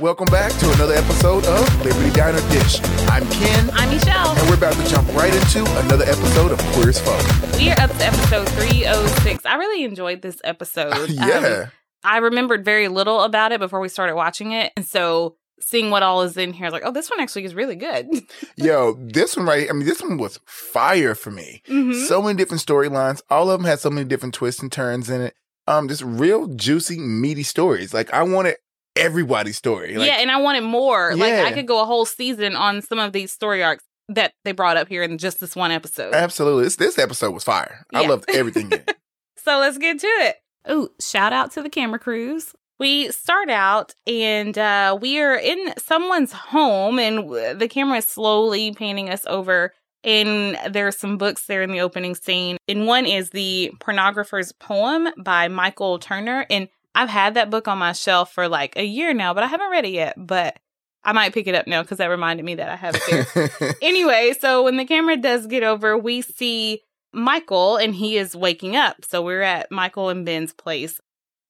Welcome 0.00 0.26
back 0.26 0.50
to 0.58 0.72
another 0.72 0.94
episode 0.94 1.44
of 1.46 1.84
Liberty 1.84 2.10
Diner 2.10 2.40
Dish. 2.50 2.80
I'm 3.08 3.24
Ken, 3.30 3.70
I'm 3.74 3.90
Michelle. 3.90 4.36
and 4.36 4.48
we're 4.48 4.56
about 4.56 4.74
to 4.74 4.88
jump 4.88 5.06
right 5.14 5.32
into 5.32 5.60
another 5.80 6.04
episode 6.04 6.50
of 6.52 6.58
Queer 6.72 6.88
as 6.88 7.00
Folk. 7.00 7.58
We 7.58 7.70
are 7.70 7.80
up 7.80 7.90
to 7.92 8.04
episode 8.06 8.48
306. 8.48 9.46
I 9.46 9.54
really 9.54 9.84
enjoyed 9.84 10.22
this 10.22 10.40
episode. 10.44 10.94
Um, 11.10 11.28
yeah. 11.28 11.66
I 12.02 12.18
remembered 12.18 12.64
very 12.64 12.88
little 12.88 13.20
about 13.22 13.52
it 13.52 13.60
before 13.60 13.80
we 13.80 13.88
started 13.88 14.14
watching 14.16 14.52
it. 14.52 14.72
And 14.76 14.84
so 14.84 15.36
seeing 15.60 15.90
what 15.90 16.02
all 16.02 16.22
is 16.22 16.36
in 16.36 16.52
here, 16.52 16.66
I 16.66 16.68
was 16.68 16.72
like, 16.72 16.82
oh, 16.84 16.90
this 16.92 17.08
one 17.10 17.20
actually 17.20 17.44
is 17.44 17.54
really 17.54 17.76
good. 17.76 18.08
Yo, 18.56 18.94
this 19.00 19.36
one 19.36 19.46
right, 19.46 19.68
I 19.70 19.72
mean, 19.72 19.86
this 19.86 20.02
one 20.02 20.18
was 20.18 20.40
fire 20.44 21.14
for 21.14 21.30
me. 21.30 21.62
Mhm. 21.68 21.94
So 22.06 22.20
many 22.20 22.36
different 22.36 22.62
storylines. 22.62 23.22
All 23.30 23.50
of 23.50 23.60
them 23.60 23.66
had 23.66 23.78
so 23.80 23.90
many 23.90 24.06
different 24.06 24.34
twists 24.34 24.60
and 24.60 24.70
turns 24.72 25.08
in 25.08 25.20
it. 25.20 25.34
Um, 25.66 25.88
just 25.88 26.02
real 26.02 26.46
juicy, 26.48 26.98
meaty 26.98 27.42
stories. 27.42 27.94
Like 27.94 28.12
I 28.12 28.22
wanted 28.22 28.56
everybody's 28.96 29.56
story. 29.56 29.96
Like, 29.96 30.06
yeah, 30.06 30.16
and 30.20 30.30
I 30.30 30.38
wanted 30.40 30.62
more. 30.62 31.14
Like, 31.16 31.34
I 31.34 31.52
could 31.52 31.66
go 31.66 31.80
a 31.80 31.84
whole 31.84 32.04
season 32.06 32.56
on 32.56 32.82
some 32.82 32.98
of 32.98 33.12
these 33.12 33.32
story 33.32 33.62
arcs 33.62 33.84
that 34.08 34.32
they 34.44 34.52
brought 34.52 34.76
up 34.76 34.88
here 34.88 35.02
in 35.02 35.16
just 35.18 35.40
this 35.40 35.56
one 35.56 35.70
episode. 35.70 36.12
absolutely. 36.14 36.64
This 36.64 36.76
this 36.76 36.98
episode 36.98 37.30
was 37.32 37.44
fire. 37.44 37.84
I 37.94 38.06
loved 38.06 38.24
everything 38.30 38.66
in 38.66 38.72
it. 38.74 38.96
So 39.44 39.58
let's 39.58 39.76
get 39.76 39.98
to 40.00 40.06
it. 40.06 40.36
Oh, 40.66 40.88
shout 40.98 41.34
out 41.34 41.52
to 41.52 41.62
the 41.62 41.68
camera 41.68 41.98
crews. 41.98 42.54
We 42.78 43.10
start 43.10 43.50
out 43.50 43.94
and 44.06 44.56
uh, 44.56 44.96
we 44.98 45.20
are 45.20 45.36
in 45.36 45.74
someone's 45.76 46.32
home, 46.32 46.98
and 46.98 47.60
the 47.60 47.68
camera 47.68 47.98
is 47.98 48.08
slowly 48.08 48.72
panning 48.72 49.10
us 49.10 49.24
over. 49.26 49.74
And 50.02 50.56
there 50.70 50.86
are 50.86 50.92
some 50.92 51.18
books 51.18 51.44
there 51.46 51.60
in 51.60 51.72
the 51.72 51.80
opening 51.80 52.14
scene. 52.14 52.56
And 52.68 52.86
one 52.86 53.04
is 53.04 53.30
The 53.30 53.70
Pornographer's 53.80 54.52
Poem 54.52 55.08
by 55.22 55.48
Michael 55.48 55.98
Turner. 55.98 56.46
And 56.48 56.68
I've 56.94 57.08
had 57.08 57.34
that 57.34 57.50
book 57.50 57.68
on 57.68 57.78
my 57.78 57.92
shelf 57.92 58.32
for 58.32 58.48
like 58.48 58.76
a 58.76 58.84
year 58.84 59.12
now, 59.12 59.34
but 59.34 59.42
I 59.42 59.48
haven't 59.48 59.70
read 59.70 59.84
it 59.84 59.92
yet. 59.92 60.14
But 60.16 60.58
I 61.02 61.12
might 61.12 61.34
pick 61.34 61.46
it 61.46 61.54
up 61.54 61.66
now 61.66 61.82
because 61.82 61.98
that 61.98 62.06
reminded 62.06 62.44
me 62.44 62.54
that 62.54 62.68
I 62.68 62.76
have 62.76 62.94
it 62.96 63.28
there 63.56 63.74
anyway, 63.82 64.34
so 64.38 64.62
when 64.64 64.76
the 64.76 64.84
camera 64.84 65.16
does 65.16 65.46
get 65.46 65.62
over, 65.62 65.98
we 65.98 66.22
see 66.22 66.82
Michael 67.12 67.76
and 67.76 67.94
he 67.94 68.16
is 68.16 68.34
waking 68.34 68.76
up. 68.76 69.04
So 69.04 69.22
we're 69.22 69.42
at 69.42 69.70
Michael 69.70 70.08
and 70.08 70.24
Ben's 70.24 70.52
place. 70.52 71.00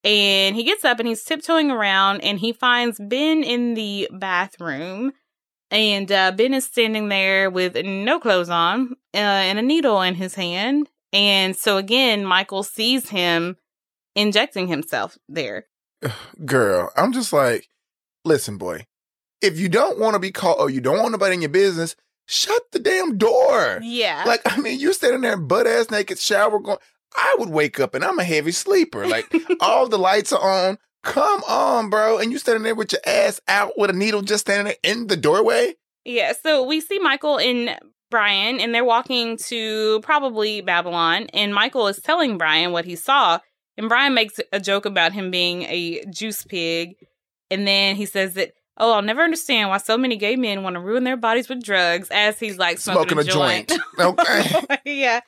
And 0.03 0.55
he 0.55 0.64
gets 0.64 0.84
up 0.84 0.98
and 0.98 1.09
he's 1.09 1.25
tiptoeing 1.25 1.70
around 1.70 2.20
and 2.20 2.39
he 2.39 2.53
finds 2.53 2.98
Ben 2.98 3.42
in 3.42 3.75
the 3.75 4.08
bathroom. 4.12 5.12
And 5.70 6.12
uh, 6.12 6.33
Ben 6.33 6.53
is 6.53 6.67
standing 6.67 7.08
there 7.08 7.48
with 7.51 7.75
no 7.84 8.20
clothes 8.20 8.51
on 8.51 8.97
uh, 9.14 9.17
and 9.17 9.58
a 9.58 9.62
needle 9.62 10.03
in 10.03 10.14
his 10.14 10.34
hand. 10.34 10.91
And 11.12 11.56
so 11.56 11.79
again, 11.79 12.25
Michael 12.25 12.64
sees 12.64 13.08
him 13.08 13.56
injecting 14.15 14.69
himself 14.69 15.19
there. 15.29 15.67
Girl, 16.45 16.91
I'm 16.97 17.12
just 17.12 17.33
like, 17.33 17.69
listen, 18.25 18.59
boy. 18.59 18.87
If 19.41 19.59
you 19.59 19.69
don't 19.69 19.98
want 19.98 20.15
to 20.15 20.20
be 20.20 20.31
called 20.31 20.59
or 20.59 20.70
you 20.70 20.81
don't 20.81 20.98
want 20.98 21.12
nobody 21.12 21.34
in 21.34 21.43
your 21.43 21.51
business, 21.51 21.97
shut 22.27 22.62
the 22.73 22.79
damn 22.79 23.19
door. 23.19 23.81
Yeah. 23.83 24.25
Like, 24.27 24.41
I 24.47 24.59
mean, 24.59 24.81
you're 24.81 24.95
standing 24.95 25.20
there 25.20 25.37
butt 25.37 25.67
ass 25.67 25.91
naked, 25.91 26.19
shower 26.19 26.59
going. 26.59 26.79
I 27.15 27.37
would 27.39 27.51
wake 27.51 27.79
up 27.79 27.95
and 27.95 28.05
I'm 28.05 28.19
a 28.19 28.25
heavy 28.25 28.53
sleeper. 28.53 29.07
Like, 29.07 29.33
all 29.61 29.89
the 29.89 29.98
lights 29.98 30.33
are 30.33 30.41
on. 30.41 30.79
Come 31.03 31.42
on, 31.47 31.91
bro. 31.91 32.19
And 32.19 32.33
you 32.33 32.39
standing 32.39 32.62
there 32.62 32.75
with 32.75 32.92
your 32.92 33.03
ass 33.07 33.41
out 33.47 33.73
with 33.77 33.91
a 33.91 33.92
needle 33.92 34.23
just 34.23 34.47
standing 34.47 34.75
there 34.83 34.92
in 34.92 35.07
the 35.07 35.17
doorway. 35.17 35.75
Yeah, 36.05 36.33
so 36.42 36.65
we 36.65 36.81
see 36.81 36.98
Michael 36.98 37.39
and 37.39 37.79
Brian, 38.11 38.61
and 38.61 38.75
they're 38.75 38.85
walking 38.85 39.37
to 39.48 40.01
probably 40.03 40.61
Babylon, 40.61 41.27
and 41.33 41.55
Michael 41.55 41.89
is 41.89 42.01
telling 42.01 42.39
Brian 42.39 42.73
what 42.73 42.85
he 42.85 42.95
saw, 42.95 43.39
and 43.77 43.89
Brian 43.89 44.14
makes 44.14 44.40
a 44.52 44.61
joke 44.61 44.86
about 44.86 45.12
him 45.12 45.30
being 45.30 45.62
a 45.62 46.05
juice 46.07 46.45
pig, 46.45 46.96
and 47.51 47.67
then 47.67 47.96
he 47.96 48.07
says 48.07 48.35
that, 48.35 48.52
oh, 48.77 48.92
I'll 48.92 49.02
never 49.02 49.23
understand 49.23 49.68
why 49.68 49.79
so 49.79 49.96
many 49.96 50.17
gay 50.17 50.36
men 50.36 50.62
want 50.62 50.74
to 50.74 50.80
ruin 50.80 51.05
their 51.05 51.17
bodies 51.17 51.48
with 51.48 51.62
drugs, 51.62 52.08
as 52.11 52.39
he's 52.39 52.58
like 52.58 52.79
smoking, 52.79 53.18
Smoking 53.18 53.18
a 53.18 53.33
joint. 53.33 53.73
Okay. 53.98 54.80
yeah, 54.84 55.20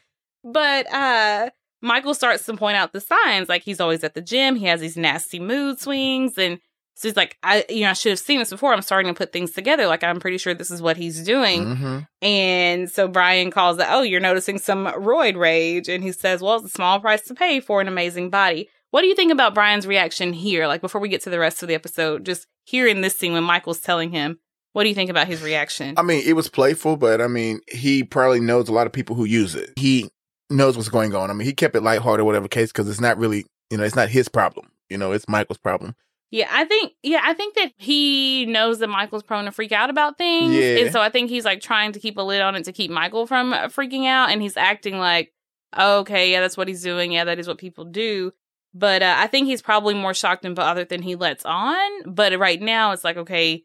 but 0.44 0.92
uh, 0.92 1.50
Michael 1.82 2.14
starts 2.14 2.46
to 2.46 2.56
point 2.56 2.76
out 2.76 2.92
the 2.92 3.00
signs, 3.00 3.48
like 3.48 3.62
he's 3.62 3.80
always 3.80 4.02
at 4.04 4.14
the 4.14 4.22
gym, 4.22 4.56
he 4.56 4.66
has 4.66 4.80
these 4.80 4.96
nasty 4.96 5.38
mood 5.40 5.78
swings, 5.78 6.38
and 6.38 6.58
so 6.96 7.08
he's 7.08 7.16
like, 7.16 7.36
I, 7.42 7.66
you 7.68 7.82
know, 7.82 7.90
I 7.90 7.92
should 7.92 8.10
have 8.10 8.18
seen 8.18 8.38
this 8.38 8.48
before. 8.48 8.72
I'm 8.72 8.80
starting 8.80 9.12
to 9.12 9.16
put 9.16 9.30
things 9.30 9.50
together. 9.52 9.86
Like, 9.86 10.02
I'm 10.02 10.18
pretty 10.18 10.38
sure 10.38 10.54
this 10.54 10.70
is 10.70 10.80
what 10.80 10.96
he's 10.96 11.22
doing. 11.22 11.76
hmm 11.76 11.98
And 12.22 12.90
so 12.90 13.06
Brian 13.06 13.50
calls 13.50 13.78
it, 13.78 13.86
oh, 13.88 14.00
you're 14.00 14.18
noticing 14.18 14.58
some 14.58 14.86
roid 14.86 15.36
rage. 15.36 15.90
And 15.90 16.02
he 16.02 16.10
says, 16.10 16.40
well, 16.40 16.56
it's 16.56 16.64
a 16.64 16.68
small 16.70 16.98
price 16.98 17.22
to 17.26 17.34
pay 17.34 17.60
for 17.60 17.82
an 17.82 17.88
amazing 17.88 18.30
body. 18.30 18.70
What 18.92 19.02
do 19.02 19.08
you 19.08 19.14
think 19.14 19.30
about 19.30 19.52
Brian's 19.52 19.86
reaction 19.86 20.32
here? 20.32 20.66
Like, 20.66 20.80
before 20.80 21.00
we 21.02 21.10
get 21.10 21.20
to 21.22 21.30
the 21.30 21.38
rest 21.38 21.62
of 21.62 21.68
the 21.68 21.74
episode, 21.74 22.24
just 22.24 22.46
hearing 22.64 23.02
this 23.02 23.18
scene 23.18 23.34
when 23.34 23.44
Michael's 23.44 23.80
telling 23.80 24.10
him, 24.10 24.38
what 24.72 24.84
do 24.84 24.88
you 24.88 24.94
think 24.94 25.10
about 25.10 25.26
his 25.26 25.42
reaction? 25.42 25.94
I 25.98 26.02
mean, 26.02 26.22
it 26.26 26.32
was 26.32 26.48
playful, 26.48 26.96
but 26.96 27.20
I 27.20 27.26
mean, 27.26 27.60
he 27.68 28.04
probably 28.04 28.40
knows 28.40 28.70
a 28.70 28.72
lot 28.72 28.86
of 28.86 28.92
people 28.94 29.16
who 29.16 29.26
use 29.26 29.54
it. 29.54 29.70
He 29.76 30.08
knows 30.48 30.76
what's 30.76 30.88
going 30.88 31.14
on. 31.14 31.30
I 31.30 31.34
mean, 31.34 31.46
he 31.46 31.52
kept 31.52 31.76
it 31.76 31.82
lighthearted, 31.82 32.24
whatever 32.24 32.48
case, 32.48 32.72
because 32.72 32.88
it's 32.88 33.00
not 33.00 33.18
really, 33.18 33.44
you 33.70 33.76
know, 33.76 33.84
it's 33.84 33.96
not 33.96 34.08
his 34.08 34.28
problem. 34.28 34.70
You 34.88 34.96
know, 34.96 35.12
it's 35.12 35.28
Michael's 35.28 35.58
problem. 35.58 35.94
Yeah, 36.30 36.48
I 36.50 36.64
think 36.64 36.92
yeah, 37.02 37.20
I 37.22 37.34
think 37.34 37.54
that 37.54 37.72
he 37.76 38.46
knows 38.46 38.80
that 38.80 38.88
Michael's 38.88 39.22
prone 39.22 39.44
to 39.44 39.52
freak 39.52 39.72
out 39.72 39.90
about 39.90 40.18
things. 40.18 40.54
Yeah. 40.54 40.78
And 40.78 40.92
so 40.92 41.00
I 41.00 41.08
think 41.08 41.30
he's 41.30 41.44
like 41.44 41.60
trying 41.60 41.92
to 41.92 42.00
keep 42.00 42.16
a 42.18 42.22
lid 42.22 42.40
on 42.40 42.56
it 42.56 42.64
to 42.64 42.72
keep 42.72 42.90
Michael 42.90 43.26
from 43.26 43.52
uh, 43.52 43.66
freaking 43.68 44.06
out 44.06 44.30
and 44.30 44.42
he's 44.42 44.56
acting 44.56 44.98
like, 44.98 45.32
okay, 45.78 46.32
yeah, 46.32 46.40
that's 46.40 46.56
what 46.56 46.68
he's 46.68 46.82
doing. 46.82 47.12
Yeah, 47.12 47.24
that 47.24 47.38
is 47.38 47.46
what 47.46 47.58
people 47.58 47.84
do. 47.84 48.32
But 48.74 49.02
uh, 49.02 49.14
I 49.18 49.28
think 49.28 49.46
he's 49.46 49.62
probably 49.62 49.94
more 49.94 50.14
shocked 50.14 50.44
and 50.44 50.56
bothered 50.56 50.88
than 50.88 51.02
he 51.02 51.14
lets 51.14 51.44
on. 51.46 52.12
But 52.12 52.36
right 52.38 52.60
now 52.60 52.90
it's 52.90 53.04
like, 53.04 53.16
okay, 53.16 53.64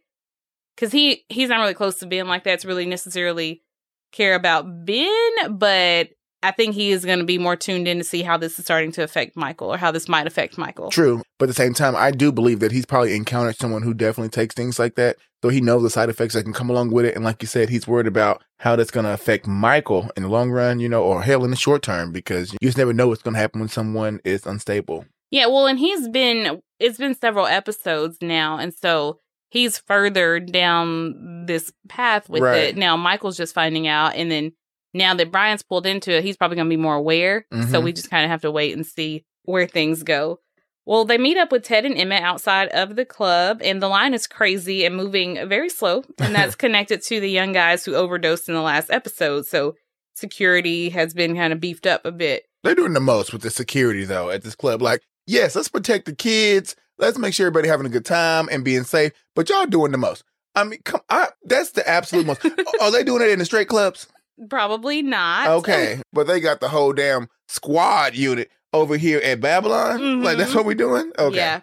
cuz 0.77 0.91
he 0.91 1.25
he's 1.29 1.49
not 1.49 1.59
really 1.59 1.73
close 1.73 1.97
to 1.99 2.05
Ben 2.05 2.27
like 2.27 2.43
that 2.43 2.59
to 2.59 2.67
really 2.67 2.85
necessarily 2.85 3.63
care 4.11 4.35
about 4.35 4.85
Ben, 4.85 5.57
but 5.57 6.09
I 6.43 6.51
think 6.51 6.73
he 6.73 6.91
is 6.91 7.05
going 7.05 7.19
to 7.19 7.25
be 7.25 7.37
more 7.37 7.55
tuned 7.55 7.87
in 7.87 7.99
to 7.99 8.03
see 8.03 8.23
how 8.23 8.35
this 8.37 8.57
is 8.57 8.65
starting 8.65 8.91
to 8.93 9.03
affect 9.03 9.35
Michael 9.35 9.71
or 9.73 9.77
how 9.77 9.91
this 9.91 10.09
might 10.09 10.25
affect 10.25 10.57
Michael. 10.57 10.89
True. 10.89 11.21
But 11.37 11.45
at 11.45 11.55
the 11.55 11.61
same 11.61 11.73
time, 11.73 11.95
I 11.95 12.11
do 12.11 12.31
believe 12.31 12.59
that 12.61 12.71
he's 12.71 12.85
probably 12.85 13.15
encountered 13.15 13.57
someone 13.57 13.83
who 13.83 13.93
definitely 13.93 14.29
takes 14.29 14.55
things 14.55 14.79
like 14.79 14.95
that. 14.95 15.17
So 15.43 15.49
he 15.49 15.61
knows 15.61 15.83
the 15.83 15.89
side 15.89 16.09
effects 16.09 16.33
that 16.33 16.43
can 16.43 16.53
come 16.53 16.69
along 16.69 16.91
with 16.91 17.05
it. 17.05 17.15
And 17.15 17.23
like 17.23 17.41
you 17.41 17.47
said, 17.47 17.69
he's 17.69 17.87
worried 17.87 18.07
about 18.07 18.43
how 18.59 18.75
that's 18.75 18.91
going 18.91 19.05
to 19.05 19.13
affect 19.13 19.47
Michael 19.47 20.09
in 20.15 20.23
the 20.23 20.29
long 20.29 20.51
run, 20.51 20.79
you 20.79 20.89
know, 20.89 21.03
or 21.03 21.23
hell 21.23 21.43
in 21.43 21.51
the 21.51 21.57
short 21.57 21.81
term, 21.81 22.11
because 22.11 22.53
you 22.53 22.59
just 22.61 22.77
never 22.77 22.93
know 22.93 23.07
what's 23.07 23.23
going 23.23 23.33
to 23.33 23.39
happen 23.39 23.59
when 23.59 23.69
someone 23.69 24.19
is 24.23 24.45
unstable. 24.45 25.05
Yeah, 25.31 25.47
well, 25.47 25.65
and 25.67 25.79
he's 25.79 26.07
been 26.09 26.61
it's 26.79 26.97
been 26.97 27.15
several 27.15 27.45
episodes 27.47 28.17
now, 28.21 28.57
and 28.57 28.73
so 28.73 29.19
he's 29.49 29.77
further 29.77 30.39
down 30.39 31.45
this 31.45 31.71
path 31.87 32.29
with 32.29 32.41
Right. 32.43 32.57
it. 32.63 32.77
Now 32.77 32.97
Michael's 32.97 33.37
just 33.37 33.53
finding 33.55 33.87
out, 33.87 34.15
and 34.15 34.29
then 34.31 34.51
now 34.93 35.13
that 35.15 35.31
Brian's 35.31 35.63
pulled 35.63 35.85
into 35.85 36.11
it, 36.11 36.23
he's 36.23 36.37
probably 36.37 36.57
gonna 36.57 36.69
be 36.69 36.77
more 36.77 36.95
aware. 36.95 37.45
So 37.51 37.57
Mhm. 37.57 37.83
we 37.83 37.93
just 37.93 38.09
kind 38.09 38.23
of 38.25 38.31
have 38.31 38.41
to 38.41 38.51
wait 38.51 38.75
and 38.75 38.85
see 38.85 39.25
where 39.43 39.67
things 39.67 40.03
go. 40.03 40.39
Well, 40.85 41.05
they 41.05 41.17
meet 41.19 41.37
up 41.37 41.51
with 41.51 41.63
Ted 41.63 41.85
and 41.85 41.95
Emmett 41.97 42.23
outside 42.23 42.67
of 42.69 42.95
the 42.95 43.05
club, 43.05 43.61
and 43.63 43.81
the 43.81 43.87
line 43.87 44.13
is 44.15 44.25
crazy 44.27 44.83
and 44.83 44.95
moving 44.95 45.35
very 45.47 45.69
slow. 45.69 46.03
And 46.19 46.33
that's 46.33 46.55
connected 46.63 47.03
to 47.03 47.19
the 47.19 47.29
young 47.29 47.51
guys 47.53 47.85
who 47.85 47.93
overdosed 47.95 48.49
in 48.49 48.55
the 48.55 48.61
last 48.61 48.89
episode. 48.89 49.45
So 49.45 49.75
security 50.15 50.89
has 50.89 51.13
been 51.13 51.35
kind 51.35 51.53
of 51.53 51.59
beefed 51.59 51.85
up 51.87 52.05
a 52.05 52.11
bit. 52.11 52.43
They're 52.63 52.75
doing 52.75 52.93
the 52.93 52.99
most 52.99 53.33
with 53.33 53.41
the 53.41 53.49
security 53.49 54.05
though 54.05 54.29
at 54.29 54.43
this 54.43 54.55
club. 54.55 54.81
Like, 54.81 55.01
yes, 55.27 55.55
let's 55.55 55.69
protect 55.69 56.05
the 56.05 56.15
kids. 56.15 56.75
Let's 56.97 57.17
make 57.17 57.33
sure 57.33 57.47
everybody 57.47 57.67
having 57.67 57.85
a 57.85 57.89
good 57.89 58.05
time 58.05 58.47
and 58.51 58.63
being 58.63 58.83
safe. 58.83 59.11
But 59.35 59.49
y'all 59.49 59.65
doing 59.65 59.91
the 59.91 59.97
most. 59.97 60.23
I 60.53 60.63
mean, 60.65 60.79
come, 60.83 61.01
I, 61.09 61.29
that's 61.45 61.71
the 61.71 61.87
absolute 61.87 62.25
most. 62.25 62.45
Are 62.81 62.91
they 62.91 63.03
doing 63.03 63.21
it 63.23 63.29
in 63.31 63.39
the 63.39 63.45
straight 63.45 63.67
clubs? 63.69 64.07
Probably 64.49 65.01
not. 65.01 65.47
Okay, 65.47 66.01
but 66.13 66.27
they 66.27 66.39
got 66.39 66.59
the 66.59 66.69
whole 66.69 66.93
damn 66.93 67.27
squad 67.47 68.15
unit 68.15 68.49
over 68.73 68.97
here 68.97 69.19
at 69.23 69.39
Babylon. 69.41 70.23
Like 70.23 70.37
that's 70.37 70.51
Mhm. 70.51 70.55
what 70.55 70.65
we're 70.65 70.75
doing. 70.75 71.11
Okay, 71.19 71.35
Yeah. 71.35 71.61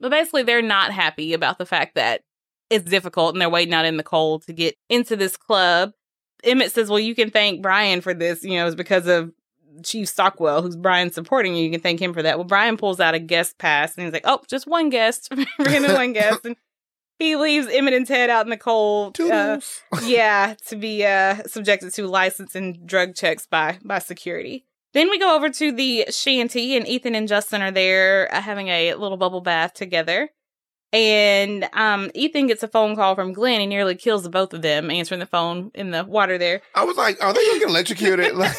But 0.00 0.10
basically, 0.10 0.44
they're 0.44 0.62
not 0.62 0.92
happy 0.92 1.32
about 1.32 1.58
the 1.58 1.66
fact 1.66 1.96
that 1.96 2.22
it's 2.70 2.84
difficult 2.88 3.34
and 3.34 3.40
they're 3.40 3.48
waiting 3.50 3.74
out 3.74 3.84
in 3.86 3.96
the 3.96 4.02
cold 4.04 4.42
to 4.46 4.52
get 4.52 4.76
into 4.88 5.16
this 5.16 5.36
club. 5.36 5.92
Emmett 6.44 6.70
says, 6.70 6.88
Well, 6.88 7.00
you 7.00 7.14
can 7.14 7.30
thank 7.30 7.62
Brian 7.62 8.00
for 8.00 8.14
this. 8.14 8.44
You 8.44 8.58
know, 8.58 8.66
it's 8.66 8.76
because 8.76 9.06
of 9.08 9.32
Chief 9.84 10.08
Stockwell, 10.08 10.62
who's 10.62 10.76
Brian 10.76 11.10
supporting 11.10 11.54
you. 11.56 11.64
You 11.64 11.70
can 11.70 11.80
thank 11.80 12.00
him 12.00 12.12
for 12.12 12.22
that. 12.22 12.36
Well, 12.38 12.46
Brian 12.46 12.76
pulls 12.76 13.00
out 13.00 13.14
a 13.14 13.18
guest 13.18 13.58
pass 13.58 13.96
and 13.96 14.04
he's 14.04 14.12
like, 14.12 14.22
Oh, 14.24 14.40
just 14.48 14.66
one 14.68 14.90
guest. 14.90 15.32
Random 15.58 15.94
one 15.94 16.12
guest. 16.12 16.40
And 16.44 16.56
he 17.18 17.36
leaves 17.36 17.66
Emmett 17.68 18.08
head 18.08 18.30
out 18.30 18.46
in 18.46 18.50
the 18.50 18.56
cold. 18.56 19.18
uh, 19.20 19.60
yeah, 20.04 20.54
to 20.68 20.76
be 20.76 21.04
uh, 21.04 21.42
subjected 21.46 21.92
to 21.94 22.06
license 22.06 22.54
and 22.54 22.86
drug 22.86 23.14
checks 23.14 23.46
by 23.46 23.78
by 23.84 23.98
security. 23.98 24.64
Then 24.94 25.10
we 25.10 25.18
go 25.18 25.36
over 25.36 25.50
to 25.50 25.72
the 25.72 26.06
shanty, 26.10 26.76
and 26.76 26.86
Ethan 26.88 27.14
and 27.14 27.28
Justin 27.28 27.60
are 27.62 27.70
there 27.70 28.32
uh, 28.34 28.40
having 28.40 28.68
a 28.68 28.94
little 28.94 29.18
bubble 29.18 29.40
bath 29.42 29.74
together. 29.74 30.30
And 30.90 31.68
um, 31.74 32.10
Ethan 32.14 32.46
gets 32.46 32.62
a 32.62 32.68
phone 32.68 32.96
call 32.96 33.14
from 33.14 33.34
Glenn. 33.34 33.60
He 33.60 33.66
nearly 33.66 33.94
kills 33.94 34.22
the 34.22 34.30
both 34.30 34.54
of 34.54 34.62
them 34.62 34.90
answering 34.90 35.20
the 35.20 35.26
phone 35.26 35.70
in 35.74 35.90
the 35.90 36.02
water 36.04 36.38
there. 36.38 36.62
I 36.74 36.84
was 36.84 36.96
like, 36.96 37.22
are 37.22 37.34
they 37.34 37.44
gonna 37.46 37.58
get 37.58 37.68
electrocuted? 37.68 38.34
like, 38.36 38.58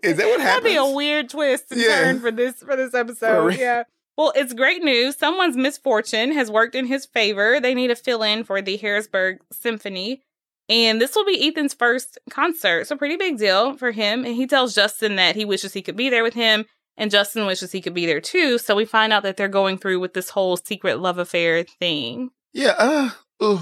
is 0.00 0.16
that 0.18 0.26
what 0.28 0.40
happened? 0.40 0.40
That'd 0.40 0.64
be 0.64 0.76
a 0.76 0.84
weird 0.88 1.30
twist 1.30 1.72
and 1.72 1.80
Yeah. 1.80 2.02
turn 2.02 2.20
for 2.20 2.30
this 2.30 2.54
for 2.62 2.76
this 2.76 2.94
episode. 2.94 3.44
real. 3.46 3.58
Yeah. 3.58 3.82
Well, 4.16 4.32
it's 4.36 4.52
great 4.52 4.82
news. 4.82 5.16
Someone's 5.16 5.56
misfortune 5.56 6.32
has 6.32 6.50
worked 6.50 6.74
in 6.74 6.86
his 6.86 7.04
favor. 7.04 7.60
They 7.60 7.74
need 7.74 7.88
to 7.88 7.96
fill 7.96 8.22
in 8.22 8.44
for 8.44 8.62
the 8.62 8.76
Harrisburg 8.76 9.40
Symphony. 9.50 10.22
And 10.68 11.00
this 11.00 11.14
will 11.14 11.24
be 11.24 11.46
Ethan's 11.48 11.74
first 11.74 12.18
concert. 12.30 12.86
So, 12.86 12.96
pretty 12.96 13.16
big 13.16 13.38
deal 13.38 13.76
for 13.76 13.90
him. 13.90 14.24
And 14.24 14.34
he 14.34 14.46
tells 14.46 14.74
Justin 14.74 15.16
that 15.16 15.36
he 15.36 15.44
wishes 15.44 15.72
he 15.72 15.82
could 15.82 15.96
be 15.96 16.08
there 16.08 16.22
with 16.22 16.34
him. 16.34 16.64
And 16.96 17.10
Justin 17.10 17.44
wishes 17.46 17.72
he 17.72 17.82
could 17.82 17.92
be 17.92 18.06
there 18.06 18.20
too. 18.20 18.56
So, 18.58 18.74
we 18.74 18.84
find 18.84 19.12
out 19.12 19.24
that 19.24 19.36
they're 19.36 19.48
going 19.48 19.78
through 19.78 20.00
with 20.00 20.14
this 20.14 20.30
whole 20.30 20.56
secret 20.56 21.00
love 21.00 21.18
affair 21.18 21.64
thing. 21.64 22.30
Yeah. 22.54 22.74
Uh, 22.78 23.10
ooh. 23.42 23.60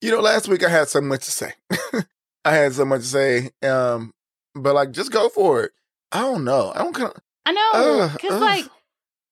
You 0.00 0.12
know, 0.12 0.20
last 0.20 0.46
week 0.46 0.64
I 0.64 0.68
had 0.68 0.88
so 0.88 1.00
much 1.00 1.24
to 1.24 1.32
say. 1.32 1.54
I 2.44 2.54
had 2.54 2.74
so 2.74 2.84
much 2.84 3.00
to 3.00 3.06
say. 3.06 3.50
Um, 3.62 4.12
but 4.54 4.74
like, 4.74 4.92
just 4.92 5.10
go 5.10 5.28
for 5.28 5.64
it. 5.64 5.72
I 6.12 6.20
don't 6.20 6.44
know. 6.44 6.72
I 6.74 6.78
don't 6.78 6.94
kind 6.94 7.10
of. 7.10 7.22
I 7.46 7.52
know. 7.52 8.10
Because, 8.12 8.32
Ugh, 8.32 8.40
like, 8.40 8.64
ugh. 8.64 8.70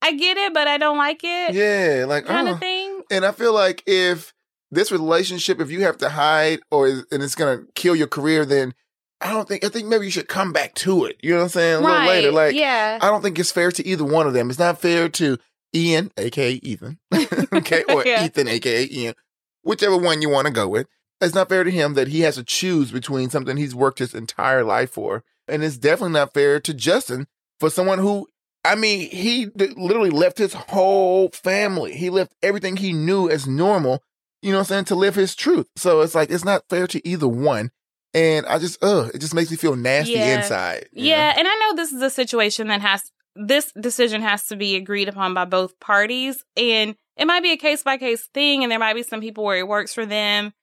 I 0.03 0.13
get 0.13 0.37
it, 0.37 0.55
but 0.55 0.69
I 0.69 0.79
don't 0.79 0.99
like 0.99 1.23
it. 1.25 1.55
Yeah, 1.55 2.05
like 2.07 2.27
Kind 2.27 2.49
uh. 2.49 2.53
of 2.53 2.61
thing. 2.61 3.03
And 3.11 3.25
I 3.25 3.33
feel 3.33 3.53
like 3.53 3.83
if 3.87 4.33
this 4.71 4.91
relationship, 4.93 5.61
if 5.61 5.71
you 5.71 5.83
have 5.83 5.99
to 5.99 6.09
hide 6.09 6.61
or 6.71 6.89
and 6.89 7.23
it's 7.23 7.35
gonna 7.35 7.63
kill 7.75 7.97
your 7.97 8.07
career, 8.07 8.45
then 8.45 8.75
I 9.21 9.33
don't 9.33 9.49
think 9.49 9.65
I 9.65 9.69
think 9.69 9.89
maybe 9.89 10.05
you 10.05 10.11
should 10.11 10.29
come 10.29 10.53
back 10.53 10.75
to 10.77 11.05
it. 11.05 11.17
You 11.23 11.31
know 11.31 11.37
what 11.39 11.43
I'm 11.45 11.49
saying? 11.51 11.75
A 11.77 11.81
little 11.81 11.97
right. 11.97 12.09
later, 12.09 12.33
like 12.33 12.55
yeah. 12.55 12.99
I 13.01 13.07
don't 13.07 13.23
think 13.23 13.39
it's 13.39 13.53
fair 13.53 13.73
to 13.73 13.87
either 13.87 14.05
one 14.05 14.27
of 14.27 14.35
them. 14.35 14.51
It's 14.51 14.59
not 14.59 14.81
fair 14.81 15.09
to 15.11 15.39
Ian, 15.75 16.11
aka 16.17 16.53
Ethan, 16.53 16.99
okay, 17.53 17.85
or 17.89 18.03
Yeah. 18.07 18.25
Ethan, 18.25 18.49
aka 18.49 18.89
Ian, 18.91 19.15
whichever 19.63 19.97
one 19.97 20.23
you 20.23 20.29
want 20.29 20.47
to 20.47 20.53
go 20.53 20.69
with. 20.69 20.87
It's 21.21 21.35
not 21.35 21.49
fair 21.49 21.65
to 21.65 21.71
him 21.71 21.95
that 21.95 22.09
he 22.09 22.21
has 22.21 22.35
to 22.35 22.45
choose 22.45 22.91
between 22.91 23.31
something 23.31 23.57
he's 23.57 23.75
worked 23.75 24.01
his 24.01 24.15
entire 24.15 24.63
life 24.63 24.91
for, 24.91 25.25
and 25.49 25.65
it's 25.65 25.79
definitely 25.79 26.13
not 26.13 26.35
fair 26.35 26.61
to 26.61 26.75
Justin 26.75 27.27
for 27.59 27.71
someone 27.71 27.99
who, 27.99 28.29
I 28.67 28.75
mean, 28.75 29.09
he 29.11 29.47
literally 29.57 30.11
left 30.11 30.39
his 30.39 30.53
whole 30.55 31.29
family. 31.31 31.95
He 31.95 32.11
left 32.11 32.33
everything 32.43 32.77
he 32.77 32.93
knew 32.93 33.29
as 33.29 33.47
normal. 33.47 34.03
You 34.43 34.53
know 34.53 34.59
what 34.59 34.63
I'm 34.63 34.67
saying 34.69 34.85
to 34.87 34.95
live 34.95 35.15
his 35.15 35.35
truth. 35.35 35.67
So 35.77 36.01
it's 36.03 36.15
like 36.15 36.31
it's 36.31 36.45
not 36.45 36.65
fair 36.69 36.87
to 36.89 37.09
either 37.09 37.29
one. 37.29 37.71
And 38.15 38.47
I 38.47 38.59
just, 38.59 38.83
ugh, 38.83 39.11
it 39.15 39.19
just 39.19 39.35
makes 39.35 39.51
me 39.51 39.57
feel 39.57 39.77
nasty 39.77 40.13
Yeah. 40.15 40.37
inside. 40.37 40.89
you 40.93 41.03
know? 41.03 41.09
Yeah, 41.11 41.35
and 41.37 41.47
I 41.47 41.55
know 41.57 41.75
this 41.77 41.93
is 41.93 42.01
a 42.03 42.11
situation 42.11 42.69
that 42.69 42.81
has 42.81 43.03
this 43.35 43.71
decision 43.79 44.23
has 44.23 44.47
to 44.47 44.57
be 44.57 44.77
agreed 44.77 45.09
upon 45.09 45.35
by 45.35 45.45
both 45.45 45.79
parties, 45.81 46.43
and 46.57 46.97
it 47.19 47.27
might 47.27 47.43
be 47.43 47.53
a 47.53 47.57
case 47.59 47.83
by 47.83 47.99
case 47.99 48.27
thing, 48.33 48.63
and 48.63 48.73
there 48.73 48.79
might 48.79 48.95
be 48.95 49.03
some 49.03 49.21
people 49.21 49.45
where 49.45 49.59
it 49.59 49.69
works 49.69 49.93
for 49.93 50.07
them, 50.07 50.55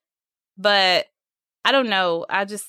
but 0.57 1.05
I 1.63 1.71
don't 1.71 1.89
know. 1.89 2.25
I 2.29 2.45
just, 2.45 2.65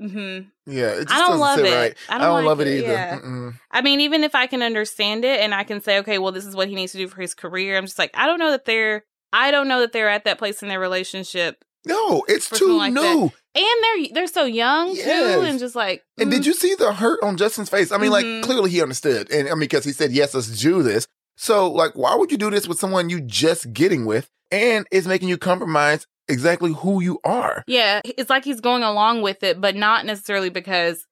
hmm 0.00 0.40
Yeah, 0.66 1.02
I 1.08 1.18
don't 1.18 1.38
love 1.38 1.58
it. 1.60 1.74
right. 1.74 1.96
I 2.08 2.14
I 2.16 2.18
don't 2.18 2.26
don't, 2.28 2.34
like 2.36 2.44
love 2.46 2.60
it, 2.60 2.68
it, 2.68 2.78
either. 2.84 2.92
yeah. 2.92 3.50
I 3.70 3.82
mean, 3.82 4.00
even 4.00 4.24
if 4.24 4.34
I 4.34 4.46
can 4.46 4.62
understand 4.62 5.24
it 5.24 5.40
and 5.40 5.54
I 5.54 5.64
can 5.64 5.80
say, 5.82 5.98
okay, 5.98 6.18
well, 6.18 6.32
this 6.32 6.46
is 6.46 6.56
what 6.56 6.68
he 6.68 6.74
needs 6.74 6.92
to 6.92 6.98
do 6.98 7.06
for 7.08 7.20
his 7.20 7.34
career, 7.34 7.76
I'm 7.76 7.84
just 7.86 7.98
like, 7.98 8.10
I 8.14 8.26
don't 8.26 8.38
know 8.38 8.50
that 8.50 8.64
they're, 8.64 9.04
I 9.32 9.50
don't 9.50 9.68
know 9.68 9.80
that 9.80 9.92
they're 9.92 10.08
at 10.08 10.24
that 10.24 10.38
place 10.38 10.62
in 10.62 10.68
their 10.68 10.80
relationship, 10.80 11.62
No, 11.84 12.24
it's 12.28 12.48
too 12.48 12.76
like 12.76 12.94
that. 12.94 13.00
new. 13.16 13.32
and 13.54 13.64
they're 13.82 14.06
they're 14.14 14.26
so 14.26 14.44
young 14.44 14.94
too, 14.94 15.42
and 15.44 15.58
just 15.58 15.74
like, 15.76 16.02
And 16.18 16.30
did 16.30 16.42
mm, 16.42 16.46
you 16.46 16.54
see 16.54 16.74
the 16.74 16.92
hurt 16.94 17.20
on 17.22 17.36
Justin's 17.36 17.68
face? 17.70 17.92
I 17.92 17.98
mean, 17.98 18.10
Mhm. 18.10 18.40
like 18.40 18.42
clearly 18.44 18.70
he 18.70 18.82
understood, 18.82 19.30
and 19.30 19.48
I 19.48 19.52
mean 19.52 19.60
because 19.60 19.84
he 19.84 19.92
said 19.92 20.12
yes, 20.12 20.34
let's 20.34 20.48
do 20.60 20.82
this. 20.82 21.06
So, 21.36 21.70
like, 21.70 21.92
why 21.94 22.14
would 22.16 22.30
you 22.30 22.36
do 22.36 22.50
this 22.50 22.68
with 22.68 22.78
someone 22.78 23.08
you 23.08 23.20
just 23.22 23.72
getting 23.72 24.04
with, 24.04 24.28
and 24.50 24.86
it's 24.90 25.06
making 25.06 25.28
you 25.30 25.38
compromise 25.38 26.06
exactly 26.28 26.72
who 26.72 27.02
you 27.02 27.18
are? 27.24 27.64
Yeah, 27.66 28.00
it's 28.04 28.30
like 28.30 28.44
he's 28.44 28.60
going 28.60 28.82
along 28.82 29.22
with 29.22 29.42
it, 29.42 29.60
but 29.60 29.76
not 29.76 30.06
necessarily 30.06 30.50
because 30.50 31.06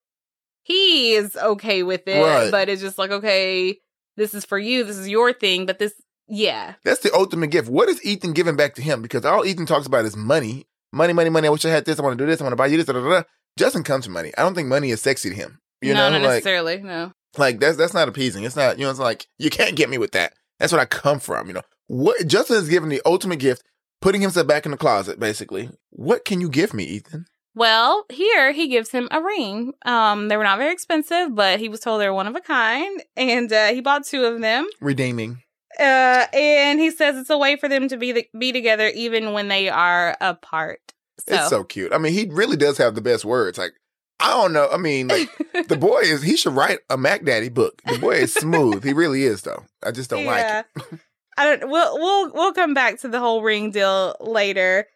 he 0.62 1.14
is 1.14 1.37
okay 1.37 1.82
with 1.82 2.06
it, 2.06 2.22
Right. 2.22 2.50
but 2.50 2.69
it's 2.69 2.82
just 2.82 2.99
like, 2.99 3.10
okay, 3.10 3.78
this 4.16 4.34
is 4.34 4.44
for 4.44 4.58
you, 4.58 4.84
this 4.84 4.96
is 4.99 5.08
your 5.08 5.32
thing, 5.32 5.66
but 5.66 5.78
this, 5.78 5.94
yeah, 6.26 6.75
That's 6.84 7.00
the 7.00 7.14
ultimate 7.14 7.46
gift. 7.50 7.69
What 7.69 7.88
is 7.88 8.05
Ethan 8.05 8.34
giving 8.34 8.55
back 8.56 8.75
to 8.75 8.82
him? 8.82 9.00
Because 9.00 9.25
all 9.25 9.46
Ethan 9.46 9.64
talks 9.64 9.87
about 9.87 10.05
is 10.05 10.14
money, 10.14 10.66
money, 10.93 11.14
money, 11.14 11.31
money. 11.31 11.49
I 11.49 11.50
wish 11.50 11.64
I 11.64 11.70
had 11.70 11.87
this. 11.87 11.99
I 11.99 12.02
want 12.02 12.19
to 12.19 12.22
do 12.22 12.31
this. 12.31 12.40
I 12.40 12.44
want 12.44 12.52
to 12.52 12.56
buy 12.56 12.66
you 12.66 12.76
this. 12.76 12.84
Da, 12.84 12.93
da, 12.93 13.00
da. 13.00 13.22
Justin 13.56 13.82
comes 13.82 14.05
to 14.05 14.10
money. 14.10 14.32
I 14.37 14.43
don't 14.43 14.55
think 14.55 14.69
money 14.69 14.90
is 14.90 15.00
sexy 15.00 15.31
to 15.31 15.34
him. 15.34 15.58
You 15.81 15.94
no, 15.94 16.10
know, 16.10 16.19
not 16.19 16.22
like 16.22 16.31
necessarily, 16.31 16.82
no. 16.82 17.12
like 17.38 17.60
that's 17.60 17.76
that's 17.76 17.94
not 17.94 18.08
appeasing. 18.08 18.44
It's 18.44 18.56
not. 18.56 18.78
You 18.78 18.84
know, 18.84 18.90
it's 18.90 18.99
like 18.99 19.26
you 19.38 19.49
can't 19.49 19.75
get 19.76 19.88
me 19.88 19.96
with 19.96 20.12
that. 20.12 20.34
That's 20.58 20.72
what 20.72 20.81
I 20.81 20.84
come 20.84 21.19
from. 21.19 21.46
You 21.46 21.55
know, 21.55 21.62
what 21.87 22.26
Justin 22.26 22.56
is 22.56 22.69
giving 22.69 22.88
the 22.88 23.00
ultimate 23.06 23.38
gift, 23.38 23.62
putting 24.00 24.20
himself 24.20 24.46
back 24.46 24.64
in 24.64 24.70
the 24.72 24.76
closet. 24.78 25.18
Basically, 25.20 25.70
what 25.90 26.24
can 26.24 26.40
you 26.40 26.48
give 26.48 26.72
me, 26.74 26.84
Ethan? 26.84 27.26
Well, 27.54 28.04
here 28.08 28.52
he 28.52 28.68
gives 28.68 28.90
him 28.90 29.08
a 29.10 29.20
ring. 29.20 29.72
Um, 29.84 30.28
they 30.28 30.36
were 30.36 30.44
not 30.44 30.58
very 30.58 30.72
expensive, 30.72 31.34
but 31.34 31.58
he 31.58 31.68
was 31.68 31.80
told 31.80 32.00
they're 32.00 32.14
one 32.14 32.28
of 32.28 32.36
a 32.36 32.40
kind, 32.40 33.02
and 33.16 33.52
uh, 33.52 33.68
he 33.68 33.80
bought 33.80 34.06
two 34.06 34.24
of 34.24 34.40
them. 34.40 34.68
Redeeming. 34.80 35.42
Uh, 35.78 36.26
and 36.32 36.78
he 36.78 36.90
says 36.90 37.16
it's 37.16 37.30
a 37.30 37.38
way 37.38 37.56
for 37.56 37.68
them 37.68 37.88
to 37.88 37.96
be 37.96 38.12
the, 38.12 38.26
be 38.38 38.52
together 38.52 38.88
even 38.94 39.32
when 39.32 39.48
they 39.48 39.68
are 39.68 40.16
apart. 40.20 40.80
So, 41.28 41.34
It's 41.34 41.48
so 41.48 41.64
cute. 41.64 41.92
I 41.92 41.98
mean, 41.98 42.12
he 42.12 42.28
really 42.30 42.56
does 42.56 42.78
have 42.78 42.94
the 42.94 43.00
best 43.00 43.24
words. 43.24 43.58
Like, 43.58 43.72
I 44.20 44.30
don't 44.30 44.52
know. 44.52 44.68
I 44.72 44.76
mean, 44.76 45.08
like 45.08 45.28
the 45.68 45.76
boy 45.80 46.00
is. 46.00 46.22
He 46.22 46.36
should 46.36 46.54
write 46.54 46.78
a 46.90 46.96
Mac 46.96 47.24
Daddy 47.24 47.48
book. 47.48 47.80
The 47.86 47.98
boy 47.98 48.14
is 48.16 48.34
smooth. 48.34 48.84
he 48.84 48.92
really 48.92 49.24
is, 49.24 49.42
though. 49.42 49.64
I 49.82 49.90
just 49.90 50.10
don't 50.10 50.24
like 50.24 50.64
it. 50.66 51.00
I 51.38 51.44
don't. 51.44 51.70
We'll 51.70 51.99
we'll 51.99 52.32
we'll 52.32 52.52
come 52.52 52.75
back 52.75 52.99
to 53.00 53.08
the 53.08 53.20
whole 53.20 53.43
ring 53.43 53.70
deal 53.70 54.17
later. 54.20 54.88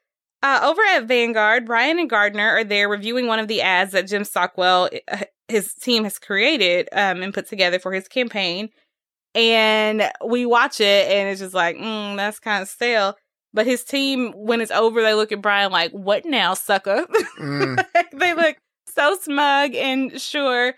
Uh, 0.42 0.58
over 0.64 0.82
at 0.90 1.04
Vanguard, 1.04 1.64
Brian 1.64 2.00
and 2.00 2.10
Gardner 2.10 2.48
are 2.48 2.64
there 2.64 2.88
reviewing 2.88 3.28
one 3.28 3.38
of 3.38 3.46
the 3.46 3.62
ads 3.62 3.92
that 3.92 4.08
Jim 4.08 4.24
Stockwell, 4.24 4.90
uh, 5.06 5.18
his 5.46 5.72
team, 5.74 6.02
has 6.02 6.18
created 6.18 6.88
um, 6.92 7.22
and 7.22 7.32
put 7.32 7.46
together 7.46 7.78
for 7.78 7.92
his 7.92 8.08
campaign. 8.08 8.70
And 9.36 10.10
we 10.26 10.44
watch 10.44 10.80
it, 10.80 11.10
and 11.10 11.28
it's 11.28 11.40
just 11.40 11.54
like, 11.54 11.76
mm, 11.76 12.16
that's 12.16 12.40
kind 12.40 12.60
of 12.60 12.68
stale. 12.68 13.16
But 13.54 13.66
his 13.66 13.84
team, 13.84 14.32
when 14.32 14.60
it's 14.60 14.72
over, 14.72 15.00
they 15.00 15.14
look 15.14 15.30
at 15.30 15.40
Brian 15.40 15.70
like, 15.70 15.92
"What 15.92 16.24
now, 16.24 16.54
sucker?" 16.54 17.06
Mm. 17.38 17.84
they 18.12 18.34
look 18.34 18.56
so 18.94 19.16
smug 19.20 19.74
and 19.74 20.20
sure. 20.20 20.74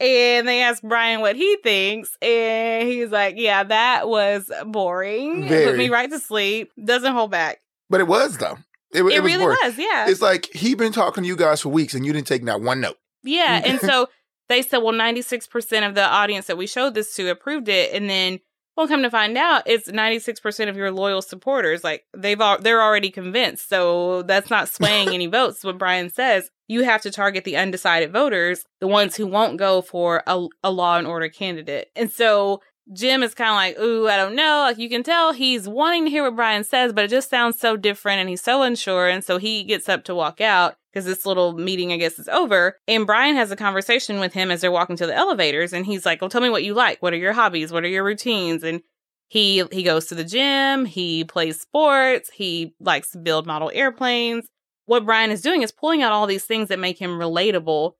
And 0.00 0.46
they 0.46 0.62
ask 0.62 0.80
Brian 0.82 1.20
what 1.20 1.34
he 1.34 1.56
thinks, 1.62 2.16
and 2.22 2.88
he's 2.88 3.10
like, 3.10 3.34
"Yeah, 3.36 3.64
that 3.64 4.08
was 4.08 4.50
boring. 4.66 5.42
It 5.44 5.64
Put 5.66 5.76
me 5.76 5.88
right 5.88 6.08
to 6.08 6.18
sleep. 6.20 6.70
Doesn't 6.82 7.12
hold 7.12 7.30
back. 7.32 7.58
But 7.90 8.00
it 8.00 8.06
was 8.06 8.38
though. 8.38 8.58
It, 8.92 9.02
It, 9.02 9.06
it 9.16 9.22
was 9.22 9.32
really 9.32 9.44
boring. 9.44 9.58
was, 9.62 9.76
yeah, 9.76 10.08
It's 10.08 10.22
like 10.22 10.46
he 10.54 10.74
been 10.74 10.92
talking 10.92 11.24
to 11.24 11.28
you 11.28 11.36
guys 11.36 11.60
for 11.62 11.68
weeks 11.70 11.94
and 11.94 12.06
you 12.06 12.12
didn't 12.12 12.26
take 12.28 12.42
not 12.44 12.60
one 12.60 12.80
note. 12.80 12.96
yeah." 13.24 13.60
And 13.64 13.80
so 13.88 14.08
they 14.48 14.62
said, 14.62 14.78
"Well, 14.78 14.92
ninety 14.94 15.22
six 15.22 15.46
percent 15.48 15.84
of 15.84 15.94
the 15.96 16.04
audience 16.06 16.46
that 16.46 16.56
we 16.56 16.66
showed 16.68 16.94
this 16.94 17.14
to 17.16 17.28
approved 17.30 17.68
it," 17.68 17.92
and 17.92 18.08
then. 18.08 18.38
Well, 18.78 18.86
come 18.86 19.02
to 19.02 19.10
find 19.10 19.36
out, 19.36 19.64
it's 19.66 19.88
ninety 19.88 20.20
six 20.20 20.38
percent 20.38 20.70
of 20.70 20.76
your 20.76 20.92
loyal 20.92 21.20
supporters. 21.20 21.82
Like 21.82 22.04
they've 22.16 22.40
all, 22.40 22.58
they're 22.60 22.80
already 22.80 23.10
convinced. 23.10 23.68
So 23.68 24.22
that's 24.22 24.50
not 24.50 24.68
swaying 24.68 25.08
any 25.12 25.26
votes. 25.26 25.64
What 25.64 25.78
Brian 25.78 26.10
says, 26.10 26.48
you 26.68 26.84
have 26.84 27.02
to 27.02 27.10
target 27.10 27.42
the 27.42 27.56
undecided 27.56 28.12
voters, 28.12 28.64
the 28.80 28.86
ones 28.86 29.16
who 29.16 29.26
won't 29.26 29.56
go 29.56 29.82
for 29.82 30.22
a, 30.28 30.46
a 30.62 30.70
law 30.70 30.96
and 30.96 31.08
order 31.08 31.28
candidate. 31.28 31.90
And 31.96 32.08
so 32.08 32.62
Jim 32.92 33.24
is 33.24 33.34
kind 33.34 33.50
of 33.50 33.56
like, 33.56 33.84
ooh, 33.84 34.06
I 34.06 34.16
don't 34.16 34.36
know. 34.36 34.60
Like 34.68 34.78
you 34.78 34.88
can 34.88 35.02
tell 35.02 35.32
he's 35.32 35.68
wanting 35.68 36.04
to 36.04 36.10
hear 36.10 36.22
what 36.22 36.36
Brian 36.36 36.62
says, 36.62 36.92
but 36.92 37.04
it 37.04 37.10
just 37.10 37.28
sounds 37.28 37.58
so 37.58 37.76
different 37.76 38.20
and 38.20 38.28
he's 38.28 38.42
so 38.42 38.62
unsure. 38.62 39.08
And 39.08 39.24
so 39.24 39.38
he 39.38 39.64
gets 39.64 39.88
up 39.88 40.04
to 40.04 40.14
walk 40.14 40.40
out 40.40 40.76
because 40.98 41.16
this 41.16 41.24
little 41.24 41.52
meeting, 41.52 41.92
I 41.92 41.96
guess, 41.96 42.18
is 42.18 42.28
over. 42.28 42.76
And 42.88 43.06
Brian 43.06 43.36
has 43.36 43.52
a 43.52 43.56
conversation 43.56 44.18
with 44.18 44.32
him 44.32 44.50
as 44.50 44.60
they're 44.60 44.72
walking 44.72 44.96
to 44.96 45.06
the 45.06 45.14
elevators. 45.14 45.72
And 45.72 45.86
he's 45.86 46.04
like, 46.04 46.20
well, 46.20 46.28
tell 46.28 46.40
me 46.40 46.50
what 46.50 46.64
you 46.64 46.74
like. 46.74 47.00
What 47.00 47.12
are 47.12 47.18
your 47.18 47.32
hobbies? 47.32 47.70
What 47.70 47.84
are 47.84 47.88
your 47.88 48.02
routines? 48.02 48.64
And 48.64 48.82
he 49.28 49.62
he 49.70 49.82
goes 49.82 50.06
to 50.06 50.14
the 50.14 50.24
gym, 50.24 50.86
he 50.86 51.22
plays 51.22 51.60
sports, 51.60 52.30
he 52.30 52.74
likes 52.80 53.10
to 53.12 53.18
build 53.18 53.46
model 53.46 53.70
airplanes. 53.72 54.48
What 54.86 55.04
Brian 55.04 55.30
is 55.30 55.42
doing 55.42 55.62
is 55.62 55.70
pulling 55.70 56.02
out 56.02 56.12
all 56.12 56.26
these 56.26 56.46
things 56.46 56.68
that 56.68 56.78
make 56.78 56.98
him 56.98 57.10
relatable. 57.10 57.92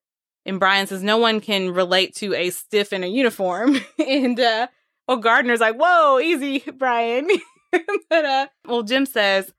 And 0.46 0.58
Brian 0.58 0.86
says 0.86 1.02
no 1.02 1.18
one 1.18 1.40
can 1.40 1.70
relate 1.70 2.16
to 2.16 2.34
a 2.34 2.50
stiff 2.50 2.94
in 2.94 3.04
a 3.04 3.08
uniform. 3.08 3.76
and 3.98 4.40
uh 4.40 4.68
well 5.06 5.18
Gardner's 5.18 5.60
like, 5.60 5.76
whoa, 5.76 6.18
easy, 6.18 6.64
Brian. 6.76 7.28
but 8.10 8.24
uh 8.24 8.46
well 8.66 8.82
Jim 8.82 9.06
says, 9.06 9.52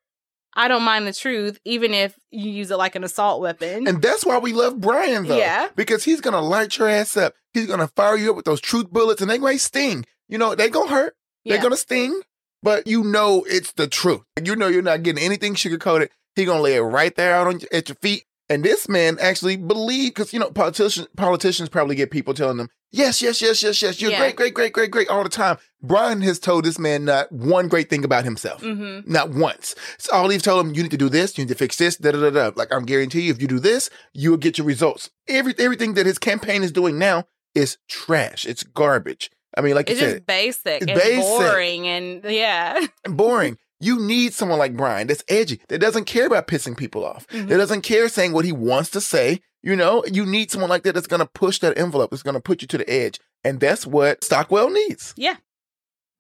I 0.60 0.68
don't 0.68 0.84
mind 0.84 1.08
the 1.08 1.14
truth, 1.14 1.58
even 1.64 1.94
if 1.94 2.20
you 2.32 2.52
use 2.52 2.70
it 2.70 2.76
like 2.76 2.96
an 2.96 3.06
assault 3.06 3.40
weapon. 3.40 3.88
And 3.88 4.02
that's 4.02 4.26
why 4.26 4.40
we 4.40 4.52
love 4.52 4.82
Brian 4.82 5.26
though. 5.26 5.38
Yeah. 5.38 5.70
Because 5.78 6.04
he's 6.04 6.20
gonna 6.20 6.42
light 6.42 6.78
your 6.78 6.90
ass 6.90 7.16
up. 7.16 7.34
He's 7.54 7.66
gonna 7.66 7.88
fire 7.88 8.18
you 8.18 8.32
up 8.32 8.36
with 8.36 8.44
those 8.44 8.60
truth 8.60 8.92
bullets 8.92 9.22
and 9.22 9.32
they 9.32 9.38
might 9.38 9.62
sting. 9.62 10.06
You 10.28 10.38
know, 10.38 10.56
they 10.56 10.70
gonna 10.70 10.90
hurt. 10.90 11.16
yeah. 11.46 11.54
They're 11.54 11.64
gonna 11.64 11.78
sting, 11.78 12.20
but 12.62 12.88
you 12.88 13.06
know 13.06 13.46
it's 13.48 13.72
the 13.72 13.88
truth. 13.88 14.22
You 14.44 14.58
know 14.58 14.68
you're 14.68 14.82
not 14.82 15.02
getting 15.04 15.24
anything 15.24 15.56
sugarcoated. 15.56 16.10
He 16.36 16.44
gonna 16.44 16.62
lay 16.62 16.76
it 16.76 16.82
right 16.82 17.16
there 17.16 17.34
out 17.36 17.48
on, 17.48 17.62
at 17.72 17.88
your 17.88 17.96
feet. 18.02 18.26
And 18.50 18.64
this 18.64 18.90
man 18.90 19.18
actually 19.22 19.58
believed, 19.58 20.16
because 20.16 20.34
you 20.34 20.40
know 20.40 20.50
politicians 20.50 21.08
politicians 21.16 21.70
probably 21.70 21.96
get 21.96 22.10
people 22.12 22.34
telling 22.34 22.58
them, 22.58 22.70
yes, 22.92 23.22
yes, 23.22 23.42
yes, 23.42 23.62
yes, 23.62 23.82
yes, 23.82 24.02
you're 24.02 24.10
Yeah. 24.12 24.20
great, 24.20 24.36
great, 24.36 24.54
great, 24.56 24.74
great, 24.74 24.90
great 24.92 25.08
all 25.10 25.24
the 25.24 25.30
time. 25.30 25.58
Brian 25.82 26.22
has 26.22 26.40
told 26.40 26.66
this 26.66 26.80
man 26.80 27.06
not 27.06 27.32
one 27.32 27.68
great 27.68 27.90
thing 27.90 28.04
about 28.04 28.24
himself. 28.26 28.62
hmm 28.62 29.02
Not 29.06 29.30
once. 29.30 29.76
So 30.00 30.12
all 30.16 30.30
he's 30.30 30.42
told 30.42 30.66
him, 30.66 30.74
you 30.74 30.82
need 30.82 30.92
to 30.92 30.98
do 30.98 31.10
this, 31.10 31.38
you 31.38 31.44
need 31.46 31.50
to 31.50 31.56
fix 31.56 31.78
this, 31.78 31.96
da 31.98 32.12
da 32.12 32.20
da 32.20 32.30
da. 32.32 32.52
Like 32.56 32.74
I'm 32.74 32.86
guarantee 32.86 33.22
you, 33.22 33.32
if 33.32 33.42
you 33.42 33.48
do 33.48 33.60
this, 33.60 33.90
you 34.14 34.32
will 34.32 34.38
get 34.38 34.58
your 34.58 34.66
results. 34.68 35.10
Every 35.28 35.54
everything 35.60 35.94
that 35.94 36.06
his 36.08 36.18
campaign 36.18 36.64
is 36.64 36.72
doing 36.72 36.98
now 36.98 37.26
is 37.54 37.78
trash. 37.88 38.46
It's 38.46 38.64
garbage. 38.64 39.30
I 39.58 39.62
mean, 39.62 39.76
like 39.76 39.90
It's 39.90 40.00
you 40.00 40.06
just 40.06 40.16
said, 40.18 40.26
basic 40.26 40.82
It's 40.84 40.92
basic. 40.92 41.22
boring 41.22 41.88
and 41.88 42.24
yeah. 42.24 42.86
boring. 43.06 43.58
You 43.80 44.00
need 44.00 44.34
someone 44.34 44.60
like 44.60 44.76
Brian 44.76 45.08
that's 45.08 45.24
edgy, 45.30 45.62
that 45.70 45.80
doesn't 45.80 46.06
care 46.06 46.28
about 46.28 46.48
pissing 46.48 46.76
people 46.78 47.06
off, 47.06 47.26
Mhm. 47.28 47.48
that 47.48 47.58
doesn't 47.58 47.82
care 47.82 48.10
saying 48.10 48.34
what 48.34 48.46
he 48.46 48.52
wants 48.52 48.90
to 48.92 49.02
say. 49.02 49.42
You 49.64 49.76
know, 49.76 50.04
you 50.12 50.26
need 50.26 50.52
someone 50.52 50.70
like 50.70 50.84
that 50.84 50.94
that's 50.94 51.08
going 51.08 51.20
to 51.22 51.26
push 51.26 51.60
that 51.60 51.78
envelope, 51.78 52.12
that's 52.12 52.24
going 52.24 52.34
to 52.36 52.40
put 52.42 52.62
you 52.62 52.68
to 52.70 52.78
the 52.78 52.90
edge. 52.90 53.20
And 53.44 53.60
that's 53.60 53.86
what 53.86 54.24
Stockwell 54.24 54.70
needs. 54.70 55.14
Yeah. 55.18 55.36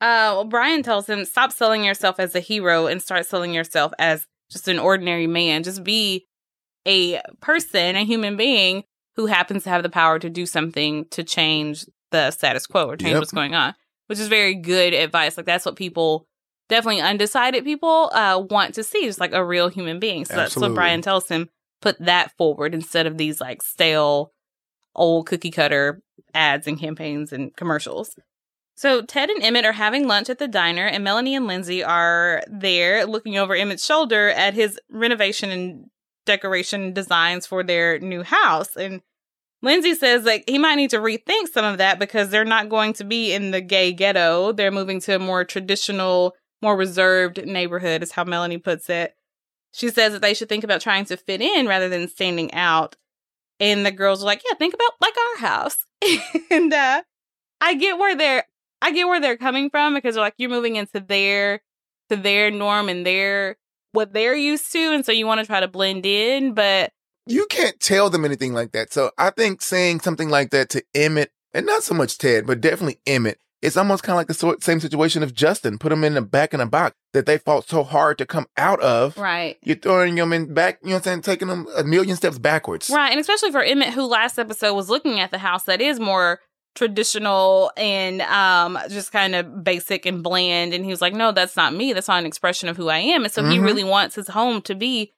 Uh, 0.02 0.32
well, 0.36 0.46
Brian 0.46 0.84
tells 0.84 1.08
him, 1.08 1.26
stop 1.26 1.52
selling 1.52 1.84
yourself 1.84 2.20
as 2.20 2.34
a 2.36 2.40
hero 2.40 2.88
and 2.88 3.02
start 3.02 3.26
selling 3.26 3.54
yourself 3.54 3.92
as 4.00 4.26
just 4.50 4.68
an 4.70 4.80
ordinary 4.80 5.28
man. 5.28 5.64
Just 5.64 5.84
be 5.84 6.26
a 6.88 7.22
person, 7.42 7.96
a 7.98 8.06
human 8.06 8.38
being 8.38 8.86
who 9.18 9.26
happens 9.26 9.64
to 9.66 9.70
have 9.70 9.84
the 9.84 9.90
power 9.90 10.18
to 10.20 10.30
do 10.30 10.46
something 10.46 11.06
to 11.10 11.24
change 11.24 11.86
the 12.12 12.32
status 12.32 12.66
quo 12.66 12.88
or 12.88 12.96
change 12.96 13.12
Yep. 13.12 13.20
what's 13.20 13.32
going 13.34 13.54
on, 13.54 13.76
which 14.08 14.20
is 14.20 14.30
very 14.30 14.56
good 14.56 14.94
advice. 14.94 15.36
Like, 15.36 15.46
that's 15.46 15.66
what 15.66 15.76
people, 15.76 16.26
definitely 16.70 17.02
undecided 17.02 17.66
people, 17.66 18.10
uh, 18.14 18.42
want 18.50 18.76
to 18.76 18.84
see, 18.84 19.06
just 19.06 19.20
like 19.20 19.34
a 19.34 19.44
real 19.44 19.68
human 19.68 20.00
being. 20.00 20.24
So 20.26 20.36
that's 20.36 20.56
what 20.56 20.74
Brian 20.74 21.02
tells 21.02 21.28
him. 21.28 21.50
Put 21.82 22.00
that 22.00 22.36
forward 22.38 22.74
instead 22.74 23.08
of 23.08 23.18
these 23.18 23.42
like 23.42 23.62
stale, 23.62 24.32
old 24.96 25.28
cookie 25.28 25.52
cutter 25.52 26.02
ads 26.34 26.68
and 26.68 26.80
campaigns 26.80 27.34
and 27.34 27.56
commercials. 27.56 28.16
So 28.76 29.02
Ted 29.02 29.30
and 29.30 29.44
Emmett 29.44 29.66
are 29.66 29.74
having 29.74 30.08
lunch 30.08 30.30
at 30.30 30.40
the 30.40 30.48
diner, 30.48 30.86
and 30.86 31.04
Melanie 31.04 31.36
and 31.36 31.48
Lindsay 31.48 31.84
are 31.84 32.42
there 32.48 33.06
looking 33.06 33.38
over 33.38 33.54
Emmett's 33.54 33.86
shoulder 33.86 34.30
at 34.30 34.54
his 34.54 34.80
renovation 34.90 35.50
and 35.50 35.86
decoration 36.26 36.94
designs 36.94 37.46
for 37.46 37.64
their 37.64 38.00
new 38.00 38.24
house. 38.24 38.78
And 38.78 39.02
Lindsay 39.62 39.96
says 39.96 40.24
like 40.24 40.46
he 40.48 40.58
might 40.58 40.76
need 40.76 40.92
to 40.92 41.00
rethink 41.00 41.50
some 41.52 41.66
of 41.66 41.80
that 41.80 42.00
because 42.00 42.30
they're 42.30 42.46
not 42.46 42.70
going 42.70 42.94
to 42.94 43.04
be 43.04 43.34
in 43.34 43.52
the 43.52 43.62
gay 43.62 43.92
ghetto. 43.92 44.54
They're 44.54 44.72
moving 44.72 45.02
to 45.02 45.16
a 45.16 45.20
more 45.20 45.44
traditional, 45.44 46.36
more 46.62 46.76
reserved 46.76 47.46
neighborhood, 47.46 48.04
is 48.04 48.12
how 48.12 48.24
Melanie 48.24 48.58
puts 48.58 48.90
it. 48.90 49.16
She 49.74 49.90
says 49.90 50.14
that 50.14 50.22
they 50.22 50.34
should 50.34 50.50
think 50.50 50.64
about 50.64 50.82
trying 50.82 51.06
to 51.06 51.18
fit 51.18 51.42
in 51.42 51.68
rather 51.68 51.90
than 51.90 52.08
standing 52.08 52.54
out. 52.54 52.96
And 53.60 53.86
the 53.86 53.92
girls 53.92 54.24
are 54.24 54.26
like, 54.26 54.42
yeah, 54.50 54.56
think 54.58 54.74
about 54.74 54.94
like 55.02 55.16
our 55.18 55.48
house. 55.48 55.86
and 56.52 56.74
uh 56.74 57.04
I 57.62 57.74
get 57.76 57.98
where 57.98 58.16
they're 58.16 58.44
I 58.82 58.92
get 58.92 59.08
where 59.08 59.20
they're 59.20 59.38
coming 59.38 59.70
from 59.70 59.94
because 59.94 60.16
they're 60.16 60.24
like 60.24 60.36
you're 60.38 60.50
moving 60.50 60.76
into 60.76 61.00
their 61.00 61.62
to 62.10 62.16
their 62.16 62.50
norm 62.52 62.90
and 62.90 63.06
their 63.06 63.58
what 63.92 64.14
they're 64.14 64.36
used 64.36 64.72
to, 64.72 64.94
and 64.94 65.06
so 65.06 65.12
you 65.12 65.26
want 65.26 65.40
to 65.42 65.48
try 65.48 65.60
to 65.60 65.68
blend 65.68 66.06
in, 66.06 66.54
but 66.54 66.92
You 67.26 67.46
can't 67.48 67.80
tell 67.80 68.10
them 68.10 68.24
anything 68.26 68.54
like 68.54 68.72
that. 68.72 68.94
So 68.94 69.12
I 69.18 69.32
think 69.32 69.62
saying 69.62 70.00
something 70.02 70.30
like 70.30 70.52
that 70.52 70.70
to 70.70 70.84
Emmett, 70.96 71.32
and 71.54 71.66
not 71.66 71.84
so 71.84 71.94
much 71.94 72.18
Ted, 72.18 72.46
but 72.48 72.62
definitely 72.62 73.00
Emmett, 73.06 73.40
it's 73.62 73.76
almost 73.78 74.04
kind 74.04 74.14
of 74.14 74.18
like 74.18 74.28
the 74.28 74.58
same 74.62 74.80
situation 74.80 75.22
of 75.24 75.34
Justin. 75.34 75.78
Put 75.78 75.90
them 75.90 76.04
in 76.04 76.14
the 76.14 76.22
back 76.22 76.54
in 76.54 76.62
a 76.62 76.66
box 76.66 76.96
that 77.14 77.26
they 77.26 77.38
fought 77.38 77.68
so 77.68 77.84
hard 77.84 78.18
to 78.20 78.26
come 78.26 78.48
out 78.58 78.80
of. 78.82 79.18
right. 79.18 79.58
You're 79.64 79.76
throwing 79.76 80.16
them 80.16 80.32
in 80.34 80.54
back, 80.54 80.80
you 80.82 80.90
know 80.90 80.96
what 80.96 80.98
I'm 81.00 81.04
saying? 81.04 81.22
Taking 81.24 81.48
them 81.50 81.68
a 81.76 81.84
million 81.84 82.16
steps 82.16 82.38
backwards. 82.40 82.90
Right, 82.90 83.12
and 83.12 83.20
especially 83.20 83.52
for 83.52 83.62
Emmett, 83.62 83.94
who 83.94 84.06
last 84.06 84.38
episode 84.40 84.74
was 84.76 84.90
looking 84.90 85.20
at 85.20 85.32
the 85.32 85.40
house 85.40 85.64
that 85.64 85.82
is 85.82 86.00
more 86.00 86.40
traditional 86.76 87.72
and 87.78 88.22
um 88.22 88.78
just 88.90 89.12
kind 89.12 89.36
of 89.36 89.64
basic 89.64 90.06
and 90.06 90.24
bland, 90.24 90.74
and 90.74 90.84
he 90.86 90.92
was 90.92 91.02
like, 91.02 91.14
"No, 91.14 91.32
that's 91.32 91.56
not 91.58 91.74
me. 91.74 91.94
That's 91.94 92.08
not 92.08 92.20
an 92.20 92.26
expression 92.26 92.70
of 92.70 92.78
who 92.78 92.88
I 92.90 93.00
am." 93.00 93.24
And 93.24 93.32
so 93.34 93.44
he 93.44 93.58
Mhm. 93.58 93.64
really 93.64 93.84
wants 93.84 94.16
his 94.16 94.30
home 94.30 94.62
to 94.64 94.76
be 94.76 95.12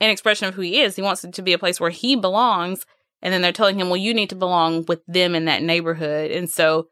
an 0.00 0.10
expression 0.10 0.46
of 0.48 0.54
who 0.54 0.62
he 0.62 0.80
is. 0.80 0.96
He 0.96 1.02
wants 1.02 1.24
it 1.24 1.32
to 1.34 1.42
be 1.42 1.52
a 1.52 1.58
place 1.58 1.80
where 1.80 1.90
he 1.90 2.14
belongs. 2.16 2.84
And 3.20 3.34
then 3.34 3.42
they're 3.42 3.50
telling 3.52 3.80
him, 3.80 3.88
"Well, 3.90 3.96
you 3.96 4.14
need 4.14 4.30
to 4.30 4.36
belong 4.36 4.84
with 4.86 5.00
them 5.08 5.34
in 5.34 5.46
that 5.46 5.60
neighborhood." 5.62 6.30
And 6.30 6.48
so, 6.48 6.86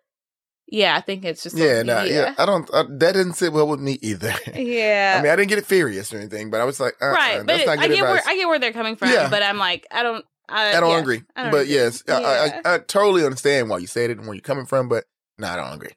yeah, 0.68 0.96
I 0.96 1.00
think 1.00 1.24
it's 1.24 1.42
just 1.42 1.56
Yeah, 1.56 1.82
nah, 1.82 2.02
yeah. 2.02 2.34
I 2.38 2.46
don't, 2.46 2.68
uh, 2.70 2.84
that 2.88 3.12
didn't 3.12 3.34
sit 3.34 3.52
well 3.52 3.68
with 3.68 3.80
me 3.80 3.98
either. 4.02 4.32
yeah. 4.54 5.16
I 5.18 5.22
mean, 5.22 5.32
I 5.32 5.36
didn't 5.36 5.48
get 5.48 5.58
it 5.58 5.66
furious 5.66 6.12
or 6.12 6.18
anything, 6.18 6.50
but 6.50 6.60
I 6.60 6.64
was 6.64 6.80
like, 6.80 6.94
uh, 7.00 7.06
right, 7.06 7.42
but 7.46 7.60
it- 7.60 7.66
not 7.66 7.78
I 7.78 7.88
get 7.88 8.02
where. 8.02 8.22
I 8.26 8.34
get 8.36 8.48
where 8.48 8.58
they're 8.58 8.72
coming 8.72 8.96
from, 8.96 9.10
Yeah. 9.10 9.28
but 9.28 9.42
I'm 9.42 9.58
like, 9.58 9.86
I 9.90 10.02
don't, 10.02 10.24
I, 10.48 10.76
I 10.76 10.80
don't 10.80 10.90
yeah. 10.90 10.98
agree. 11.00 11.22
I 11.34 11.42
don't 11.44 11.52
but 11.52 11.62
agree. 11.62 11.74
yes, 11.74 12.02
I, 12.08 12.20
Yeah. 12.20 12.60
I, 12.64 12.74
I 12.74 12.78
totally 12.78 13.24
understand 13.24 13.68
why 13.68 13.78
you 13.78 13.86
said 13.86 14.10
it 14.10 14.18
and 14.18 14.26
where 14.26 14.34
you're 14.34 14.42
coming 14.42 14.66
from, 14.66 14.88
but 14.88 15.04
no, 15.38 15.48
I 15.48 15.56
don't 15.56 15.72
agree. 15.72 15.92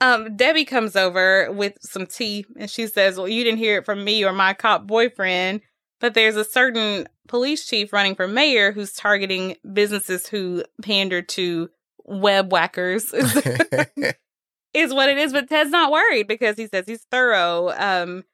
Um, 0.00 0.36
Debbie 0.36 0.64
comes 0.64 0.96
over 0.96 1.50
with 1.52 1.74
some 1.80 2.06
tea 2.06 2.44
and 2.58 2.68
she 2.68 2.88
says, 2.88 3.16
Well, 3.16 3.28
you 3.28 3.44
didn't 3.44 3.58
hear 3.58 3.78
it 3.78 3.84
from 3.84 4.02
me 4.02 4.24
or 4.24 4.32
my 4.32 4.52
cop 4.52 4.86
boyfriend, 4.86 5.60
but 6.00 6.14
there's 6.14 6.34
a 6.34 6.44
certain 6.44 7.06
police 7.28 7.64
chief 7.66 7.92
running 7.92 8.16
for 8.16 8.26
mayor 8.26 8.72
who's 8.72 8.92
targeting 8.92 9.56
businesses 9.72 10.26
who 10.26 10.64
pander 10.82 11.22
to 11.22 11.68
web 12.04 12.52
whackers, 12.52 13.12
is, 13.12 13.36
is 14.74 14.94
what 14.94 15.08
it 15.08 15.18
is. 15.18 15.32
But 15.32 15.48
Ted's 15.48 15.70
not 15.70 15.92
worried 15.92 16.26
because 16.26 16.56
he 16.56 16.66
says 16.66 16.86
he's 16.86 17.04
thorough. 17.10 17.72
Um, 17.76 18.24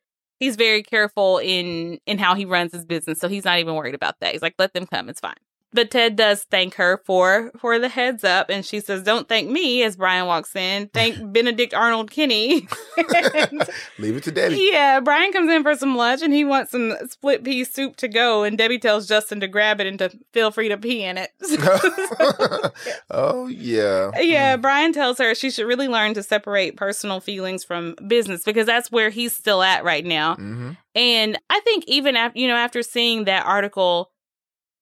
he's 0.41 0.57
very 0.57 0.83
careful 0.83 1.39
in 1.39 1.99
in 2.07 2.19
how 2.19 2.35
he 2.35 2.45
runs 2.45 2.73
his 2.73 2.85
business, 2.85 3.19
so 3.19 3.29
he's 3.29 3.45
not 3.45 3.59
even 3.59 3.75
worried 3.75 3.95
about 3.95 4.17
that. 4.21 4.33
He's 4.33 4.43
like, 4.43 4.55
let 4.59 4.73
them 4.73 4.87
come, 4.87 5.09
it's 5.09 5.21
fine. 5.21 5.35
But 5.73 5.91
Ted 5.91 6.17
does 6.17 6.45
thank 6.51 6.75
her 6.77 7.03
for 7.05 7.51
for 7.59 7.79
the 7.79 7.89
heads 7.91 8.25
up, 8.25 8.49
and 8.49 8.65
she 8.65 8.81
says, 8.81 9.03
"Don't 9.03 9.29
thank 9.29 9.51
me." 9.51 9.83
As 9.83 9.97
Brian 9.97 10.27
walks 10.27 10.57
in, 10.57 10.89
thank 10.95 11.17
Benedict 11.33 11.75
Arnold 11.75 12.11
Kinney. 12.11 12.67
Leave 13.99 14.17
it 14.17 14.23
to 14.25 14.33
Debbie. 14.33 14.71
yeah, 14.73 15.01
Brian 15.01 15.33
comes 15.33 15.53
in 15.53 15.63
for 15.63 15.75
some 15.77 15.95
lunch, 15.97 16.23
and 16.23 16.33
he 16.33 16.43
wants 16.45 16.71
some 16.73 16.95
split 17.11 17.45
pea 17.45 17.65
soup 17.65 17.97
to 17.97 18.09
go. 18.09 18.45
And 18.45 18.57
Debbie 18.57 18.79
tells 18.79 19.07
Justin 19.07 19.41
to 19.41 19.49
grab 19.49 19.81
it 19.81 19.87
and 19.87 19.99
to 19.99 20.11
feel 20.33 20.51
free 20.51 20.69
to 20.71 20.79
pee 20.79 21.03
in 21.05 21.19
it. 21.19 21.31
oh 23.11 23.47
yeah. 23.49 24.11
Yeah, 24.19 24.57
Mm. 24.57 24.63
Brian 24.63 24.93
tells 24.93 25.19
her 25.19 25.35
she 25.35 25.51
should 25.51 25.67
really 25.67 25.89
learn 25.89 26.15
to 26.15 26.23
separate 26.23 26.77
personal 26.77 27.21
feelings 27.21 27.65
from 27.65 27.95
business 28.07 28.43
because 28.45 28.67
that's 28.67 28.91
where 28.91 29.11
he's 29.11 29.35
still 29.35 29.63
at 29.63 29.85
right 29.85 30.05
now. 30.05 30.37
hmm 30.37 30.71
And 30.95 31.39
I 31.51 31.61
think 31.61 31.85
even 31.87 32.17
after 32.17 32.39
you 32.39 32.49
know 32.49 32.57
after 32.57 32.83
seeing 32.83 33.25
that 33.25 33.45
article 33.47 34.11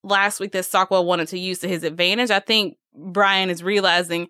last 0.07 0.41
week 0.41 0.53
that 0.53 0.65
Stockwell 0.65 1.05
wanted 1.05 1.29
to 1.29 1.39
use 1.39 1.59
to 1.59 1.69
his 1.69 1.83
advantage, 1.83 2.31
I 2.31 2.41
think 2.41 2.79
Brian 2.95 3.51
is 3.51 3.63
realizing 3.63 4.29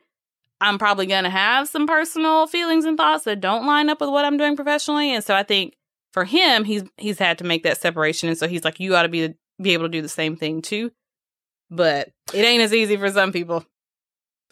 I'm 0.61 0.79
probably 0.79 1.07
going 1.07 1.25
to 1.25 1.31
have 1.31 1.69
some 1.69 1.87
personal 1.87 2.47
feelings 2.47 2.85
and 2.85 2.97
thoughts 2.97 3.25
that 3.25 3.41
don't 3.41 3.67
line 3.67 3.91
up 3.91 4.01
with 4.01 4.11
what 4.11 4.25
I'm 4.25 4.39
doing 4.39 4.57
professionally, 4.57 5.15
and 5.15 5.23
so 5.23 5.35
I 5.35 5.43
think 5.43 5.75
for 6.13 6.25
him 6.25 6.65
he's 6.65 6.83
he's 6.97 7.19
had 7.19 7.39
to 7.39 7.45
make 7.45 7.63
that 7.65 7.81
separation, 7.81 8.29
and 8.29 8.39
so 8.39 8.49
he's 8.49 8.65
like, 8.65 8.81
you 8.81 8.97
ought 8.97 9.03
to 9.03 9.09
be 9.09 9.35
be 9.61 9.75
able 9.75 9.85
to 9.85 9.91
do 9.91 10.03
the 10.03 10.09
same 10.09 10.37
thing 10.37 10.63
too, 10.63 10.91
but 11.71 12.11
it 12.33 12.45
ain't 12.45 12.63
as 12.63 12.75
easy 12.75 12.97
for 12.97 13.11
some 13.11 13.33
people. 13.33 13.65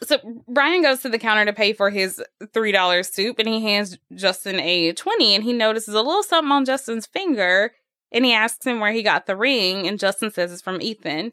So 0.02 0.18
Brian 0.48 0.82
goes 0.82 1.00
to 1.02 1.08
the 1.08 1.18
counter 1.18 1.44
to 1.46 1.52
pay 1.52 1.72
for 1.72 1.88
his 1.88 2.22
three 2.52 2.72
dollars 2.72 3.08
soup, 3.08 3.38
and 3.38 3.48
he 3.48 3.62
hands 3.62 3.96
Justin 4.14 4.60
a 4.60 4.92
twenty, 4.92 5.34
and 5.34 5.42
he 5.42 5.52
notices 5.54 5.94
a 5.94 6.02
little 6.02 6.22
something 6.22 6.52
on 6.52 6.64
Justin's 6.66 7.06
finger, 7.06 7.72
and 8.14 8.24
he 8.24 8.32
asks 8.32 8.64
him 8.64 8.80
where 8.80 8.92
he 8.92 9.02
got 9.02 9.26
the 9.26 9.36
ring, 9.36 9.86
and 9.86 9.98
Justin 9.98 10.30
says 10.30 10.52
it's 10.52 10.62
from 10.62 10.80
Ethan. 10.80 11.32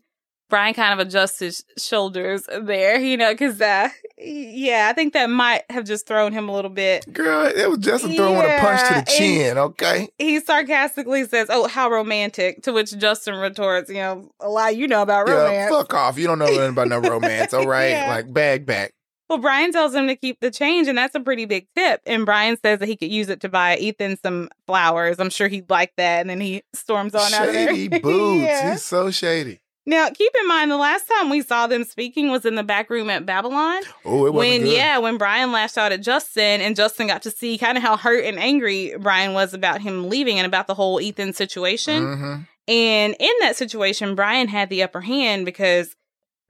Brian 0.50 0.73
kind 0.73 1.00
of 1.00 1.07
adjusts 1.07 1.39
his 1.39 1.63
shoulders 1.77 2.43
there, 2.63 3.00
you 3.00 3.15
know, 3.15 3.31
because 3.31 3.61
uh, 3.61 3.88
yeah, 4.17 4.89
I 4.89 4.93
think 4.93 5.13
that 5.13 5.29
might 5.29 5.63
have 5.69 5.85
just 5.85 6.05
thrown 6.05 6.33
him 6.33 6.50
a 6.50 6.53
little 6.53 6.69
bit. 6.69 7.11
Girl, 7.13 7.45
it 7.45 7.69
was 7.69 7.79
just 7.79 8.03
a 8.03 8.13
throwing 8.13 8.41
a 8.41 8.59
punch 8.59 8.81
to 8.89 8.93
the 8.95 9.17
chin, 9.17 9.57
okay? 9.57 10.09
He 10.17 10.41
sarcastically 10.41 11.25
says, 11.25 11.47
"Oh, 11.50 11.69
how 11.69 11.89
romantic!" 11.89 12.63
To 12.63 12.73
which 12.73 12.97
Justin 12.97 13.35
retorts, 13.35 13.89
"You 13.89 13.95
know, 13.95 14.31
a 14.41 14.50
lot 14.50 14.75
you 14.75 14.89
know 14.89 15.01
about 15.01 15.29
romance. 15.29 15.51
Yeah, 15.51 15.65
romance." 15.67 15.71
fuck 15.71 15.93
off. 15.93 16.17
You 16.17 16.27
don't 16.27 16.39
know 16.39 16.47
nothing 16.47 16.69
about 16.71 16.88
no 16.89 17.00
romance, 17.09 17.53
all 17.53 17.65
right? 17.65 17.91
Yeah. 17.91 18.09
Like 18.09 18.33
bag 18.33 18.65
back. 18.65 18.93
Well, 19.31 19.39
Brian 19.39 19.71
tells 19.71 19.95
him 19.95 20.07
to 20.07 20.15
keep 20.17 20.41
the 20.41 20.51
change, 20.51 20.89
and 20.89 20.97
that's 20.97 21.15
a 21.15 21.21
pretty 21.21 21.45
big 21.45 21.65
tip. 21.73 22.01
And 22.05 22.25
Brian 22.25 22.57
says 22.61 22.79
that 22.79 22.89
he 22.89 22.97
could 22.97 23.09
use 23.09 23.29
it 23.29 23.39
to 23.39 23.47
buy 23.47 23.77
Ethan 23.77 24.17
some 24.21 24.50
flowers. 24.67 25.21
I'm 25.21 25.29
sure 25.29 25.47
he'd 25.47 25.69
like 25.69 25.93
that. 25.95 26.19
And 26.19 26.29
then 26.29 26.41
he 26.41 26.63
storms 26.73 27.15
on 27.15 27.33
out 27.33 27.47
of 27.47 27.53
there. 27.53 27.69
Shady 27.73 27.88
boots. 28.01 28.43
Yeah. 28.43 28.71
He's 28.73 28.83
so 28.83 29.09
shady. 29.09 29.61
Now, 29.85 30.09
keep 30.09 30.33
in 30.38 30.47
mind, 30.50 30.69
the 30.69 30.75
last 30.75 31.05
time 31.07 31.29
we 31.29 31.41
saw 31.43 31.65
them 31.67 31.85
speaking 31.85 32.29
was 32.29 32.45
in 32.45 32.55
the 32.55 32.63
back 32.63 32.89
room 32.89 33.09
at 33.09 33.25
Babylon. 33.25 33.81
Oh, 34.03 34.25
it 34.25 34.33
wasn't 34.33 34.35
when, 34.35 34.61
good. 34.63 34.73
yeah, 34.73 34.97
when 34.97 35.17
Brian 35.17 35.53
lashed 35.53 35.77
out 35.77 35.93
at 35.93 36.01
Justin, 36.01 36.59
and 36.59 36.75
Justin 36.75 37.07
got 37.07 37.21
to 37.21 37.31
see 37.31 37.57
kind 37.57 37.77
of 37.77 37.83
how 37.83 37.95
hurt 37.95 38.25
and 38.25 38.38
angry 38.38 38.93
Brian 39.00 39.31
was 39.31 39.53
about 39.53 39.79
him 39.81 40.09
leaving 40.09 40.39
and 40.39 40.45
about 40.45 40.67
the 40.67 40.73
whole 40.75 41.00
Ethan 41.00 41.31
situation. 41.31 42.03
Mhm. 42.03 42.47
And 42.67 43.15
in 43.17 43.31
that 43.39 43.55
situation, 43.55 44.13
Brian 44.13 44.50
had 44.50 44.69
the 44.69 44.83
upper 44.83 45.00
hand 45.01 45.45
because 45.45 45.95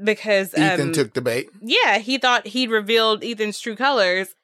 because 0.03 0.53
Ethan 0.53 0.81
um, 0.87 0.93
took 0.93 1.13
the 1.13 1.21
bait. 1.21 1.49
yeah, 1.61 1.97
he 1.99 2.17
thought 2.17 2.47
he'd 2.47 2.69
revealed 2.69 3.23
Ethan's 3.23 3.59
true 3.59 3.75
colors. 3.75 4.35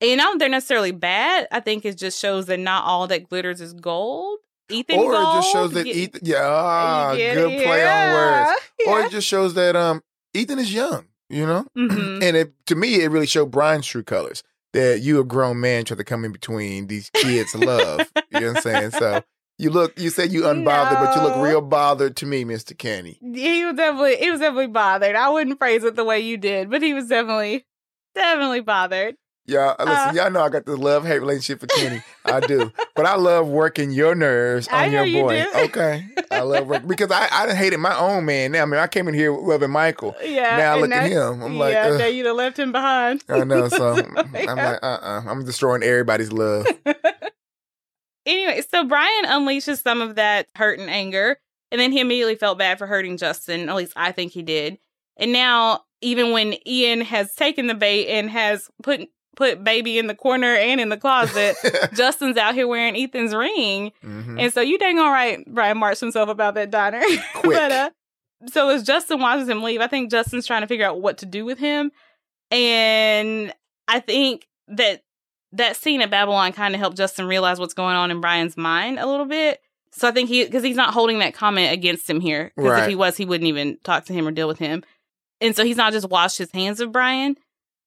And 0.00 0.20
I 0.20 0.24
don't 0.24 0.38
they're 0.38 0.48
necessarily 0.48 0.90
bad. 0.92 1.46
I 1.52 1.60
think 1.60 1.84
it 1.84 1.96
just 1.96 2.20
shows 2.20 2.46
that 2.46 2.58
not 2.58 2.84
all 2.84 3.06
that 3.06 3.28
glitters 3.28 3.60
is 3.60 3.72
gold. 3.72 4.38
Ethan 4.68 4.98
Or 4.98 5.12
gold. 5.12 5.22
it 5.22 5.38
just 5.38 5.52
shows 5.52 5.72
that 5.72 5.86
Ye- 5.86 5.92
Ethan, 5.92 6.20
yeah, 6.24 6.42
ah, 6.42 7.14
good 7.14 7.52
it? 7.52 7.64
play 7.64 7.86
on 7.86 8.12
words. 8.12 8.60
Yeah. 8.80 8.90
Or 8.90 9.00
it 9.00 9.10
just 9.10 9.26
shows 9.28 9.54
that 9.54 9.76
um 9.76 10.02
Ethan 10.34 10.58
is 10.58 10.74
young, 10.74 11.06
you 11.30 11.46
know? 11.46 11.66
Mhm. 11.76 12.22
And 12.22 12.36
it 12.36 12.52
to 12.66 12.74
me, 12.74 13.02
it 13.02 13.10
really 13.10 13.26
showed 13.26 13.50
Brian's 13.50 13.86
true 13.86 14.02
colors. 14.02 14.42
That 14.72 15.00
you 15.02 15.20
a 15.20 15.24
grown 15.24 15.60
man 15.60 15.84
try 15.84 15.96
to 15.96 16.02
come 16.04 16.24
in 16.24 16.32
between 16.32 16.88
these 16.88 17.08
kids' 17.10 17.54
love. 17.54 18.00
You 18.32 18.40
know 18.40 18.48
what 18.48 18.56
I'm 18.56 18.62
saying? 18.62 18.90
So 18.90 19.22
you 19.58 19.70
look, 19.70 19.98
you 19.98 20.10
said 20.10 20.32
you 20.32 20.42
unbothered, 20.42 20.98
but 21.00 21.14
you 21.16 21.22
look 21.22 21.36
real 21.38 21.60
bothered 21.60 22.16
to 22.16 22.26
me, 22.26 22.44
Mr. 22.44 22.76
Kinney. 22.76 23.18
he 23.20 23.64
was 23.64 23.76
definitely 23.76 24.16
he 24.16 24.30
was 24.30 24.40
definitely 24.40 24.66
bothered. 24.68 25.14
I 25.16 25.28
wouldn't 25.30 25.58
phrase 25.58 25.84
it 25.84 25.96
the 25.96 26.04
way 26.04 26.20
you 26.20 26.36
did, 26.36 26.70
but 26.70 26.82
he 26.82 26.92
was 26.94 27.08
definitely 27.08 27.64
definitely 28.14 28.60
bothered. 28.60 29.16
Y'all, 29.46 29.76
listen, 29.78 29.92
Uh, 30.08 30.12
y'all 30.14 30.30
know 30.30 30.40
I 30.40 30.48
got 30.48 30.64
this 30.64 30.78
love 30.78 31.04
hate 31.06 31.18
relationship 31.18 31.60
with 31.60 31.68
Kinney. 31.72 32.02
I 32.24 32.40
do, 32.40 32.72
but 32.96 33.04
I 33.04 33.16
love 33.16 33.46
working 33.46 33.90
your 33.90 34.14
nerves 34.14 34.66
I 34.72 34.86
on 34.86 34.92
your 34.92 35.04
you 35.04 35.20
boy. 35.20 35.42
do. 35.52 35.58
Okay, 35.64 36.06
I 36.30 36.40
love 36.40 36.66
work 36.66 36.86
because 36.86 37.10
I 37.10 37.28
I 37.30 37.54
hated 37.54 37.76
my 37.76 37.94
own 37.94 38.24
man. 38.24 38.52
Now 38.52 38.62
I 38.62 38.64
mean 38.64 38.80
I 38.80 38.86
came 38.86 39.06
in 39.06 39.12
here 39.12 39.32
loving 39.36 39.70
Michael. 39.70 40.16
Yeah. 40.24 40.56
Now 40.56 40.72
and 40.72 40.80
look 40.82 40.92
at 40.92 41.10
him. 41.10 41.42
I'm 41.42 41.58
like, 41.58 41.74
yeah, 41.74 41.94
now 41.98 42.06
you'd 42.06 42.24
have 42.24 42.36
left 42.36 42.58
him 42.58 42.72
behind. 42.72 43.22
I 43.28 43.44
know. 43.44 43.68
So 43.68 43.96
Yeah. 44.34 44.50
I'm 44.50 44.56
like, 44.56 44.78
uh, 44.82 44.86
uh-uh. 44.86 45.22
I'm 45.28 45.44
destroying 45.44 45.82
everybody's 45.82 46.32
love. 46.32 46.66
Anyway, 48.26 48.62
so 48.70 48.84
Brian 48.84 49.24
unleashes 49.26 49.82
some 49.82 50.00
of 50.00 50.14
that 50.16 50.46
hurt 50.56 50.78
and 50.78 50.88
anger, 50.90 51.38
and 51.70 51.80
then 51.80 51.92
he 51.92 52.00
immediately 52.00 52.36
felt 52.36 52.58
bad 52.58 52.78
for 52.78 52.86
hurting 52.86 53.16
Justin. 53.16 53.68
At 53.68 53.76
least 53.76 53.92
I 53.96 54.12
think 54.12 54.32
he 54.32 54.42
did. 54.42 54.78
And 55.16 55.32
now, 55.32 55.82
even 56.00 56.32
when 56.32 56.54
Ian 56.66 57.02
has 57.02 57.34
taken 57.34 57.66
the 57.66 57.74
bait 57.74 58.08
and 58.08 58.30
has 58.30 58.68
put 58.82 59.08
put 59.36 59.64
baby 59.64 59.98
in 59.98 60.06
the 60.06 60.14
corner 60.14 60.54
and 60.54 60.80
in 60.80 60.88
the 60.90 60.96
closet, 60.96 61.56
Justin's 61.94 62.36
out 62.36 62.54
here 62.54 62.68
wearing 62.68 62.96
Ethan's 62.96 63.34
ring. 63.34 63.90
Mhm. 64.04 64.40
And 64.40 64.52
so 64.52 64.60
you 64.60 64.78
dang 64.78 64.98
all 65.00 65.10
right, 65.10 65.44
Brian 65.52 65.76
marched 65.78 66.00
himself 66.00 66.28
about 66.28 66.54
that 66.54 66.70
diner. 66.70 67.02
Quick. 67.34 67.56
but 67.58 67.72
uh 67.72 67.90
so 68.52 68.68
as 68.68 68.82
Justin 68.84 69.20
watches 69.20 69.48
him 69.48 69.62
leave, 69.62 69.80
I 69.80 69.86
think 69.86 70.10
Justin's 70.10 70.46
trying 70.46 70.60
to 70.60 70.66
figure 70.68 70.86
out 70.86 71.00
what 71.00 71.18
to 71.18 71.26
do 71.26 71.44
with 71.44 71.58
him. 71.58 71.90
And 72.50 73.52
I 73.88 74.00
think 74.00 74.46
that 74.68 75.02
that 75.56 75.76
scene 75.76 76.00
at 76.02 76.10
Babylon 76.10 76.52
kind 76.52 76.74
of 76.74 76.80
helped 76.80 76.96
Justin 76.96 77.26
realize 77.26 77.58
what's 77.58 77.74
going 77.74 77.96
on 77.96 78.10
in 78.10 78.20
Brian's 78.20 78.56
mind 78.56 78.98
a 78.98 79.06
little 79.06 79.26
bit. 79.26 79.60
So 79.92 80.08
I 80.08 80.10
think 80.10 80.28
he 80.28 80.44
because 80.44 80.64
he's 80.64 80.76
not 80.76 80.92
holding 80.94 81.20
that 81.20 81.34
comment 81.34 81.72
against 81.72 82.08
him 82.10 82.20
here. 82.20 82.52
Because 82.56 82.80
if 82.80 82.88
he 82.88 82.94
was, 82.96 83.16
he 83.16 83.24
wouldn't 83.24 83.46
even 83.48 83.78
talk 83.84 84.04
to 84.06 84.12
him 84.12 84.26
or 84.26 84.32
deal 84.32 84.48
with 84.48 84.58
him. 84.58 84.82
And 85.40 85.54
so 85.54 85.64
he's 85.64 85.76
not 85.76 85.92
just 85.92 86.08
washed 86.08 86.38
his 86.38 86.50
hands 86.52 86.80
of 86.80 86.90
Brian. 86.92 87.36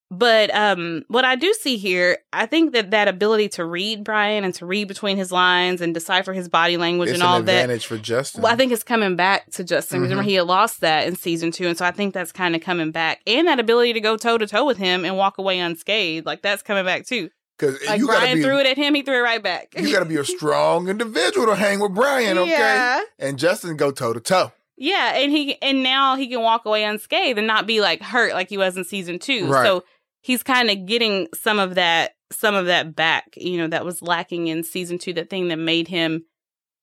But 0.09 0.55
um, 0.55 1.03
what 1.09 1.25
I 1.25 1.35
do 1.35 1.53
see 1.53 1.75
here, 1.75 2.19
I 2.31 2.45
think 2.45 2.71
that 2.71 2.91
that 2.91 3.09
ability 3.09 3.49
to 3.49 3.65
read 3.65 4.05
Brian 4.05 4.45
and 4.45 4.53
to 4.53 4.65
read 4.65 4.87
between 4.87 5.17
his 5.17 5.33
lines 5.33 5.81
and 5.81 5.93
decipher 5.93 6.31
his 6.31 6.47
body 6.47 6.77
language 6.77 7.09
it's 7.09 7.15
and 7.19 7.23
an 7.23 7.27
all 7.27 7.41
that, 7.43 7.63
advantage 7.63 7.85
for 7.87 7.97
Justin. 7.97 8.41
well, 8.41 8.53
I 8.53 8.55
think 8.55 8.71
it's 8.71 8.83
coming 8.83 9.17
back 9.17 9.51
to 9.51 9.65
Justin. 9.65 9.99
Remember, 9.99 10.23
Mhm. 10.23 10.27
he 10.27 10.33
had 10.35 10.47
lost 10.47 10.79
that 10.79 11.07
in 11.07 11.17
season 11.17 11.51
two, 11.51 11.67
and 11.67 11.77
so 11.77 11.83
I 11.83 11.91
think 11.91 12.13
that's 12.13 12.31
kind 12.31 12.55
of 12.55 12.61
coming 12.61 12.91
back, 12.91 13.19
and 13.27 13.49
that 13.49 13.59
ability 13.59 13.91
to 13.93 13.99
go 13.99 14.15
toe 14.15 14.37
to 14.37 14.47
toe 14.47 14.63
with 14.65 14.77
him 14.77 15.03
and 15.03 15.17
walk 15.17 15.39
away 15.39 15.59
unscathed, 15.59 16.25
like 16.25 16.41
that's 16.41 16.63
coming 16.63 16.85
back 16.85 17.05
too. 17.05 17.29
Because 17.57 17.83
Like 17.87 17.99
you 17.99 18.07
Brian 18.07 18.37
be 18.37 18.43
threw 18.43 18.59
it 18.59 18.65
at 18.67 18.77
him, 18.77 18.93
he 18.95 19.01
threw 19.01 19.15
it 19.17 19.21
right 19.23 19.41
back. 19.41 19.73
you 19.77 19.91
gotta 19.91 20.05
be 20.05 20.17
a 20.17 20.23
strong 20.23 20.87
individual 20.89 21.47
to 21.47 21.55
hang 21.55 21.79
with 21.79 21.93
Brian. 21.93 22.37
Okay, 22.37 22.51
Yeah, 22.51 23.01
and 23.19 23.37
Justin 23.39 23.75
go 23.77 23.91
toe 23.91 24.13
to 24.13 24.19
toe. 24.19 24.51
yeah, 24.77 25.13
and 25.15 25.31
he 25.31 25.61
and 25.61 25.81
now 25.83 26.15
he 26.15 26.27
can 26.27 26.41
walk 26.41 26.65
away 26.65 26.83
unscathed 26.83 27.37
and 27.37 27.47
not 27.47 27.65
be 27.67 27.81
like 27.81 28.01
hurt 28.01 28.33
like 28.33 28.49
he 28.49 28.57
was 28.57 28.77
in 28.77 28.83
season 28.83 29.19
two. 29.19 29.47
Right. 29.47 29.65
So 29.65 29.83
he's 30.21 30.43
kind 30.43 30.69
of 30.69 30.85
getting 30.85 31.27
some 31.33 31.57
of 31.59 31.75
that, 31.75 32.15
some 32.31 32.53
of 32.55 32.65
that 32.67 32.95
back. 32.95 33.33
You 33.37 33.57
know, 33.57 33.67
that 33.67 33.85
was 33.85 34.01
lacking 34.01 34.47
in 34.47 34.63
season 34.63 34.97
two. 34.97 35.13
That 35.13 35.29
thing 35.29 35.47
that 35.49 35.57
made 35.57 35.87
him 35.87 36.25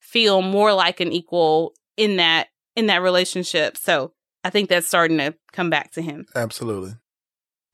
feel 0.01 0.43
more 0.43 0.73
like 0.73 1.01
an 1.01 1.13
equal 1.13 1.73
in 1.97 2.17
that 2.17 2.49
in 2.77 2.87
that 2.87 3.03
relationship. 3.03 3.77
So 3.77 4.13
I 4.43 4.51
think 4.51 4.69
that's 4.69 4.87
starting 4.87 5.19
to 5.19 5.35
come 5.53 5.71
back 5.71 5.93
to 5.93 6.03
him. 6.03 6.27
Absolutely. 6.35 6.95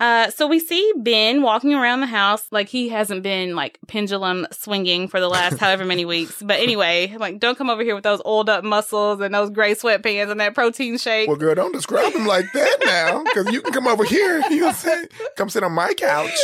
Uh, 0.00 0.30
so 0.30 0.46
we 0.46 0.58
see 0.58 0.92
Ben 0.96 1.42
walking 1.42 1.74
around 1.74 2.00
the 2.00 2.06
house 2.06 2.46
like 2.50 2.68
he 2.68 2.88
hasn't 2.88 3.22
been 3.22 3.54
like 3.54 3.78
pendulum 3.86 4.46
swinging 4.50 5.08
for 5.08 5.20
the 5.20 5.28
last 5.28 5.58
however 5.60 5.84
many 5.84 6.06
weeks. 6.06 6.42
But 6.42 6.58
anyway, 6.58 7.14
like 7.18 7.38
don't 7.38 7.58
come 7.58 7.68
over 7.68 7.82
here 7.82 7.94
with 7.94 8.04
those 8.04 8.22
old 8.24 8.48
up 8.48 8.64
muscles 8.64 9.20
and 9.20 9.34
those 9.34 9.50
gray 9.50 9.74
sweatpants 9.74 10.30
and 10.30 10.40
that 10.40 10.54
protein 10.54 10.96
shake. 10.96 11.28
Well, 11.28 11.36
girl, 11.36 11.54
don't 11.54 11.72
describe 11.72 12.14
him 12.14 12.26
like 12.26 12.50
that 12.54 12.78
now, 12.82 13.22
because 13.24 13.52
you 13.52 13.60
can 13.60 13.72
come 13.72 13.86
over 13.86 14.04
here. 14.04 14.42
You 14.50 14.60
know 14.60 14.66
what 14.66 14.74
I'm 14.74 14.80
saying? 14.80 15.06
Come 15.36 15.48
sit 15.48 15.62
on 15.62 15.72
my 15.72 15.94
couch. 15.94 16.36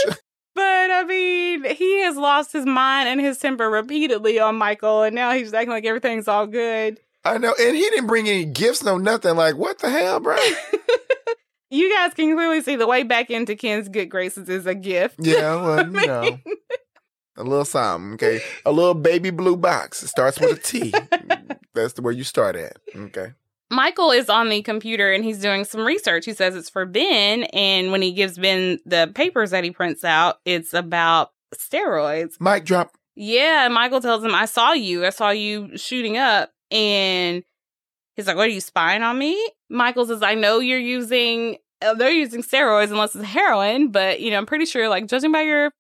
But 0.54 0.90
I 0.90 1.04
mean, 1.04 1.64
he 1.74 2.02
has 2.02 2.16
lost 2.16 2.52
his 2.52 2.64
mind 2.64 3.08
and 3.08 3.20
his 3.20 3.38
temper 3.38 3.68
repeatedly 3.68 4.38
on 4.38 4.56
Michael, 4.56 5.02
and 5.02 5.14
now 5.14 5.32
he's 5.32 5.52
acting 5.52 5.70
like 5.70 5.84
everything's 5.84 6.28
all 6.28 6.46
good. 6.46 7.00
I 7.24 7.38
know, 7.38 7.54
and 7.58 7.74
he 7.74 7.82
didn't 7.82 8.06
bring 8.06 8.28
any 8.28 8.44
gifts, 8.44 8.84
no 8.84 8.96
nothing. 8.96 9.36
Like, 9.36 9.56
what 9.56 9.80
the 9.80 9.90
hell, 9.90 10.20
bro? 10.20 10.36
you 11.70 11.92
guys 11.94 12.14
can 12.14 12.34
clearly 12.34 12.60
see 12.62 12.76
the 12.76 12.86
way 12.86 13.02
back 13.02 13.30
into 13.30 13.56
Ken's 13.56 13.88
good 13.88 14.06
graces 14.06 14.48
is 14.48 14.66
a 14.66 14.74
gift. 14.74 15.16
Yeah, 15.18 15.54
well, 15.62 15.86
you 15.86 15.92
mean- 15.92 16.06
know, 16.06 16.38
a 17.36 17.44
little 17.44 17.64
something. 17.64 18.14
Okay, 18.14 18.40
a 18.64 18.72
little 18.72 18.94
baby 18.94 19.30
blue 19.30 19.56
box. 19.56 20.02
It 20.02 20.08
starts 20.08 20.40
with 20.40 20.58
a 20.58 20.60
T. 20.62 20.92
That's 21.74 21.92
the 21.94 22.02
where 22.02 22.12
you 22.12 22.24
start 22.24 22.56
at. 22.56 22.78
Okay. 22.94 23.32
Michael 23.70 24.12
is 24.12 24.30
on 24.30 24.48
the 24.48 24.62
computer 24.62 25.12
and 25.12 25.24
he's 25.24 25.40
doing 25.40 25.64
some 25.64 25.84
research. 25.84 26.24
He 26.24 26.32
says 26.34 26.54
it's 26.54 26.70
for 26.70 26.86
Ben, 26.86 27.42
and 27.52 27.90
when 27.90 28.00
he 28.00 28.12
gives 28.12 28.38
Ben 28.38 28.78
the 28.86 29.10
papers 29.14 29.50
that 29.50 29.64
he 29.64 29.70
prints 29.72 30.04
out, 30.04 30.36
it's 30.44 30.72
about 30.72 31.32
steroids. 31.54 32.40
Mic 32.40 32.64
drop. 32.64 32.92
Yeah, 33.16 33.68
Michael 33.68 34.00
tells 34.00 34.22
him, 34.24 34.34
I 34.34 34.44
saw 34.44 34.72
you. 34.72 35.04
I 35.04 35.10
saw 35.10 35.30
you 35.30 35.76
shooting 35.76 36.16
up. 36.16 36.52
And 36.70 37.42
he's 38.16 38.26
like, 38.26 38.36
What 38.36 38.46
are 38.46 38.52
you 38.52 38.60
spying 38.60 39.02
on 39.02 39.18
me? 39.18 39.50
Michael 39.68 40.06
says, 40.06 40.22
I 40.22 40.34
know 40.34 40.58
you're 40.58 40.78
using 40.78 41.58
uh, 41.82 41.94
they're 41.94 42.10
using 42.10 42.42
steroids 42.42 42.90
unless 42.90 43.14
it's 43.14 43.24
heroin, 43.24 43.90
but 43.90 44.20
you 44.20 44.30
know, 44.30 44.38
I'm 44.38 44.46
pretty 44.46 44.64
sure, 44.64 44.88
like 44.88 45.06
judging 45.06 45.32
by 45.32 45.42
your 45.42 45.72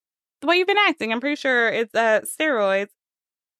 the 0.42 0.46
way 0.46 0.56
you've 0.56 0.66
been 0.66 0.76
acting, 0.86 1.12
I'm 1.12 1.20
pretty 1.20 1.36
sure 1.36 1.68
it's 1.68 1.94
uh 1.94 2.20
steroids. 2.22 2.90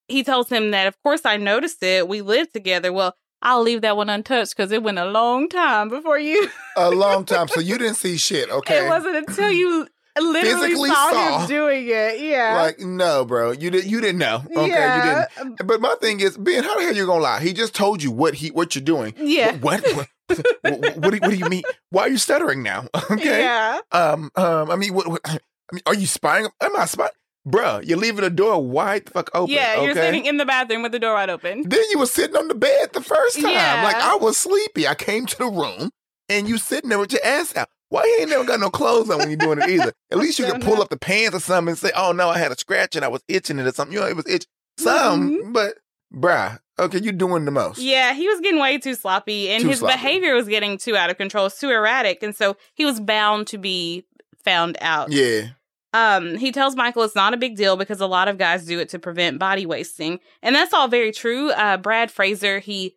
He 0.08 0.22
tells 0.22 0.48
him 0.48 0.70
that 0.70 0.86
of 0.86 1.00
course 1.02 1.22
I 1.24 1.36
noticed 1.36 1.82
it. 1.82 2.06
We 2.06 2.22
lived 2.22 2.52
together. 2.52 2.92
Well, 2.92 3.16
I'll 3.42 3.62
leave 3.62 3.82
that 3.82 3.96
one 3.96 4.08
untouched 4.08 4.56
because 4.56 4.72
it 4.72 4.82
went 4.82 4.98
a 4.98 5.04
long 5.04 5.48
time 5.48 5.88
before 5.88 6.18
you 6.18 6.48
A 6.76 6.90
long 6.90 7.24
time. 7.26 7.48
So 7.48 7.60
you 7.60 7.78
didn't 7.78 7.96
see 7.96 8.16
shit. 8.16 8.50
Okay. 8.50 8.86
it 8.86 8.88
wasn't 8.88 9.16
until 9.16 9.50
you 9.50 9.88
literally 10.20 10.68
Physically 10.68 10.88
saw, 10.88 11.10
saw. 11.10 11.38
him 11.40 11.48
doing 11.48 11.86
it. 11.86 12.20
Yeah. 12.20 12.56
Like 12.60 12.80
no, 12.80 13.24
bro. 13.24 13.52
You 13.52 13.70
didn't 13.70 13.90
You 13.90 14.00
didn't 14.00 14.18
know. 14.18 14.42
Okay, 14.50 14.68
yeah. 14.68 15.26
you 15.36 15.44
didn't. 15.44 15.66
But 15.66 15.80
my 15.80 15.94
thing 16.00 16.20
is, 16.20 16.36
Ben, 16.36 16.64
how 16.64 16.76
the 16.76 16.84
hell 16.84 16.94
you 16.96 17.06
gonna 17.06 17.22
lie? 17.22 17.40
He 17.40 17.52
just 17.52 17.74
told 17.74 18.02
you 18.02 18.10
what 18.10 18.34
he 18.34 18.48
what 18.48 18.74
you're 18.74 18.84
doing. 18.84 19.14
Yeah. 19.18 19.56
What? 19.56 19.84
What? 19.94 20.08
what, 20.28 20.46
what, 20.62 20.96
what, 20.96 21.10
do, 21.12 21.18
what 21.18 21.30
do 21.30 21.36
you 21.36 21.48
mean? 21.48 21.62
Why 21.90 22.02
are 22.02 22.08
you 22.08 22.18
stuttering 22.18 22.62
now? 22.62 22.86
Okay. 23.10 23.42
Yeah. 23.42 23.80
Um. 23.92 24.30
Um. 24.34 24.70
I 24.70 24.76
mean, 24.76 24.92
what, 24.92 25.06
what? 25.06 25.20
I 25.24 25.38
mean, 25.72 25.82
are 25.86 25.94
you 25.94 26.06
spying? 26.06 26.48
Am 26.60 26.76
I 26.76 26.86
spying? 26.86 27.10
Bruh, 27.46 27.86
you're 27.86 27.98
leaving 27.98 28.22
the 28.22 28.30
door 28.30 28.60
wide 28.60 29.06
the 29.06 29.12
fuck 29.12 29.30
open. 29.32 29.54
Yeah, 29.54 29.80
you're 29.80 29.94
sitting 29.94 30.26
in 30.26 30.36
the 30.36 30.44
bathroom 30.44 30.82
with 30.82 30.90
the 30.90 30.98
door 30.98 31.14
wide 31.14 31.30
open. 31.30 31.68
Then 31.68 31.82
you 31.92 31.98
were 31.98 32.06
sitting 32.06 32.36
on 32.36 32.48
the 32.48 32.56
bed 32.56 32.92
the 32.92 33.00
first 33.00 33.40
time. 33.40 33.52
Yeah. 33.52 33.84
Like 33.84 33.94
I 33.94 34.16
was 34.16 34.36
sleepy. 34.36 34.88
I 34.88 34.96
came 34.96 35.26
to 35.26 35.38
the 35.38 35.46
room 35.46 35.90
and 36.28 36.48
you 36.48 36.58
sitting 36.58 36.90
there 36.90 36.98
with 36.98 37.12
your 37.12 37.24
ass 37.24 37.54
out. 37.56 37.68
Why 37.88 38.04
you 38.04 38.16
ain't 38.20 38.30
never 38.30 38.44
got 38.44 38.60
no 38.60 38.70
clothes 38.70 39.08
on 39.10 39.18
when 39.18 39.28
you're 39.30 39.36
doing 39.36 39.60
it 39.60 39.68
either? 39.70 39.92
At 40.10 40.18
least 40.18 40.38
you 40.38 40.46
could 40.46 40.60
pull 40.62 40.76
know. 40.76 40.82
up 40.82 40.88
the 40.88 40.98
pants 40.98 41.36
or 41.36 41.40
something 41.40 41.70
and 41.70 41.78
say, 41.78 41.92
"Oh 41.96 42.12
no, 42.12 42.28
I 42.28 42.38
had 42.38 42.50
a 42.52 42.58
scratch 42.58 42.96
and 42.96 43.04
I 43.04 43.08
was 43.08 43.22
itching 43.28 43.58
it 43.58 43.66
or 43.66 43.72
something." 43.72 43.94
You 43.94 44.00
know, 44.00 44.06
it 44.08 44.16
was 44.16 44.26
itch. 44.26 44.46
Some, 44.78 45.52
but 45.52 45.74
bruh, 46.14 46.58
okay, 46.78 47.00
you 47.00 47.12
doing 47.12 47.44
the 47.46 47.50
most. 47.50 47.78
Mm-hmm. 47.78 47.88
Yeah, 47.88 48.12
he 48.14 48.28
was 48.28 48.40
getting 48.40 48.60
way 48.60 48.76
too 48.78 48.94
sloppy 48.94 49.48
and 49.50 49.62
Too 49.62 49.70
his 49.70 49.78
sloppy. 49.78 49.94
behavior 49.94 50.34
was 50.34 50.48
getting 50.48 50.76
too 50.78 50.96
out 50.96 51.08
of 51.10 51.16
control, 51.16 51.48
too 51.48 51.70
erratic, 51.70 52.22
and 52.22 52.34
so 52.36 52.56
he 52.74 52.84
was 52.84 53.00
bound 53.00 53.46
to 53.48 53.58
be 53.58 54.04
found 54.44 54.76
out. 54.80 55.10
Yeah. 55.12 55.48
Um, 55.94 56.36
he 56.36 56.52
tells 56.52 56.76
Michael 56.76 57.04
it's 57.04 57.14
not 57.14 57.32
a 57.32 57.38
big 57.38 57.56
deal 57.56 57.76
because 57.76 58.00
a 58.02 58.06
lot 58.06 58.28
of 58.28 58.36
guys 58.36 58.66
do 58.66 58.78
it 58.78 58.90
to 58.90 58.98
prevent 58.98 59.38
body 59.38 59.64
wasting. 59.64 60.20
And 60.42 60.54
that's 60.54 60.74
all 60.74 60.88
very 60.88 61.10
true. 61.10 61.50
Uh, 61.52 61.78
Brad 61.78 62.10
Fraser, 62.10 62.58
he 62.58 62.96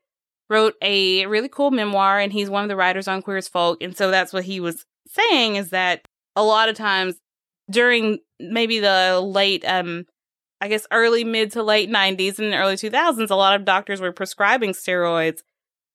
wrote 0.49 0.75
a 0.81 1.25
really 1.27 1.49
cool 1.49 1.71
memoir 1.71 2.19
and 2.19 2.33
he's 2.33 2.49
one 2.49 2.63
of 2.63 2.69
the 2.69 2.75
writers 2.75 3.07
on 3.07 3.21
Queer 3.21 3.37
as 3.37 3.47
Folk. 3.47 3.81
And 3.81 3.95
so 3.95 4.11
that's 4.11 4.33
what 4.33 4.43
he 4.43 4.59
was 4.59 4.85
saying 5.07 5.55
is 5.55 5.69
that 5.69 6.07
a 6.35 6.43
lot 6.43 6.69
of 6.69 6.75
times 6.75 7.15
during 7.69 8.19
maybe 8.39 8.79
the 8.79 9.21
late, 9.23 9.63
um, 9.65 10.05
I 10.59 10.67
guess 10.67 10.87
early 10.91 11.23
mid 11.23 11.51
to 11.53 11.63
late 11.63 11.89
90s 11.89 12.39
and 12.39 12.53
early 12.53 12.75
2000s, 12.75 13.29
a 13.29 13.35
lot 13.35 13.55
of 13.55 13.65
doctors 13.65 14.01
were 14.01 14.11
prescribing 14.11 14.71
steroids 14.71 15.41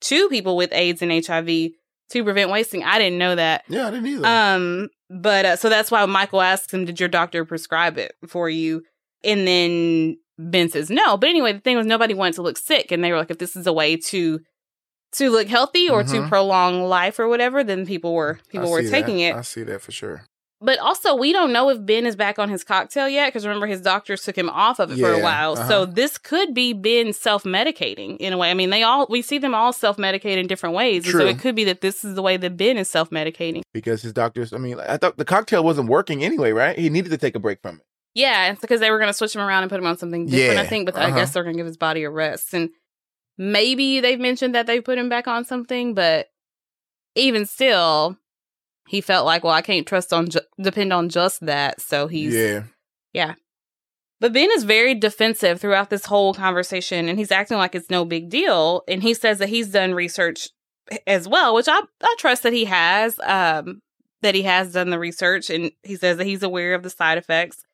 to 0.02 0.28
people 0.28 0.56
with 0.56 0.72
AIDS 0.72 1.02
and 1.02 1.12
HIV 1.12 1.72
to 2.10 2.24
prevent 2.24 2.50
wasting. 2.50 2.84
I 2.84 2.98
didn't 2.98 3.18
know 3.18 3.34
that. 3.34 3.64
Yeah, 3.68 3.88
I 3.88 3.90
didn't 3.90 4.06
either. 4.06 4.26
Um, 4.26 4.88
but 5.10 5.44
uh, 5.44 5.56
so 5.56 5.68
that's 5.68 5.90
why 5.90 6.04
Michael 6.06 6.40
asks 6.40 6.72
him, 6.72 6.84
"Did 6.84 7.00
your 7.00 7.08
doctor 7.08 7.44
prescribe 7.44 7.98
it 7.98 8.14
for 8.28 8.48
you?" 8.48 8.82
And 9.22 9.46
then 9.46 10.18
Ben 10.38 10.68
says 10.68 10.90
no. 10.90 11.16
But 11.16 11.28
anyway, 11.28 11.52
the 11.52 11.60
thing 11.60 11.76
was 11.76 11.86
nobody 11.86 12.14
wanted 12.14 12.34
to 12.34 12.42
look 12.42 12.58
sick, 12.58 12.90
and 12.92 13.02
they 13.04 13.12
were 13.12 13.18
like, 13.18 13.30
if 13.30 13.38
this 13.38 13.54
is 13.56 13.66
a 13.66 13.72
way 13.72 13.96
to 13.96 14.40
to 15.12 15.30
look 15.30 15.46
healthy 15.46 15.88
or 15.88 16.02
to 16.02 16.16
Mhm. 16.22 16.28
prolong 16.28 16.82
life 16.82 17.20
or 17.20 17.28
whatever, 17.28 17.62
then 17.62 17.86
people 17.86 18.14
were 18.14 18.40
people 18.48 18.66
I 18.68 18.70
were 18.72 18.82
taking 18.82 19.18
that. 19.18 19.22
it. 19.22 19.34
I 19.36 19.42
see 19.42 19.62
that 19.62 19.80
for 19.80 19.92
sure. 19.92 20.24
But 20.60 20.78
also, 20.78 21.14
we 21.14 21.30
don't 21.32 21.52
know 21.52 21.68
if 21.68 21.84
Ben 21.84 22.06
is 22.06 22.16
back 22.16 22.38
on 22.38 22.48
his 22.48 22.64
cocktail 22.64 23.06
yet 23.08 23.28
because 23.28 23.44
remember 23.46 23.66
his 23.66 23.80
doctors 23.82 24.22
took 24.22 24.34
him 24.36 24.48
off 24.48 24.78
of 24.80 24.90
it 24.90 24.98
for 24.98 25.12
a 25.12 25.20
while. 25.20 25.52
uh-huh. 25.52 25.68
So 25.68 25.84
this 25.86 26.16
could 26.16 26.54
be 26.54 26.72
Ben 26.72 27.12
self-medicating 27.12 28.16
in 28.16 28.32
a 28.32 28.38
way. 28.38 28.50
I 28.50 28.54
mean, 28.54 28.70
they 28.70 28.82
all 28.82 29.06
we 29.08 29.20
see 29.22 29.38
them 29.38 29.54
all 29.54 29.72
self-medicate 29.72 30.36
in 30.38 30.46
different 30.46 30.74
ways, 30.74 31.04
and 31.04 31.12
so 31.12 31.26
it 31.26 31.38
could 31.38 31.54
be 31.54 31.64
that 31.64 31.80
this 31.80 32.02
is 32.04 32.14
the 32.14 32.22
way 32.22 32.36
that 32.38 32.56
Ben 32.56 32.76
is 32.78 32.88
self-medicating. 32.90 33.62
Because 33.72 34.02
his 34.02 34.12
doctors, 34.12 34.52
I 34.52 34.58
mean, 34.58 34.80
I 34.80 34.96
thought 34.96 35.16
the 35.18 35.24
cocktail 35.24 35.62
wasn't 35.62 35.88
working 35.90 36.24
anyway, 36.24 36.50
right? 36.52 36.76
He 36.78 36.88
needed 36.90 37.10
to 37.10 37.18
take 37.18 37.36
a 37.36 37.40
break 37.40 37.60
from 37.62 37.76
it. 37.76 37.82
Yeah, 38.14 38.52
it's 38.52 38.60
because 38.60 38.80
they 38.80 38.90
were 38.90 38.98
going 38.98 39.10
to 39.10 39.14
switch 39.14 39.34
him 39.34 39.42
around 39.42 39.64
and 39.64 39.70
put 39.70 39.80
him 39.80 39.86
on 39.86 39.98
something 39.98 40.26
different, 40.26 40.60
I 40.60 40.66
think, 40.66 40.86
but 40.86 40.96
I 40.96 41.06
uh-huh. 41.06 41.16
guess 41.16 41.32
they're 41.32 41.42
going 41.42 41.56
to 41.56 41.58
give 41.58 41.66
his 41.66 41.76
body 41.76 42.04
a 42.04 42.10
rest. 42.10 42.54
And 42.54 42.70
maybe 43.36 44.00
they've 44.00 44.20
mentioned 44.20 44.54
that 44.54 44.66
they 44.66 44.80
put 44.80 44.98
him 44.98 45.08
back 45.08 45.26
on 45.26 45.44
something, 45.44 45.94
but 45.94 46.28
even 47.16 47.44
still, 47.44 48.16
he 48.88 49.00
felt 49.00 49.26
like, 49.26 49.42
well, 49.42 49.52
I 49.52 49.62
can't 49.62 49.86
trust 49.86 50.12
on 50.12 50.28
ju- 50.28 50.40
depend 50.60 50.92
on 50.92 51.08
just 51.08 51.44
that. 51.44 51.80
So 51.80 52.06
he's 52.06 52.34
yeah. 53.12 53.34
But 54.20 54.32
Ben 54.32 54.50
is 54.52 54.64
very 54.64 54.94
defensive 54.94 55.60
throughout 55.60 55.90
this 55.90 56.06
whole 56.06 56.34
conversation 56.34 57.08
and 57.08 57.18
he's 57.18 57.32
acting 57.32 57.58
like 57.58 57.74
it's 57.74 57.90
no 57.90 58.04
big 58.04 58.30
deal. 58.30 58.82
And 58.88 59.02
he 59.02 59.12
says 59.12 59.38
that 59.38 59.48
he's 59.48 59.68
done 59.68 59.92
research 59.92 60.48
as 61.06 61.28
well, 61.28 61.54
which 61.54 61.68
I, 61.68 61.80
I 62.00 62.14
trust 62.18 62.42
that 62.44 62.52
he 62.52 62.64
has, 62.66 63.18
um, 63.20 63.82
that 64.22 64.34
he 64.34 64.42
has 64.42 64.72
done 64.72 64.90
the 64.90 64.98
research 64.98 65.50
and 65.50 65.72
he 65.82 65.96
says 65.96 66.16
that 66.18 66.26
he's 66.26 66.42
aware 66.42 66.74
of 66.74 66.82
the 66.82 66.90
side 66.90 67.18
effects. 67.18 67.64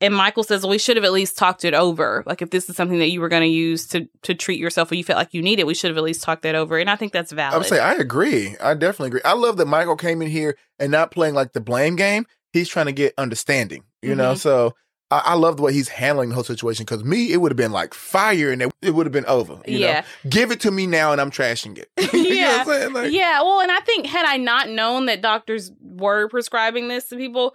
And 0.00 0.14
Michael 0.14 0.42
says, 0.42 0.62
well, 0.62 0.70
we 0.70 0.78
should 0.78 0.96
have 0.96 1.04
at 1.04 1.12
least 1.12 1.38
talked 1.38 1.64
it 1.64 1.72
over. 1.72 2.22
Like 2.26 2.42
if 2.42 2.50
this 2.50 2.68
is 2.68 2.76
something 2.76 2.98
that 2.98 3.08
you 3.08 3.20
were 3.20 3.30
going 3.30 3.42
to 3.42 3.48
use 3.48 3.86
to 3.88 4.06
to 4.22 4.34
treat 4.34 4.60
yourself 4.60 4.90
or 4.92 4.94
you 4.94 5.02
felt 5.04 5.16
like 5.16 5.32
you 5.32 5.40
need 5.40 5.58
it, 5.58 5.66
we 5.66 5.74
should 5.74 5.88
have 5.90 5.96
at 5.96 6.04
least 6.04 6.22
talked 6.22 6.42
that 6.42 6.54
over. 6.54 6.78
And 6.78 6.90
I 6.90 6.96
think 6.96 7.12
that's 7.12 7.32
valid. 7.32 7.54
I 7.54 7.58
would 7.58 7.66
say 7.66 7.78
I 7.80 7.94
agree. 7.94 8.56
I 8.60 8.74
definitely 8.74 9.08
agree. 9.08 9.20
I 9.24 9.32
love 9.32 9.56
that 9.56 9.66
Michael 9.66 9.96
came 9.96 10.20
in 10.20 10.28
here 10.28 10.56
and 10.78 10.92
not 10.92 11.10
playing 11.10 11.34
like 11.34 11.52
the 11.54 11.60
blame 11.60 11.96
game. 11.96 12.26
He's 12.52 12.68
trying 12.68 12.86
to 12.86 12.92
get 12.92 13.14
understanding, 13.16 13.84
you 14.02 14.14
know? 14.14 14.32
Mhm. 14.34 14.38
So 14.38 14.74
I, 15.10 15.22
I 15.26 15.34
love 15.34 15.56
the 15.56 15.62
way 15.62 15.72
he's 15.72 15.88
handling 15.88 16.28
the 16.30 16.34
whole 16.34 16.44
situation 16.44 16.84
because 16.84 17.02
me, 17.04 17.32
it 17.32 17.38
would 17.38 17.52
have 17.52 17.56
been 17.56 17.72
like 17.72 17.94
fire 17.94 18.50
and 18.50 18.60
it, 18.62 18.72
it 18.82 18.90
would 18.90 19.06
have 19.06 19.12
been 19.12 19.26
over. 19.26 19.60
You 19.66 19.78
yeah. 19.78 20.00
Know? 20.24 20.30
Give 20.30 20.50
it 20.50 20.60
to 20.60 20.70
me 20.70 20.86
now 20.86 21.12
and 21.12 21.20
I'm 21.22 21.30
trashing 21.30 21.78
it. 21.78 21.88
you 22.12 22.22
know 22.22 22.28
Yeah. 22.30 22.58
what 22.58 22.60
I'm 22.60 22.80
saying? 22.82 22.92
Like, 22.92 23.12
yeah, 23.12 23.40
well, 23.40 23.60
and 23.60 23.72
I 23.72 23.80
think 23.80 24.06
had 24.06 24.26
I 24.26 24.36
not 24.36 24.68
known 24.68 25.06
that 25.06 25.22
doctors 25.22 25.70
were 25.80 26.28
prescribing 26.28 26.88
this 26.88 27.08
to 27.08 27.16
people, 27.16 27.54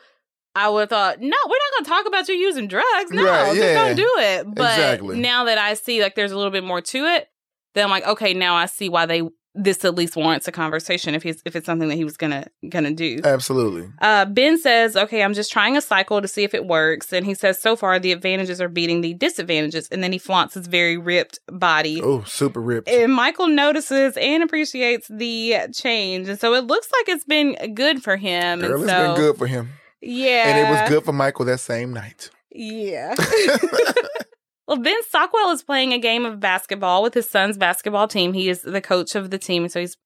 I 0.56 0.70
would 0.70 0.82
have 0.82 0.90
thought, 0.90 1.20
no, 1.22 1.26
we're 1.28 1.30
not 1.32 1.72
going 1.78 1.84
to 1.86 1.90
talk 1.90 2.06
about 2.08 2.28
you 2.28 2.36
using 2.36 2.68
drugs. 2.68 3.12
No, 3.12 3.24
Right, 3.26 3.56
just 3.56 3.58
yeah. 3.58 3.86
don't 3.86 3.96
do 3.96 4.12
it. 4.18 4.46
But 4.54 4.78
Exactly. 4.80 5.20
now 5.20 5.46
that 5.46 5.58
I 5.58 5.76
see 5.76 6.02
like 6.02 6.16
there's 6.16 6.32
a 6.32 6.38
little 6.38 6.52
bit 6.52 6.64
more 6.64 6.82
to 6.82 7.06
it, 7.06 7.28
then 7.74 7.86
I'm 7.86 7.90
like, 7.90 8.06
okay, 8.06 8.34
now 8.34 8.56
I 8.56 8.66
see 8.66 8.90
why 8.90 9.06
they 9.06 9.22
this 9.54 9.84
at 9.84 9.96
least 9.96 10.16
warrants 10.16 10.48
a 10.48 10.52
conversation 10.52 11.14
if 11.14 11.24
he's 11.24 11.42
if 11.46 11.58
it's 11.58 11.66
something 11.66 11.90
that 11.90 11.96
he 11.96 12.06
was 12.06 12.16
gonna 12.16 12.48
gonna 12.70 12.94
do. 12.94 13.20
Absolutely. 13.24 13.90
Uh, 14.02 14.24
ben 14.24 14.58
says, 14.58 14.96
okay, 14.96 15.24
I'm 15.24 15.34
just 15.34 15.52
trying 15.52 15.76
a 15.76 15.82
cycle 15.82 16.22
to 16.22 16.28
see 16.28 16.44
if 16.46 16.54
it 16.54 16.66
works. 16.68 17.12
And 17.12 17.26
he 17.26 17.34
says, 17.34 17.62
so 17.62 17.76
far, 17.76 18.00
the 18.00 18.14
advantages 18.14 18.62
are 18.62 18.70
beating 18.70 19.02
the 19.02 19.14
disadvantages. 19.14 19.90
And 19.90 20.02
then 20.02 20.14
he 20.14 20.20
flaunts 20.20 20.54
his 20.54 20.68
very 20.68 20.98
ripped 20.98 21.40
body. 21.48 22.02
Oh, 22.02 22.24
super 22.24 22.62
ripped. 22.62 22.88
And 22.88 23.14
Michael 23.14 23.48
notices 23.48 24.16
and 24.16 24.42
appreciates 24.42 25.08
the 25.10 25.56
change. 25.74 26.30
And 26.30 26.40
so 26.40 26.54
it 26.54 26.66
looks 26.66 26.88
like 26.90 27.10
it's 27.10 27.26
been 27.26 27.74
good 27.74 28.02
for 28.02 28.16
him. 28.16 28.62
Girl, 28.62 28.76
and 28.76 28.84
it's 28.84 28.92
so, 28.92 29.08
been 29.08 29.16
good 29.22 29.38
for 29.38 29.48
him. 29.48 29.72
Yeah. 30.02 30.48
And 30.48 30.68
it 30.68 30.72
was 30.72 30.90
good 30.90 31.06
for 31.06 31.14
Michael 31.14 31.46
that 31.46 31.60
same 31.60 31.94
night. 31.94 32.30
Yeah. 32.52 33.16
well, 34.68 34.78
Ben 34.78 35.02
Stockwell 35.04 35.52
is 35.52 35.64
playing 35.64 35.94
a 35.94 36.00
game 36.00 36.26
of 36.26 36.40
basketball 36.40 37.04
with 37.04 37.14
his 37.14 37.30
son's 37.30 37.58
basketball 37.58 38.08
team. 38.08 38.34
He 38.34 38.50
is 38.50 38.62
the 38.62 38.82
coach 38.82 39.16
of 39.16 39.30
the 39.30 39.38
team. 39.38 39.68
So 39.70 39.80
he's 39.80 39.98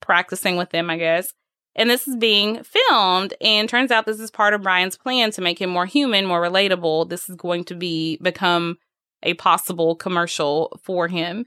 practicing 0.00 0.56
with 0.56 0.70
them, 0.70 0.90
I 0.90 0.96
guess. 0.96 1.32
And 1.74 1.90
this 1.90 2.08
is 2.08 2.16
being 2.16 2.62
filmed. 2.62 3.34
And 3.40 3.68
turns 3.68 3.90
out 3.90 4.06
this 4.06 4.20
is 4.20 4.30
part 4.30 4.54
of 4.54 4.62
Brian's 4.62 4.96
plan 4.96 5.30
to 5.32 5.40
make 5.40 5.60
him 5.60 5.70
more 5.70 5.86
human, 5.86 6.26
more 6.26 6.42
relatable. 6.42 7.08
This 7.08 7.28
is 7.28 7.36
going 7.36 7.64
to 7.64 7.74
be 7.74 8.18
become 8.22 8.78
a 9.22 9.34
possible 9.34 9.96
commercial 9.96 10.78
for 10.82 11.08
him. 11.08 11.46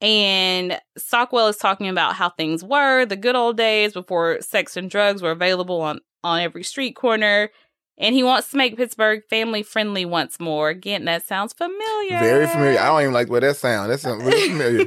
And 0.00 0.80
Stockwell 0.96 1.48
is 1.48 1.56
talking 1.56 1.88
about 1.88 2.14
how 2.14 2.30
things 2.30 2.64
were, 2.64 3.04
the 3.04 3.16
good 3.16 3.36
old 3.36 3.56
days 3.56 3.92
before 3.92 4.40
sex 4.40 4.76
and 4.76 4.90
drugs 4.90 5.22
were 5.22 5.30
available 5.30 5.80
on, 5.82 6.00
on 6.24 6.40
every 6.40 6.64
street 6.64 6.96
corner. 6.96 7.50
And 7.98 8.14
he 8.14 8.22
wants 8.22 8.50
to 8.50 8.56
make 8.56 8.78
Pittsburgh 8.78 9.22
family 9.28 9.62
friendly 9.62 10.06
once 10.06 10.40
more. 10.40 10.70
Again, 10.70 11.04
that 11.04 11.26
sounds 11.26 11.52
familiar. 11.52 12.18
Very 12.18 12.46
familiar. 12.46 12.80
I 12.80 12.86
don't 12.86 13.02
even 13.02 13.12
like 13.12 13.28
way 13.28 13.40
that 13.40 13.56
sounds. 13.56 13.88
That 13.90 14.00
sounds 14.00 14.24
really 14.24 14.48
familiar. 14.48 14.86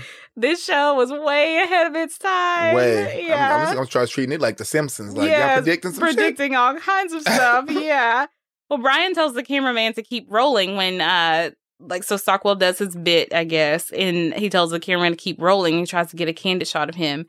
This 0.38 0.62
show 0.62 0.94
was 0.94 1.10
way 1.10 1.62
ahead 1.62 1.86
of 1.86 1.96
its 1.96 2.18
time. 2.18 2.74
Way. 2.74 3.22
I'm, 3.22 3.26
Yeah. 3.26 3.56
I'm 3.56 3.62
just 3.64 3.74
gonna 3.74 3.86
try 3.86 4.04
treating 4.04 4.34
it 4.34 4.40
like 4.40 4.58
The 4.58 4.66
Simpsons. 4.66 5.16
Like 5.16 5.30
Yes, 5.30 5.66
y'all 5.66 5.92
predicting 5.92 6.50
shit. 6.52 6.58
all 6.58 6.76
kinds 6.78 7.14
of 7.14 7.22
stuff. 7.22 7.64
yeah. 7.70 8.26
Well, 8.68 8.78
Brian 8.78 9.14
tells 9.14 9.32
the 9.32 9.42
cameraman 9.42 9.94
to 9.94 10.02
keep 10.02 10.26
rolling 10.28 10.76
when, 10.76 11.00
uh, 11.00 11.52
like, 11.80 12.04
so 12.04 12.16
Stockwell 12.16 12.54
does 12.56 12.78
his 12.78 12.94
bit, 12.96 13.32
I 13.34 13.44
guess, 13.44 13.90
and 13.92 14.34
he 14.34 14.48
tells 14.50 14.70
the 14.70 14.80
camera 14.80 15.10
to 15.10 15.16
keep 15.16 15.40
rolling. 15.40 15.78
He 15.78 15.86
tries 15.86 16.10
to 16.10 16.16
get 16.16 16.28
a 16.28 16.32
candid 16.32 16.68
shot 16.68 16.88
of 16.88 16.94
him. 16.94 17.26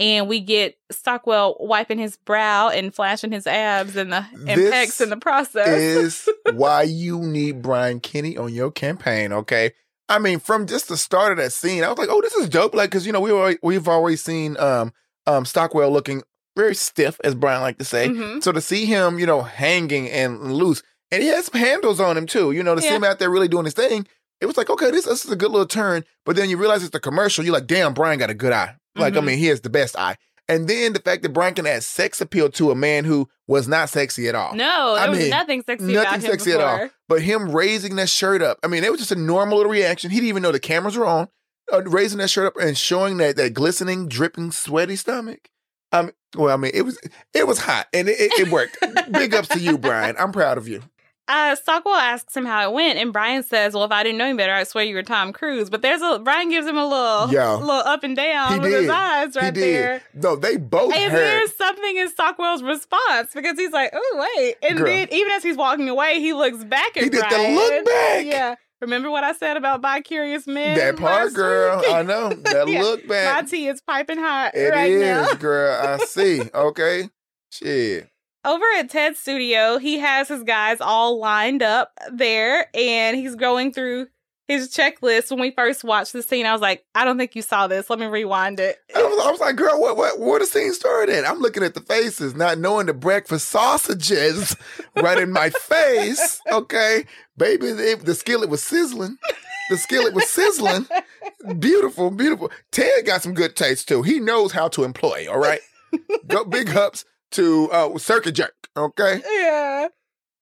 And 0.00 0.28
we 0.28 0.38
get 0.38 0.76
Stockwell 0.92 1.56
wiping 1.58 1.98
his 1.98 2.16
brow 2.16 2.68
and 2.68 2.94
flashing 2.94 3.32
his 3.32 3.48
abs 3.48 3.96
and 3.96 4.12
the 4.12 4.24
and 4.32 4.46
This 4.46 4.72
pecs 4.72 5.00
in 5.00 5.10
the 5.10 5.16
process. 5.16 5.66
is 5.66 6.28
why 6.54 6.82
you 6.82 7.18
need 7.18 7.62
Brian 7.62 7.98
Kinney 7.98 8.36
on 8.36 8.54
your 8.54 8.70
campaign, 8.70 9.32
okay? 9.32 9.72
I 10.08 10.20
mean, 10.20 10.38
from 10.38 10.66
just 10.66 10.88
the 10.88 10.96
start 10.96 11.32
of 11.32 11.38
that 11.38 11.52
scene, 11.52 11.82
I 11.82 11.88
was 11.88 11.98
like, 11.98 12.08
"Oh, 12.10 12.20
this 12.22 12.32
is 12.34 12.48
dope!" 12.48 12.74
Like, 12.74 12.90
because 12.90 13.06
you 13.06 13.12
know, 13.12 13.20
we 13.20 13.32
already, 13.32 13.58
we've 13.62 13.88
always 13.88 14.22
seen 14.22 14.56
um 14.58 14.92
um 15.26 15.44
Stockwell 15.44 15.90
looking 15.90 16.22
very 16.56 16.74
stiff, 16.76 17.20
as 17.24 17.34
Brian 17.34 17.60
like 17.62 17.78
to 17.78 17.84
say. 17.84 18.08
Mhm. 18.08 18.42
So 18.42 18.52
to 18.52 18.60
see 18.60 18.86
him, 18.86 19.18
you 19.18 19.26
know, 19.26 19.42
hanging 19.42 20.08
and 20.08 20.52
loose, 20.54 20.82
and 21.10 21.22
he 21.22 21.28
has 21.28 21.46
some 21.46 21.60
handles 21.60 22.00
on 22.00 22.16
him 22.16 22.26
too. 22.26 22.52
You 22.52 22.62
know, 22.62 22.74
to 22.74 22.80
see 22.82 22.88
him 22.88 23.04
out 23.04 23.18
there 23.18 23.30
really 23.30 23.48
doing 23.48 23.64
his 23.64 23.74
thing, 23.74 24.06
it 24.40 24.46
was 24.46 24.56
like, 24.56 24.70
okay, 24.70 24.90
this, 24.90 25.04
this 25.06 25.24
is 25.24 25.30
a 25.30 25.36
good 25.36 25.50
little 25.50 25.66
turn. 25.66 26.04
But 26.24 26.36
then 26.36 26.48
you 26.50 26.56
realize 26.56 26.82
it's 26.82 26.90
the 26.92 27.00
commercial. 27.00 27.44
You're 27.44 27.54
like, 27.54 27.66
damn, 27.66 27.94
Brian 27.94 28.18
got 28.18 28.30
a 28.30 28.34
good 28.34 28.52
eye. 28.52 28.76
Like, 28.96 29.14
I 29.16 29.20
Mhm. 29.20 29.24
mean, 29.24 29.38
he 29.38 29.46
has 29.46 29.60
the 29.62 29.70
best 29.70 29.96
eye. 29.96 30.16
And 30.50 30.66
then 30.66 30.94
the 30.94 31.00
fact 31.00 31.22
that 31.22 31.28
Brian 31.34 31.52
can 31.54 31.66
add 31.66 31.82
sex 31.82 32.20
appeal 32.22 32.48
to 32.52 32.70
a 32.70 32.74
man 32.74 33.04
who 33.04 33.28
was 33.46 33.68
not 33.68 33.90
sexy 33.90 34.28
at 34.28 34.34
all. 34.34 34.54
no, 34.54 34.94
there 34.94 35.04
I 35.04 35.08
was 35.10 35.18
mean, 35.18 35.28
nothing 35.30 35.62
sexy 35.66 35.84
nothing 35.92 35.96
about 36.00 36.14
him 36.14 36.20
sexy 36.22 36.52
at 36.52 36.60
all. 36.60 36.88
But 37.08 37.20
him 37.22 37.50
raising 37.52 37.96
that 37.96 38.08
shirt 38.08 38.40
up, 38.40 38.58
I 38.62 38.66
mean, 38.66 38.82
it 38.84 38.90
was 38.90 38.98
just 39.00 39.12
a 39.12 39.16
normal 39.16 39.58
little 39.58 39.72
reaction. 39.72 40.10
He 40.10 40.16
didn't 40.18 40.28
even 40.30 40.42
know 40.42 40.52
the 40.52 40.60
cameras 40.60 40.96
were 40.96 41.04
on. 41.06 41.28
Uh, 41.70 41.82
raising 41.84 42.18
that 42.18 42.28
shirt 42.30 42.46
up 42.46 42.54
and 42.62 42.78
showing 42.78 43.18
that 43.18 43.36
that 43.36 43.52
glistening, 43.52 44.08
dripping, 44.08 44.50
sweaty 44.52 44.96
stomach. 44.96 45.50
Um, 45.92 46.12
well, 46.34 46.54
I 46.54 46.56
mean, 46.56 46.70
it 46.72 46.82
was 46.82 46.98
it 47.34 47.46
was 47.46 47.58
hot 47.58 47.88
and 47.92 48.08
it, 48.08 48.18
it, 48.18 48.32
it 48.40 48.48
worked. 48.50 48.78
Big 49.12 49.34
ups 49.34 49.48
to 49.48 49.58
you, 49.60 49.76
Brian. 49.76 50.16
I'm 50.18 50.32
proud 50.32 50.56
of 50.56 50.66
you. 50.66 50.82
Uh, 51.28 51.54
Stockwell 51.54 51.94
asks 51.94 52.34
him 52.34 52.46
how 52.46 52.68
it 52.68 52.72
went, 52.72 52.98
and 52.98 53.12
Brian 53.12 53.42
says, 53.42 53.74
"Well, 53.74 53.84
if 53.84 53.92
I 53.92 54.02
didn't 54.02 54.16
know 54.16 54.28
you 54.28 54.36
better, 54.36 54.52
I'd 54.54 54.66
swear 54.66 54.84
you 54.84 54.94
were 54.94 55.02
Tom 55.02 55.32
Cruise." 55.34 55.68
But 55.68 55.82
there's 55.82 56.00
a 56.00 56.18
Brian 56.18 56.48
gives 56.48 56.66
him 56.66 56.78
a 56.78 56.86
little, 56.86 57.30
Yeah. 57.32 57.52
little 57.54 57.70
up 57.70 58.02
and 58.02 58.16
down 58.16 58.54
He 58.54 58.58
with 58.60 58.70
did. 58.70 58.80
his 58.82 58.90
eyes 58.90 59.36
right 59.36 59.44
he 59.54 59.60
did. 59.60 59.74
there. 59.74 60.02
No, 60.14 60.36
they 60.36 60.56
both 60.56 60.94
And 60.94 61.12
heard. 61.12 61.18
there's 61.20 61.54
something 61.54 61.96
in 61.98 62.08
Stockwell's 62.08 62.62
response 62.62 63.32
because 63.34 63.58
he's 63.58 63.72
like, 63.72 63.90
"Oh 63.92 64.26
wait," 64.36 64.56
and 64.62 64.78
Girl. 64.78 64.86
then 64.86 65.08
even 65.10 65.30
as 65.32 65.42
he's 65.42 65.56
walking 65.56 65.88
away, 65.90 66.18
he 66.18 66.32
looks 66.32 66.64
back 66.64 66.96
at 66.96 67.02
He 67.04 67.10
did 67.10 67.20
the 67.22 67.26
Brian. 67.28 67.54
look 67.54 67.84
back. 67.84 68.24
Yeah, 68.24 68.54
remember 68.80 69.10
what 69.10 69.22
I 69.22 69.32
said 69.32 69.58
about 69.58 69.82
bi-curious 69.82 70.46
men? 70.46 70.78
That 70.78 70.96
part, 70.96 71.34
girl. 71.34 71.82
I 71.90 72.02
know. 72.04 72.30
That 72.42 72.68
Yeah. 72.68 72.80
look 72.82 73.06
My 73.06 73.42
tea 73.46 73.68
is 73.68 73.82
piping 73.82 74.18
hot 74.18 74.54
It 74.54 74.60
is, 74.60 74.70
right 74.72 74.92
now. 74.94 75.34
girl. 75.34 75.98
I 76.00 76.04
see. 76.06 76.40
Okay. 76.54 77.10
Shit. 77.50 78.08
Over 78.48 78.64
at 78.78 78.88
Ted's 78.88 79.18
studio, 79.18 79.76
he 79.76 79.98
has 79.98 80.26
his 80.28 80.42
guys 80.42 80.80
all 80.80 81.18
lined 81.18 81.62
up 81.62 81.92
there 82.10 82.74
and 82.74 83.14
he's 83.14 83.34
going 83.34 83.74
through 83.74 84.06
his 84.46 84.74
checklist. 84.74 85.30
When 85.30 85.38
we 85.38 85.50
first 85.50 85.84
watched 85.84 86.14
the 86.14 86.22
scene, 86.22 86.46
I 86.46 86.52
was 86.52 86.62
like, 86.62 86.82
I 86.94 87.04
don't 87.04 87.18
think 87.18 87.36
you 87.36 87.42
saw 87.42 87.66
this. 87.66 87.90
Let 87.90 87.98
me 87.98 88.06
rewind 88.06 88.58
it. 88.58 88.78
I 88.96 89.02
was, 89.02 89.26
I 89.26 89.30
was 89.30 89.40
like, 89.40 89.56
girl, 89.56 89.78
what, 89.78 89.98
what, 89.98 90.18
where 90.18 90.38
the 90.38 90.46
scene 90.46 90.72
started 90.72 91.14
at? 91.14 91.28
I'm 91.28 91.40
looking 91.40 91.62
at 91.62 91.74
the 91.74 91.82
faces, 91.82 92.34
not 92.34 92.56
knowing 92.56 92.86
the 92.86 92.94
breakfast 92.94 93.50
sausages 93.50 94.56
right 94.96 95.18
in 95.18 95.30
my 95.30 95.50
face. 95.50 96.40
Okay. 96.50 97.04
Baby, 97.36 97.66
it, 97.66 98.06
the 98.06 98.14
skillet 98.14 98.48
was 98.48 98.62
sizzling. 98.62 99.18
The 99.68 99.76
skillet 99.76 100.14
was 100.14 100.26
sizzling. 100.30 100.86
Beautiful, 101.58 102.10
beautiful. 102.10 102.50
Ted 102.72 103.04
got 103.04 103.20
some 103.20 103.34
good 103.34 103.56
taste 103.56 103.88
too. 103.88 104.00
He 104.00 104.20
knows 104.20 104.52
how 104.52 104.68
to 104.68 104.84
employ, 104.84 105.26
all 105.30 105.38
right? 105.38 105.60
Go 106.26 106.46
big 106.46 106.74
ups 106.74 107.04
to 107.32 107.70
uh, 107.70 107.98
Circuit 107.98 108.32
Jerk, 108.32 108.68
okay? 108.76 109.22
Yeah. 109.24 109.88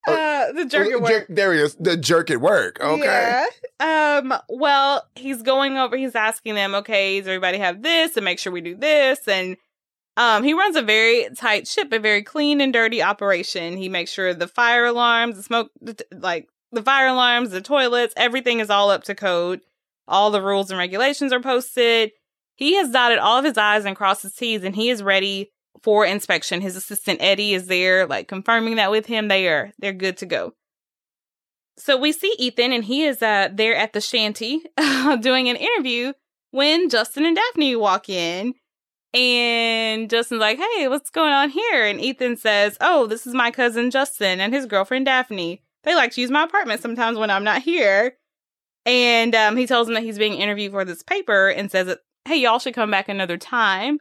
Uh, 0.06 0.52
the 0.52 0.64
jerk 0.64 0.88
at 0.88 1.00
work. 1.00 1.10
Jerk- 1.10 1.26
there 1.28 1.52
he 1.52 1.60
is. 1.60 1.74
The 1.80 1.96
jerk 1.96 2.30
at 2.30 2.40
work, 2.40 2.78
okay? 2.80 3.44
Yeah. 3.80 4.20
Um, 4.20 4.34
well, 4.48 5.04
he's 5.16 5.42
going 5.42 5.76
over, 5.76 5.96
he's 5.96 6.14
asking 6.14 6.54
them, 6.54 6.74
okay, 6.76 7.18
does 7.18 7.26
everybody 7.26 7.58
have 7.58 7.82
this 7.82 8.16
and 8.16 8.24
make 8.24 8.38
sure 8.38 8.52
we 8.52 8.60
do 8.60 8.76
this? 8.76 9.26
And 9.26 9.56
um, 10.16 10.44
he 10.44 10.54
runs 10.54 10.76
a 10.76 10.82
very 10.82 11.28
tight 11.36 11.66
ship, 11.66 11.92
a 11.92 11.98
very 11.98 12.22
clean 12.22 12.60
and 12.60 12.72
dirty 12.72 13.02
operation. 13.02 13.76
He 13.76 13.88
makes 13.88 14.12
sure 14.12 14.32
the 14.32 14.48
fire 14.48 14.86
alarms, 14.86 15.36
the 15.36 15.42
smoke, 15.42 15.70
like 16.12 16.48
the 16.72 16.82
fire 16.82 17.08
alarms, 17.08 17.50
the 17.50 17.60
toilets, 17.60 18.14
everything 18.16 18.60
is 18.60 18.70
all 18.70 18.90
up 18.90 19.04
to 19.04 19.14
code. 19.14 19.60
All 20.08 20.30
the 20.30 20.42
rules 20.42 20.70
and 20.70 20.78
regulations 20.78 21.32
are 21.32 21.40
posted. 21.40 22.12
He 22.54 22.76
has 22.76 22.90
dotted 22.90 23.18
all 23.18 23.38
of 23.38 23.44
his 23.44 23.58
I's 23.58 23.84
and 23.84 23.96
crossed 23.96 24.22
his 24.22 24.34
T's, 24.34 24.62
and 24.62 24.74
he 24.74 24.88
is 24.88 25.02
ready 25.02 25.50
for 25.82 26.04
inspection. 26.04 26.60
His 26.60 26.76
assistant 26.76 27.20
Eddie 27.22 27.54
is 27.54 27.66
there, 27.66 28.06
like 28.06 28.28
confirming 28.28 28.76
that 28.76 28.90
with 28.90 29.06
him. 29.06 29.28
They 29.28 29.48
are 29.48 29.72
they're 29.78 29.92
good 29.92 30.16
to 30.18 30.26
go. 30.26 30.54
So 31.78 31.96
we 31.96 32.12
see 32.12 32.34
Ethan, 32.38 32.72
and 32.72 32.84
he 32.84 33.04
is 33.04 33.22
uh, 33.22 33.48
there 33.52 33.76
at 33.76 33.92
the 33.92 34.00
shanty 34.00 34.62
doing 35.20 35.48
an 35.48 35.56
interview 35.56 36.12
when 36.50 36.88
Justin 36.88 37.26
and 37.26 37.36
Daphne 37.36 37.76
walk 37.76 38.08
in. 38.08 38.54
And 39.12 40.10
Justin's 40.10 40.40
like, 40.40 40.58
"Hey, 40.58 40.88
what's 40.88 41.10
going 41.10 41.32
on 41.32 41.50
here?" 41.50 41.84
And 41.84 42.00
Ethan 42.00 42.36
says, 42.36 42.76
"Oh, 42.80 43.06
this 43.06 43.26
is 43.26 43.34
my 43.34 43.50
cousin 43.50 43.90
Justin 43.90 44.40
and 44.40 44.52
his 44.52 44.66
girlfriend 44.66 45.06
Daphne. 45.06 45.62
They 45.84 45.94
like 45.94 46.12
to 46.12 46.20
use 46.20 46.30
my 46.30 46.44
apartment 46.44 46.80
sometimes 46.80 47.18
when 47.18 47.30
I'm 47.30 47.44
not 47.44 47.62
here." 47.62 48.16
And 48.84 49.34
um, 49.34 49.56
he 49.56 49.66
tells 49.66 49.88
him 49.88 49.94
that 49.94 50.02
he's 50.02 50.18
being 50.18 50.34
interviewed 50.34 50.72
for 50.72 50.84
this 50.84 51.02
paper 51.02 51.48
and 51.48 51.70
says 51.70 51.86
that, 51.86 52.00
"Hey, 52.26 52.36
y'all 52.36 52.58
should 52.58 52.74
come 52.74 52.90
back 52.90 53.08
another 53.08 53.36
time." 53.38 54.00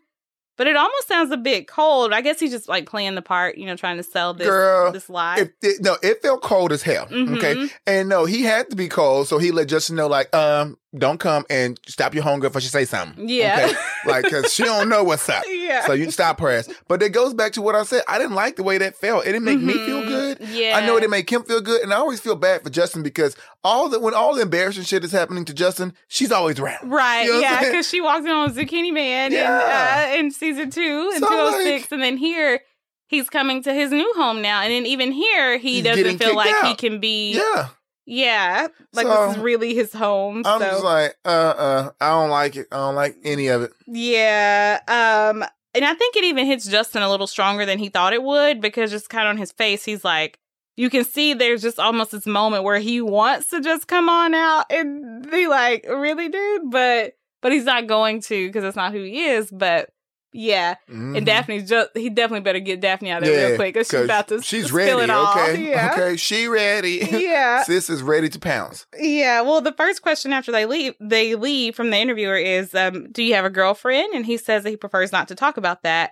But 0.57 0.67
it 0.67 0.75
almost 0.75 1.07
sounds 1.07 1.31
a 1.31 1.37
bit 1.37 1.67
cold. 1.67 2.13
I 2.13 2.21
guess 2.21 2.39
he's 2.39 2.51
just 2.51 2.67
like 2.69 2.85
playing 2.87 3.15
the 3.15 3.21
part, 3.21 3.57
you 3.57 3.65
know, 3.65 3.75
trying 3.75 3.97
to 3.97 4.03
sell 4.03 4.33
this 4.33 4.47
Girl, 4.47 4.91
this 4.91 5.09
lie. 5.09 5.37
It, 5.39 5.53
it, 5.61 5.81
no, 5.81 5.97
it 6.01 6.21
felt 6.21 6.41
cold 6.41 6.71
as 6.71 6.81
hell. 6.83 7.05
Okay. 7.05 7.55
Mhm. 7.55 7.71
And 7.87 8.09
no, 8.09 8.25
he 8.25 8.43
had 8.43 8.69
to 8.69 8.75
be 8.75 8.87
cold, 8.87 9.27
so 9.27 9.37
he 9.37 9.51
let 9.51 9.67
Justin 9.67 9.95
know, 9.95 10.07
like, 10.07 10.33
um, 10.35 10.77
don't 10.97 11.19
come 11.19 11.43
and 11.49 11.77
stop 11.87 12.15
your 12.15 12.23
homegirl 12.23 12.41
before 12.43 12.61
she 12.61 12.69
say 12.69 12.85
something. 12.85 13.27
Yeah. 13.27 13.65
Okay? 13.69 13.75
Like, 14.05 14.29
cause 14.29 14.53
she 14.53 14.63
don't 14.63 14.87
know 14.87 15.03
what's 15.03 15.27
up. 15.27 15.43
yeah. 15.49 15.85
So 15.85 15.91
you 15.91 16.09
stop 16.09 16.39
her 16.39 16.49
ass. 16.49 16.69
But 16.87 17.03
it 17.03 17.09
goes 17.09 17.33
back 17.33 17.51
to 17.53 17.61
what 17.61 17.75
I 17.75 17.83
said. 17.83 18.03
I 18.07 18.17
didn't 18.17 18.35
like 18.35 18.55
the 18.55 18.63
way 18.63 18.77
that 18.77 18.95
felt. 18.95 19.23
It 19.25 19.33
didn't 19.33 19.43
make 19.43 19.59
me 19.59 19.73
feel 19.73 20.03
Mhm. 20.03 20.07
good. 20.07 20.47
Yeah. 20.51 20.77
I 20.77 20.85
know 20.85 20.95
it 20.95 21.01
didn't 21.01 21.11
make 21.11 21.29
him 21.29 21.43
feel 21.43 21.59
good. 21.59 21.81
And 21.81 21.91
I 21.91 21.97
always 21.97 22.21
feel 22.21 22.35
bad 22.35 22.63
for 22.63 22.69
Justin 22.69 23.03
because 23.03 23.35
all 23.61 23.89
the 23.89 23.99
when 23.99 24.13
all 24.13 24.35
the 24.35 24.41
embarrassing 24.43 24.83
shit 24.83 25.03
is 25.03 25.11
happening 25.11 25.43
to 25.45 25.53
Justin, 25.53 25.91
she's 26.07 26.31
always 26.31 26.59
around. 26.59 26.89
Right, 26.89 27.23
You 27.25 27.33
know 27.33 27.39
yeah, 27.41 27.59
because 27.65 27.89
she 27.89 27.99
walked 27.99 28.25
in 28.25 28.31
on 28.31 28.53
Zucchini 28.55 28.93
Man 28.93 29.33
Yeah. 29.33 30.11
in, 30.13 30.15
uh, 30.15 30.19
in 30.19 30.31
season 30.45 30.69
two 30.71 31.09
and 31.13 31.19
So, 31.23 31.29
206, 31.29 31.83
like- 31.83 31.91
and 31.91 32.01
then 32.03 32.17
here 32.17 32.61
he's 33.07 33.29
coming 33.29 33.63
to 33.63 33.73
his 33.73 33.91
new 33.91 34.11
home 34.15 34.41
now, 34.41 34.61
and 34.61 34.71
then 34.71 34.85
even 34.85 35.11
here 35.11 35.57
he 35.57 35.81
doesn't 35.81 36.17
feel 36.17 36.35
like 36.35 36.55
he 36.65 36.75
can 36.75 36.99
be, 36.99 37.33
Yeah. 37.33 37.67
yeah, 38.05 38.67
like 38.93 39.05
So, 39.07 39.27
this 39.27 39.37
is 39.37 39.43
really 39.43 39.73
his 39.75 39.93
home. 39.93 40.43
I'm 40.45 40.59
so 40.61 40.65
just 40.67 40.83
like, 40.83 41.15
uh 41.25 41.27
uh, 41.29 41.89
I 42.01 42.09
don't 42.09 42.29
like 42.29 42.55
it. 42.55 42.67
I 42.71 42.77
don't 42.77 42.95
like 42.95 43.15
any 43.23 43.47
of 43.47 43.61
it. 43.63 43.71
yeah, 43.87 44.79
um, 44.87 45.43
and 45.73 45.83
I 45.85 45.93
think 45.93 46.15
it 46.15 46.23
even 46.23 46.45
hits 46.45 46.65
Justin 46.67 47.01
a 47.01 47.09
little 47.09 47.27
stronger 47.27 47.65
than 47.65 47.79
he 47.79 47.89
thought 47.89 48.13
it 48.13 48.23
would 48.23 48.61
because 48.61 48.91
just 48.91 49.09
kind 49.09 49.27
of 49.27 49.31
on 49.31 49.37
his 49.37 49.51
face, 49.51 49.83
he's 49.85 50.03
like. 50.03 50.39
You 50.77 50.89
can 50.89 51.05
see 51.05 51.33
there's 51.33 51.61
just 51.61 51.79
almost 51.79 52.11
this 52.11 52.25
moment 52.25 52.65
where 52.65 52.79
he 52.79 52.99
wants 52.99 53.49
to 53.51 53.61
just 53.61 53.87
come 53.87 54.09
on 54.09 54.33
out 54.33 54.65
and 54.69 55.25
be 55.31 55.47
like, 55.47 55.85
"Really, 55.87 56.27
dude?" 56.27 56.69
But 56.69 57.13
but 57.41 57.53
he's 57.53 57.63
not 57.63 57.87
going 57.87 58.19
to 58.23 58.47
because 58.47 58.63
that's 58.63 58.75
not 58.75 58.91
who 58.91 59.01
he 59.01 59.23
is. 59.23 59.49
But 59.49 59.91
yeah, 60.35 60.75
Mhm. 60.91 61.17
and 61.17 61.25
Daphne's 61.25 61.69
just 61.69 61.89
he 61.95 62.09
definitely 62.09 62.41
better 62.43 62.59
get 62.59 62.81
Daphne 62.81 63.09
out 63.11 63.23
of 63.23 63.29
there 63.29 63.47
real 63.49 63.55
quick 63.55 63.73
because 63.73 63.87
she's 63.87 64.01
about 64.05 64.27
to 64.27 64.41
she's 64.41 64.65
spill 64.67 64.77
ready. 64.77 65.03
it 65.03 65.09
all. 65.09 65.31
Okay. 65.31 65.69
Yeah. 65.69 65.91
Okay. 65.93 66.17
She 66.17 66.47
ready. 66.47 67.07
Yeah. 67.11 67.63
Sis 67.65 67.89
is 67.89 68.03
ready 68.03 68.29
to 68.29 68.39
pounce. 68.39 68.85
Yeah. 68.99 69.41
Well, 69.41 69.61
the 69.61 69.71
first 69.73 70.01
question 70.01 70.33
after 70.33 70.51
they 70.51 70.65
leave, 70.65 70.93
they 70.99 71.35
leave 71.35 71.75
from 71.75 71.89
the 71.89 71.97
interviewer 71.97 72.35
is, 72.37 72.75
um, 72.75 73.11
"Do 73.11 73.23
you 73.23 73.33
have 73.35 73.45
a 73.45 73.49
girlfriend?" 73.49 74.13
And 74.13 74.25
he 74.25 74.37
says 74.37 74.63
that 74.63 74.69
he 74.69 74.77
prefers 74.77 75.11
not 75.11 75.27
to 75.29 75.35
talk 75.35 75.57
about 75.57 75.83
that. 75.83 76.11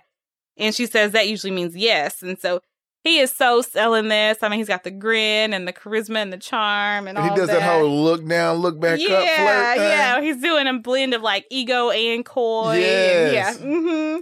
And 0.56 0.74
she 0.74 0.86
says 0.86 1.12
that 1.12 1.28
usually 1.28 1.50
means 1.52 1.76
yes. 1.76 2.22
And 2.22 2.38
so 2.38 2.60
he 3.04 3.18
is 3.20 3.30
so 3.30 3.60
selling 3.62 4.08
this. 4.08 4.38
I 4.42 4.48
mean, 4.48 4.58
he's 4.58 4.66
got 4.68 4.82
the 4.82 4.90
grin 4.90 5.52
and 5.52 5.68
the 5.68 5.72
charisma 5.72 6.16
and 6.16 6.32
the 6.32 6.38
charm 6.38 7.06
and, 7.06 7.16
And 7.16 7.30
he 7.30 7.36
does 7.36 7.48
that. 7.48 7.60
that 7.60 7.78
whole 7.80 8.02
look 8.02 8.26
down, 8.26 8.56
look 8.56 8.80
back 8.80 8.98
yeah, 8.98 9.08
up, 9.14 9.76
thing. 9.78 9.88
yeah. 9.88 10.20
He's 10.22 10.40
doing 10.40 10.66
a 10.66 10.78
blend 10.78 11.14
of 11.14 11.22
like 11.22 11.46
ego 11.50 11.90
and 11.90 12.24
coy. 12.24 12.78
Yes. 12.78 13.60
And 13.60 13.84
yeah. 13.84 14.14
hmm 14.16 14.20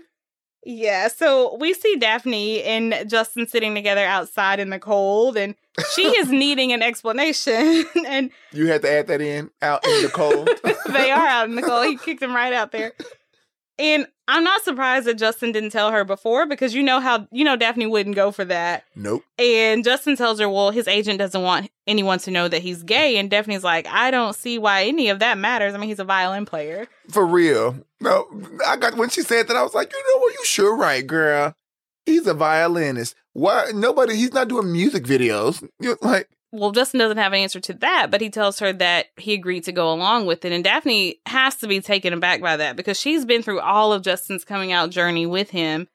Yeah. 0.65 1.09
So 1.09 1.57
we 1.61 1.73
see 1.75 1.97
Daphne 1.97 2.63
and 2.65 3.09
Justin 3.09 3.47
sitting 3.47 3.75
together 3.75 4.05
outside 4.05 4.59
in 4.61 4.71
the 4.71 4.79
cold, 4.81 5.37
and 5.37 5.55
she 5.95 6.03
is 6.03 6.29
needing 6.33 6.73
an 6.73 6.83
explanation. 6.83 7.85
and 8.07 8.31
You 8.53 8.67
had 8.67 8.83
to 8.83 8.91
add 8.91 9.07
that 9.07 9.21
in 9.21 9.51
out 9.63 9.87
in 9.87 10.03
the 10.03 10.09
cold. 10.09 10.49
they 10.93 11.11
are 11.13 11.27
out 11.27 11.49
in 11.49 11.55
the 11.55 11.63
cold. 11.63 11.87
He 11.87 11.97
kicked 11.97 12.21
them 12.21 12.35
right 12.35 12.53
out 12.53 12.73
there. 12.73 12.93
And 13.79 14.07
I'm 14.29 14.45
not 14.45 14.63
surprised 14.63 15.07
that 15.07 15.19
Justin 15.19 15.53
didn't 15.53 15.71
tell 15.71 15.91
her 15.91 16.05
before 16.05 16.47
because 16.47 16.75
you 16.75 16.83
know 16.83 17.01
how 17.01 17.27
you 17.33 17.45
know 17.45 17.57
Daphne 17.57 17.87
wouldn't 17.87 18.15
go 18.15 18.31
for 18.31 18.45
that. 18.45 18.85
nope. 18.95 19.25
And 19.39 19.83
Justin 19.85 20.17
tells 20.17 20.39
her, 20.39 20.49
well, 20.49 20.71
his 20.71 20.87
agent 20.87 21.19
doesn't 21.19 21.43
want 21.43 21.71
anyone 21.87 22.19
to 22.21 22.31
know 22.31 22.47
that 22.47 22.63
he's 22.63 22.83
gay. 22.85 23.17
And 23.19 23.29
Daphne's 23.29 23.65
like, 23.65 23.87
I 23.89 24.11
don't 24.11 24.37
see 24.37 24.59
why 24.59 24.85
any 24.85 25.09
of 25.09 25.19
that 25.19 25.39
matters. 25.39 25.75
I 25.75 25.79
mean, 25.79 25.89
he's 25.89 25.99
a 25.99 26.05
violin 26.05 26.47
player. 26.47 26.87
For 27.11 27.27
real. 27.27 27.77
No, 28.01 28.27
I 28.67 28.77
got 28.77 28.97
when 28.97 29.09
she 29.09 29.23
said 29.23 29.49
that, 29.49 29.57
I 29.57 29.63
was 29.63 29.75
like, 29.75 29.93
you 29.93 29.99
know 29.99 30.21
what? 30.21 30.35
You 30.35 30.45
sure 30.45 30.77
right, 30.77 31.07
girl. 31.07 31.55
He's 32.07 32.27
a 32.27 32.35
violinist. 32.35 33.15
Why 33.33 33.71
nobody? 33.75 34.17
He's 34.17 34.33
not 34.33 34.49
doing 34.49 34.71
music 34.73 35.05
videos. 35.05 35.67
You're 35.81 35.99
like, 36.01 36.29
Well, 36.55 36.71
Justin 36.71 37.01
doesn't 37.01 37.17
have 37.17 37.33
an 37.33 37.39
answer 37.39 37.61
to 37.61 37.73
that, 37.75 38.11
but 38.11 38.21
he 38.21 38.29
tells 38.29 38.59
her 38.59 38.75
that 38.75 39.07
he 39.17 39.33
agreed 39.33 39.65
to 39.65 39.73
go 39.73 39.91
along 39.91 40.27
with 40.27 40.45
it. 40.45 40.53
And 40.53 40.63
Daphne 40.63 41.19
has 41.25 41.57
to 41.57 41.67
be 41.67 41.81
taken 41.81 42.13
aback 42.13 42.43
by 42.43 42.59
that 42.59 42.77
because 42.77 43.01
she's 43.01 43.25
been 43.25 43.43
through 43.43 43.61
all 43.61 43.93
of 43.93 44.03
Justin's 44.03 44.45
coming 44.45 44.71
out 44.71 44.91
journey 44.91 45.25
with 45.25 45.51
him. 45.51 45.89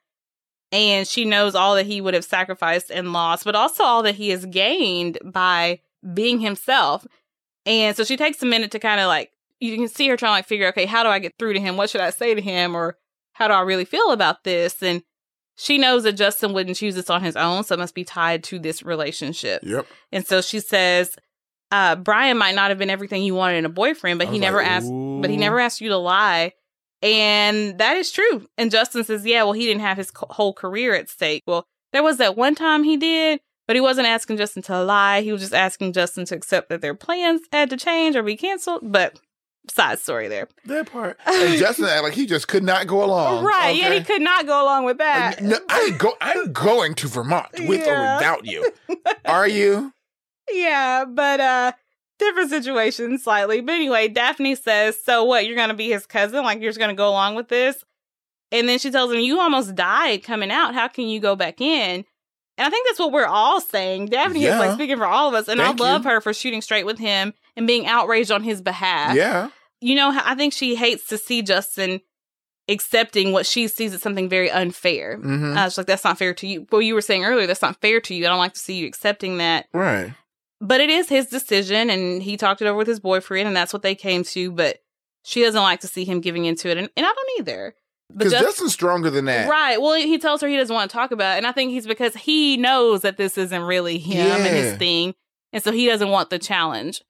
And 0.72 1.06
she 1.06 1.24
knows 1.24 1.54
all 1.54 1.76
that 1.76 1.86
he 1.86 2.00
would 2.00 2.14
have 2.14 2.24
sacrificed 2.24 2.90
and 2.90 3.12
lost, 3.12 3.44
but 3.44 3.54
also 3.54 3.84
all 3.84 4.02
that 4.02 4.16
he 4.16 4.30
has 4.30 4.44
gained 4.46 5.18
by 5.24 5.80
being 6.12 6.40
himself. 6.40 7.06
And 7.64 7.96
so 7.96 8.02
she 8.02 8.16
takes 8.16 8.42
a 8.42 8.46
minute 8.46 8.72
to 8.72 8.80
kind 8.80 9.00
of 9.00 9.06
like, 9.06 9.30
you 9.60 9.76
can 9.76 9.88
see 9.88 10.08
her 10.08 10.16
trying 10.16 10.30
to 10.30 10.38
like 10.38 10.46
figure, 10.46 10.68
okay, 10.68 10.86
how 10.86 11.04
do 11.04 11.08
I 11.08 11.20
get 11.20 11.34
through 11.38 11.52
to 11.52 11.60
him? 11.60 11.76
What 11.76 11.88
should 11.88 12.00
I 12.00 12.10
say 12.10 12.34
to 12.34 12.40
him? 12.40 12.74
Or 12.74 12.98
how 13.32 13.46
do 13.46 13.54
I 13.54 13.60
really 13.60 13.84
feel 13.84 14.10
about 14.10 14.42
this? 14.42 14.82
And 14.82 15.04
she 15.58 15.76
knows 15.76 16.04
that 16.04 16.12
Justin 16.12 16.52
wouldn't 16.52 16.76
choose 16.76 16.94
this 16.94 17.10
on 17.10 17.22
his 17.22 17.34
own, 17.34 17.64
so 17.64 17.74
it 17.74 17.78
must 17.78 17.94
be 17.94 18.04
tied 18.04 18.44
to 18.44 18.60
this 18.60 18.84
relationship. 18.84 19.60
yep. 19.64 19.86
And 20.12 20.24
so 20.24 20.40
she 20.40 20.60
says, 20.60 21.16
uh, 21.72 21.96
Brian 21.96 22.38
might 22.38 22.54
not 22.54 22.70
have 22.70 22.78
been 22.78 22.90
everything 22.90 23.24
you 23.24 23.34
wanted 23.34 23.56
in 23.56 23.64
a 23.64 23.68
boyfriend, 23.68 24.20
but 24.20 24.28
he 24.28 24.38
never 24.38 24.58
like, 24.58 24.68
asked 24.68 24.88
but 24.88 25.30
he 25.30 25.36
never 25.36 25.58
asked 25.58 25.80
you 25.80 25.88
to 25.88 25.96
lie. 25.96 26.52
And 27.02 27.76
that 27.78 27.96
is 27.96 28.12
true. 28.12 28.46
And 28.56 28.70
Justin 28.70 29.02
says, 29.02 29.26
yeah, 29.26 29.42
well, 29.42 29.52
he 29.52 29.66
didn't 29.66 29.82
have 29.82 29.96
his 29.96 30.12
co- 30.12 30.26
whole 30.30 30.52
career 30.52 30.94
at 30.94 31.10
stake. 31.10 31.42
Well, 31.44 31.66
there 31.92 32.04
was 32.04 32.18
that 32.18 32.36
one 32.36 32.54
time 32.54 32.84
he 32.84 32.96
did, 32.96 33.40
but 33.66 33.74
he 33.74 33.80
wasn't 33.80 34.06
asking 34.06 34.36
Justin 34.36 34.62
to 34.62 34.82
lie. 34.82 35.22
He 35.22 35.32
was 35.32 35.40
just 35.40 35.54
asking 35.54 35.92
Justin 35.92 36.24
to 36.26 36.36
accept 36.36 36.68
that 36.68 36.80
their 36.80 36.94
plans 36.94 37.42
had 37.52 37.68
to 37.70 37.76
change 37.76 38.14
or 38.14 38.22
be 38.22 38.36
canceled. 38.36 38.80
But 38.84 39.18
side 39.70 39.98
story 39.98 40.28
there. 40.28 40.48
that 40.66 40.90
part. 40.90 41.18
And 41.26 41.58
Justin 41.58 41.86
act 41.86 42.02
like 42.02 42.14
he 42.14 42.26
just 42.26 42.48
could 42.48 42.62
not 42.62 42.86
go 42.86 43.04
along. 43.04 43.44
right. 43.46 43.70
Yeah, 43.76 43.92
he 43.92 44.02
could 44.02 44.22
not 44.22 44.46
go 44.46 44.62
along 44.62 44.84
with 44.84 44.98
that. 44.98 45.42
No, 45.42 45.58
I 45.68 45.90
go. 45.98 46.14
I'm 46.20 46.52
going 46.52 46.94
to 46.96 47.08
Vermont 47.08 47.48
with 47.60 47.80
Yeah. 47.86 48.14
or 48.14 48.16
without 48.16 48.46
you. 48.46 48.70
Are 49.24 49.48
you? 49.48 49.92
yeah, 50.50 51.04
but 51.06 51.40
uh 51.40 51.72
different 52.18 52.50
situation 52.50 53.18
slightly. 53.18 53.60
But 53.60 53.74
anyway, 53.74 54.08
Daphne 54.08 54.54
says, 54.54 54.96
"So 55.04 55.24
what? 55.24 55.46
You're 55.46 55.56
going 55.56 55.68
to 55.68 55.74
be 55.74 55.88
his 55.90 56.06
cousin? 56.06 56.42
Like 56.44 56.60
you're 56.60 56.70
just 56.70 56.78
going 56.78 56.90
to 56.90 56.96
go 56.96 57.08
along 57.08 57.34
with 57.36 57.48
this?" 57.48 57.84
And 58.50 58.68
then 58.68 58.78
she 58.78 58.90
tells 58.90 59.12
him, 59.12 59.20
"You 59.20 59.40
almost 59.40 59.74
died 59.74 60.22
coming 60.24 60.50
out. 60.50 60.74
How 60.74 60.88
can 60.88 61.06
you 61.08 61.20
go 61.20 61.36
back 61.36 61.60
in?" 61.60 62.04
And 62.56 62.66
I 62.66 62.70
think 62.70 62.88
that's 62.88 62.98
what 62.98 63.12
we're 63.12 63.24
all 63.26 63.60
saying. 63.60 64.06
Daphne 64.06 64.42
is 64.44 64.58
like 64.58 64.72
speaking 64.72 64.96
for 64.96 65.06
all 65.06 65.28
of 65.28 65.34
us, 65.34 65.46
and 65.48 65.60
Thank 65.60 65.80
I 65.80 65.84
love 65.84 66.04
you. 66.04 66.10
her 66.10 66.20
for 66.20 66.32
shooting 66.34 66.60
straight 66.60 66.86
with 66.86 66.98
him 66.98 67.32
and 67.56 67.68
being 67.68 67.86
outraged 67.86 68.32
on 68.32 68.42
his 68.42 68.60
behalf. 68.60 69.14
Yeah. 69.14 69.50
You 69.80 69.94
know, 69.94 70.10
I 70.24 70.34
think 70.34 70.52
she 70.52 70.74
hates 70.74 71.06
to 71.08 71.18
see 71.18 71.42
Justin 71.42 72.00
accepting 72.68 73.32
what 73.32 73.46
she 73.46 73.66
sees 73.68 73.94
as 73.94 74.02
something 74.02 74.28
very 74.28 74.50
unfair. 74.50 75.16
hmm 75.16 75.56
Uh, 75.56 75.64
she's 75.68 75.78
like, 75.78 75.86
"That's 75.86 76.04
not 76.04 76.18
fair 76.18 76.34
to 76.34 76.46
you." 76.46 76.66
Well, 76.70 76.82
you 76.82 76.94
were 76.94 77.00
saying 77.00 77.24
earlier, 77.24 77.46
that's 77.46 77.62
not 77.62 77.80
fair 77.80 78.00
to 78.02 78.14
you. 78.14 78.26
I 78.26 78.28
don't 78.28 78.38
like 78.38 78.54
to 78.54 78.60
see 78.60 78.74
you 78.74 78.86
accepting 78.86 79.38
that 79.38 79.66
right. 79.72 80.12
but 80.60 80.80
it 80.80 80.90
is 80.90 81.08
his 81.08 81.26
decision 81.26 81.88
and 81.90 82.22
he 82.22 82.36
talked 82.36 82.60
it 82.60 82.66
over 82.66 82.76
with 82.78 82.86
his 82.88 83.00
boyfriend 83.00 83.46
and 83.46 83.56
that's 83.56 83.72
what 83.72 83.82
they 83.82 83.94
came 83.94 84.24
to 84.24 84.50
but 84.50 84.78
she 85.22 85.42
doesn't 85.42 85.62
like 85.62 85.80
to 85.80 85.86
see 85.88 86.04
him 86.04 86.20
giving 86.20 86.44
into 86.46 86.68
it 86.68 86.76
and, 86.76 86.88
and 86.96 87.06
i 87.06 87.08
don't 87.12 87.38
either 87.40 87.74
Because 88.16 88.32
just, 88.32 88.44
Justin's 88.44 88.72
stronger 88.72 89.08
than 89.08 89.26
that. 89.26 89.48
right 89.48 89.80
well 89.80 89.94
he 89.94 90.18
tells 90.18 90.40
her 90.40 90.48
he 90.48 90.56
doesn't 90.56 90.74
want 90.74 90.90
to 90.90 90.96
talk 90.96 91.12
about 91.12 91.34
it 91.34 91.38
and 91.38 91.46
i 91.46 91.52
think 91.52 91.70
he's 91.70 91.86
because 91.86 92.14
he 92.16 92.56
knows 92.56 93.02
that 93.02 93.16
this 93.16 93.38
isn't 93.38 93.62
really 93.62 93.98
him 93.98 94.26
and 94.26 94.56
his 94.56 94.76
thing 94.76 95.14
and 95.52 95.62
so 95.62 95.70
he 95.70 95.86
doesn't 95.86 96.08
want 96.10 96.28
the 96.30 96.38
challenge 96.40 97.02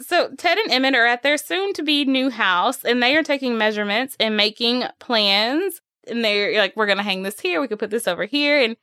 so 0.00 0.30
ted 0.36 0.58
and 0.58 0.70
emmett 0.70 0.94
are 0.94 1.06
at 1.06 1.22
their 1.22 1.38
soon 1.38 1.72
to 1.72 1.82
be 1.82 2.04
new 2.04 2.30
house 2.30 2.84
and 2.84 3.02
they 3.02 3.16
are 3.16 3.22
taking 3.22 3.56
measurements 3.56 4.16
and 4.20 4.36
making 4.36 4.84
plans 5.00 5.80
and 6.06 6.24
they're 6.24 6.58
like 6.58 6.76
we're 6.76 6.86
gonna 6.86 7.02
hang 7.02 7.22
this 7.22 7.40
here 7.40 7.60
we 7.60 7.68
could 7.68 7.78
put 7.78 7.90
this 7.90 8.08
over 8.08 8.24
here 8.24 8.60
and 8.60 8.76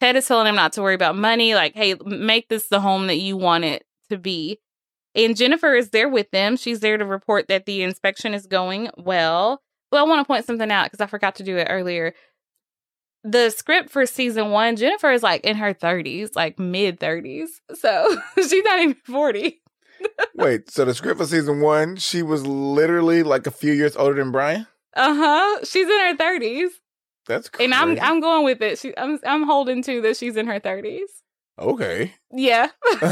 Ted 0.00 0.16
is 0.16 0.26
telling 0.26 0.46
him 0.46 0.54
not 0.54 0.72
to 0.72 0.82
worry 0.82 0.94
about 0.94 1.16
money. 1.16 1.54
Like, 1.54 1.74
hey, 1.74 1.94
make 2.04 2.48
this 2.48 2.68
the 2.68 2.80
home 2.80 3.06
that 3.06 3.18
you 3.18 3.36
want 3.36 3.64
it 3.64 3.84
to 4.08 4.16
be. 4.16 4.58
And 5.14 5.36
Jennifer 5.36 5.74
is 5.74 5.90
there 5.90 6.08
with 6.08 6.30
them. 6.30 6.56
She's 6.56 6.80
there 6.80 6.96
to 6.96 7.04
report 7.04 7.48
that 7.48 7.66
the 7.66 7.82
inspection 7.82 8.32
is 8.32 8.46
going 8.46 8.88
well. 8.96 9.60
Well, 9.92 10.04
I 10.04 10.08
want 10.08 10.20
to 10.20 10.26
point 10.26 10.46
something 10.46 10.70
out 10.70 10.84
because 10.84 11.00
I 11.00 11.06
forgot 11.06 11.34
to 11.36 11.42
do 11.42 11.56
it 11.56 11.66
earlier. 11.68 12.14
The 13.22 13.50
script 13.50 13.90
for 13.90 14.06
season 14.06 14.50
one, 14.50 14.76
Jennifer 14.76 15.10
is 15.10 15.22
like 15.22 15.44
in 15.44 15.56
her 15.56 15.74
30s, 15.74 16.30
like 16.34 16.58
mid 16.58 16.98
30s. 16.98 17.48
So 17.74 18.16
she's 18.36 18.64
not 18.64 18.80
even 18.80 18.94
40. 18.94 19.60
Wait. 20.34 20.70
So 20.70 20.84
the 20.84 20.94
script 20.94 21.18
for 21.18 21.26
season 21.26 21.60
one, 21.60 21.96
she 21.96 22.22
was 22.22 22.46
literally 22.46 23.22
like 23.22 23.46
a 23.46 23.50
few 23.50 23.72
years 23.72 23.96
older 23.96 24.14
than 24.14 24.32
Brian. 24.32 24.66
Uh 24.94 25.14
huh. 25.14 25.64
She's 25.64 25.88
in 25.88 26.00
her 26.00 26.16
30s. 26.16 26.70
That's 27.26 27.48
crazy. 27.48 27.72
And 27.72 27.74
I'm 27.74 27.98
I'm 28.00 28.20
going 28.20 28.44
with 28.44 28.62
it. 28.62 28.78
She, 28.78 28.96
I'm 28.96 29.18
I'm 29.24 29.44
holding 29.44 29.82
to 29.84 30.00
that 30.02 30.16
she's 30.16 30.36
in 30.36 30.46
her 30.46 30.58
30s. 30.58 31.00
Okay. 31.60 32.14
Yeah. 32.32 32.68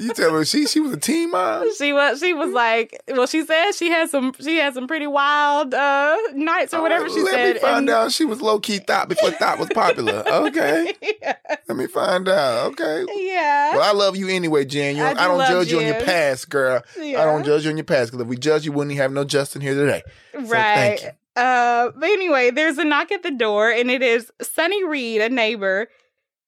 You 0.00 0.12
tell 0.12 0.36
me 0.36 0.44
she 0.44 0.66
she 0.66 0.80
was 0.80 0.92
a 0.92 0.96
teen 0.96 1.30
mom. 1.30 1.72
she 1.76 1.92
was 1.92 2.18
she 2.18 2.32
was 2.32 2.50
like 2.50 3.00
well 3.08 3.28
she 3.28 3.46
said 3.46 3.70
she 3.72 3.90
had 3.90 4.10
some 4.10 4.32
she 4.40 4.56
had 4.56 4.74
some 4.74 4.88
pretty 4.88 5.06
wild 5.06 5.72
uh 5.72 6.16
nights 6.34 6.74
or 6.74 6.82
whatever 6.82 7.08
she 7.08 7.22
Let 7.22 7.32
said 7.32 7.54
me 7.54 7.60
find 7.60 7.78
and- 7.88 7.90
out 7.90 8.10
she 8.10 8.24
was 8.24 8.42
low 8.42 8.58
key 8.58 8.78
thought 8.78 9.08
before 9.08 9.30
thought 9.30 9.58
was 9.60 9.68
popular. 9.72 10.24
Okay. 10.34 10.94
yeah, 11.22 11.36
Let 11.68 11.76
me 11.78 11.86
find 11.86 12.28
out. 12.28 12.72
Okay. 12.72 13.06
yeah. 13.14 13.76
Well, 13.76 13.82
I 13.82 13.92
love 13.92 14.16
you 14.16 14.28
anyway, 14.28 14.64
Jen. 14.64 14.96
You 14.96 15.04
I 15.04 15.10
I, 15.10 15.14
do 15.14 15.20
don't 15.20 15.38
love 15.38 15.48
judge 15.48 15.70
you 15.70 15.78
on 15.78 15.86
your 15.86 16.00
past, 16.00 16.48
girl. 16.50 16.82
yeah. 17.00 17.22
I 17.22 17.24
don't 17.24 17.44
judge 17.44 17.64
you 17.64 17.70
on 17.70 17.76
your 17.76 17.84
past 17.84 18.10
because 18.10 18.22
if 18.22 18.28
we 18.28 18.36
judge 18.36 18.64
you, 18.66 18.72
we 18.72 18.78
wouldn't 18.78 18.96
have 18.96 19.12
no 19.12 19.22
Justin 19.22 19.62
here 19.62 19.74
today. 19.74 20.02
So 20.32 20.40
right 20.40 21.12
Uh, 21.36 21.90
but 21.96 22.08
anyway, 22.10 22.50
there's 22.50 22.78
a 22.78 22.84
knock 22.84 23.12
at 23.12 23.22
the 23.22 23.30
door, 23.30 23.70
and 23.70 23.90
it 23.92 24.02
is 24.02 24.30
Sunny 24.42 24.82
Reed, 24.84 25.20
a 25.20 25.28
neighbor, 25.28 25.88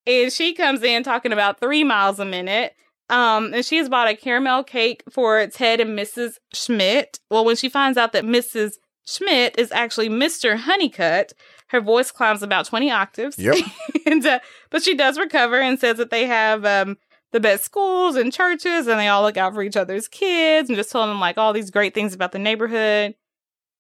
and 0.06 0.32
she 0.32 0.52
comes 0.54 0.82
in 0.82 1.02
talking 1.02 1.32
about 1.32 1.60
three 1.60 1.84
miles 1.84 2.18
a 2.18 2.24
minute. 2.24 2.74
Um, 3.08 3.54
and 3.54 3.64
she 3.64 3.76
has 3.76 3.88
bought 3.88 4.08
a 4.08 4.16
caramel 4.16 4.64
cake 4.64 5.04
for 5.10 5.46
Ted 5.46 5.80
and 5.80 5.96
Mrs. 5.96 6.34
Schmidt. 6.52 7.20
Well, 7.30 7.44
when 7.44 7.56
she 7.56 7.68
finds 7.68 7.96
out 7.96 8.12
that 8.12 8.24
Mrs. 8.24 8.74
Schmidt 9.06 9.56
is 9.58 9.70
actually 9.70 10.08
Mr. 10.08 10.56
Honeycutt, 10.56 11.32
her 11.68 11.80
voice 11.80 12.10
climbs 12.10 12.42
about 12.42 12.66
20 12.66 12.90
octaves. 12.90 13.38
Yep. 13.38 13.56
and, 14.06 14.26
uh, 14.26 14.40
but 14.70 14.82
she 14.82 14.94
does 14.96 15.18
recover 15.18 15.60
and 15.60 15.78
says 15.78 15.98
that 15.98 16.10
they 16.10 16.26
have 16.26 16.64
um, 16.64 16.96
the 17.32 17.40
best 17.40 17.64
schools 17.64 18.16
and 18.16 18.32
churches 18.32 18.86
and 18.88 18.98
they 18.98 19.08
all 19.08 19.22
look 19.22 19.36
out 19.36 19.54
for 19.54 19.62
each 19.62 19.76
other's 19.76 20.08
kids 20.08 20.68
and 20.68 20.76
just 20.76 20.90
telling 20.90 21.10
them 21.10 21.20
like 21.20 21.38
all 21.38 21.52
these 21.52 21.70
great 21.70 21.94
things 21.94 22.14
about 22.14 22.32
the 22.32 22.38
neighborhood. 22.38 23.14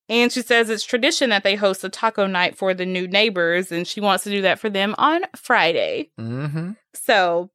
And 0.08 0.30
she 0.32 0.42
says 0.42 0.70
it's 0.70 0.84
tradition 0.84 1.30
that 1.30 1.42
they 1.42 1.56
host 1.56 1.82
a 1.82 1.88
taco 1.88 2.26
night 2.26 2.56
for 2.56 2.74
the 2.74 2.86
new 2.86 3.08
neighbors 3.08 3.72
and 3.72 3.86
she 3.86 4.00
wants 4.00 4.24
to 4.24 4.30
do 4.30 4.42
that 4.42 4.58
for 4.60 4.70
them 4.70 4.94
on 4.98 5.22
Friday. 5.34 6.10
Mm-hmm. 6.20 6.72
So, 6.94 7.50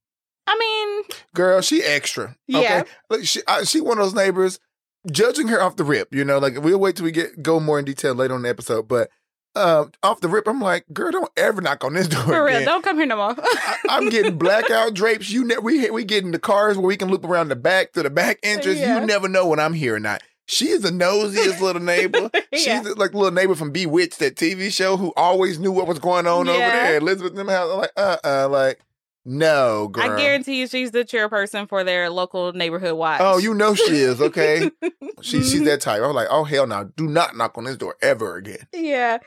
I 0.48 0.58
mean, 0.60 1.18
Girl, 1.34 1.62
she 1.62 1.82
extra. 1.82 2.36
Yeah. 2.48 2.60
Okay? 2.82 2.90
Look, 3.10 3.24
she 3.26 3.42
I, 3.48 3.64
she 3.64 3.80
one 3.80 3.98
of 3.98 4.04
those 4.06 4.14
neighbors. 4.16 4.60
Judging 5.12 5.48
her 5.48 5.60
off 5.60 5.78
the 5.78 5.84
rip, 5.84 6.14
you 6.14 6.24
know, 6.24 6.38
like 6.38 6.62
we'll 6.62 6.78
wait 6.80 6.96
till 6.96 7.06
we 7.06 7.12
get 7.12 7.42
go 7.42 7.60
more 7.60 7.80
in 7.80 7.86
detail 7.86 8.14
later 8.14 8.36
on 8.36 8.44
the 8.44 8.50
episode. 8.50 8.88
But 8.88 9.10
uh, 9.56 9.86
off 10.04 10.22
the 10.22 10.28
rip, 10.30 10.48
I'm 10.48 10.62
like, 10.62 10.86
girl, 10.94 11.12
don't 11.12 11.32
ever 11.36 11.60
knock 11.60 11.84
on 11.84 11.94
this 11.94 12.08
door. 12.10 12.22
for 12.22 12.44
real, 12.44 12.58
again. 12.58 12.66
don't 12.66 12.84
come 12.84 12.98
here 12.98 13.08
no 13.08 13.18
more. 13.18 13.36
I, 13.38 13.78
I'm 13.90 14.10
getting 14.10 14.38
blackout 14.38 14.94
drapes. 14.94 15.32
You 15.32 15.46
ne- 15.46 15.58
we 15.58 15.90
we 15.90 16.04
get 16.04 16.24
in 16.24 16.30
the 16.32 16.38
cars 16.40 16.78
where 16.78 16.86
we 16.86 16.98
can 16.98 17.10
loop 17.10 17.26
around 17.26 17.48
the 17.50 17.56
back 17.56 17.94
to 17.94 18.04
the 18.04 18.12
back 18.12 18.38
entrance. 18.44 18.80
Yeah. 18.80 19.00
You 19.00 19.06
never 19.08 19.28
know 19.28 19.48
when 19.48 19.60
I'm 19.60 19.74
here 19.74 19.96
or 19.96 20.00
not. 20.00 20.22
She 20.52 20.68
is 20.68 20.82
the 20.82 20.90
nosiest 20.92 21.62
little 21.62 21.82
neighbor. 21.82 22.30
She's 22.54 22.68
Yeah. 22.68 22.82
the, 22.82 22.94
like 22.96 23.14
little 23.14 23.32
neighbor 23.32 23.56
from 23.56 23.72
Bewitched, 23.72 24.20
that 24.20 24.36
TV 24.36 24.70
show, 24.72 24.98
who 24.98 25.14
always 25.16 25.58
knew 25.60 25.72
what 25.72 25.88
was 25.88 25.98
going 25.98 26.28
on 26.28 26.50
over 26.50 26.58
there. 26.60 26.98
Elizabeth 26.98 27.36
them 27.36 27.48
house. 27.48 27.72
I'm 27.72 27.78
like, 27.80 27.92
uh, 27.96 28.18
uh 28.24 28.50
like, 28.50 28.82
no, 29.24 29.88
girl. 29.88 30.12
I 30.12 30.18
guarantee 30.18 30.60
you 30.60 30.68
she's 30.68 30.92
the 30.92 31.06
chairperson 31.06 31.70
for 31.70 31.84
their 31.86 32.10
local 32.10 32.52
neighborhood 32.54 32.96
watch. 32.98 33.22
Oh, 33.24 33.38
you 33.38 33.54
know 33.54 33.76
she 33.76 33.94
is 34.02 34.20
okay. 34.20 34.70
she 35.22 35.42
she's 35.44 35.62
Mhm. 35.62 35.66
that 35.66 35.82
type. 35.82 36.02
I 36.02 36.08
was 36.08 36.16
like, 36.16 36.28
oh 36.32 36.44
hell 36.44 36.68
no, 36.68 36.92
do 36.98 37.08
not 37.08 37.38
knock 37.38 37.58
on 37.58 37.64
this 37.66 37.78
door 37.78 37.96
ever 38.02 38.36
again. 38.38 38.68
Yeah. 38.74 39.20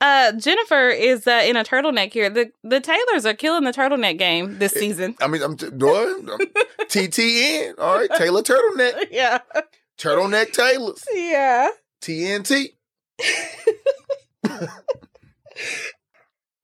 Uh, 0.00 0.32
Jennifer 0.32 0.88
is 0.88 1.26
uh, 1.26 1.42
in 1.44 1.56
a 1.58 1.64
turtleneck 1.64 2.10
here. 2.14 2.30
The 2.30 2.52
the 2.64 2.80
Taylors 2.80 3.26
are 3.26 3.34
killing 3.34 3.64
the 3.64 3.72
turtleneck 3.72 4.18
game 4.18 4.58
this 4.58 4.72
season. 4.72 5.14
I 5.20 5.26
mean, 5.26 5.42
I'm 5.42 5.58
t- 5.58 5.66
I'm 5.66 5.78
TTN. 5.78 7.74
All 7.78 7.98
right, 7.98 8.10
Taylor 8.16 8.42
turtleneck, 8.42 9.08
yeah. 9.10 9.40
Turtleneck 10.00 10.52
Taylors, 10.52 11.04
Yeah. 11.12 11.68
TNT. 12.02 12.70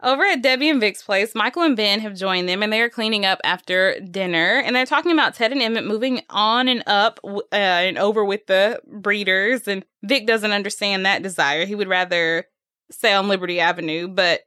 Over 0.03 0.25
at 0.25 0.42
Debbie 0.42 0.68
and 0.68 0.79
Vic's 0.79 1.03
place, 1.03 1.35
Michael 1.35 1.62
and 1.62 1.75
Ben 1.77 2.01
have 2.01 2.14
joined 2.14 2.49
them 2.49 2.62
and 2.62 2.70
they 2.72 2.81
are 2.83 2.90
cleaning 2.90 3.25
up 3.25 3.40
after 3.44 3.99
dinner. 4.01 4.62
And 4.64 4.77
they're 4.77 4.87
talking 4.87 5.11
about 5.11 5.35
Ted 5.35 5.53
and 5.53 5.62
Emmett 5.62 5.87
moving 5.87 6.20
on 6.29 6.68
and 6.68 6.83
up 6.87 7.18
uh, 7.25 7.42
and 7.51 7.99
over 7.99 8.25
with 8.25 8.46
the 8.46 8.81
breeders. 8.87 9.66
And 9.66 9.85
Vic 10.05 10.27
doesn't 10.27 10.53
understand 10.53 11.07
that 11.07 11.22
desire. 11.22 11.64
He 11.64 11.75
would 11.75 11.88
rather 11.88 12.46
stay 12.90 13.14
on 13.14 13.29
Liberty 13.29 13.59
Avenue. 13.59 14.07
But 14.07 14.42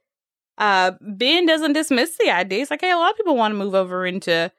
uh, 0.60 0.92
Ben 1.02 1.46
doesn't 1.48 1.74
dismiss 1.74 2.16
the 2.18 2.30
idea. 2.30 2.60
He's 2.60 2.72
like, 2.72 2.82
hey, 2.82 2.92
a 2.92 2.98
lot 2.98 3.12
of 3.12 3.18
people 3.18 3.36
want 3.36 3.52
to 3.54 3.58
move 3.58 3.76
over 3.76 4.06
into, 4.06 4.52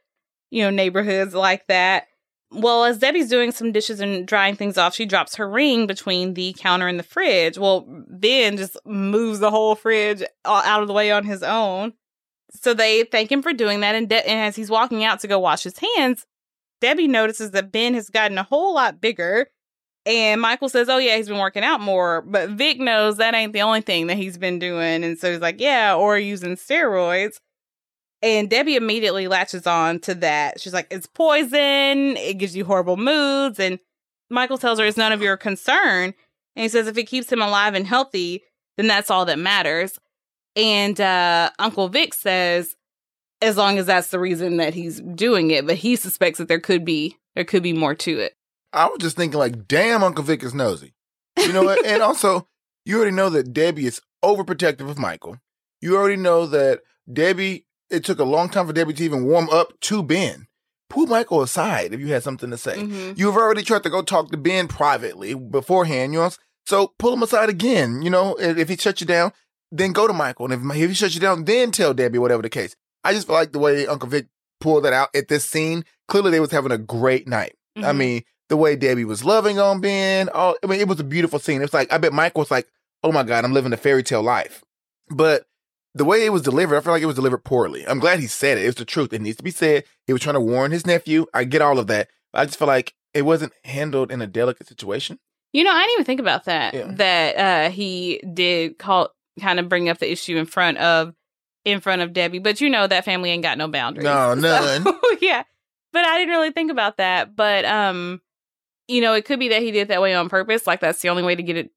you 0.50 0.62
know, 0.64 0.70
neighborhoods 0.70 1.34
like 1.34 1.66
that. 1.68 2.08
Well, 2.52 2.84
as 2.84 2.98
Debbie's 2.98 3.28
doing 3.28 3.52
some 3.52 3.70
dishes 3.70 4.00
and 4.00 4.26
drying 4.26 4.56
things 4.56 4.76
off, 4.76 4.94
she 4.94 5.06
drops 5.06 5.36
her 5.36 5.48
ring 5.48 5.86
between 5.86 6.34
the 6.34 6.54
counter 6.58 6.88
and 6.88 6.98
the 6.98 7.04
fridge. 7.04 7.56
Well, 7.56 7.86
Ben 8.08 8.56
just 8.56 8.76
moves 8.84 9.38
the 9.38 9.50
whole 9.50 9.76
fridge 9.76 10.22
out 10.44 10.82
of 10.82 10.88
the 10.88 10.94
way 10.94 11.12
on 11.12 11.24
his 11.24 11.44
own. 11.44 11.92
So 12.52 12.74
they 12.74 13.04
thank 13.04 13.30
him 13.30 13.42
for 13.42 13.52
doing 13.52 13.80
that. 13.80 13.94
And, 13.94 14.08
De- 14.08 14.28
and 14.28 14.40
as 14.40 14.56
he's 14.56 14.70
walking 14.70 15.04
out 15.04 15.20
to 15.20 15.28
go 15.28 15.38
wash 15.38 15.62
his 15.62 15.78
hands, 15.96 16.26
Debbie 16.80 17.06
notices 17.06 17.52
that 17.52 17.70
Ben 17.70 17.94
has 17.94 18.10
gotten 18.10 18.38
a 18.38 18.42
whole 18.42 18.74
lot 18.74 19.00
bigger. 19.00 19.46
And 20.06 20.40
Michael 20.40 20.68
says, 20.68 20.88
Oh, 20.88 20.98
yeah, 20.98 21.16
he's 21.16 21.28
been 21.28 21.38
working 21.38 21.62
out 21.62 21.80
more. 21.80 22.22
But 22.22 22.50
Vic 22.50 22.80
knows 22.80 23.18
that 23.18 23.34
ain't 23.34 23.52
the 23.52 23.62
only 23.62 23.82
thing 23.82 24.08
that 24.08 24.16
he's 24.16 24.38
been 24.38 24.58
doing. 24.58 25.04
And 25.04 25.18
so 25.18 25.30
he's 25.30 25.40
like, 25.40 25.60
Yeah, 25.60 25.94
or 25.94 26.18
using 26.18 26.56
steroids. 26.56 27.38
And 28.22 28.50
Debbie 28.50 28.76
immediately 28.76 29.28
latches 29.28 29.66
on 29.66 30.00
to 30.00 30.14
that. 30.16 30.60
She's 30.60 30.74
like, 30.74 30.88
It's 30.90 31.06
poison. 31.06 32.16
It 32.16 32.38
gives 32.38 32.54
you 32.54 32.64
horrible 32.64 32.96
moods. 32.96 33.58
And 33.58 33.78
Michael 34.28 34.58
tells 34.58 34.78
her 34.78 34.84
it's 34.84 34.96
none 34.96 35.12
of 35.12 35.22
your 35.22 35.36
concern. 35.36 36.14
And 36.56 36.62
he 36.62 36.68
says, 36.68 36.86
If 36.86 36.98
it 36.98 37.04
keeps 37.04 37.32
him 37.32 37.40
alive 37.40 37.74
and 37.74 37.86
healthy, 37.86 38.42
then 38.76 38.86
that's 38.86 39.10
all 39.10 39.24
that 39.26 39.38
matters. 39.38 39.98
And 40.56 41.00
uh, 41.00 41.50
Uncle 41.58 41.88
Vic 41.88 42.12
says, 42.12 42.76
as 43.42 43.56
long 43.56 43.78
as 43.78 43.86
that's 43.86 44.08
the 44.08 44.18
reason 44.18 44.58
that 44.58 44.74
he's 44.74 45.00
doing 45.00 45.50
it, 45.50 45.66
but 45.66 45.76
he 45.76 45.96
suspects 45.96 46.38
that 46.38 46.48
there 46.48 46.60
could 46.60 46.84
be 46.84 47.16
there 47.34 47.44
could 47.44 47.62
be 47.62 47.72
more 47.72 47.94
to 47.94 48.18
it. 48.18 48.34
I 48.72 48.86
was 48.86 48.98
just 49.00 49.16
thinking, 49.16 49.38
like, 49.38 49.66
damn, 49.66 50.02
Uncle 50.02 50.24
Vic 50.24 50.42
is 50.42 50.54
nosy. 50.54 50.94
You 51.38 51.52
know 51.52 51.62
what? 51.62 51.84
and 51.86 52.02
also, 52.02 52.46
you 52.84 52.96
already 52.96 53.14
know 53.14 53.30
that 53.30 53.52
Debbie 53.52 53.86
is 53.86 54.00
overprotective 54.24 54.88
of 54.88 54.98
Michael. 54.98 55.38
You 55.80 55.96
already 55.96 56.16
know 56.16 56.46
that 56.46 56.80
Debbie. 57.10 57.66
It 57.90 58.04
took 58.04 58.18
a 58.18 58.24
long 58.24 58.48
time 58.48 58.66
for 58.66 58.72
Debbie 58.72 58.94
to 58.94 59.04
even 59.04 59.24
warm 59.24 59.48
up 59.50 59.78
to 59.80 60.02
Ben. 60.02 60.46
Pull 60.88 61.06
Michael 61.06 61.42
aside 61.42 61.92
if 61.92 62.00
you 62.00 62.08
had 62.08 62.22
something 62.22 62.50
to 62.50 62.56
say. 62.56 62.76
Mhm. 62.76 63.16
You've 63.18 63.36
already 63.36 63.62
tried 63.62 63.82
to 63.84 63.90
go 63.90 64.02
talk 64.02 64.30
to 64.30 64.36
Ben 64.36 64.66
privately 64.68 65.34
beforehand, 65.34 66.12
you 66.12 66.20
know. 66.20 66.30
So 66.66 66.92
pull 66.98 67.12
him 67.12 67.22
aside 67.22 67.48
again. 67.48 68.02
You 68.02 68.10
know, 68.10 68.34
if 68.36 68.58
if 68.58 68.68
he 68.68 68.76
shuts 68.76 69.00
you 69.00 69.06
down, 69.06 69.32
then 69.72 69.92
go 69.92 70.06
to 70.06 70.12
Michael, 70.12 70.50
and 70.50 70.54
if, 70.72 70.76
if 70.82 70.88
he 70.90 70.94
shuts 70.94 71.14
you 71.14 71.20
down, 71.20 71.44
then 71.44 71.70
tell 71.70 71.94
Debbie 71.94 72.18
whatever 72.18 72.42
the 72.42 72.48
case. 72.50 72.74
I 73.04 73.12
just 73.12 73.26
feel 73.28 73.36
like 73.36 73.52
the 73.52 73.58
way 73.60 73.86
Uncle 73.86 74.08
Vic 74.08 74.26
pulled 74.60 74.84
that 74.84 74.92
out 74.92 75.08
at 75.14 75.28
this 75.28 75.44
scene. 75.48 75.84
Clearly, 76.08 76.30
they 76.32 76.40
was 76.40 76.50
having 76.50 76.72
a 76.72 76.78
great 76.78 77.26
night. 77.28 77.54
I 77.76 77.80
Mhm. 77.92 77.96
mean, 77.96 78.22
the 78.48 78.56
way 78.56 78.74
Debbie 78.76 79.04
was 79.04 79.24
loving 79.24 79.58
on 79.60 79.80
Ben. 79.80 80.28
Oh, 80.34 80.56
I 80.62 80.66
mean, 80.66 80.80
it 80.80 80.88
was 80.88 80.98
a 81.00 81.04
beautiful 81.04 81.38
scene. 81.38 81.60
It 81.60 81.64
was 81.64 81.74
like 81.74 81.92
I 81.92 81.98
bet 81.98 82.12
Michael 82.12 82.40
was 82.40 82.50
like, 82.50 82.66
"Oh 83.04 83.12
my 83.12 83.22
God, 83.22 83.44
I'm 83.44 83.52
living 83.54 83.72
a 83.72 83.76
fairy 83.76 84.02
tale 84.02 84.22
life," 84.22 84.64
but 85.08 85.44
the 85.94 86.04
way 86.04 86.24
it 86.24 86.32
was 86.32 86.42
delivered, 86.42 86.76
I 86.76 86.80
feel 86.80 86.92
like 86.92 87.02
it 87.02 87.06
was 87.06 87.16
delivered 87.16 87.44
poorly. 87.44 87.86
I'm 87.86 87.98
glad 87.98 88.20
he 88.20 88.26
said 88.26 88.58
it. 88.58 88.64
It's 88.64 88.78
the 88.78 88.84
truth. 88.84 89.12
It 89.12 89.20
needs 89.20 89.36
to 89.38 89.42
be 89.42 89.50
said. 89.50 89.84
He 90.06 90.12
was 90.12 90.22
trying 90.22 90.34
to 90.34 90.40
warn 90.40 90.70
his 90.70 90.86
nephew. 90.86 91.26
I 91.34 91.44
get 91.44 91.62
all 91.62 91.78
of 91.78 91.88
that. 91.88 92.08
I 92.32 92.44
just 92.44 92.58
feel 92.58 92.68
like 92.68 92.94
it 93.12 93.22
wasn't 93.22 93.52
handled 93.64 94.12
in 94.12 94.22
a 94.22 94.26
delicate 94.26 94.68
situation. 94.68 95.18
You 95.52 95.64
know, 95.64 95.72
I 95.72 95.80
didn't 95.80 95.92
even 95.94 96.04
think 96.04 96.20
about 96.20 96.44
that. 96.44 96.74
Yeah. 96.74 96.92
That 96.94 97.36
uh 97.36 97.70
he 97.70 98.22
did 98.32 98.78
call 98.78 99.10
kind 99.40 99.58
of 99.58 99.68
bring 99.68 99.88
up 99.88 99.98
the 99.98 100.10
issue 100.10 100.36
in 100.36 100.46
front 100.46 100.78
of 100.78 101.14
in 101.64 101.80
front 101.80 102.02
of 102.02 102.12
Debbie, 102.12 102.38
but 102.38 102.60
you 102.60 102.70
know 102.70 102.86
that 102.86 103.04
family 103.04 103.30
ain't 103.30 103.42
got 103.42 103.58
no 103.58 103.68
boundaries. 103.68 104.04
No, 104.04 104.34
none. 104.34 104.84
So, 104.84 104.98
yeah. 105.20 105.42
But 105.92 106.04
I 106.04 106.18
didn't 106.18 106.34
really 106.34 106.52
think 106.52 106.70
about 106.70 106.98
that. 106.98 107.34
But 107.34 107.64
um, 107.64 108.20
you 108.86 109.00
know, 109.00 109.14
it 109.14 109.24
could 109.24 109.40
be 109.40 109.48
that 109.48 109.62
he 109.62 109.72
did 109.72 109.80
it 109.80 109.88
that 109.88 110.00
way 110.00 110.14
on 110.14 110.28
purpose. 110.28 110.66
Like 110.68 110.80
that's 110.80 111.02
the 111.02 111.08
only 111.08 111.24
way 111.24 111.34
to 111.34 111.42
get 111.42 111.56
it 111.56 111.72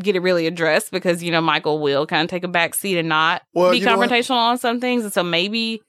get 0.00 0.16
it 0.16 0.20
really 0.20 0.46
addressed 0.46 0.90
because 0.90 1.22
you 1.22 1.30
know 1.30 1.40
Michael 1.40 1.78
will 1.80 2.06
kind 2.06 2.22
of 2.22 2.30
take 2.30 2.44
a 2.44 2.48
back 2.48 2.74
seat 2.74 2.98
and 2.98 3.08
not 3.08 3.42
Well, 3.54 3.70
be 3.72 3.78
you 3.78 3.84
know 3.84 3.96
what? 3.98 4.10
confrontational 4.10 4.36
on 4.36 4.58
some 4.58 4.80
things, 4.80 5.04
and 5.04 5.12
so 5.12 5.22
maybe 5.22 5.82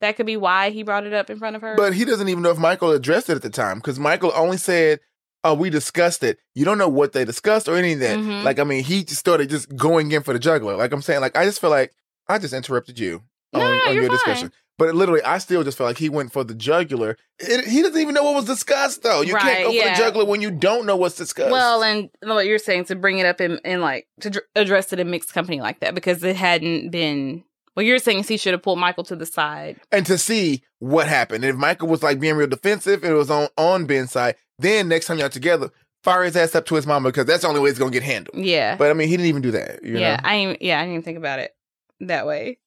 that 0.00 0.16
could 0.16 0.26
be 0.26 0.36
why 0.36 0.70
he 0.70 0.82
brought 0.82 1.04
it 1.06 1.12
up 1.14 1.30
in 1.30 1.38
front 1.38 1.56
of 1.56 1.62
her. 1.62 1.74
But 1.76 1.94
he 1.94 2.04
doesn't 2.04 2.28
even 2.28 2.42
know 2.42 2.50
if 2.50 2.58
Michael 2.58 2.90
addressed 2.90 3.30
it 3.30 3.36
at 3.36 3.42
the 3.42 3.50
time 3.50 3.78
because 3.78 3.98
Michael 3.98 4.32
only 4.34 4.56
said, 4.58 5.00
"Oh, 5.42 5.54
we 5.54 5.70
discussed 5.70 6.22
it." 6.22 6.38
You 6.54 6.64
don't 6.64 6.78
know 6.78 6.88
what 6.88 7.12
they 7.12 7.24
discussed 7.24 7.68
or 7.68 7.76
any 7.76 7.94
of 7.94 8.00
that. 8.00 8.18
Mhm. 8.18 8.42
Like, 8.42 8.58
I 8.58 8.64
mean, 8.64 8.84
he 8.84 9.04
just 9.04 9.20
started 9.20 9.48
just 9.50 9.74
going 9.74 10.12
in 10.12 10.22
for 10.22 10.32
the 10.32 10.38
juggler. 10.38 10.76
Like 10.76 10.92
I'm 10.92 11.02
saying, 11.02 11.20
like 11.20 11.36
I 11.36 11.44
just 11.44 11.60
feel 11.60 11.70
like 11.70 11.92
I 12.28 12.38
just 12.38 12.52
interrupted 12.54 12.98
you 12.98 13.22
No, 13.52 13.60
on, 13.60 13.66
no, 13.78 13.84
on 13.84 13.94
you're 13.94 14.02
your 14.02 14.10
fine. 14.10 14.16
discussion. 14.18 14.52
But 14.78 14.94
literally, 14.94 15.22
I 15.22 15.38
still 15.38 15.64
just 15.64 15.78
felt 15.78 15.88
like 15.88 15.98
he 15.98 16.08
went 16.10 16.32
for 16.32 16.44
the 16.44 16.54
jugular. 16.54 17.16
It, 17.38 17.66
he 17.66 17.80
doesn't 17.82 18.00
even 18.00 18.14
know 18.14 18.22
what 18.24 18.34
was 18.34 18.44
discussed, 18.44 19.02
though. 19.02 19.22
You 19.22 19.32
Right, 19.34 19.42
can't 19.42 19.64
go 19.64 19.72
for 19.82 19.88
the 19.88 19.94
jugular 19.94 20.24
when 20.26 20.42
you 20.42 20.50
don't 20.50 20.84
know 20.84 20.96
what's 20.96 21.16
discussed. 21.16 21.50
Well, 21.50 21.82
and 21.82 22.10
what 22.22 22.46
you're 22.46 22.58
saying 22.58 22.84
to 22.86 22.94
bring 22.96 23.18
it 23.18 23.24
up 23.26 23.40
in, 23.40 23.58
in 23.64 23.80
like 23.80 24.06
to 24.20 24.30
dr- 24.30 24.44
address 24.54 24.92
it 24.92 25.00
in 25.00 25.10
mixed 25.10 25.32
company 25.32 25.60
like 25.60 25.80
that 25.80 25.94
because 25.94 26.22
it 26.22 26.36
hadn't 26.36 26.90
been. 26.90 27.42
What 27.74 27.84
you're 27.86 27.98
saying 27.98 28.20
is 28.20 28.28
he 28.28 28.36
should 28.38 28.52
have 28.54 28.62
pulled 28.62 28.78
Michael 28.78 29.04
to 29.04 29.16
the 29.16 29.26
side. 29.26 29.78
and 29.92 30.04
to 30.06 30.16
see 30.18 30.62
what 30.78 31.08
happened. 31.08 31.44
And 31.44 31.50
if 31.54 31.56
Michael 31.56 31.88
was 31.88 32.02
like 32.02 32.18
being 32.20 32.34
real 32.36 32.46
defensive 32.46 33.02
and 33.02 33.12
it 33.12 33.16
was 33.16 33.30
on 33.30 33.48
on 33.58 33.84
Ben's 33.86 34.12
side, 34.12 34.36
then 34.58 34.88
next 34.88 35.06
time 35.06 35.18
y'all 35.18 35.28
together, 35.28 35.70
fire 36.02 36.24
his 36.24 36.36
ass 36.36 36.54
up 36.54 36.64
to 36.66 36.74
his 36.74 36.86
mama 36.86 37.08
because 37.10 37.26
that's 37.26 37.42
the 37.42 37.48
only 37.48 37.60
way 37.60 37.68
it's 37.70 37.78
gonna 37.78 37.90
get 37.90 38.02
handled. 38.02 38.42
Yeah, 38.42 38.76
But 38.76 38.90
I 38.90 38.94
mean, 38.94 39.08
he 39.08 39.16
didn't 39.16 39.28
even 39.28 39.42
do 39.42 39.50
that. 39.52 39.82
You 39.84 39.98
yeah. 39.98 40.16
know? 40.16 40.20
I 40.24 40.56
yeah, 40.60 40.78
I 40.78 40.82
didn't 40.82 40.92
even 40.94 41.02
think 41.02 41.18
about 41.18 41.38
it 41.38 41.54
that 42.00 42.26
way. 42.26 42.58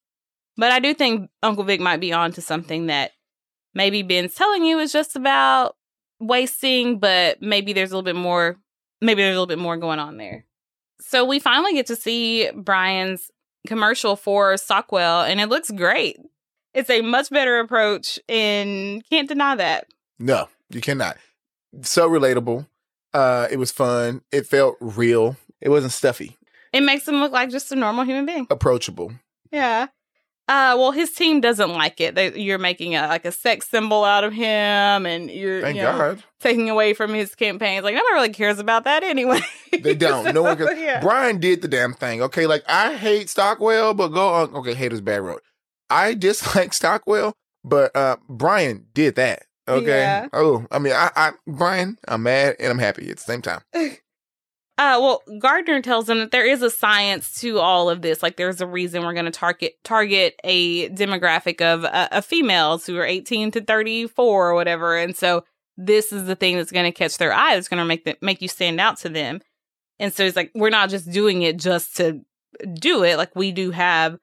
But 0.60 0.74
I 0.74 0.80
do 0.80 0.94
think 0.94 1.30
Uncle 1.42 1.64
Vic 1.64 1.80
might 1.80 2.02
be 2.02 2.12
on 2.12 2.34
to 2.34 2.42
something 2.42 2.88
that 2.88 3.12
maybe 3.74 4.02
Ben's 4.02 4.36
telling 4.36 4.66
you 4.66 4.78
is 4.80 4.92
just 4.92 5.16
about 5.16 5.78
wasting, 6.20 7.00
but 7.00 7.42
maybe 7.42 7.72
there's 7.72 7.92
a 7.92 7.96
little 7.96 8.04
bit 8.04 8.18
more. 8.18 8.58
Maybe 9.00 9.22
there's 9.22 9.38
a 9.38 9.40
little 9.40 9.48
bit 9.48 9.58
more 9.58 9.78
going 9.78 10.00
on 10.00 10.18
there. 10.18 10.44
So 11.00 11.24
we 11.24 11.40
finally 11.40 11.72
get 11.72 11.86
to 11.88 11.96
see 11.96 12.52
Brian's 12.54 13.32
commercial 13.68 14.18
for 14.18 14.58
Stockwell, 14.58 15.22
and 15.22 15.40
it 15.40 15.48
looks 15.48 15.72
great. 15.72 16.18
It's 16.74 16.90
a 16.90 17.00
much 17.04 17.30
better 17.30 17.62
approach, 17.62 18.20
and 18.28 19.02
can't 19.10 19.30
deny 19.30 19.56
that. 19.56 19.88
No, 20.20 20.50
you 20.72 20.82
cannot. 20.82 21.16
So 21.84 22.10
relatable. 22.10 22.68
Uh, 23.14 23.48
it 23.50 23.56
was 23.56 23.72
fun. 23.72 24.24
It 24.34 24.46
felt 24.46 24.76
real. 24.82 25.38
It 25.62 25.70
wasn't 25.70 25.94
stuffy. 25.94 26.36
It 26.74 26.82
makes 26.82 27.08
him 27.08 27.22
look 27.22 27.32
like 27.32 27.50
just 27.50 27.72
a 27.72 27.78
normal 27.78 28.04
human 28.04 28.26
being. 28.26 28.46
Approachable. 28.50 29.14
Yeah. 29.54 29.88
Uh, 30.50 30.76
well, 30.80 30.92
his 30.92 31.12
team 31.12 31.42
doesn't 31.42 31.70
like 31.70 32.02
it. 32.02 32.16
They, 32.16 32.36
you're 32.38 32.58
making 32.58 32.96
a 32.96 33.08
like 33.08 33.24
a 33.24 33.32
sex 33.32 33.70
symbol 33.70 34.04
out 34.04 34.24
of 34.24 34.34
him, 34.34 35.06
and 35.06 35.30
you're 35.30 35.62
Thank 35.62 35.78
you 35.78 35.84
know, 35.84 35.96
God. 35.98 36.24
taking 36.40 36.70
away 36.72 36.96
from 36.96 37.14
his 37.14 37.36
campaigns. 37.36 37.84
Like 37.84 37.94
nobody 37.94 38.14
really 38.16 38.30
cares 38.34 38.58
about 38.58 38.84
that 38.86 39.04
anyway. 39.04 39.42
They 39.72 39.94
don't. 40.08 40.34
no 40.34 40.42
one 40.42 40.58
So, 40.58 40.66
can. 40.68 40.80
yeah. 40.80 41.02
Brian 41.02 41.40
did 41.40 41.62
the 41.62 41.68
damn 41.68 41.94
thing. 41.94 42.24
Okay, 42.24 42.48
like 42.48 42.64
I 42.68 42.96
hate 42.96 43.30
Stockwell, 43.30 43.94
but 43.94 44.08
go 44.08 44.28
on. 44.28 44.56
Okay, 44.56 44.74
hate 44.74 44.92
is 44.92 45.02
bad 45.02 45.22
road. 45.22 45.40
I 45.90 46.14
dislike 46.26 46.74
Stockwell, 46.74 47.34
but 47.64 47.96
uh 47.96 48.18
Brian 48.28 48.88
did 48.96 49.16
that. 49.18 49.44
Okay. 49.68 50.00
Yeah. 50.00 50.28
Oh, 50.34 50.66
I 50.72 50.80
mean, 50.80 50.94
I, 50.94 51.12
I 51.16 51.32
Brian, 51.46 52.00
I'm 52.08 52.24
mad 52.24 52.56
and 52.60 52.72
I'm 52.72 52.80
happy 52.80 53.08
at 53.12 53.18
the 53.18 53.24
same 53.24 53.44
time. 53.44 53.62
Uh, 54.80 54.98
well, 55.02 55.22
Gardner 55.40 55.82
tells 55.82 56.06
them 56.06 56.20
that 56.20 56.32
there 56.32 56.46
is 56.46 56.62
a 56.62 56.70
science 56.70 57.42
to 57.42 57.60
all 57.60 57.90
of 57.90 58.02
this. 58.02 58.24
Like, 58.24 58.38
there's 58.38 58.62
a 58.62 58.66
reason 58.66 59.04
we're 59.04 59.12
going 59.12 59.26
to 59.26 59.32
target 59.32 59.74
target 59.84 60.40
a 60.46 60.88
demographic 60.92 61.62
of 61.62 61.84
uh, 61.84 62.08
of 62.14 62.24
females 62.24 62.86
who 62.86 62.96
are 62.96 63.04
18 63.04 63.52
to 63.52 63.62
34 63.62 64.50
or 64.50 64.54
whatever, 64.56 64.96
and 64.96 65.18
so 65.18 65.44
this 65.76 66.14
is 66.14 66.28
the 66.28 66.36
thing 66.36 66.56
that's 66.56 66.72
going 66.72 66.90
to 66.90 66.98
catch 66.98 67.18
their 67.18 67.34
eye. 67.34 67.56
That's 67.56 67.68
going 67.68 67.80
to 67.80 67.86
make 67.86 68.06
them 68.06 68.16
make 68.22 68.42
you 68.42 68.48
stand 68.48 68.80
out 68.80 68.96
to 69.00 69.10
them. 69.10 69.42
And 70.00 70.14
so 70.14 70.24
it's 70.24 70.38
like 70.38 70.52
we're 70.56 70.70
not 70.70 70.90
just 70.90 71.12
doing 71.12 71.42
it 71.42 71.58
just 71.58 71.98
to 71.98 72.22
do 72.74 73.04
it. 73.04 73.18
Like 73.18 73.36
we 73.36 73.52
do 73.52 73.72
have 73.72 74.18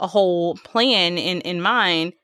a 0.00 0.08
whole 0.08 0.56
plan 0.56 1.18
in 1.18 1.40
in 1.42 1.62
mind. 1.62 2.14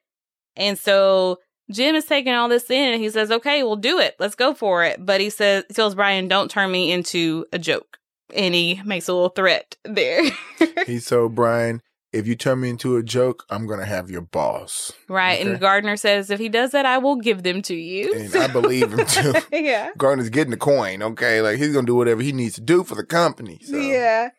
And 0.56 0.76
so 0.76 1.38
Jim 1.70 1.94
is 1.94 2.04
taking 2.04 2.32
all 2.32 2.48
this 2.48 2.70
in 2.70 2.92
and 2.92 3.02
he 3.02 3.10
says, 3.10 3.30
okay, 3.30 3.62
we'll 3.62 3.76
do 3.76 3.98
it. 3.98 4.14
Let's 4.18 4.34
go 4.34 4.54
for 4.54 4.84
it. 4.84 5.04
But 5.04 5.20
he 5.20 5.30
says, 5.30 5.64
tells 5.72 5.94
Brian, 5.94 6.28
don't 6.28 6.50
turn 6.50 6.70
me 6.70 6.92
into 6.92 7.46
a 7.52 7.58
joke. 7.58 7.98
And 8.34 8.54
he 8.54 8.80
makes 8.84 9.08
a 9.08 9.12
little 9.12 9.28
threat 9.30 9.76
there. 9.84 10.22
He 10.86 11.00
told 11.00 11.34
Brian, 11.34 11.82
if 12.12 12.28
you 12.28 12.36
turn 12.36 12.60
me 12.60 12.70
into 12.70 12.96
a 12.96 13.02
joke, 13.02 13.44
I'm 13.50 13.66
gonna 13.66 13.84
have 13.84 14.08
your 14.08 14.20
boss. 14.20 14.92
right. 15.08 15.40
Okay. 15.40 15.50
And 15.50 15.60
Gardner 15.60 15.96
says, 15.96 16.30
if 16.30 16.38
he 16.38 16.48
does 16.48 16.70
that, 16.70 16.86
I 16.86 16.98
will 16.98 17.16
give 17.16 17.42
them 17.42 17.60
to 17.62 17.74
you. 17.74 18.14
And 18.14 18.34
I 18.36 18.46
believe 18.46 18.92
him 18.92 19.04
too. 19.04 19.34
yeah. 19.52 19.90
Gardner's 19.98 20.30
getting 20.30 20.52
the 20.52 20.56
coin, 20.56 21.02
okay? 21.02 21.40
Like 21.42 21.58
he's 21.58 21.72
gonna 21.74 21.86
do 21.86 21.96
whatever 21.96 22.22
he 22.22 22.32
needs 22.32 22.54
to 22.54 22.60
do 22.60 22.84
for 22.84 22.94
the 22.94 23.04
company. 23.04 23.58
So. 23.64 23.76
Yeah. 23.76 24.30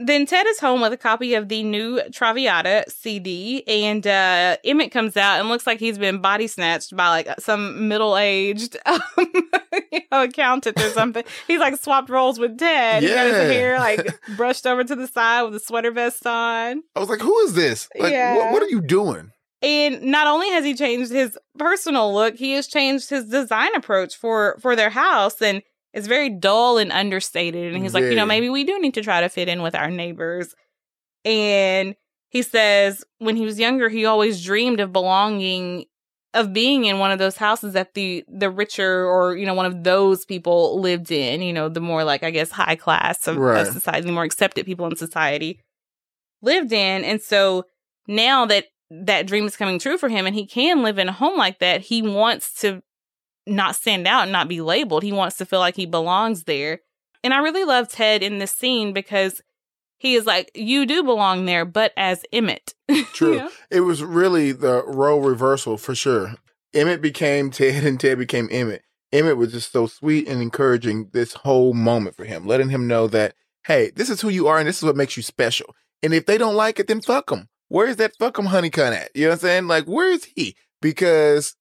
Then 0.00 0.26
Ted 0.26 0.46
is 0.46 0.60
home 0.60 0.80
with 0.80 0.92
a 0.92 0.96
copy 0.96 1.34
of 1.34 1.48
the 1.48 1.64
new 1.64 2.00
Traviata 2.12 2.84
CD, 2.88 3.64
and 3.66 4.06
uh, 4.06 4.56
Emmett 4.64 4.92
comes 4.92 5.16
out 5.16 5.40
and 5.40 5.48
looks 5.48 5.66
like 5.66 5.80
he's 5.80 5.98
been 5.98 6.20
body 6.20 6.46
snatched 6.46 6.94
by 6.96 7.08
like 7.08 7.28
some 7.40 7.88
middle 7.88 8.16
aged 8.16 8.76
um, 8.86 9.00
you 9.92 10.00
know, 10.12 10.22
accountant 10.22 10.80
or 10.80 10.88
something. 10.90 11.24
he's 11.48 11.58
like 11.58 11.76
swapped 11.76 12.10
roles 12.10 12.38
with 12.38 12.56
Ted. 12.58 13.02
He's 13.02 13.12
got 13.12 13.26
his 13.26 13.34
hair 13.34 13.78
like 13.80 14.06
brushed 14.36 14.66
over 14.66 14.84
to 14.84 14.94
the 14.94 15.08
side 15.08 15.42
with 15.42 15.56
a 15.56 15.60
sweater 15.60 15.90
vest 15.90 16.24
on. 16.26 16.82
I 16.94 17.00
was 17.00 17.08
like, 17.08 17.20
who 17.20 17.36
is 17.40 17.54
this? 17.54 17.88
Like, 17.98 18.12
Yeah. 18.12 18.36
what, 18.36 18.52
what 18.52 18.62
are 18.62 18.68
you 18.68 18.80
doing? 18.80 19.32
And 19.60 20.02
not 20.02 20.28
only 20.28 20.48
has 20.50 20.64
he 20.64 20.74
changed 20.76 21.10
his 21.10 21.36
personal 21.58 22.14
look, 22.14 22.36
he 22.36 22.52
has 22.52 22.68
changed 22.68 23.10
his 23.10 23.24
design 23.28 23.74
approach 23.74 24.14
for 24.16 24.56
for 24.60 24.76
their 24.76 24.90
house 24.90 25.42
and 25.42 25.62
it's 25.92 26.06
very 26.06 26.30
dull 26.30 26.78
and 26.78 26.92
understated. 26.92 27.72
And 27.74 27.82
he's 27.82 27.94
like, 27.94 28.04
you 28.04 28.16
know, 28.16 28.26
maybe 28.26 28.48
we 28.50 28.64
do 28.64 28.78
need 28.80 28.94
to 28.94 29.02
try 29.02 29.20
to 29.20 29.28
fit 29.28 29.48
in 29.48 29.62
with 29.62 29.74
our 29.74 29.90
neighbors. 29.90 30.54
And 31.24 31.94
he 32.28 32.42
says 32.42 33.04
when 33.18 33.36
he 33.36 33.44
was 33.44 33.58
younger, 33.58 33.88
he 33.88 34.04
always 34.04 34.44
dreamed 34.44 34.80
of 34.80 34.92
belonging 34.92 35.86
of 36.34 36.52
being 36.52 36.84
in 36.84 36.98
one 36.98 37.10
of 37.10 37.18
those 37.18 37.38
houses 37.38 37.72
that 37.72 37.94
the 37.94 38.22
the 38.28 38.50
richer 38.50 39.06
or 39.06 39.34
you 39.34 39.46
know 39.46 39.54
one 39.54 39.64
of 39.64 39.82
those 39.82 40.26
people 40.26 40.78
lived 40.78 41.10
in 41.10 41.40
you 41.40 41.54
know 41.54 41.70
the 41.70 41.80
more 41.80 42.04
like 42.04 42.22
i 42.22 42.30
guess 42.30 42.50
high 42.50 42.76
class 42.76 43.26
of, 43.26 43.38
Right. 43.38 43.66
of 43.66 43.72
society 43.72 44.06
the 44.06 44.12
more 44.12 44.24
accepted 44.24 44.66
people 44.66 44.86
in 44.86 44.94
society 44.94 45.58
lived 46.42 46.70
in 46.70 47.02
and 47.02 47.22
so 47.22 47.64
now 48.06 48.44
that 48.44 48.66
that 48.90 49.26
dream 49.26 49.46
is 49.46 49.56
coming 49.56 49.78
true 49.78 49.96
for 49.96 50.10
him 50.10 50.26
and 50.26 50.34
he 50.36 50.44
can 50.46 50.82
live 50.82 50.98
in 50.98 51.08
a 51.08 51.12
home 51.12 51.38
like 51.38 51.60
that 51.60 51.80
he 51.80 52.02
wants 52.02 52.60
to 52.60 52.82
not 53.48 53.76
stand 53.76 54.06
out 54.06 54.24
and 54.24 54.32
not 54.32 54.48
be 54.48 54.60
labeled 54.60 55.02
he 55.02 55.12
wants 55.12 55.36
to 55.36 55.46
feel 55.46 55.58
like 55.58 55.76
he 55.76 55.86
belongs 55.86 56.44
there 56.44 56.80
and 57.24 57.32
i 57.34 57.38
really 57.38 57.64
love 57.64 57.88
ted 57.88 58.22
in 58.22 58.38
this 58.38 58.52
scene 58.52 58.92
because 58.92 59.40
he 59.96 60.14
is 60.14 60.26
like 60.26 60.50
you 60.54 60.86
do 60.86 61.02
belong 61.02 61.44
there 61.46 61.64
but 61.64 61.92
as 61.96 62.24
emmett 62.32 62.74
True. 63.12 63.32
You 63.32 63.38
know? 63.40 63.50
It 63.70 63.80
was 63.80 64.02
really 64.02 64.52
the 64.52 64.84
role 64.86 65.20
reversal 65.20 65.76
for 65.76 65.94
sure. 65.94 66.34
Emmett 66.74 67.02
became 67.02 67.50
Ted 67.52 67.84
and 67.84 68.00
Ted 68.00 68.18
became 68.18 68.48
Emmett. 68.50 68.82
Emmett 69.12 69.36
was 69.36 69.52
just 69.52 69.72
so 69.72 69.86
sweet 69.86 70.28
and 70.28 70.42
encouraging 70.42 71.10
this 71.12 71.32
whole 71.32 71.72
moment 71.72 72.16
for 72.16 72.24
him, 72.24 72.46
letting 72.46 72.68
him 72.68 72.86
know 72.86 73.06
that, 73.08 73.34
hey, 73.66 73.90
this 73.94 74.10
is 74.10 74.20
who 74.20 74.28
you 74.28 74.46
are 74.48 74.58
and 74.58 74.68
this 74.68 74.78
is 74.78 74.84
what 74.84 74.96
makes 74.96 75.16
you 75.16 75.22
special. 75.22 75.74
And 76.02 76.12
if 76.12 76.26
they 76.26 76.36
don't 76.36 76.54
like 76.54 76.78
it, 76.78 76.88
then 76.88 77.00
fuck 77.00 77.30
them. 77.30 77.48
Where's 77.68 77.96
that 77.96 78.16
fuck 78.18 78.38
'em 78.38 78.46
honey 78.46 78.70
cunt 78.70 78.92
at? 78.92 79.10
You 79.14 79.24
know 79.24 79.28
what 79.30 79.34
I'm 79.34 79.40
saying? 79.40 79.66
Like, 79.66 79.84
where 79.84 80.10
is 80.10 80.24
he? 80.36 80.56
Because 80.80 81.54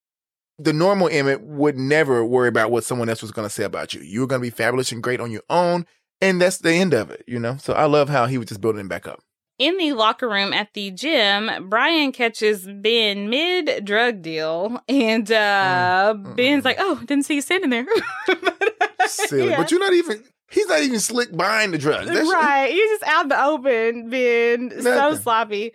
the 0.60 0.74
normal 0.74 1.08
Emmett 1.12 1.42
would 1.42 1.78
never 1.78 2.24
worry 2.26 2.48
about 2.48 2.72
what 2.72 2.84
someone 2.84 3.10
else 3.10 3.22
was 3.22 3.32
going 3.32 3.48
to 3.48 3.54
say 3.54 3.64
about 3.64 3.94
you. 3.94 4.02
You 4.02 4.22
were 4.22 4.28
going 4.28 4.42
to 4.42 4.46
be 4.46 4.50
fabulous 4.50 4.92
and 4.92 5.04
great 5.04 5.20
on 5.20 5.32
your 5.32 5.44
own. 5.50 5.86
And 6.20 6.42
that's 6.42 6.58
the 6.58 6.72
end 6.72 6.94
of 6.96 7.12
it, 7.12 7.24
you 7.28 7.38
know? 7.40 7.58
So 7.58 7.74
I 7.74 7.86
love 7.86 8.10
how 8.10 8.26
he 8.26 8.38
was 8.40 8.48
just 8.48 8.60
building 8.60 8.88
back 8.88 9.08
up. 9.08 9.22
In 9.60 9.78
the 9.78 9.94
locker 9.94 10.30
room 10.30 10.54
at 10.54 10.74
the 10.74 10.92
gym, 10.92 11.50
Brian 11.70 12.12
catches 12.12 12.68
Ben 12.68 13.28
mid 13.30 13.86
drug 13.86 14.22
deal, 14.22 14.80
and 14.88 15.32
uh, 15.32 16.14
Mm, 16.16 16.24
mm, 16.26 16.36
Ben's 16.36 16.62
mm. 16.62 16.66
like, 16.66 16.78
"Oh, 16.80 17.02
didn't 17.06 17.26
see 17.26 17.34
you 17.36 17.42
standing 17.42 17.72
there." 17.72 17.88
Silly. 19.08 19.50
Yeah. 19.50 19.58
But 19.58 19.72
you're 19.72 19.80
not 19.80 19.94
even, 19.94 20.24
he's 20.52 20.68
not 20.68 20.82
even 20.82 21.00
slick 21.00 21.36
behind 21.36 21.74
the 21.74 21.78
drugs. 21.80 22.08
That 22.08 22.16
shit- 22.18 22.34
right? 22.34 22.68
You're 22.74 22.88
just 22.88 23.04
out 23.04 23.24
in 23.24 23.30
the 23.30 23.44
open, 23.46 24.10
Ben. 24.12 24.82
So 24.82 25.16
sloppy. 25.16 25.74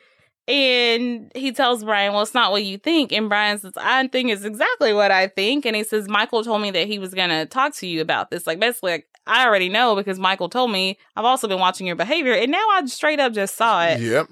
And 0.49 1.31
he 1.35 1.53
tells 1.53 1.85
Brian, 1.85 2.13
"Well, 2.13 2.23
it's 2.23 2.35
not 2.35 2.51
what 2.51 2.65
you 2.65 2.77
think." 2.77 3.13
And 3.13 3.29
Brian 3.29 3.59
says, 3.59 3.73
"I 3.77 4.07
think 4.09 4.31
it's 4.31 4.45
exactly 4.45 4.93
what 4.93 5.11
I 5.11 5.29
think." 5.29 5.65
And 5.65 5.77
he 5.77 5.85
says, 5.85 6.09
"Michael 6.09 6.43
told 6.43 6.63
me 6.63 6.71
that 6.73 6.89
he 6.89 6.99
was 6.99 7.15
gonna 7.15 7.47
talk 7.47 7.75
to 7.77 7.87
you 7.87 8.01
about 8.01 8.31
this. 8.31 8.47
Like, 8.47 8.59
basically, 8.59 8.93
like, 8.93 9.07
I 9.27 9.47
already 9.47 9.69
know 9.69 9.95
because 9.95 10.19
Michael 10.19 10.49
told 10.49 10.73
me. 10.73 10.99
I've 11.15 11.25
also 11.25 11.47
been 11.47 11.61
watching 11.61 11.87
your 11.87 11.97
behavior, 11.97 12.33
and 12.33 12.51
now 12.51 12.67
I 12.73 12.85
straight 12.87 13.21
up 13.21 13.33
just 13.33 13.57
saw 13.57 13.85
it." 13.85 14.01
Yep. 14.01 14.29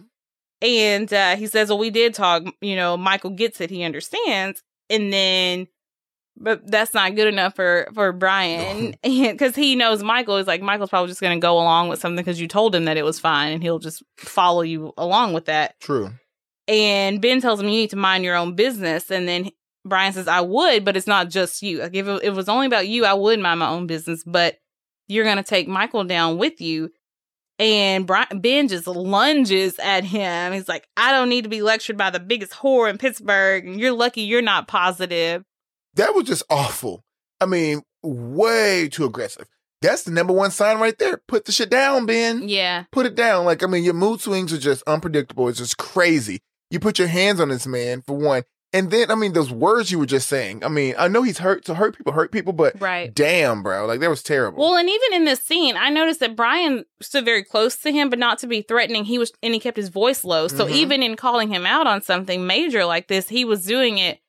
And 0.62 1.12
uh, 1.12 1.36
he 1.36 1.46
says, 1.46 1.68
Well, 1.68 1.78
we 1.78 1.90
did 1.90 2.14
talk. 2.14 2.44
You 2.60 2.76
know, 2.76 2.96
Michael 2.96 3.30
gets 3.30 3.60
it. 3.60 3.70
He 3.70 3.82
understands. 3.82 4.62
And 4.88 5.12
then, 5.12 5.68
but 6.40 6.68
that's 6.68 6.94
not 6.94 7.14
good 7.14 7.28
enough 7.28 7.54
for, 7.54 7.88
for 7.94 8.12
Brian. 8.12 8.94
Because 9.02 9.54
he 9.56 9.76
knows 9.76 10.02
Michael 10.02 10.38
is 10.38 10.46
like, 10.46 10.62
Michael's 10.62 10.90
probably 10.90 11.08
just 11.08 11.20
going 11.20 11.38
to 11.38 11.44
go 11.44 11.54
along 11.54 11.88
with 11.88 12.00
something 12.00 12.24
because 12.24 12.40
you 12.40 12.48
told 12.48 12.74
him 12.74 12.86
that 12.86 12.96
it 12.96 13.04
was 13.04 13.20
fine 13.20 13.52
and 13.52 13.62
he'll 13.62 13.78
just 13.78 14.02
follow 14.16 14.62
you 14.62 14.92
along 14.96 15.34
with 15.34 15.44
that. 15.44 15.78
True. 15.80 16.10
And 16.66 17.20
Ben 17.20 17.40
tells 17.40 17.60
him, 17.60 17.66
You 17.66 17.72
need 17.72 17.90
to 17.90 17.96
mind 17.96 18.24
your 18.24 18.36
own 18.36 18.54
business. 18.54 19.10
And 19.10 19.28
then 19.28 19.50
Brian 19.84 20.12
says, 20.12 20.28
I 20.28 20.40
would, 20.40 20.84
but 20.84 20.96
it's 20.96 21.06
not 21.06 21.28
just 21.28 21.62
you. 21.62 21.80
Like, 21.80 21.94
if 21.94 22.06
it, 22.06 22.22
it 22.24 22.30
was 22.30 22.48
only 22.48 22.66
about 22.66 22.88
you, 22.88 23.04
I 23.04 23.12
would 23.12 23.38
mind 23.38 23.60
my 23.60 23.68
own 23.68 23.86
business. 23.86 24.24
But 24.24 24.58
you're 25.08 25.24
going 25.24 25.36
to 25.36 25.42
take 25.42 25.68
Michael 25.68 26.04
down 26.04 26.38
with 26.38 26.60
you. 26.60 26.90
And 27.58 28.06
Brian, 28.06 28.40
Ben 28.40 28.68
just 28.68 28.86
lunges 28.86 29.78
at 29.78 30.04
him. 30.04 30.54
He's 30.54 30.68
like, 30.68 30.88
I 30.96 31.12
don't 31.12 31.28
need 31.28 31.42
to 31.42 31.50
be 31.50 31.60
lectured 31.60 31.98
by 31.98 32.08
the 32.08 32.20
biggest 32.20 32.52
whore 32.52 32.88
in 32.88 32.96
Pittsburgh. 32.96 33.66
And 33.66 33.78
you're 33.78 33.92
lucky 33.92 34.22
you're 34.22 34.40
not 34.40 34.66
positive. 34.66 35.44
That 35.94 36.14
was 36.14 36.24
just 36.24 36.42
awful. 36.50 37.04
I 37.40 37.46
mean, 37.46 37.82
way 38.02 38.88
too 38.88 39.04
aggressive. 39.04 39.46
That's 39.82 40.02
the 40.02 40.10
number 40.10 40.32
one 40.32 40.50
sign 40.50 40.78
right 40.78 40.98
there. 40.98 41.16
Put 41.26 41.46
the 41.46 41.52
shit 41.52 41.70
down, 41.70 42.04
Ben. 42.04 42.48
Yeah. 42.48 42.84
Put 42.92 43.06
it 43.06 43.14
down. 43.14 43.46
Like, 43.46 43.62
I 43.62 43.66
mean, 43.66 43.82
your 43.82 43.94
mood 43.94 44.20
swings 44.20 44.52
are 44.52 44.58
just 44.58 44.82
unpredictable. 44.86 45.48
It's 45.48 45.58
just 45.58 45.78
crazy. 45.78 46.40
You 46.70 46.78
put 46.80 46.98
your 46.98 47.08
hands 47.08 47.40
on 47.40 47.48
this 47.48 47.66
man, 47.66 48.02
for 48.02 48.16
one. 48.16 48.42
And 48.72 48.90
then, 48.92 49.10
I 49.10 49.16
mean, 49.16 49.32
those 49.32 49.50
words 49.50 49.90
you 49.90 49.98
were 49.98 50.06
just 50.06 50.28
saying. 50.28 50.62
I 50.64 50.68
mean, 50.68 50.94
I 50.96 51.08
know 51.08 51.22
he's 51.22 51.38
hurt, 51.38 51.66
so 51.66 51.74
hurt 51.74 51.96
people 51.96 52.12
hurt 52.12 52.30
people, 52.30 52.52
but 52.52 52.80
Right. 52.80 53.12
damn, 53.12 53.64
bro. 53.64 53.86
Like, 53.86 53.98
that 54.00 54.10
was 54.10 54.22
terrible. 54.22 54.60
Well, 54.62 54.76
and 54.76 54.88
even 54.88 55.12
in 55.14 55.24
this 55.24 55.40
scene, 55.40 55.76
I 55.76 55.88
noticed 55.88 56.20
that 56.20 56.36
Brian 56.36 56.84
stood 57.00 57.24
very 57.24 57.42
close 57.42 57.74
to 57.78 57.90
him, 57.90 58.10
but 58.10 58.20
not 58.20 58.38
to 58.40 58.46
be 58.46 58.62
threatening. 58.62 59.06
He 59.06 59.18
was, 59.18 59.32
and 59.42 59.54
he 59.54 59.58
kept 59.60 59.76
his 59.78 59.88
voice 59.88 60.22
low. 60.24 60.46
So 60.46 60.66
Mhm. 60.66 60.70
even 60.72 61.02
in 61.02 61.16
calling 61.16 61.48
him 61.48 61.66
out 61.66 61.88
on 61.88 62.00
something 62.02 62.46
major 62.46 62.84
like 62.84 63.08
this, 63.08 63.30
he 63.30 63.44
was 63.44 63.64
doing 63.66 63.98
it 63.98 64.20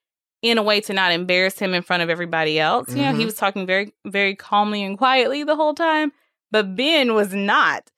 in 0.42 0.58
a 0.58 0.64
way 0.64 0.82
to 0.82 0.94
not 0.94 1.12
embarrass 1.12 1.60
him 1.60 1.74
in 1.74 1.84
front 1.84 2.02
of 2.04 2.10
everybody 2.10 2.60
else. 2.60 2.90
You 2.90 3.04
know, 3.04 3.14
he 3.14 3.22
Mhm. 3.24 3.26
was 3.26 3.36
talking 3.36 3.66
very, 3.68 3.94
very 4.06 4.36
calmly 4.36 4.84
and 4.84 4.98
quietly 4.98 5.44
the 5.44 5.56
whole 5.56 5.74
time, 5.76 6.12
but 6.52 6.76
Ben 6.76 7.14
was 7.14 7.34
not. 7.34 7.90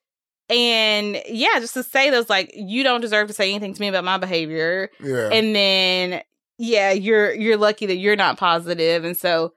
And 0.49 1.21
yeah, 1.29 1.59
just 1.59 1.73
to 1.75 1.83
say 1.83 2.09
those 2.09 2.29
like, 2.29 2.51
you 2.53 2.83
don't 2.83 2.99
deserve 3.01 3.27
to 3.29 3.33
say 3.33 3.49
anything 3.49 3.73
to 3.73 3.81
me 3.81 3.87
about 3.87 4.03
my 4.03 4.17
behavior 4.17 4.89
yeah. 5.01 5.29
and 5.31 5.55
then 5.55 6.21
yeah 6.59 6.91
you're 6.91 7.33
you're 7.33 7.57
lucky 7.57 7.87
that 7.87 7.95
you're 7.95 8.15
not 8.15 8.37
positive 8.37 9.03
and 9.03 9.17
so 9.17 9.53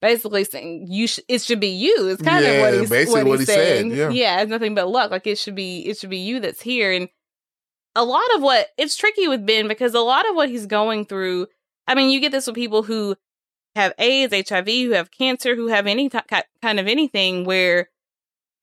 basically 0.00 0.44
saying 0.44 0.86
you 0.88 1.08
sh- 1.08 1.18
it 1.26 1.40
should 1.42 1.58
be 1.58 1.66
you 1.68 2.06
it's 2.08 2.22
kind 2.22 2.44
Yeah, 2.44 2.50
of 2.52 2.60
what 2.62 2.80
he's 2.80 2.90
basically 2.90 3.22
what 3.24 3.30
what 3.30 3.38
he's 3.40 3.48
he 3.48 3.54
said, 3.54 3.90
saying 3.90 4.12
yeah. 4.14 4.40
it's 4.40 4.50
nothing 4.50 4.74
but 4.76 4.86
luck 4.88 5.10
like 5.10 5.26
it 5.26 5.38
should 5.38 5.56
be 5.56 5.80
it 5.80 5.98
should 5.98 6.08
be 6.10 6.18
you 6.18 6.38
that's 6.38 6.62
here 6.62 6.92
and 6.92 7.08
a 7.96 8.04
lot 8.04 8.22
of 8.36 8.42
what 8.42 8.68
it's 8.78 8.94
tricky 8.94 9.26
with 9.26 9.44
ben 9.44 9.66
because 9.66 9.92
a 9.94 10.00
lot 10.00 10.28
of 10.30 10.36
what 10.36 10.48
he's 10.48 10.66
going 10.66 11.04
through 11.04 11.48
i 11.86 11.94
mean 11.94 12.10
you 12.10 12.20
get 12.20 12.32
this 12.32 12.46
with 12.46 12.56
people 12.56 12.82
who 12.82 13.16
have 13.74 13.92
aids 13.98 14.32
hiv 14.48 14.66
who 14.66 14.90
have 14.92 15.10
cancer 15.10 15.54
who 15.54 15.68
have 15.68 15.86
any 15.86 16.08
t- 16.08 16.18
kind 16.62 16.80
of 16.80 16.86
anything 16.86 17.44
where 17.44 17.88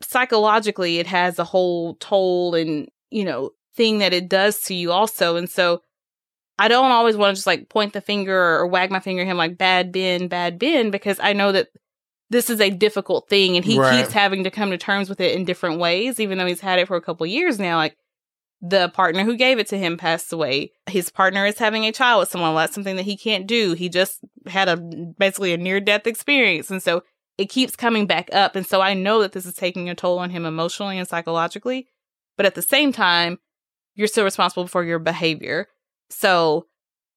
psychologically 0.02 1.00
it 1.00 1.08
has 1.08 1.40
a 1.40 1.44
whole 1.44 1.96
toll 1.96 2.56
and, 2.56 2.90
you 3.10 3.24
know, 3.24 3.52
thing 3.76 4.00
that 4.00 4.14
it 4.14 4.30
does 4.30 4.60
to 4.62 4.74
you 4.74 4.92
also. 4.92 5.36
And 5.36 5.50
so 5.50 5.82
I 6.60 6.68
don't 6.68 6.92
always 6.92 7.16
want 7.18 7.32
to 7.32 7.38
just 7.38 7.48
like 7.48 7.70
point 7.70 7.94
the 7.94 8.02
finger 8.02 8.36
or, 8.38 8.68
wag 8.68 8.92
my 8.92 9.00
finger 9.00 9.22
at 9.24 9.28
him 9.28 9.38
like 9.38 9.58
bad 9.58 9.92
Ben, 9.92 10.28
bad 10.28 10.60
Ben, 10.60 10.92
because 10.92 11.20
I 11.22 11.34
know 11.34 11.52
that 11.52 11.70
this 12.30 12.50
is 12.50 12.60
a 12.62 12.70
difficult 12.70 13.30
thing 13.30 13.56
and 13.56 13.66
he 13.66 13.80
Right. 13.80 14.02
keeps 14.02 14.14
having 14.14 14.44
to 14.44 14.52
come 14.52 14.72
to 14.72 14.78
terms 14.78 15.10
with 15.10 15.22
it 15.22 15.36
in 15.36 15.46
different 15.46 15.80
ways, 15.80 16.20
even 16.20 16.38
though 16.38 16.46
he's 16.46 16.60
had 16.62 16.80
it 16.80 16.88
for 16.88 16.98
a 16.98 17.02
couple 17.02 17.26
years 17.26 17.60
now. 17.60 17.78
Like 17.78 17.96
the 18.66 18.88
partner 18.90 19.26
who 19.26 19.36
gave 19.36 19.60
it 19.60 19.68
to 19.68 19.78
him 19.78 19.98
passed 19.98 20.32
away. 20.32 20.72
His 20.90 21.10
partner 21.10 21.46
is 21.46 21.60
having 21.60 21.86
a 21.86 21.92
child 21.92 22.22
with 22.22 22.30
someone. 22.30 22.56
That's 22.56 22.74
something 22.74 22.96
that 22.96 23.04
he 23.04 23.18
can't 23.18 23.46
do. 23.46 23.74
He 23.74 23.90
just 23.90 24.20
had 24.48 24.70
a 24.70 24.78
basically 24.78 25.52
a 25.52 25.58
near 25.58 25.82
death 25.82 26.08
experience. 26.08 26.72
And 26.72 26.82
so 26.82 27.04
it 27.38 27.50
keeps 27.50 27.76
coming 27.76 28.08
back 28.08 28.30
up. 28.34 28.56
And 28.56 28.66
so 28.66 28.80
I 28.80 28.94
know 28.94 29.22
that 29.22 29.34
this 29.34 29.46
is 29.46 29.54
taking 29.54 29.90
a 29.90 29.96
toll 29.96 30.18
on 30.18 30.30
him 30.30 30.46
emotionally 30.46 30.98
and 30.98 31.06
psychologically. 31.06 31.88
But 32.38 32.46
at 32.46 32.56
the 32.56 32.62
same 32.62 32.94
time, 32.94 33.40
you're 33.96 34.08
still 34.08 34.24
responsible 34.24 34.68
for 34.68 34.82
your 34.82 34.98
behavior. 34.98 35.68
So 36.10 36.68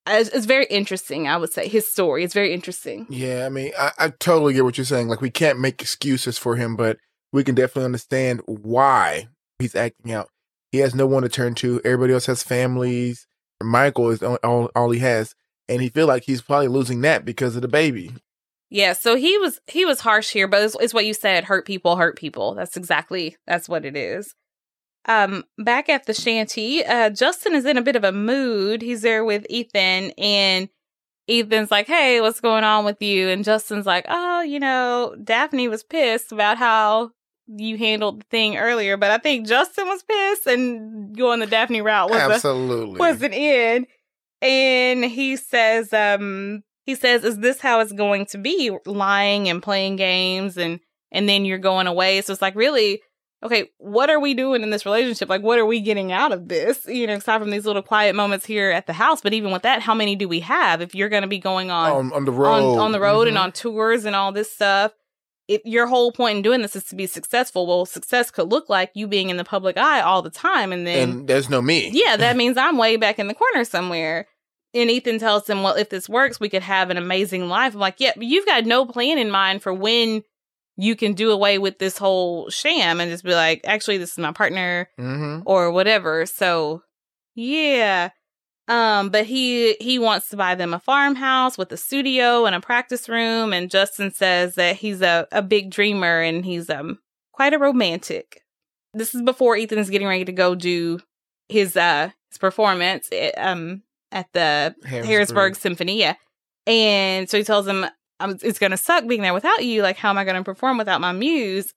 it's, 0.05 0.31
it's 0.31 0.47
very 0.47 0.67
interesting, 0.67 1.29
I 1.29 1.37
would 1.37 1.53
say. 1.53 1.69
His 1.69 1.87
story 1.87 2.25
is 2.25 2.35
very 2.35 2.53
interesting. 2.53 3.07
Yeah, 3.09 3.47
I 3.47 3.51
mean, 3.51 3.71
I, 3.79 3.93
I 3.99 4.09
totally 4.09 4.53
get 4.53 4.65
what 4.65 4.79
you're 4.79 4.85
saying. 4.85 5.07
Like, 5.07 5.21
we 5.21 5.31
can't 5.31 5.61
make 5.61 5.81
excuses 5.81 6.39
for 6.39 6.57
him, 6.57 6.75
but 6.75 6.99
we 7.33 7.45
can 7.45 7.55
definitely 7.55 7.85
understand 7.85 8.43
why 8.47 9.29
he's 9.61 9.77
acting 9.77 10.13
out. 10.13 10.29
He 10.77 10.83
has 10.83 10.95
no 10.95 11.07
one 11.07 11.23
to 11.23 11.31
turn 11.31 11.55
to. 11.55 11.81
Everybody 11.87 12.13
else 12.13 12.27
has 12.27 12.43
families. 12.43 13.27
Michael 13.63 14.11
is 14.11 14.23
all, 14.23 14.69
all, 14.75 14.91
he 14.91 14.99
has, 14.99 15.35
and 15.71 15.81
he 15.81 15.89
feel 15.89 16.07
like 16.07 16.25
he's 16.25 16.43
probably 16.43 16.69
losing 16.69 17.01
that 17.01 17.25
because 17.25 17.57
of 17.57 17.63
the 17.63 17.69
baby. 17.69 18.13
Yeah, 18.69 18.93
so 18.93 19.17
he 19.17 19.39
was 19.39 19.59
he 19.69 19.87
was 19.87 20.01
harsh 20.01 20.33
here, 20.33 20.47
but 20.47 20.61
it's, 20.61 20.77
it's 20.79 20.93
what 20.93 21.07
you 21.07 21.15
said: 21.15 21.45
hurt 21.45 21.65
people, 21.65 21.97
hurt 21.97 22.19
people. 22.19 22.55
That's 22.55 22.77
exactly 22.77 23.39
that's 23.47 23.71
what 23.71 23.87
it 23.87 23.97
is. 23.97 24.35
Um, 25.07 25.45
back 25.57 25.89
at 25.89 26.05
the 26.05 26.13
shanty, 26.13 26.85
uh, 26.85 27.09
Justin 27.09 27.55
is 27.55 27.65
in 27.65 27.79
a 27.79 27.83
bit 27.83 27.97
of 27.97 28.05
a 28.05 28.13
mood. 28.13 28.83
He's 28.83 29.01
there 29.01 29.25
with 29.25 29.47
Ethan, 29.49 30.11
and 30.19 30.69
Ethan's 31.27 31.71
like, 31.71 31.87
"Hey, 31.87 32.21
what's 32.21 32.41
going 32.41 32.65
on 32.65 32.85
with 32.85 33.01
you?" 33.01 33.31
And 33.31 33.45
Justin's 33.45 33.87
like, 33.87 34.05
"Oh, 34.11 34.43
you 34.43 34.61
know, 34.61 35.17
Daphne 35.25 35.69
was 35.69 35.83
pissed 35.83 36.33
about 36.33 36.59
how 36.59 37.13
you 37.49 37.79
handled 37.79 38.21
the 38.21 38.25
thing 38.31 38.57
earlier, 38.57 38.97
but 38.97 39.11
I 39.11 39.19
think 39.19 39.47
Justin 39.47 39.87
was 39.87 40.03
pissed, 40.03 40.47
and 40.47 41.17
going 41.17 41.41
the 41.41 41.47
Daphne 41.47 41.81
route 41.83 42.11
was 42.11 42.21
a, 42.21 42.33
Absolutely. 42.35 42.99
wasn't 42.99 43.35
in. 43.35 43.87
And 44.43 45.05
he 45.05 45.37
says, 45.37 45.93
um, 45.93 46.63
he 46.85 46.95
says, 46.95 47.25
is 47.25 47.39
this 47.39 47.61
how 47.61 47.81
it's 47.81 47.93
going 47.93 48.27
to 48.27 48.39
be? 48.39 48.71
Lying 48.85 49.49
and 49.49 49.63
playing 49.63 49.97
games 49.97 50.57
and 50.57 50.81
and 51.13 51.29
then 51.29 51.45
you're 51.45 51.59
going 51.59 51.87
away. 51.87 52.21
So 52.21 52.33
it's 52.33 52.43
like 52.43 52.55
really, 52.57 53.01
okay, 53.43 53.71
what 53.79 54.11
are 54.11 54.21
we 54.21 54.35
doing 54.35 54.63
in 54.63 54.71
this 54.71 54.85
relationship? 54.85 55.29
Like 55.29 55.43
what 55.43 55.59
are 55.59 55.65
we 55.65 55.81
getting 55.81 56.13
out 56.13 56.33
of 56.33 56.49
this? 56.49 56.85
You 56.87 57.07
know, 57.07 57.15
aside 57.15 57.41
from 57.41 57.51
these 57.51 57.65
little 57.65 57.81
quiet 57.83 58.15
moments 58.15 58.45
here 58.45 58.71
at 58.71 58.87
the 58.87 58.93
house, 58.93 59.21
but 59.23 59.33
even 59.33 59.53
with 59.53 59.63
that, 59.63 59.81
how 59.83 59.95
many 59.95 60.17
do 60.17 60.29
we 60.29 60.41
have 60.41 60.83
if 60.83 60.95
you're 60.95 61.09
gonna 61.09 61.27
be 61.29 61.39
going 61.39 61.71
on 61.71 61.91
on, 61.93 62.13
on 62.13 62.25
the 62.27 62.33
road. 62.33 62.75
on, 62.75 62.79
on 62.79 62.93
the 62.93 63.01
road 63.01 63.29
and 63.29 63.37
Mhm. 63.37 63.43
on 63.43 63.53
tours 63.53 64.05
and 64.05 64.15
all 64.15 64.33
this 64.33 64.53
stuff. 64.53 64.93
If 65.49 65.63
your 65.65 65.87
whole 65.87 66.11
point 66.11 66.39
in 66.39 66.43
doing 66.43 66.63
this 66.63 66.75
is 66.75 66.85
to 66.85 66.97
be 66.97 67.07
successful, 67.07 67.67
well, 67.67 67.87
success 67.87 68.31
could 68.31 68.51
look 68.51 68.69
like 68.69 68.91
you 68.95 69.07
being 69.07 69.31
in 69.31 69.37
the 69.37 69.45
public 69.45 69.77
eye 69.77 70.01
all 70.01 70.23
the 70.23 70.31
time, 70.31 70.73
and 70.73 70.87
then 70.87 71.11
and 71.11 71.29
there's 71.29 71.49
no 71.49 71.63
me. 71.63 71.91
yeah, 71.93 72.17
that 72.17 72.37
means 72.41 72.57
I'm 72.57 72.79
way 72.79 72.97
back 72.97 73.19
in 73.19 73.29
the 73.29 73.35
corner 73.35 73.65
somewhere. 73.65 74.27
And 74.75 74.91
Ethan 74.91 75.19
tells 75.19 75.49
him, 75.49 75.63
well, 75.63 75.75
if 75.75 75.89
this 75.89 76.09
works, 76.09 76.39
we 76.39 76.51
could 76.51 76.63
have 76.63 76.91
an 76.91 76.99
amazing 76.99 77.49
life. 77.49 77.75
I'm 77.75 77.81
like, 77.81 77.97
yeah, 77.99 78.13
but 78.15 78.27
you've 78.27 78.45
got 78.45 78.67
no 78.67 78.85
plan 78.85 79.17
in 79.17 79.31
mind 79.31 79.63
for 79.63 79.73
when 79.73 80.23
you 80.77 80.95
can 80.95 81.15
do 81.15 81.31
away 81.31 81.59
with 81.59 81.79
this 81.79 81.97
whole 81.97 82.51
sham 82.51 83.01
and 83.01 83.11
just 83.11 83.25
be 83.25 83.33
like, 83.33 83.63
actually, 83.65 83.97
this 83.97 84.13
is 84.13 84.19
my 84.19 84.33
partner 84.33 84.91
hmm 84.99 85.41
or 85.47 85.71
whatever. 85.71 86.27
So, 86.27 86.83
yeah. 87.35 88.11
Um, 88.69 89.11
but 89.11 89.27
he 89.27 89.75
he 89.81 89.99
wants 89.99 90.29
to 90.31 90.37
buy 90.37 90.55
them 90.57 90.75
a 90.75 90.81
farmhouse 90.81 91.57
with 91.57 91.71
a 91.71 91.77
studio 91.77 92.47
and 92.47 92.55
a 92.55 92.61
practice 92.61 93.09
room. 93.09 93.53
And 93.53 93.71
Justin 93.71 94.13
says 94.13 94.57
that 94.57 94.77
he's 94.77 95.03
a, 95.03 95.29
a 95.31 95.43
big 95.43 95.71
dreamer 95.71 96.21
and 96.21 96.45
he's 96.45 96.69
um 96.69 96.99
quite 97.33 97.55
a 97.55 97.59
romantic. 97.59 98.43
This 98.93 99.15
is 99.15 99.23
before 99.23 99.57
Ethan 99.57 99.79
is 99.79 99.91
getting 99.91 100.09
ready 100.09 100.25
to 100.25 100.33
go 100.33 100.55
do 100.55 100.99
his 101.49 101.77
uh 101.77 102.11
his 102.31 102.39
performance 102.39 103.09
eh, 103.13 103.31
um 103.37 103.83
at 104.11 104.33
the 104.33 104.75
Harrisburg 105.07 105.55
Symphonia. 105.57 106.17
And 106.67 107.31
so 107.31 107.39
he 107.39 107.45
tells 107.45 107.67
him, 107.69 107.87
um, 108.19 108.39
it's 108.43 108.59
going 108.59 108.71
to 108.73 108.77
suck 108.77 109.07
being 109.07 109.23
there 109.23 109.35
without 109.35 109.65
you. 109.65 109.83
Like, 109.83 109.97
how 109.97 110.11
am 110.11 110.19
I 110.19 110.25
going 110.25 110.37
to 110.37 110.43
perform 110.43 110.79
without 110.79 111.01
my 111.01 111.13
muse? 111.13 111.73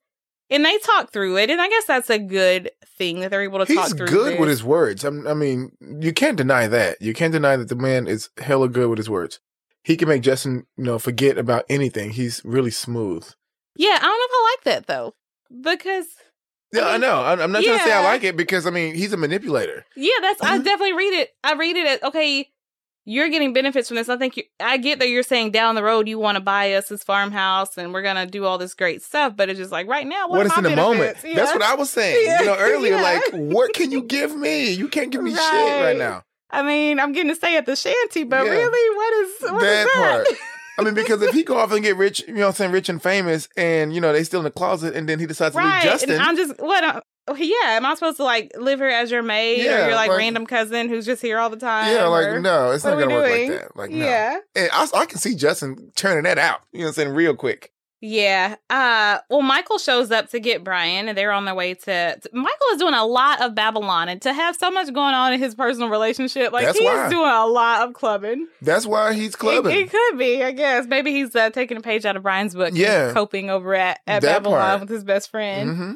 And 0.50 0.64
they 0.64 0.78
talk 0.78 1.12
through 1.12 1.38
it. 1.38 1.48
And 1.50 1.60
I 1.60 1.68
guess 1.68 1.84
that's 1.84 2.10
a 2.10 2.18
good 2.18 2.70
thing 2.98 3.20
that 3.20 3.30
they're 3.30 3.42
able 3.42 3.64
to 3.64 3.72
talk 3.74 3.96
through. 3.96 4.06
He's 4.06 4.14
good 4.16 4.32
this. 4.32 4.40
with 4.40 4.48
his 4.48 4.64
words. 4.64 5.04
I'm, 5.04 5.26
I 5.26 5.34
mean, 5.34 5.72
you 6.00 6.12
can't 6.12 6.36
deny 6.36 6.66
that. 6.66 7.00
You 7.00 7.14
can't 7.14 7.32
deny 7.32 7.56
that 7.56 7.68
the 7.68 7.76
man 7.76 8.08
is 8.08 8.30
hella 8.38 8.68
good 8.68 8.88
with 8.88 8.98
his 8.98 9.08
words. 9.08 9.38
He 9.84 9.96
can 9.96 10.08
make 10.08 10.22
Justin, 10.22 10.66
you 10.76 10.84
know, 10.84 10.98
forget 10.98 11.38
about 11.38 11.64
anything. 11.68 12.10
He's 12.10 12.42
really 12.44 12.70
smooth. 12.72 13.26
Yeah, 13.76 13.96
I 13.96 14.00
don't 14.00 14.02
know 14.02 14.16
if 14.24 14.30
I 14.32 14.56
like 14.56 14.64
that 14.64 14.86
though. 14.88 15.14
Because, 15.62 16.06
Yeah, 16.72 16.86
I 16.88 16.92
mean, 16.92 17.00
know. 17.02 17.22
I'm 17.22 17.52
not 17.52 17.62
trying 17.64 17.78
to 17.78 17.84
say 17.84 17.92
I 17.92 18.02
like 18.04 18.24
it 18.24 18.36
because 18.36 18.66
I 18.66 18.70
mean 18.70 18.94
he's 18.94 19.12
a 19.12 19.16
manipulator. 19.16 19.84
yeah, 19.96 20.12
that's, 20.20 20.42
I 20.42 20.58
Mhm. 20.58 20.64
definitely 20.64 20.92
read 20.94 21.14
it. 21.20 21.30
I 21.44 21.54
read 21.54 21.76
it 21.76 21.86
as, 21.86 22.02
okay, 22.02 22.50
you're 23.04 23.28
getting 23.28 23.52
benefits 23.52 23.88
from 23.88 23.96
this. 23.96 24.08
I 24.08 24.16
think 24.16 24.36
you, 24.36 24.42
I 24.60 24.76
get 24.76 24.98
that 24.98 25.08
you're 25.08 25.22
saying 25.22 25.52
down 25.52 25.74
the 25.74 25.82
road 25.82 26.06
you 26.08 26.18
want 26.18 26.36
to 26.36 26.40
buy 26.42 26.74
us 26.74 26.88
this 26.88 27.02
farmhouse 27.02 27.76
and 27.78 27.92
we're 27.92 28.02
going 28.02 28.16
to 28.16 28.26
do 28.26 28.44
all 28.44 28.58
this 28.58 28.74
great 28.74 29.02
stuff. 29.02 29.36
But 29.36 29.48
it's 29.48 29.58
just 29.58 29.72
like 29.72 29.86
right 29.88 30.06
now, 30.06 30.28
what, 30.28 30.38
what 30.38 30.46
is 30.46 30.56
in 30.58 30.64
the 30.64 30.76
moment? 30.76 31.16
Yeah. 31.24 31.34
That's 31.34 31.52
what 31.52 31.62
I 31.62 31.74
was 31.74 31.90
saying. 31.90 32.18
Yeah. 32.26 32.40
You 32.40 32.46
know, 32.46 32.56
earlier, 32.58 32.96
Yeah. 32.96 33.02
like, 33.02 33.22
what 33.32 33.72
can 33.74 33.90
you 33.90 34.02
give 34.16 34.36
me? 34.36 34.70
You 34.72 34.88
can't 34.88 35.10
give 35.10 35.22
me 35.22 35.30
shit 35.30 35.40
Right. 35.40 35.82
right 35.84 35.96
now. 35.96 36.22
I 36.50 36.62
mean, 36.62 36.98
I'm 37.00 37.12
getting 37.12 37.30
to 37.30 37.36
stay 37.36 37.56
at 37.56 37.64
the 37.66 37.76
shanty, 37.76 38.24
but 38.24 38.42
really, 38.44 38.96
what 38.96 39.12
is 39.14 39.52
what 39.52 39.54
is 39.56 39.62
that 39.62 39.84
that? 39.94 40.26
part. 40.26 40.38
I 40.78 40.82
mean, 40.82 40.94
because 40.94 41.22
if 41.22 41.32
he 41.32 41.42
go 41.44 41.58
off 41.58 41.70
and 41.72 41.82
get 41.82 41.96
rich, 41.96 42.24
you 42.26 42.34
know 42.34 42.40
what 42.42 42.46
I'm 42.48 42.52
saying, 42.54 42.72
rich 42.72 42.88
and 42.88 43.00
famous, 43.02 43.48
and 43.56 43.94
you 43.94 44.00
know, 44.00 44.12
they 44.12 44.24
still 44.24 44.40
in 44.40 44.44
the 44.44 44.50
closet, 44.50 44.96
and 44.96 45.08
then 45.08 45.18
he 45.20 45.26
decides 45.26 45.54
to 45.54 45.62
leave? 45.62 45.82
Justin. 45.82 46.10
And 46.12 46.22
I'm 46.22 46.36
just 46.36 46.58
what? 46.58 46.82
Uh, 46.82 47.00
Uh, 47.30 47.34
yeah, 47.38 47.54
am 47.76 47.86
I 47.86 47.94
supposed 47.94 48.16
to 48.18 48.24
like 48.24 48.52
live 48.58 48.78
here 48.80 48.88
as 48.88 49.10
your 49.10 49.22
maid, 49.22 49.64
Yeah, 49.64 49.84
or 49.84 49.86
your 49.88 49.94
like, 49.96 50.08
like- 50.08 50.18
random 50.18 50.46
cousin 50.46 50.88
who's 50.88 51.06
just 51.06 51.22
here 51.22 51.38
all 51.38 51.50
the 51.50 51.56
time? 51.56 51.94
yeah, 51.94 52.06
like 52.06 52.40
no, 52.40 52.72
it's 52.72 52.84
not 52.84 52.98
gonna 52.98 53.14
work 53.14 53.26
doing? 53.28 53.50
like 53.50 53.60
that. 53.60 53.76
Like 53.76 53.90
no. 53.90 54.04
Yeah, 54.04 54.38
And 54.54 54.68
I, 54.72 54.86
I 54.94 55.06
can 55.06 55.18
see 55.18 55.34
Justin 55.34 55.92
turning 55.96 56.24
that 56.24 56.38
out. 56.38 56.60
You 56.72 56.80
know 56.80 56.84
what 56.86 56.88
I'm 56.90 56.94
saying, 56.94 57.08
real 57.14 57.34
quick. 57.36 57.72
yeah. 58.02 58.56
Uh, 58.70 59.18
well, 59.28 59.42
Michael 59.42 59.76
shows 59.78 60.10
up 60.10 60.30
to 60.30 60.40
get 60.40 60.64
Brian, 60.64 61.08
and 61.08 61.18
they're 61.18 61.32
on 61.32 61.44
their 61.44 61.54
way 61.54 61.74
to. 61.74 62.18
to- 62.18 62.30
Michael 62.32 62.66
is 62.72 62.78
doing 62.78 62.94
a 62.94 63.04
lot 63.04 63.42
of 63.42 63.54
Babylon, 63.54 64.08
and 64.08 64.22
to 64.22 64.32
have 64.32 64.56
so 64.56 64.70
much 64.70 64.86
going 64.94 65.14
on 65.14 65.34
in 65.34 65.38
his 65.40 65.54
personal 65.54 65.90
relationship, 65.90 66.50
like 66.52 66.64
That's 66.64 66.78
he's 66.78 66.86
why. 66.86 67.08
doing 67.10 67.28
a 67.30 67.44
lot 67.46 67.86
of 67.86 67.92
clubbing. 67.94 68.46
That's 68.62 68.86
why 68.86 69.12
he's 69.12 69.36
clubbing. 69.36 69.76
it 69.76 69.90
could 69.90 70.18
be, 70.18 70.42
I 70.42 70.52
guess. 70.52 70.86
Maybe 70.86 71.12
he's 71.12 71.36
uh, 71.36 71.50
taking 71.50 71.76
a 71.76 71.80
page 71.82 72.06
out 72.06 72.16
of 72.16 72.22
Brian's 72.22 72.54
book. 72.54 72.70
Yeah. 72.74 73.12
coping 73.12 73.50
over 73.50 73.74
at 73.74 74.00
at 74.06 74.22
That 74.22 74.42
Babylon 74.42 74.60
part. 74.60 74.80
with 74.80 74.88
his 74.88 75.04
best 75.04 75.30
friend. 75.30 75.76
hmm 75.76 75.92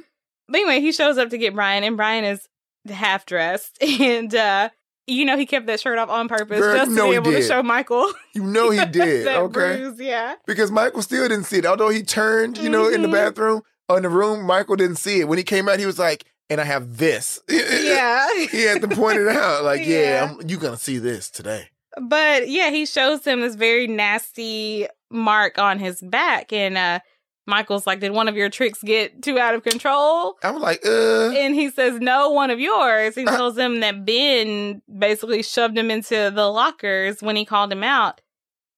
But 0.48 0.58
anyway, 0.60 0.80
he 0.80 0.92
shows 0.92 1.18
up 1.18 1.30
to 1.30 1.38
get 1.38 1.54
Brian, 1.54 1.84
and 1.84 1.96
Brian 1.96 2.24
is 2.24 2.46
half 2.88 3.24
dressed, 3.26 3.82
and 4.00 4.34
uh, 4.34 4.68
you 5.06 5.24
know 5.24 5.36
he 5.36 5.46
kept 5.46 5.66
that 5.66 5.80
shirt 5.80 5.98
off 5.98 6.08
on 6.10 6.28
purpose 6.28 6.60
Girl, 6.60 6.76
just 6.76 6.96
to 6.96 7.08
be 7.10 7.14
able 7.14 7.32
to 7.32 7.42
show 7.42 7.62
Michael 7.62 8.12
You 8.34 8.42
know 8.44 8.70
he 8.78 8.84
did. 8.86 9.26
okay. 9.26 9.50
bruise. 9.50 9.98
Yeah, 10.00 10.34
Because 10.46 10.70
Michael 10.70 11.02
still 11.02 11.26
didn't 11.28 11.44
see 11.44 11.58
it. 11.58 11.66
Although 11.66 11.88
he 11.90 12.02
turned, 12.02 12.58
you 12.58 12.68
know, 12.68 12.88
in 12.88 13.02
the 13.02 13.08
Mhm. 13.08 13.12
bathroom 13.12 13.62
or 13.88 13.96
in 13.98 14.02
the 14.02 14.08
room, 14.08 14.42
Michael 14.44 14.76
didn't 14.76 14.96
see 14.96 15.20
it. 15.20 15.28
When 15.28 15.38
he 15.38 15.44
came 15.44 15.68
out, 15.68 15.78
he 15.78 15.86
was 15.86 15.98
like, 15.98 16.24
and 16.50 16.60
I 16.60 16.64
have 16.64 16.98
this. 16.98 17.40
yeah. 17.48 18.28
he 18.50 18.62
had 18.64 18.80
to 18.82 18.88
point 18.88 19.18
it 19.18 19.28
out. 19.28 19.64
Like, 19.64 19.80
yeah, 19.86 20.34
Yeah. 20.46 20.56
Going 20.56 20.74
to 20.74 20.80
see 20.82 20.98
this 20.98 21.30
today. 21.30 21.68
but 22.00 22.48
yeah, 22.50 22.70
he 22.70 22.84
shows 22.86 23.24
him 23.24 23.40
this 23.40 23.54
very 23.54 23.86
nasty 23.86 24.86
mark 25.10 25.58
on 25.58 25.78
his 25.78 26.00
back, 26.02 26.52
and 26.52 26.76
uh, 26.76 27.00
Michael's 27.46 27.86
like, 27.86 28.00
"Did 28.00 28.12
one 28.12 28.28
of 28.28 28.36
your 28.36 28.48
tricks 28.48 28.82
get 28.82 29.22
too 29.22 29.38
out 29.38 29.54
of 29.54 29.62
control?" 29.62 30.36
I 30.42 30.50
was 30.50 30.62
like, 30.62 30.84
uh. 30.86 31.30
And 31.30 31.54
he 31.54 31.68
says, 31.70 32.00
No, 32.00 32.30
one 32.30 32.50
of 32.50 32.58
yours. 32.58 33.14
He 33.14 33.26
Uh. 33.26 33.30
tells 33.36 33.56
him 33.58 33.80
that 33.80 34.04
Ben 34.04 34.80
basically 34.98 35.42
shoved 35.42 35.76
him 35.76 35.90
into 35.90 36.30
the 36.34 36.46
lockers 36.50 37.20
when 37.22 37.36
he 37.36 37.44
called 37.44 37.70
him 37.72 37.84
out. 37.84 38.20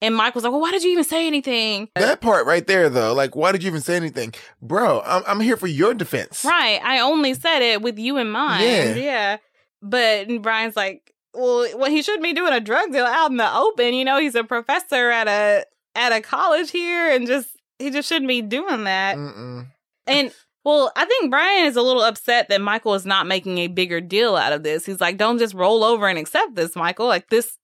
And 0.03 0.15
Michael's 0.15 0.45
like, 0.45 0.53
Well, 0.53 0.61
why 0.61 0.73
did 0.73 0.83
you 0.83 0.91
even 0.91 1.05
say 1.05 1.27
anything? 1.27 1.89
That 1.95 2.21
part 2.21 2.45
right 2.47 2.67
there, 2.67 2.89
though, 2.91 3.15
like, 3.15 3.35
why 3.37 3.53
did 3.53 3.63
you 3.63 3.69
even 3.71 3.81
say 3.81 3.97
anything? 3.97 4.35
Bro, 4.61 5.03
I'm, 5.07 5.23
I'm 5.27 5.41
here 5.41 5.57
for 5.57 5.69
your 5.69 5.95
defense. 5.95 6.45
Right. 6.45 6.81
I 6.85 6.99
only 7.01 7.35
said 7.35 7.61
it 7.63 7.83
with 7.83 7.99
you 7.99 8.17
in 8.19 8.29
mind. 8.31 8.65
Yeah. 8.65 8.95
Yeah. 8.95 9.37
But 9.83 10.29
Brian's 10.43 10.77
like, 10.77 11.13
Well, 11.33 11.67
well, 11.79 11.91
he 11.91 12.03
shouldn't 12.03 12.23
be 12.25 12.33
doing 12.35 12.53
a 12.53 12.61
drug 12.61 12.93
deal 12.93 13.07
out 13.07 13.31
in 13.31 13.37
the 13.37 13.55
open. 13.55 13.95
You 13.95 14.05
know, 14.05 14.19
he's 14.19 14.35
a 14.35 14.45
professor 14.45 15.11
at 15.11 15.29
a 15.29 15.65
at 15.95 16.13
a 16.13 16.21
college 16.21 16.71
here 16.73 17.11
and 17.11 17.27
just 17.27 17.49
he 17.79 17.91
just 17.91 18.09
shouldn't 18.09 18.29
be 18.29 18.43
doing 18.43 18.85
that. 18.85 19.17
Mm-mm. 19.17 19.67
And 20.07 20.33
well, 20.65 20.91
I 20.97 21.05
think 21.05 21.31
Brian 21.31 21.67
is 21.67 21.77
a 21.77 21.83
little 21.83 22.03
upset 22.03 22.49
that 22.49 22.61
Michael 22.61 22.95
is 22.95 23.07
not 23.07 23.27
making 23.27 23.59
a 23.59 23.69
bigger 23.69 24.01
deal 24.01 24.35
out 24.35 24.53
of 24.53 24.63
this. 24.63 24.85
He's 24.85 25.01
like, 25.01 25.17
don't 25.17 25.39
just 25.39 25.55
roll 25.55 25.85
over 25.85 26.09
and 26.09 26.19
accept 26.19 26.57
this, 26.57 26.75
Michael. 26.75 27.07
Like 27.07 27.29
this, 27.29 27.57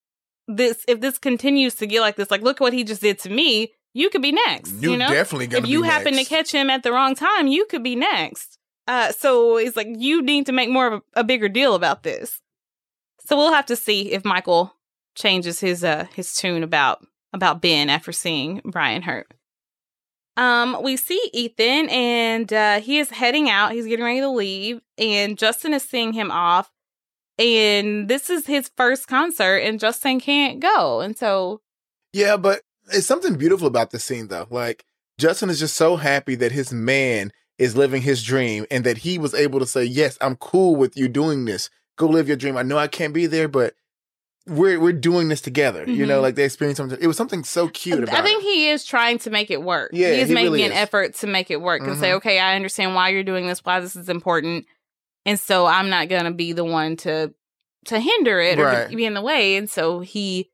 this, 0.47 0.85
if 0.87 1.01
this 1.01 1.19
continues 1.19 1.75
to 1.77 1.87
get 1.87 2.01
like 2.01 2.17
this, 2.17 2.31
like, 2.31 2.43
look 2.43 2.61
what 2.61 2.73
he 2.73 2.85
just 2.85 3.03
did 3.03 3.19
to 3.21 3.31
me. 3.31 3.73
You 3.95 4.09
could 4.09 4.23
be 4.23 4.33
next. 4.33 4.81
You, 4.81 4.93
You, 4.93 4.97
know, 4.99 5.09
definitely 5.09 5.49
going 5.49 5.65
if 5.65 5.69
you 5.69 5.83
happen 5.83 6.15
next. 6.15 6.29
to 6.29 6.35
catch 6.35 6.53
him 6.53 6.71
at 6.71 6.83
the 6.83 6.93
wrong 6.93 7.15
time, 7.15 7.47
you 7.47 7.67
could 7.67 7.83
be 7.83 7.97
next. 7.97 8.59
Uh, 8.89 9.13
so 9.13 9.57
he's 9.57 9.77
like, 9.77 9.89
you 9.99 10.23
need 10.23 10.47
to 10.47 10.53
make 10.53 10.71
more 10.71 10.87
of 10.87 10.93
a, 11.15 11.21
a 11.21 11.25
bigger 11.25 11.49
deal 11.49 11.75
about 11.75 12.03
this. 12.03 12.41
So 13.27 13.37
we'll 13.37 13.53
have 13.53 13.67
to 13.67 13.77
see 13.77 14.13
if 14.13 14.25
Michael 14.25 14.75
changes 15.15 15.61
his 15.61 15.85
uh 15.85 16.07
his 16.15 16.35
tune 16.35 16.63
about 16.63 17.05
about 17.33 17.61
Ben 17.61 17.91
after 17.91 18.13
seeing 18.13 18.63
Brian 18.65 19.03
hurt. 19.03 19.33
Um, 20.37 20.79
we 20.83 20.97
see 20.97 21.21
Ethan 21.33 21.91
and 21.91 22.53
uh, 22.53 22.81
he 22.81 22.99
is 22.99 23.11
heading 23.11 23.51
out. 23.51 23.73
He's 23.73 23.87
getting 23.87 24.05
ready 24.05 24.21
to 24.21 24.31
leave, 24.31 24.81
and 24.97 25.37
Justin 25.37 25.75
is 25.75 25.83
seeing 25.83 26.13
him 26.13 26.31
off. 26.31 26.71
And 27.39 28.09
this 28.09 28.31
is 28.31 28.47
his 28.47 28.71
first 28.77 29.09
concert, 29.09 29.59
and 29.59 29.81
Justin 29.81 30.21
can't 30.21 30.61
go. 30.61 31.01
And 31.01 31.17
so, 31.17 31.61
Yeah, 32.13 32.37
but 32.37 32.63
it's 32.93 33.07
something 33.07 33.37
beautiful 33.37 33.67
about 33.67 33.91
this 33.91 34.05
scene 34.05 34.29
though. 34.29 34.47
Like 34.51 34.85
Justin 35.19 35.51
is 35.51 35.59
just 35.59 35.77
so 35.77 35.97
happy 35.97 36.35
that 36.37 36.53
his 36.53 36.73
man 36.73 37.33
is 37.59 37.77
living 37.77 38.03
his 38.03 38.23
dream 38.23 38.67
and 38.71 38.85
that 38.85 38.99
he 38.99 39.19
was 39.19 39.35
able 39.35 39.61
to 39.61 39.67
say, 39.67 39.85
"Yes, 39.85 40.19
I'm 40.21 40.37
cool 40.37 40.77
with 40.77 40.97
you 40.97 41.09
doing 41.09 41.45
this. 41.45 41.71
Go 41.97 42.07
live 42.07 42.29
your 42.29 42.37
dream. 42.37 42.57
I 42.57 42.63
know 42.63 42.79
I 42.79 42.89
can't 42.89 43.15
be 43.15 43.27
there, 43.27 43.49
but 43.49 43.75
we're 44.47 44.79
we're 44.81 44.93
doing 44.93 45.29
this 45.29 45.41
together." 45.41 45.85
You 45.89 46.07
know, 46.07 46.19
Mhm. 46.19 46.23
like 46.23 46.35
they 46.35 46.45
experienced 46.45 46.79
something. 46.79 46.99
It 47.01 47.07
was 47.07 47.17
something 47.17 47.45
so 47.45 47.69
cute 47.69 48.03
about 48.03 48.15
I 48.19 48.23
think 48.23 48.43
it. 48.43 48.47
he 48.47 48.69
is 48.69 48.85
trying 48.85 49.19
to 49.21 49.31
make 49.31 49.51
it 49.51 49.63
work. 49.63 49.91
Yeah, 49.93 50.13
he 50.13 50.21
is 50.21 50.29
he 50.29 50.35
making 50.35 50.53
really 50.53 50.63
an 50.65 50.73
is. 50.73 50.79
effort 50.79 51.15
to 51.17 51.27
make 51.27 51.51
it 51.51 51.61
work 51.61 51.83
and 51.83 51.97
say, 51.99 52.11
Mhm. 52.11 52.17
okay, 52.17 52.39
I 52.39 52.57
understand 52.57 52.95
why 52.95 53.11
you're 53.11 53.23
doing 53.25 53.47
this, 53.47 53.65
why 53.65 53.81
this 53.81 53.95
is 53.97 54.09
important, 54.09 54.67
and 55.25 55.39
so 55.39 55.67
I'm 55.67 55.89
not 55.89 56.09
gonna 56.09 56.33
be 56.33 56.53
the 56.53 56.65
one 56.65 56.97
to 56.99 57.33
to 57.87 57.99
hinder 57.99 58.39
it 58.41 58.59
or 58.61 58.65
Right. 58.67 58.91
to 58.91 58.97
be 58.97 59.05
in 59.05 59.15
the 59.15 59.23
way. 59.23 59.57
And 59.57 59.69
so 59.69 60.01
he 60.01 60.51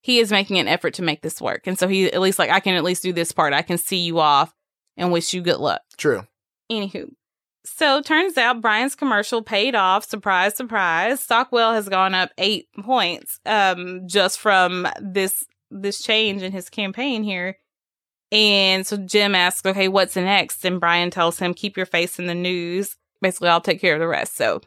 he 0.00 0.18
is 0.18 0.30
making 0.32 0.58
an 0.58 0.66
effort 0.68 0.94
to 0.94 1.02
make 1.02 1.22
this 1.22 1.40
work, 1.40 1.66
and 1.66 1.78
so 1.78 1.86
he 1.86 2.12
at 2.12 2.20
least 2.20 2.38
like 2.38 2.50
I 2.50 2.60
can 2.60 2.74
at 2.74 2.82
least 2.84 3.02
do 3.02 3.12
this 3.12 3.30
part. 3.32 3.52
I 3.52 3.62
can 3.62 3.78
see 3.78 3.98
you 3.98 4.18
off 4.20 4.52
and 4.96 5.12
wish 5.12 5.32
you 5.32 5.42
good 5.42 5.58
luck. 5.58 5.80
True. 5.96 6.26
Anywho. 6.70 7.10
So 7.64 8.02
turns 8.02 8.36
out 8.36 8.60
Brian's 8.60 8.94
commercial 8.94 9.42
paid 9.42 9.74
off. 9.74 10.04
Surprise, 10.04 10.56
surprise. 10.56 11.20
Stockwell 11.20 11.74
has 11.74 11.88
gone 11.88 12.14
up 12.14 12.30
eight 12.38 12.68
points 12.80 13.38
um 13.46 14.02
just 14.06 14.38
from 14.40 14.88
this 15.00 15.44
this 15.70 16.02
change 16.02 16.42
in 16.42 16.52
his 16.52 16.68
campaign 16.68 17.22
here. 17.22 17.56
And 18.30 18.86
so 18.86 18.96
Jim 18.96 19.34
asks, 19.34 19.64
okay, 19.66 19.88
what's 19.88 20.16
next? 20.16 20.64
And 20.64 20.80
Brian 20.80 21.10
tells 21.10 21.38
him, 21.38 21.52
keep 21.52 21.76
your 21.76 21.86
face 21.86 22.18
in 22.18 22.26
the 22.26 22.34
news. 22.34 22.96
Basically, 23.20 23.50
I'll 23.50 23.60
take 23.60 23.80
care 23.80 23.94
of 23.94 24.00
the 24.00 24.08
rest. 24.08 24.36
So 24.36 24.62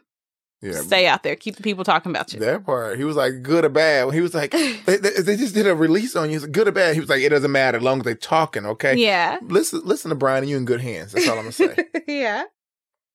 Yeah. 0.62 0.80
stay 0.80 1.06
out 1.08 1.24
there. 1.24 1.34
Keep 1.34 1.56
the 1.56 1.64
people 1.64 1.82
talking 1.82 2.10
about 2.10 2.32
you. 2.32 2.38
That 2.38 2.64
part. 2.64 2.96
He 2.96 3.04
was 3.04 3.16
like 3.16 3.42
good 3.42 3.64
or 3.64 3.68
bad. 3.68 4.14
He 4.14 4.20
was 4.20 4.34
like 4.34 4.52
they, 4.86 4.96
they, 4.96 5.36
just 5.36 5.54
did 5.54 5.66
a 5.66 5.74
release 5.74 6.14
on 6.14 6.30
you. 6.30 6.38
Like, 6.38 6.52
good 6.52 6.68
or 6.68 6.72
bad. 6.72 6.94
He 6.94 7.00
was 7.00 7.08
like, 7.08 7.22
it 7.22 7.30
doesn't 7.30 7.50
matter 7.52 7.78
as 7.78 7.82
long 7.82 7.98
as 7.98 8.04
they're 8.04 8.14
talking, 8.14 8.64
okay? 8.66 8.96
Yeah. 8.96 9.38
Listen 9.42 9.82
listen 9.84 10.08
to 10.10 10.14
Brian 10.14 10.44
and 10.44 10.50
you 10.50 10.56
in 10.56 10.64
good 10.64 10.80
hands. 10.80 11.12
That's 11.12 11.28
all 11.28 11.36
I'm 11.36 11.50
gonna 11.50 11.52
say. 11.52 11.76
yeah. 12.06 12.44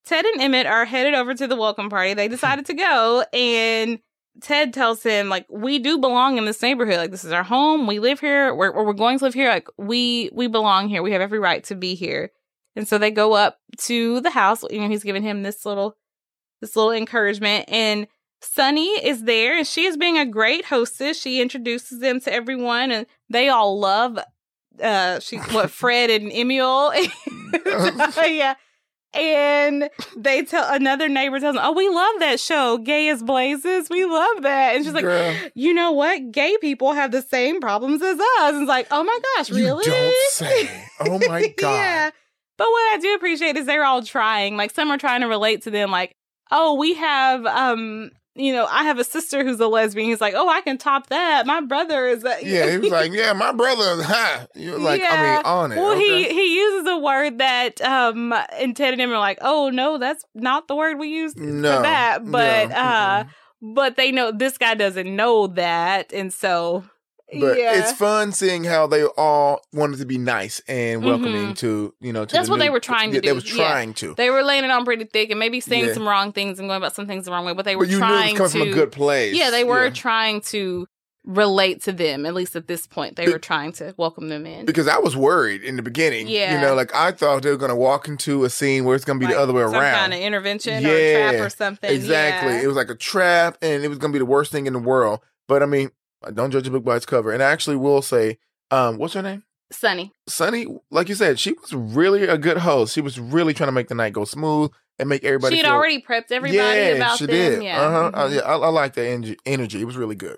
Ted 0.05 0.25
and 0.25 0.41
Emmett 0.41 0.65
are 0.65 0.85
headed 0.85 1.13
over 1.13 1.33
to 1.33 1.47
the 1.47 1.55
welcome 1.55 1.89
party. 1.89 2.13
They 2.13 2.27
decided 2.27 2.65
to 2.67 2.73
go, 2.73 3.23
and 3.33 3.99
Ted 4.41 4.73
tells 4.73 5.03
him, 5.03 5.29
like, 5.29 5.45
we 5.49 5.79
do 5.79 5.97
belong 5.97 6.37
in 6.37 6.45
this 6.45 6.61
neighborhood. 6.61 6.97
Like, 6.97 7.11
this 7.11 7.23
is 7.23 7.31
our 7.31 7.43
home. 7.43 7.85
We 7.85 7.99
live 7.99 8.19
here. 8.19 8.53
We're, 8.55 8.71
we're 8.71 8.93
going 8.93 9.19
to 9.19 9.25
live 9.25 9.33
here. 9.33 9.49
Like, 9.49 9.67
we 9.77 10.29
we 10.33 10.47
belong 10.47 10.87
here. 10.87 11.03
We 11.03 11.11
have 11.11 11.21
every 11.21 11.39
right 11.39 11.63
to 11.65 11.75
be 11.75 11.95
here. 11.95 12.31
And 12.75 12.87
so 12.87 12.97
they 12.97 13.11
go 13.11 13.33
up 13.33 13.59
to 13.79 14.21
the 14.21 14.29
house. 14.29 14.63
You 14.69 14.79
know, 14.79 14.87
he's 14.87 15.03
giving 15.03 15.23
him 15.23 15.43
this 15.43 15.65
little 15.65 15.97
this 16.61 16.75
little 16.75 16.91
encouragement. 16.91 17.65
And 17.67 18.07
Sunny 18.41 18.87
is 18.87 19.23
there, 19.23 19.57
and 19.57 19.67
she 19.67 19.85
is 19.85 19.97
being 19.97 20.17
a 20.17 20.25
great 20.25 20.65
hostess. 20.65 21.19
She 21.19 21.41
introduces 21.41 21.99
them 21.99 22.19
to 22.21 22.33
everyone, 22.33 22.91
and 22.91 23.05
they 23.29 23.49
all 23.49 23.79
love 23.79 24.17
uh 24.81 25.19
she 25.19 25.37
what 25.37 25.69
Fred 25.71 26.09
and 26.09 26.31
Emil. 26.31 26.93
yeah. 28.25 28.55
And 29.13 29.89
they 30.15 30.43
tell 30.43 30.71
another 30.73 31.09
neighbor 31.09 31.39
tells 31.39 31.55
them, 31.55 31.63
Oh, 31.65 31.73
we 31.73 31.89
love 31.89 32.15
that 32.19 32.39
show, 32.39 32.77
Gay 32.77 33.09
as 33.09 33.21
Blazes. 33.21 33.89
We 33.89 34.05
love 34.05 34.43
that. 34.43 34.75
And 34.75 34.85
she's 34.85 34.93
like, 34.93 35.03
Girl, 35.03 35.35
You 35.53 35.73
know 35.73 35.91
what? 35.91 36.31
Gay 36.31 36.55
people 36.61 36.93
have 36.93 37.11
the 37.11 37.21
same 37.21 37.59
problems 37.59 38.01
as 38.01 38.17
us. 38.19 38.53
And 38.53 38.61
it's 38.63 38.69
like, 38.69 38.87
Oh 38.89 39.03
my 39.03 39.19
gosh, 39.35 39.49
really? 39.49 39.83
you 39.85 39.91
don't 39.91 40.31
say. 40.31 40.85
Oh 41.01 41.19
my 41.27 41.41
god. 41.57 41.73
yeah. 41.73 42.09
But 42.57 42.67
what 42.69 42.93
I 42.93 42.99
do 43.01 43.13
appreciate 43.15 43.57
is 43.57 43.65
they're 43.65 43.83
all 43.83 44.03
trying. 44.03 44.55
Like 44.55 44.71
some 44.71 44.89
are 44.91 44.97
trying 44.97 45.21
to 45.21 45.27
relate 45.27 45.63
to 45.63 45.71
them, 45.71 45.91
like, 45.91 46.15
oh, 46.51 46.75
we 46.75 46.93
have 46.93 47.45
um, 47.47 48.11
you 48.35 48.53
know, 48.53 48.65
I 48.65 48.83
have 48.83 48.97
a 48.97 49.03
sister 49.03 49.43
who's 49.43 49.59
a 49.59 49.67
lesbian. 49.67 50.07
He's 50.09 50.21
like, 50.21 50.33
Oh, 50.35 50.47
I 50.47 50.61
can 50.61 50.77
top 50.77 51.07
that. 51.07 51.45
My 51.45 51.61
brother 51.61 52.07
is 52.07 52.23
a 52.23 52.37
Yeah, 52.41 52.69
he 52.71 52.77
was 52.77 52.89
like, 52.91 53.11
yeah, 53.11 53.33
my 53.33 53.51
brother, 53.51 53.99
is 53.99 54.05
ha. 54.05 54.47
You're 54.55 54.79
like, 54.79 55.01
I 55.03 55.35
mean, 55.35 55.45
on 55.45 55.71
it. 55.71 55.75
Well, 55.75 55.91
okay? 55.91 56.23
he 56.23 56.33
he 56.33 56.55
uses 56.55 56.87
a 56.87 56.97
word 56.97 57.39
that 57.39 57.81
um 57.81 58.33
and 58.53 58.75
Ted 58.75 58.93
and 58.93 59.01
him 59.01 59.11
are 59.11 59.19
like, 59.19 59.39
oh 59.41 59.69
no, 59.69 59.97
that's 59.97 60.23
not 60.33 60.67
the 60.67 60.75
word 60.75 60.97
we 60.97 61.09
use 61.09 61.35
no, 61.35 61.77
for 61.77 61.83
that. 61.83 62.19
But 62.25 62.69
no, 62.69 62.75
uh, 62.75 63.23
mm-mm. 63.23 63.29
but 63.75 63.97
they 63.97 64.11
know 64.11 64.31
this 64.31 64.57
guy 64.57 64.75
doesn't 64.75 65.13
know 65.13 65.47
that, 65.47 66.13
and 66.13 66.33
so 66.33 66.85
but 67.39 67.57
yeah, 67.57 67.79
it's 67.79 67.91
fun 67.93 68.31
seeing 68.31 68.63
how 68.63 68.87
they 68.87 69.03
all 69.05 69.61
wanted 69.73 69.99
to 69.99 70.05
be 70.05 70.17
nice 70.17 70.61
and 70.67 71.03
welcoming 71.03 71.49
Mhm. 71.53 71.57
to 71.59 71.93
you 72.01 72.11
know. 72.13 72.25
To 72.25 72.33
That's 72.33 72.47
the 72.47 72.51
what 72.51 72.59
they 72.59 72.69
were 72.69 72.79
trying 72.79 73.11
to 73.11 73.15
yeah, 73.17 73.21
They 73.21 73.27
do, 73.27 73.35
were 73.35 73.41
yeah. 73.41 73.69
trying 73.69 73.93
to. 73.95 74.13
they 74.15 74.29
were 74.29 74.43
laying 74.43 74.63
it 74.65 74.71
on 74.71 74.83
pretty 74.85 75.05
thick 75.05 75.29
and 75.29 75.39
maybe 75.39 75.59
saying 75.61 75.85
Yeah. 75.87 75.93
some 75.93 76.07
wrong 76.07 76.33
things 76.33 76.59
and 76.59 76.67
going 76.67 76.77
about 76.77 76.95
some 76.95 77.07
things 77.07 77.25
the 77.25 77.31
wrong 77.31 77.45
way, 77.45 77.53
but 77.53 77.65
they 77.65 77.75
were 77.75 77.85
But 77.85 77.91
you 77.91 77.99
knew 77.99 78.05
it 78.05 78.07
trying 78.07 78.39
was 78.39 78.51
to. 78.53 78.59
from 78.59 78.67
a 78.69 78.71
good 78.73 78.91
place. 78.91 79.35
yeah, 79.35 79.49
they 79.49 79.63
were 79.63 79.85
Yeah. 79.85 79.91
trying 79.91 80.41
to 80.41 80.87
relate 81.23 81.83
to 81.83 81.91
them. 81.91 82.25
At 82.25 82.33
least 82.33 82.55
at 82.55 82.67
this 82.67 82.87
point, 82.87 83.15
they 83.15 83.27
were 83.29 83.37
trying 83.37 83.73
to 83.73 83.93
welcome 83.95 84.27
them 84.29 84.45
in. 84.47 84.65
Because 84.65 84.87
I 84.87 84.97
was 84.97 85.15
worried 85.15 85.61
in 85.63 85.75
the 85.75 85.83
beginning. 85.83 86.27
Yeah. 86.27 86.55
You 86.55 86.61
know, 86.61 86.73
like 86.73 86.93
I 86.95 87.11
thought 87.11 87.43
they 87.43 87.51
were 87.51 87.57
going 87.57 87.69
to 87.69 87.75
walk 87.75 88.07
into 88.07 88.43
a 88.43 88.49
scene 88.49 88.85
where 88.85 88.95
it's 88.95 89.05
going 89.05 89.19
to 89.19 89.25
be 89.25 89.27
Like 89.27 89.35
the 89.35 89.41
other 89.41 89.53
way 89.53 89.61
some 89.63 89.75
around. 89.75 89.93
kind 89.99 90.13
of 90.15 90.19
intervention 90.19 90.83
or 90.83 90.89
a 90.89 91.11
Yeah, 91.11 91.31
trap 91.31 91.45
or 91.45 91.49
something. 91.49 91.91
Exactly. 91.91 92.53
Yeah. 92.53 92.61
It 92.63 92.67
was 92.67 92.75
like 92.75 92.89
a 92.89 92.95
trap 92.95 93.57
and 93.61 93.83
it 93.83 93.87
was 93.87 93.99
going 93.99 94.11
to 94.11 94.15
be 94.15 94.19
the 94.19 94.25
worst 94.25 94.51
thing 94.51 94.65
in 94.65 94.73
the 94.73 94.79
world. 94.79 95.19
But 95.47 95.61
I 95.61 95.67
mean, 95.67 95.91
don't 96.29 96.51
judge 96.51 96.67
a 96.67 96.71
book 96.71 96.83
by 96.83 96.97
its 96.97 97.05
cover. 97.05 97.31
And 97.31 97.41
I 97.41 97.49
actually 97.51 97.77
will 97.77 98.01
say, 98.03 98.37
um, 98.69 98.97
what's 98.97 99.15
her 99.15 99.21
name? 99.23 99.43
Sunny. 99.71 100.11
Sunny, 100.27 100.67
like 100.91 101.09
you 101.09 101.15
said, 101.15 101.39
she 101.39 101.53
was 101.53 101.73
really 101.73 102.23
a 102.23 102.37
good 102.37 102.57
host. 102.57 102.93
She 102.93 103.01
was 103.01 103.19
really 103.19 103.53
trying 103.53 103.69
to 103.69 103.71
make 103.73 103.87
the 103.87 103.95
night 103.95 104.13
go 104.13 104.25
smooth 104.25 104.69
and 104.99 105.09
make 105.09 105.23
everybody. 105.23 105.55
she 105.55 105.63
had 105.63 105.71
already 105.71 106.01
prepped 106.01 106.31
everybody 106.31 106.57
yeah, 106.57 106.95
about 106.95 107.17
she 107.17 107.25
them. 107.25 107.35
did. 107.35 107.63
Yeah. 107.63 107.81
uh-huh. 107.81 108.11
Uh, 108.13 108.27
Mhm. 108.29 108.35
yeah, 108.35 108.41
I, 108.41 108.53
I 108.57 108.69
like 108.69 108.93
that 108.93 109.05
energy. 109.07 109.37
Energy. 109.45 109.81
It 109.81 109.85
was 109.85 109.97
really 109.97 110.15
good. 110.15 110.37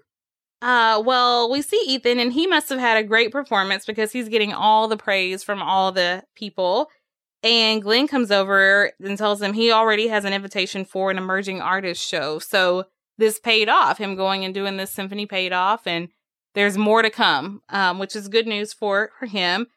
Uh, 0.62 1.02
well, 1.06 1.52
we 1.52 1.62
see 1.62 1.84
Ethan, 1.88 2.20
and 2.20 2.32
he 2.32 2.48
must 2.48 2.70
have 2.70 2.80
had 2.80 2.96
a 2.98 3.04
great 3.04 3.32
performance 3.32 3.86
because 3.86 4.14
he's 4.14 4.30
getting 4.30 4.54
all 4.54 4.88
the 4.88 4.96
praise 4.96 5.44
from 5.44 5.62
all 5.62 5.92
the 5.92 6.24
people. 6.36 6.90
And 7.42 7.82
Glenn 7.82 8.08
comes 8.08 8.32
over 8.32 8.94
and 9.04 9.18
tells 9.18 9.42
him 9.42 9.52
he 9.52 9.72
already 9.74 10.08
has 10.08 10.24
an 10.24 10.32
invitation 10.32 10.86
for 10.86 11.12
an 11.12 11.18
emerging 11.18 11.60
artist 11.60 12.08
show. 12.08 12.40
So 12.40 12.86
this 13.18 13.40
paid 13.40 13.70
off. 13.70 13.98
Him 13.98 14.16
going 14.16 14.44
and 14.46 14.54
doing 14.54 14.78
this 14.78 14.92
symphony 14.92 15.26
paid 15.26 15.54
off, 15.54 15.86
and 15.88 16.10
there's 16.56 16.78
more 16.78 17.02
to 17.02 17.10
come, 17.10 17.62
um, 17.70 18.00
which 18.00 18.16
is 18.16 18.28
good 18.28 18.48
news 18.48 18.74
for 18.74 19.12
for 19.20 19.26
him. 19.26 19.68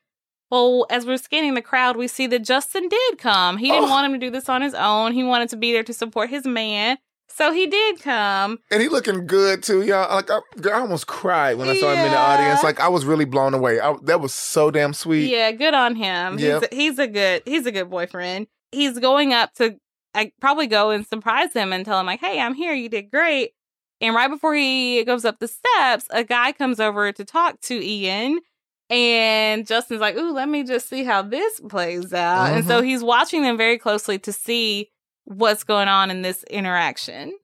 Well, 0.51 0.87
as 0.91 1.05
we're 1.05 1.17
scanning 1.19 1.55
the 1.55 1.63
crowd, 1.63 1.97
we 1.97 2.07
see 2.07 2.27
that 2.29 2.45
Justin 2.45 2.89
did 2.89 3.19
come. 3.19 3.59
He 3.59 3.69
didn't 3.69 3.85
Oh. 3.89 3.91
want 3.91 4.07
him 4.07 4.13
to 4.21 4.27
do 4.27 4.31
this 4.31 4.49
on 4.49 4.63
his 4.63 4.75
own. 4.75 5.13
He 5.13 5.25
wanted 5.25 5.49
to 5.51 5.57
be 5.57 5.73
there 5.73 5.83
to 5.83 5.93
support 5.93 6.31
his 6.31 6.45
man. 6.47 6.99
So 7.29 7.51
he 7.53 7.67
did 7.67 8.01
come. 8.01 8.59
And 8.71 8.81
he 8.81 8.89
looking 8.89 9.27
good 9.27 9.63
too, 9.65 9.83
y'all. 9.83 10.09
Like 10.15 10.31
I, 10.31 10.39
I 10.71 10.79
almost 10.79 11.09
cried 11.09 11.59
when 11.59 11.69
I 11.69 11.77
saw 11.77 11.93
him 11.93 11.99
in 12.07 12.13
the 12.13 12.17
audience. 12.17 12.63
Like 12.63 12.79
I 12.79 12.89
was 12.89 13.05
really 13.05 13.25
blown 13.25 13.53
away. 13.55 13.81
I, 13.81 13.97
that 14.05 14.21
was 14.21 14.33
so 14.33 14.71
damn 14.71 14.95
sweet. 14.95 15.29
Yeah, 15.31 15.51
good 15.51 15.75
on 15.75 15.97
him. 15.97 16.39
Yep. 16.39 16.69
He's, 16.71 16.79
he's 16.91 16.99
a 17.01 17.09
good 17.09 17.43
he's 17.45 17.67
a 17.67 17.73
good 17.73 17.91
boyfriend. 17.91 18.47
He's 18.71 18.99
going 19.01 19.33
up 19.33 19.53
to 19.55 19.77
I 20.17 20.33
probably 20.41 20.67
go 20.67 20.91
and 20.91 21.07
surprise 21.07 21.53
him 21.53 21.73
and 21.73 21.85
tell 21.85 22.01
him 22.01 22.07
like, 22.07 22.21
"Hey, 22.21 22.41
I'm 22.41 22.55
here. 22.55 22.73
You 22.73 22.89
did 22.89 23.11
great." 23.11 23.53
And 24.01 24.15
right 24.15 24.29
before 24.29 24.55
he 24.55 25.05
goes 25.05 25.25
up 25.25 25.39
the 25.39 25.49
steps, 25.49 26.07
a 26.11 26.25
guy 26.25 26.53
comes 26.53 26.81
over 26.81 27.13
to 27.13 27.25
talk 27.25 27.61
to 27.63 27.75
Ian. 27.75 28.41
And 28.89 29.67
Justin's 29.67 30.01
like, 30.01 30.17
"Ooh, 30.17 30.33
let 30.33 30.49
me 30.49 30.63
just 30.65 30.89
see 30.89 31.05
how 31.05 31.23
this 31.23 31.61
plays 31.69 32.13
out." 32.13 32.53
And 32.53 32.67
so 32.67 32.83
he's 32.83 33.03
watching 33.03 33.43
them 33.43 33.57
very 33.57 33.79
closely 33.79 34.19
to 34.21 34.33
see 34.33 34.91
what's 35.25 35.65
going 35.65 35.89
on 35.89 36.11
in 36.11 36.23
this 36.23 36.45
interaction. 36.45 37.37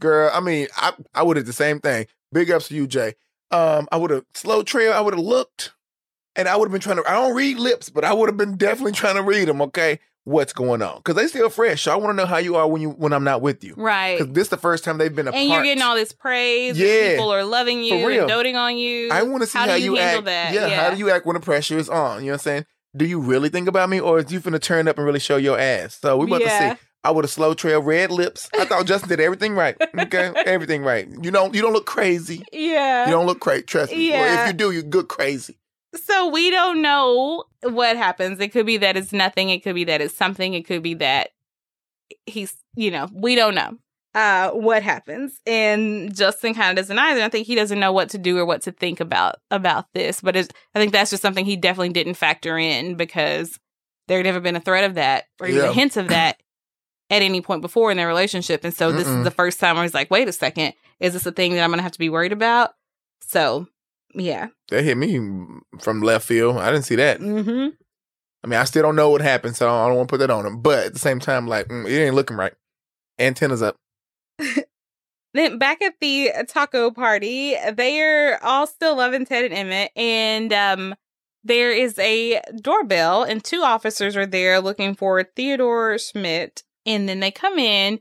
Girl, 0.00 0.30
I 0.32 0.40
mean, 0.40 0.68
I, 0.76 0.92
I 1.14 1.22
would 1.24 1.36
have 1.36 1.46
the 1.46 1.52
same 1.52 1.80
thing. 1.80 2.06
Big 2.32 2.50
ups 2.50 2.68
to 2.68 2.74
you, 2.74 2.86
Jay. 2.86 3.14
Um, 3.50 3.88
I 3.90 3.96
would 3.96 4.10
have 4.10 4.24
slow 4.34 4.62
trail, 4.62 4.92
I 4.92 5.00
would 5.00 5.14
have 5.14 5.24
looked 5.24 5.72
and 6.38 6.48
I 6.48 6.56
would 6.56 6.66
have 6.66 6.72
been 6.72 6.80
trying 6.80 6.96
to 7.02 7.10
I 7.10 7.14
don't 7.14 7.34
read 7.34 7.58
lips, 7.58 7.90
but 7.90 8.04
I 8.04 8.14
would 8.14 8.28
have 8.28 8.36
been 8.36 8.56
definitely 8.56 8.92
trying 8.92 9.16
to 9.16 9.22
read 9.22 9.48
them, 9.48 9.60
okay? 9.60 9.98
What's 10.28 10.52
going 10.52 10.82
on? 10.82 10.98
Because 10.98 11.14
they 11.14 11.26
still 11.26 11.48
fresh. 11.48 11.80
So 11.82 11.90
I 11.92 11.96
want 11.96 12.10
to 12.10 12.14
know 12.14 12.26
how 12.26 12.36
you 12.36 12.56
are 12.56 12.68
when 12.68 12.82
you 12.82 12.90
when 12.90 13.14
I'm 13.14 13.24
not 13.24 13.40
with 13.40 13.64
you. 13.64 13.72
Right. 13.78 14.18
Because 14.18 14.34
this 14.34 14.48
the 14.48 14.58
first 14.58 14.84
time 14.84 14.98
they've 14.98 15.14
been 15.14 15.26
apart. 15.26 15.40
And 15.40 15.50
you're 15.50 15.62
getting 15.62 15.82
all 15.82 15.94
this 15.94 16.12
praise. 16.12 16.78
Yeah. 16.78 17.12
people 17.12 17.30
are 17.32 17.44
loving 17.44 17.82
you 17.82 18.00
For 18.02 18.08
real. 18.08 18.20
and 18.24 18.28
doting 18.28 18.54
on 18.54 18.76
you. 18.76 19.08
I 19.10 19.22
want 19.22 19.42
to 19.42 19.46
see 19.46 19.58
how 19.58 19.66
how, 19.66 19.76
do 19.76 19.82
you 19.82 19.94
handle 19.94 20.18
act. 20.18 20.24
that? 20.26 20.52
Yeah, 20.52 20.66
Yeah. 20.66 20.80
how 20.82 20.90
do 20.90 20.98
you 20.98 21.08
act 21.10 21.24
when 21.24 21.32
the 21.34 21.40
pressure 21.40 21.78
is 21.78 21.88
on? 21.88 22.20
You 22.20 22.26
know 22.26 22.32
what 22.32 22.40
I'm 22.40 22.44
saying? 22.44 22.66
Do 22.94 23.06
you 23.06 23.20
really 23.20 23.48
think 23.48 23.68
about 23.68 23.88
me, 23.88 24.00
or 24.00 24.18
is 24.18 24.30
you 24.30 24.40
finna 24.40 24.60
turn 24.60 24.86
up 24.86 24.96
and 24.98 25.06
really 25.06 25.18
show 25.20 25.36
your 25.38 25.58
ass? 25.58 25.98
So 26.00 26.18
we 26.18 26.26
about 26.26 26.42
Yeah. 26.42 26.70
to 26.70 26.76
see. 26.76 26.82
I 27.04 27.10
would 27.10 27.24
have 27.24 27.30
slow 27.30 27.54
trail, 27.54 27.80
red 27.80 28.10
lips. 28.10 28.50
I 28.58 28.64
thought 28.66 28.84
Justin 28.90 29.08
did 29.08 29.20
everything 29.20 29.54
right. 29.54 29.76
Okay, 29.98 30.30
everything 30.44 30.82
right. 30.82 31.08
You 31.22 31.30
don't 31.30 31.54
you 31.54 31.62
don't 31.62 31.72
look 31.72 31.86
crazy. 31.86 32.42
Yeah. 32.52 33.06
You 33.06 33.12
don't 33.12 33.24
look 33.24 33.40
crazy. 33.40 33.62
Trust 33.62 33.92
me. 33.92 34.08
Or 34.10 34.16
Yeah. 34.16 34.42
if 34.42 34.46
you 34.48 34.52
do, 34.52 34.72
you 34.72 34.82
good 34.82 35.08
crazy. 35.08 35.56
So 35.94 36.28
we 36.28 36.50
don't 36.50 36.82
know 36.82 37.44
what 37.62 37.96
happens. 37.96 38.40
It 38.40 38.48
could 38.52 38.66
be 38.66 38.76
that 38.78 38.96
it's 38.96 39.12
nothing. 39.12 39.50
It 39.50 39.62
could 39.62 39.74
be 39.74 39.84
that 39.84 40.00
it's 40.00 40.14
something. 40.16 40.54
It 40.54 40.66
could 40.66 40.82
be 40.82 40.94
that 40.94 41.30
he's, 42.26 42.54
you 42.76 42.90
know, 42.90 43.08
we 43.12 43.34
don't 43.34 43.54
know 43.54 43.76
uh 44.14 44.50
what 44.52 44.82
happens 44.82 45.38
and 45.46 46.16
justin 46.16 46.54
kind 46.54 46.70
of 46.70 46.76
doesn't 46.82 46.98
either 46.98 47.20
i 47.20 47.28
think 47.28 47.46
he 47.46 47.54
doesn't 47.54 47.78
know 47.78 47.92
what 47.92 48.08
to 48.08 48.16
do 48.16 48.38
or 48.38 48.46
what 48.46 48.62
to 48.62 48.72
think 48.72 49.00
about 49.00 49.34
about 49.50 49.84
this 49.92 50.22
but 50.22 50.34
it's, 50.34 50.48
i 50.74 50.78
think 50.78 50.92
that's 50.92 51.10
just 51.10 51.20
something 51.20 51.44
he 51.44 51.56
definitely 51.56 51.90
didn't 51.90 52.14
factor 52.14 52.56
in 52.56 52.94
because 52.94 53.60
there 54.08 54.16
had 54.16 54.24
never 54.24 54.40
been 54.40 54.56
a 54.56 54.60
threat 54.60 54.84
of 54.84 54.94
that 54.94 55.24
or 55.38 55.46
even 55.46 55.62
Yeah. 55.62 55.68
a 55.68 55.74
hint 55.74 55.98
of 55.98 56.08
that 56.08 56.40
at 57.10 57.20
any 57.20 57.42
point 57.42 57.60
before 57.60 57.90
in 57.90 57.98
their 57.98 58.08
relationship 58.08 58.64
and 58.64 58.72
so 58.72 58.90
this 58.92 59.06
Mm-mm. 59.06 59.18
is 59.18 59.24
the 59.24 59.30
first 59.30 59.60
time 59.60 59.74
where 59.76 59.84
he's 59.84 59.92
like 59.92 60.10
wait 60.10 60.26
a 60.26 60.32
second 60.32 60.72
is 61.00 61.12
this 61.12 61.26
a 61.26 61.30
thing 61.30 61.52
that 61.52 61.62
i'm 61.62 61.68
gonna 61.68 61.82
have 61.82 61.92
to 61.92 61.98
be 61.98 62.08
worried 62.08 62.32
about 62.32 62.70
so 63.20 63.66
yeah 64.18 64.48
That 64.70 64.84
hit 64.84 64.96
me 64.96 65.18
from 65.80 66.02
left 66.02 66.26
field. 66.26 66.56
I 66.58 66.70
didn't 66.70 66.84
see 66.84 66.96
that. 66.96 67.20
mm-hmm. 67.20 67.68
I 68.44 68.46
mean, 68.46 68.60
I 68.60 68.64
still 68.64 68.82
don't 68.82 68.96
know 68.96 69.10
what 69.10 69.20
happened, 69.20 69.56
so 69.56 69.68
I 69.68 69.88
don't 69.88 69.96
want 69.96 70.08
to 70.08 70.12
put 70.12 70.18
that 70.20 70.30
on 70.30 70.46
him. 70.46 70.60
But 70.62 70.86
at 70.86 70.92
the 70.92 70.98
same 70.98 71.18
time, 71.18 71.48
like, 71.48 71.66
mm, 71.68 71.88
it 71.88 72.04
ain't 72.04 72.14
looking 72.14 72.36
right. 72.36 72.54
Antennas 73.18 73.62
up. 73.62 73.76
Then 75.34 75.58
back 75.58 75.82
at 75.82 75.94
the 76.00 76.30
taco 76.48 76.90
party, 76.90 77.54
they're 77.74 78.42
all 78.42 78.66
still 78.66 78.96
loving 78.96 79.26
Ted 79.26 79.44
and 79.44 79.54
Emmett, 79.54 79.92
and 79.94 80.52
um, 80.52 80.94
there 81.44 81.70
is 81.70 81.98
a 81.98 82.40
doorbell, 82.60 83.24
and 83.24 83.44
two 83.44 83.60
officers 83.60 84.16
are 84.16 84.26
there 84.26 84.60
looking 84.60 84.94
for 84.94 85.22
Theodore 85.22 85.98
Schmidt. 85.98 86.62
And 86.86 87.06
then 87.08 87.20
they 87.20 87.30
come 87.30 87.58
in, 87.58 88.00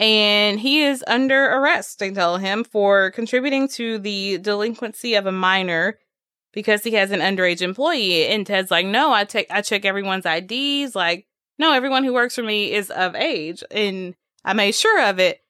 and 0.00 0.58
he 0.60 0.82
is 0.82 1.04
under 1.06 1.44
arrest. 1.44 1.98
They 1.98 2.10
tell 2.10 2.38
him 2.38 2.64
for 2.64 3.10
contributing 3.12 3.68
to 3.68 3.98
the 3.98 4.38
delinquency 4.38 5.14
of 5.14 5.26
a 5.26 5.32
minor 5.32 5.98
because 6.52 6.84
he 6.84 6.92
has 6.92 7.10
an 7.10 7.20
underage 7.20 7.62
employee. 7.62 8.26
And 8.26 8.46
Ted's 8.46 8.70
like, 8.70 8.86
"No, 8.86 9.12
I 9.12 9.24
take 9.24 9.46
I 9.50 9.60
check 9.62 9.84
everyone's 9.84 10.26
IDs. 10.26 10.94
Like, 10.94 11.26
no, 11.58 11.72
everyone 11.72 12.04
who 12.04 12.12
works 12.12 12.34
for 12.34 12.42
me 12.42 12.72
is 12.72 12.90
of 12.90 13.14
age, 13.14 13.62
and 13.70 14.14
I 14.44 14.52
made 14.52 14.74
sure 14.74 15.02
of 15.02 15.18
it." 15.18 15.40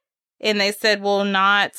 and 0.41 0.61
they 0.61 0.73
said, 0.73 1.01
"Well, 1.03 1.25
not 1.25 1.73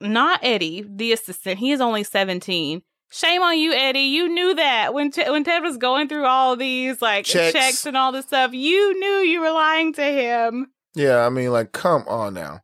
not 0.00 0.40
Eddie, 0.42 0.84
the 0.88 1.12
assistant. 1.12 1.58
He 1.58 1.72
is 1.72 1.80
only 1.80 2.04
17." 2.04 2.82
Shame 3.10 3.42
on 3.42 3.58
you, 3.58 3.72
Eddie. 3.72 4.00
You 4.00 4.28
knew 4.28 4.54
that 4.54 4.94
when 4.94 5.10
Te- 5.10 5.28
when 5.28 5.44
Ted 5.44 5.62
was 5.62 5.76
going 5.76 6.08
through 6.08 6.24
all 6.24 6.56
these 6.56 7.02
like 7.02 7.26
Checks. 7.26 7.52
checks. 7.52 7.86
and 7.86 7.96
all 7.96 8.10
this 8.12 8.24
stuff, 8.26 8.52
you 8.54 8.98
knew 8.98 9.16
you 9.18 9.40
were 9.40 9.50
lying 9.50 9.92
to 9.94 10.02
him. 10.04 10.68
Yeah, 10.94 11.24
I 11.24 11.28
mean, 11.30 11.50
like, 11.52 11.72
come 11.72 12.04
on 12.06 12.34
now. 12.34 12.60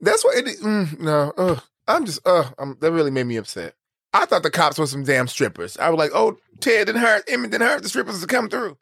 That's 0.00 0.24
what 0.24 0.36
it. 0.36 0.58
Mm, 0.60 1.00
no, 1.00 1.32
ugh. 1.36 1.62
I'm 1.88 2.04
just. 2.04 2.20
I'm, 2.26 2.76
that 2.80 2.92
really 2.92 3.10
made 3.10 3.24
me 3.24 3.36
upset. 3.36 3.74
I 4.12 4.24
thought 4.24 4.42
the 4.42 4.50
cops 4.50 4.78
were 4.78 4.86
some 4.86 5.04
damn 5.04 5.28
strippers. 5.28 5.76
I 5.78 5.90
was 5.90 5.98
like, 5.98 6.10
oh, 6.14 6.38
Ted 6.60 6.86
didn't 6.86 7.02
hurt, 7.02 7.24
Emmett 7.28 7.50
didn't 7.50 7.66
hurt 7.66 7.82
the 7.82 7.88
strippers 7.88 8.20
to 8.20 8.26
come 8.26 8.48
through 8.48 8.78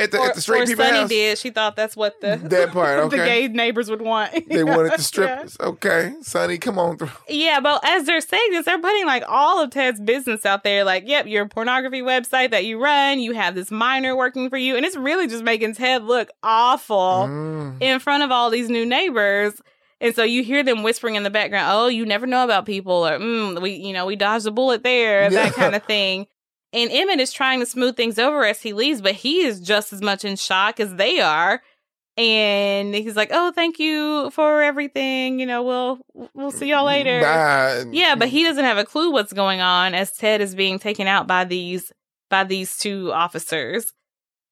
at 0.00 0.10
the 0.10 0.18
or 0.18 0.28
at 0.30 0.34
the 0.34 0.40
straight 0.40 0.62
or 0.62 0.66
people 0.66 0.84
Sunny 0.84 0.98
house. 0.98 1.08
did. 1.08 1.38
She 1.38 1.50
thought 1.50 1.76
that's 1.76 1.94
what 1.96 2.20
the 2.20 2.36
That 2.42 2.70
part, 2.72 2.98
Okay. 3.04 3.16
the 3.18 3.24
gay 3.24 3.48
neighbors 3.48 3.90
would 3.90 4.02
want. 4.02 4.32
They 4.48 4.64
wanted 4.64 4.86
the 4.86 4.90
Yeah. 4.92 4.96
strippers. 4.98 5.56
Okay, 5.60 6.14
Sunny, 6.22 6.58
come 6.58 6.78
on 6.78 6.96
through. 6.98 7.10
Yeah, 7.28 7.60
but 7.60 7.80
as 7.84 8.04
they're 8.04 8.20
saying 8.20 8.50
this, 8.52 8.64
they're 8.64 8.80
putting 8.80 9.06
like 9.06 9.22
all 9.28 9.62
of 9.62 9.70
Ted's 9.70 10.00
business 10.00 10.44
out 10.46 10.64
there. 10.64 10.84
Like, 10.84 11.04
yep, 11.06 11.26
your 11.26 11.46
pornography 11.46 12.02
website 12.02 12.50
that 12.50 12.64
you 12.64 12.82
run, 12.82 13.20
you 13.20 13.32
have 13.32 13.54
this 13.54 13.70
minor 13.70 14.16
working 14.16 14.50
for 14.50 14.56
you, 14.56 14.76
and 14.76 14.84
it's 14.86 14.96
really 14.96 15.26
just 15.28 15.44
making 15.44 15.74
Ted 15.74 16.04
look 16.04 16.30
awful 16.42 17.26
Mm. 17.28 17.80
in 17.80 17.98
front 18.00 18.22
of 18.22 18.30
all 18.30 18.50
these 18.50 18.68
new 18.68 18.86
neighbors. 18.86 19.54
And 20.02 20.14
so 20.14 20.22
you 20.24 20.42
hear 20.42 20.62
them 20.62 20.82
whispering 20.82 21.14
in 21.16 21.24
the 21.24 21.30
background, 21.30 21.68
"Oh, 21.70 21.88
you 21.88 22.06
never 22.06 22.26
know 22.26 22.42
about 22.42 22.64
people," 22.64 23.06
or 23.06 23.18
mm, 23.18 23.60
"We, 23.60 23.72
you 23.72 23.92
know, 23.92 24.06
we 24.06 24.16
dodged 24.16 24.46
a 24.46 24.50
bullet 24.50 24.82
there," 24.82 25.24
Yeah. 25.24 25.28
that 25.28 25.52
kind 25.52 25.74
of 25.74 25.82
thing. 25.84 26.26
And 26.72 26.90
Emmett 26.90 27.20
is 27.20 27.32
trying 27.32 27.60
to 27.60 27.66
smooth 27.66 27.96
things 27.96 28.18
over 28.18 28.44
as 28.44 28.62
he 28.62 28.72
leaves, 28.72 29.00
but 29.00 29.14
he 29.14 29.40
is 29.40 29.60
just 29.60 29.92
as 29.92 30.00
much 30.00 30.24
in 30.24 30.36
shock 30.36 30.78
as 30.78 30.94
they 30.94 31.20
are. 31.20 31.62
And 32.16 32.94
he's 32.94 33.16
like, 33.16 33.30
"Oh, 33.32 33.50
thank 33.52 33.78
you 33.78 34.30
for 34.30 34.62
everything. 34.62 35.40
You 35.40 35.46
know, 35.46 35.62
we'll 35.62 35.98
we'll 36.34 36.50
see 36.50 36.68
y'all 36.68 36.84
later." 36.84 37.20
Bye. 37.20 37.84
Yeah, 37.92 38.14
but 38.14 38.28
he 38.28 38.42
doesn't 38.42 38.64
have 38.64 38.78
a 38.78 38.84
clue 38.84 39.10
what's 39.10 39.32
going 39.32 39.60
on 39.60 39.94
as 39.94 40.12
Ted 40.12 40.40
is 40.40 40.54
being 40.54 40.78
taken 40.78 41.06
out 41.06 41.26
by 41.26 41.44
these 41.44 41.92
by 42.28 42.44
these 42.44 42.76
two 42.78 43.12
officers. 43.12 43.92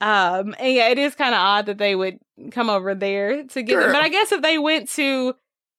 Um, 0.01 0.55
and 0.59 0.75
yeah, 0.75 0.89
it 0.89 0.99
is 0.99 1.15
kind 1.15 1.35
of 1.35 1.41
odd 1.41 1.67
that 1.67 1.79
they 1.79 1.95
would 1.95 2.19
come 2.53 2.71
over 2.71 2.95
there 2.95 3.43
to 3.43 3.63
get 3.63 3.81
them. 3.81 3.93
But 3.93 4.03
I 4.03 4.09
guess 4.09 4.31
if 4.31 4.43
they 4.43 4.57
went 4.59 4.89
to 4.91 5.35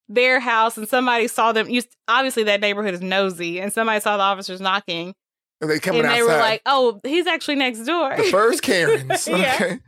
their 0.09 0.39
house 0.39 0.77
and 0.77 0.87
somebody 0.87 1.27
saw 1.27 1.53
them, 1.53 1.69
you 1.69 1.81
obviously 2.07 2.43
that 2.43 2.61
neighborhood 2.61 2.93
is 2.93 3.01
nosy, 3.01 3.59
and 3.59 3.71
somebody 3.71 4.01
saw 4.01 4.17
the 4.17 4.23
officers 4.23 4.59
knocking, 4.59 5.15
And 5.61 5.69
they 5.69 5.79
coming 5.79 6.01
outside. 6.05 6.11
and 6.11 6.17
they 6.17 6.21
outside. 6.21 6.35
were 6.35 6.39
like, 6.41 6.61
"Oh, 6.65 6.99
he's 7.03 7.27
actually 7.27 7.55
next 7.55 7.79
door." 7.83 8.15
the 8.15 8.23
first 8.23 8.61
Karens. 8.63 9.27
Yeah. 9.27 9.55
Okay. 9.61 9.79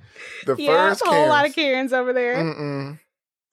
The 0.45 0.55
yeah, 0.57 0.89
first 0.89 1.01
a 1.03 1.05
whole 1.09 1.28
lot 1.28 1.45
of 1.47 1.55
Karens. 1.55 1.91
Karens 1.91 1.93
over 1.93 2.13
there. 2.13 2.36
Mm-mm. 2.36 2.99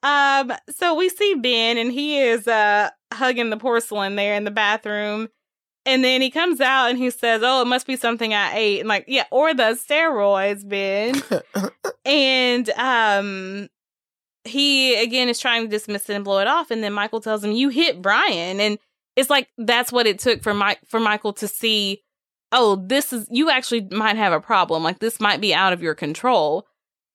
Um, 0.03 0.53
so 0.71 0.95
we 0.95 1.09
see 1.09 1.35
Ben 1.35 1.77
and 1.79 1.91
he 1.93 2.19
is 2.21 2.47
uh 2.47 2.91
hugging 3.13 3.51
the 3.51 3.57
porcelain 3.57 4.17
there 4.17 4.35
in 4.35 4.45
the 4.45 4.51
bathroom. 4.51 5.29
And 5.87 6.05
then 6.05 6.21
he 6.21 6.31
comes 6.31 6.61
out 6.61 6.91
and 6.91 6.99
he 6.99 7.11
says, 7.11 7.41
Oh, 7.43 7.63
it 7.63 7.67
must 7.67 7.87
be 7.87 7.97
something 7.97 8.35
I 8.35 8.55
ate. 8.55 8.81
And 8.81 8.89
like, 8.89 9.05
yeah, 9.09 9.25
or 9.31 9.55
the 9.55 9.79
steroids, 9.89 10.69
Ben. 10.69 11.23
and 12.05 12.69
um 12.71 13.69
he 14.45 14.95
again 15.03 15.29
is 15.29 15.39
trying 15.41 15.63
to 15.63 15.69
dismiss 15.69 16.09
it 16.11 16.15
and 16.15 16.25
blow 16.25 16.39
it 16.41 16.47
off. 16.47 16.71
And 16.71 16.83
then 16.83 16.93
Michael 16.93 17.21
tells 17.21 17.43
him, 17.43 17.53
You 17.53 17.69
hit 17.71 18.03
Brian. 18.03 18.61
And 18.61 18.79
it's 19.17 19.31
like 19.31 19.49
that's 19.57 19.91
what 19.91 20.07
it 20.07 20.19
took 20.19 20.43
for 20.43 20.53
Mike 20.55 20.81
for 20.87 21.01
Michael 21.01 21.33
to 21.35 21.49
see, 21.49 22.03
oh, 22.53 22.77
this 22.77 23.13
is 23.13 23.27
you 23.31 23.51
actually 23.51 23.89
might 23.91 24.17
have 24.17 24.33
a 24.33 24.41
problem. 24.41 24.83
Like 24.83 24.99
this 24.99 25.21
might 25.21 25.41
be 25.41 25.55
out 25.55 25.73
of 25.73 25.83
your 25.83 25.95
control. 25.95 26.67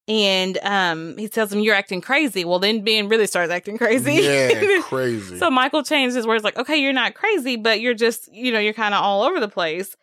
And 0.06 0.58
um 0.64 1.18
he 1.18 1.30
tells 1.30 1.54
him 1.54 1.62
you're 1.62 1.76
acting 1.76 2.02
crazy. 2.02 2.44
Well 2.44 2.60
then 2.60 2.84
Ben 2.84 3.08
really 3.08 3.28
starts 3.28 3.52
acting 3.52 3.78
crazy. 3.78 4.16
yeah, 4.16 4.82
crazy. 4.84 5.38
so 5.38 5.50
Michael 5.50 5.84
changed 5.84 6.16
his 6.16 6.28
words 6.28 6.44
like, 6.44 6.58
okay, 6.58 6.78
you're 6.78 6.94
not 6.94 7.14
crazy, 7.14 7.56
but 7.56 7.80
you're 7.80 7.94
just, 7.94 8.32
you 8.34 8.52
know, 8.52 8.60
you're 8.60 8.74
kind 8.74 8.94
of 8.94 9.02
all 9.02 9.24
over 9.24 9.40
the 9.40 9.48
place. 9.48 9.96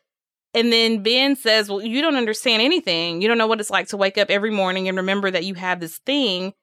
And 0.52 0.72
then 0.72 1.02
Ben 1.02 1.36
says, 1.36 1.68
well, 1.68 1.80
you 1.80 2.00
don't 2.00 2.16
understand 2.16 2.60
anything. 2.62 3.22
You 3.22 3.28
don't 3.28 3.38
know 3.38 3.46
what 3.46 3.60
it's 3.60 3.70
like 3.70 3.88
to 3.88 3.96
wake 3.96 4.18
up 4.18 4.30
every 4.30 4.50
morning 4.50 4.88
and 4.88 4.96
remember 4.96 5.30
that 5.30 5.44
you 5.44 5.54
have 5.54 5.78
this 5.80 5.98
thing. 5.98 6.54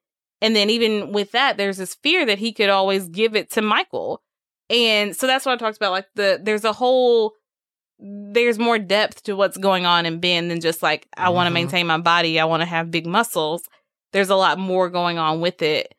And 0.42 0.56
then 0.56 0.70
even 0.70 1.14
with 1.14 1.32
that, 1.32 1.58
there's 1.58 1.78
this 1.78 1.96
fear 1.96 2.26
that 2.26 2.38
he 2.38 2.52
could 2.52 2.70
always 2.70 3.08
give 3.08 3.36
it 3.36 3.50
to 3.52 3.62
Michael. 3.62 4.22
And 4.70 5.16
so 5.16 5.26
that's 5.26 5.46
what 5.46 5.54
I 5.54 5.58
talked 5.58 5.78
about. 5.78 5.92
Like 5.92 6.08
the, 6.16 6.40
there's 6.42 6.66
a 6.66 6.74
whole, 6.74 7.34
there's 8.00 8.60
more 8.60 8.78
depth 8.78 9.24
to 9.24 9.36
what's 9.36 9.58
going 9.58 9.86
on 9.86 10.06
in 10.06 10.20
Ben 10.20 10.48
than 10.48 10.62
just 10.62 10.84
like, 10.84 11.08
I 11.18 11.30
want 11.30 11.48
to 11.48 11.50
mm-hmm. 11.50 11.54
maintain 11.56 11.88
my 11.88 11.98
body. 11.98 12.40
I 12.40 12.46
want 12.46 12.62
to 12.62 12.66
have 12.66 12.92
big 12.92 13.08
muscles. 13.08 13.64
There's 14.14 14.30
a 14.30 14.36
lot 14.36 14.60
more 14.60 14.90
going 14.90 15.18
on 15.18 15.42
with 15.42 15.62
it. 15.62 15.94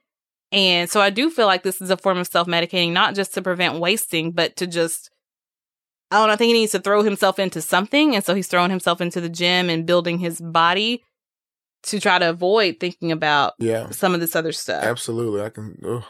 And 0.51 0.89
so 0.89 1.01
I 1.01 1.11
do 1.11 1.29
feel 1.29 1.47
like 1.47 1.63
this 1.63 1.81
is 1.81 1.91
a 1.91 1.97
form 1.97 2.19
of 2.19 2.27
self 2.27 2.47
medicating, 2.47 2.93
not 2.93 3.15
just 3.15 3.35
to 3.35 3.43
prevent 3.43 3.81
wasting, 3.81 4.33
but 4.33 4.57
to 4.57 4.67
just, 4.67 5.11
I 6.11 6.19
don't 6.19 6.29
know, 6.29 6.33
I 6.33 6.37
think 6.37 6.49
he 6.49 6.55
needs 6.55 6.73
to 6.73 6.79
throw 6.79 7.03
himself 7.03 7.39
into 7.39 7.61
something. 7.61 8.15
And 8.15 8.25
so 8.25 8.35
he's 8.35 8.49
throwing 8.49 8.71
himself 8.71 9.01
into 9.01 9.21
the 9.21 9.29
gym 9.29 9.69
and 9.69 9.87
building 9.87 10.19
his 10.19 10.41
body 10.41 11.03
to 11.85 12.01
try 12.01 12.19
to 12.19 12.31
avoid 12.31 12.81
thinking 12.81 13.13
about 13.13 13.55
yeah, 13.59 13.91
some 13.91 14.15
of 14.15 14.21
this 14.21 14.35
other 14.35 14.53
stuff. 14.53 14.85
absolutely. 14.85 15.43
I 15.43 15.51
can. 15.51 15.79
Ugh, 15.85 16.05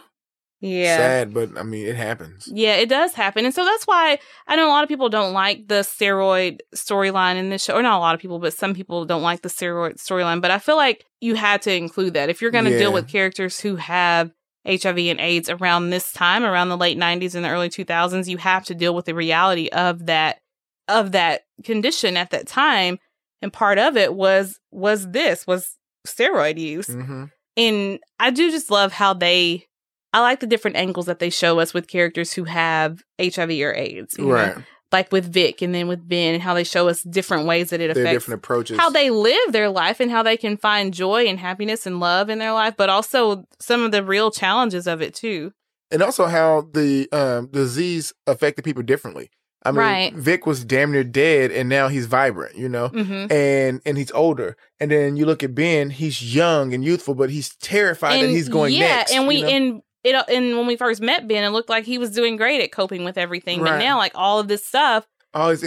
Yeah. 0.61 0.97
Sad, 0.97 1.35
but 1.35 1.57
I 1.57 1.63
mean, 1.63 1.87
it 1.87 1.97
happens. 1.97 2.49
Yeah, 2.53 2.75
it 2.75 2.89
does 2.89 3.15
happen. 3.15 3.45
And 3.45 3.55
so 3.55 3.65
that's 3.65 3.87
why 3.87 4.19
I 4.47 4.57
know 4.57 4.67
a 4.67 4.71
lot 4.71 4.83
of 4.83 4.89
people 4.89 5.09
don't 5.09 5.33
like 5.33 5.69
the 5.69 5.83
steroid 5.83 6.59
storyline 6.75 7.37
in 7.37 7.51
this 7.51 7.65
show. 7.65 7.75
Or 7.77 7.83
not 7.83 7.99
a 7.99 8.01
lot 8.01 8.15
of 8.15 8.21
people, 8.21 8.39
but 8.41 8.53
some 8.55 8.75
people 8.75 9.05
don't 9.05 9.23
like 9.23 9.43
the 9.43 9.49
steroid 9.49 9.97
storyline. 9.99 10.41
But 10.41 10.51
I 10.51 10.59
feel 10.59 10.77
like 10.77 11.05
you 11.21 11.37
had 11.37 11.63
to 11.63 11.73
include 11.73 12.15
that. 12.15 12.29
If 12.29 12.43
you're 12.43 12.51
going 12.51 12.65
to 12.65 12.73
Yeah. 12.73 12.79
deal 12.79 12.93
with 12.93 13.07
characters 13.09 13.61
who 13.61 13.77
have 13.77 14.33
HIV 14.67 14.99
and 14.99 15.21
AIDS 15.21 15.49
around 15.49 15.91
this 15.91 16.13
time, 16.13 16.45
around 16.45 16.69
the 16.69 16.77
late 16.77 16.99
90s 16.99 17.35
and 17.37 17.45
the 17.45 17.49
early 17.51 17.69
2000s, 17.69 18.29
you 18.29 18.39
have 18.39 18.65
to 18.67 18.75
deal 18.75 18.95
with 18.95 19.05
the 19.05 19.15
reality 19.15 19.69
of 19.69 20.07
that 20.07 20.41
of 20.89 21.13
that 21.13 21.43
condition 21.65 22.17
at 22.17 22.31
that 22.31 22.47
time. 22.49 22.99
And 23.43 23.53
part 23.53 23.79
of 23.79 23.97
it 23.97 24.15
was 24.15 24.59
was 24.73 25.09
this 25.13 25.47
was 25.47 25.77
steroid 26.07 26.59
use 26.59 26.89
hmm 26.89 27.25
and 27.57 27.99
I 28.19 28.31
do 28.31 28.51
just 28.51 28.71
love 28.71 28.93
how 28.93 29.13
they 29.15 29.68
I 30.13 30.21
like 30.21 30.41
the 30.41 30.47
different 30.47 30.77
angles 30.77 31.07
that 31.07 31.19
they 31.19 31.31
show 31.31 31.59
us 31.61 31.75
with 31.75 31.87
characters 31.89 32.33
who 32.33 32.45
have 32.45 33.03
HIV 33.21 33.51
or 33.51 33.75
AIDS. 33.75 34.17
you 34.19 34.25
know? 34.27 34.33
Right. 34.33 34.57
Like 34.91 35.13
with 35.13 35.31
Vic 35.31 35.61
and 35.61 35.75
then 35.75 35.87
with 35.87 36.09
Ben 36.09 36.33
and 36.35 36.43
how 36.43 36.55
they 36.55 36.65
show 36.65 36.89
us 36.89 37.03
different 37.03 37.47
ways 37.47 37.69
that 37.71 37.81
it 37.83 37.91
affects 37.91 38.11
different 38.11 38.39
approaches. 38.39 38.79
how 38.79 38.89
they 38.89 39.11
live 39.11 39.53
their 39.53 39.69
life 39.69 40.01
and 40.01 40.11
how 40.11 40.23
they 40.23 40.39
can 40.39 40.57
find 40.57 40.95
joy 40.95 41.27
and 41.27 41.39
happiness 41.39 41.87
and 41.87 42.01
love 42.01 42.31
in 42.31 42.39
their 42.39 42.53
life, 42.55 42.73
but 42.77 42.89
also 42.89 43.45
some 43.61 43.83
of 43.83 43.93
the 43.93 44.03
real 44.03 44.31
challenges 44.31 44.87
of 44.87 45.03
it 45.03 45.15
too. 45.15 45.53
and 45.91 46.03
also 46.03 46.25
how 46.27 46.69
the 46.73 47.07
um, 47.13 47.49
disease 47.49 48.15
affected 48.27 48.65
people 48.65 48.83
differently. 48.83 49.31
I 49.63 49.73
mean, 49.73 49.79
Right. 49.79 50.15
Vic 50.15 50.47
was 50.47 50.65
damn 50.65 50.93
near 50.93 51.05
dead, 51.05 51.51
and 51.51 51.69
now 51.69 51.89
he's 51.89 52.07
vibrant. 52.07 52.57
You 52.57 52.69
know. 52.71 52.89
hmm 52.89 53.27
and 53.31 53.83
and 53.85 53.99
he's 53.99 54.13
older. 54.13 54.57
And 54.81 54.91
then 54.91 55.17
you 55.17 55.27
look 55.27 55.43
at 55.43 55.55
Ben; 55.55 55.91
he's 55.91 56.35
young 56.35 56.73
and 56.73 56.83
youthful, 56.83 57.15
but 57.15 57.29
he's 57.29 57.55
terrified 57.57 58.23
that 58.23 58.31
he's 58.31 58.49
going 58.49 58.73
yeah, 58.73 58.97
next. 58.99 59.13
and 59.13 59.27
we 59.29 59.37
you 59.37 59.43
know? 59.43 59.49
and 59.51 59.83
it 60.05 60.14
and 60.28 60.57
when 60.57 60.66
we 60.66 60.76
first 60.76 61.01
met 61.01 61.26
Ben, 61.28 61.44
it 61.44 61.49
looked 61.51 61.68
like 61.68 61.84
he 61.84 61.99
was 61.99 62.11
doing 62.11 62.36
great 62.36 62.61
at 62.61 62.72
coping 62.72 63.05
with 63.05 63.18
everything. 63.18 63.61
But 63.61 63.78
now, 63.78 63.99
like 63.99 64.12
all 64.14 64.38
of 64.38 64.49
this 64.49 64.64
stuff 64.64 65.07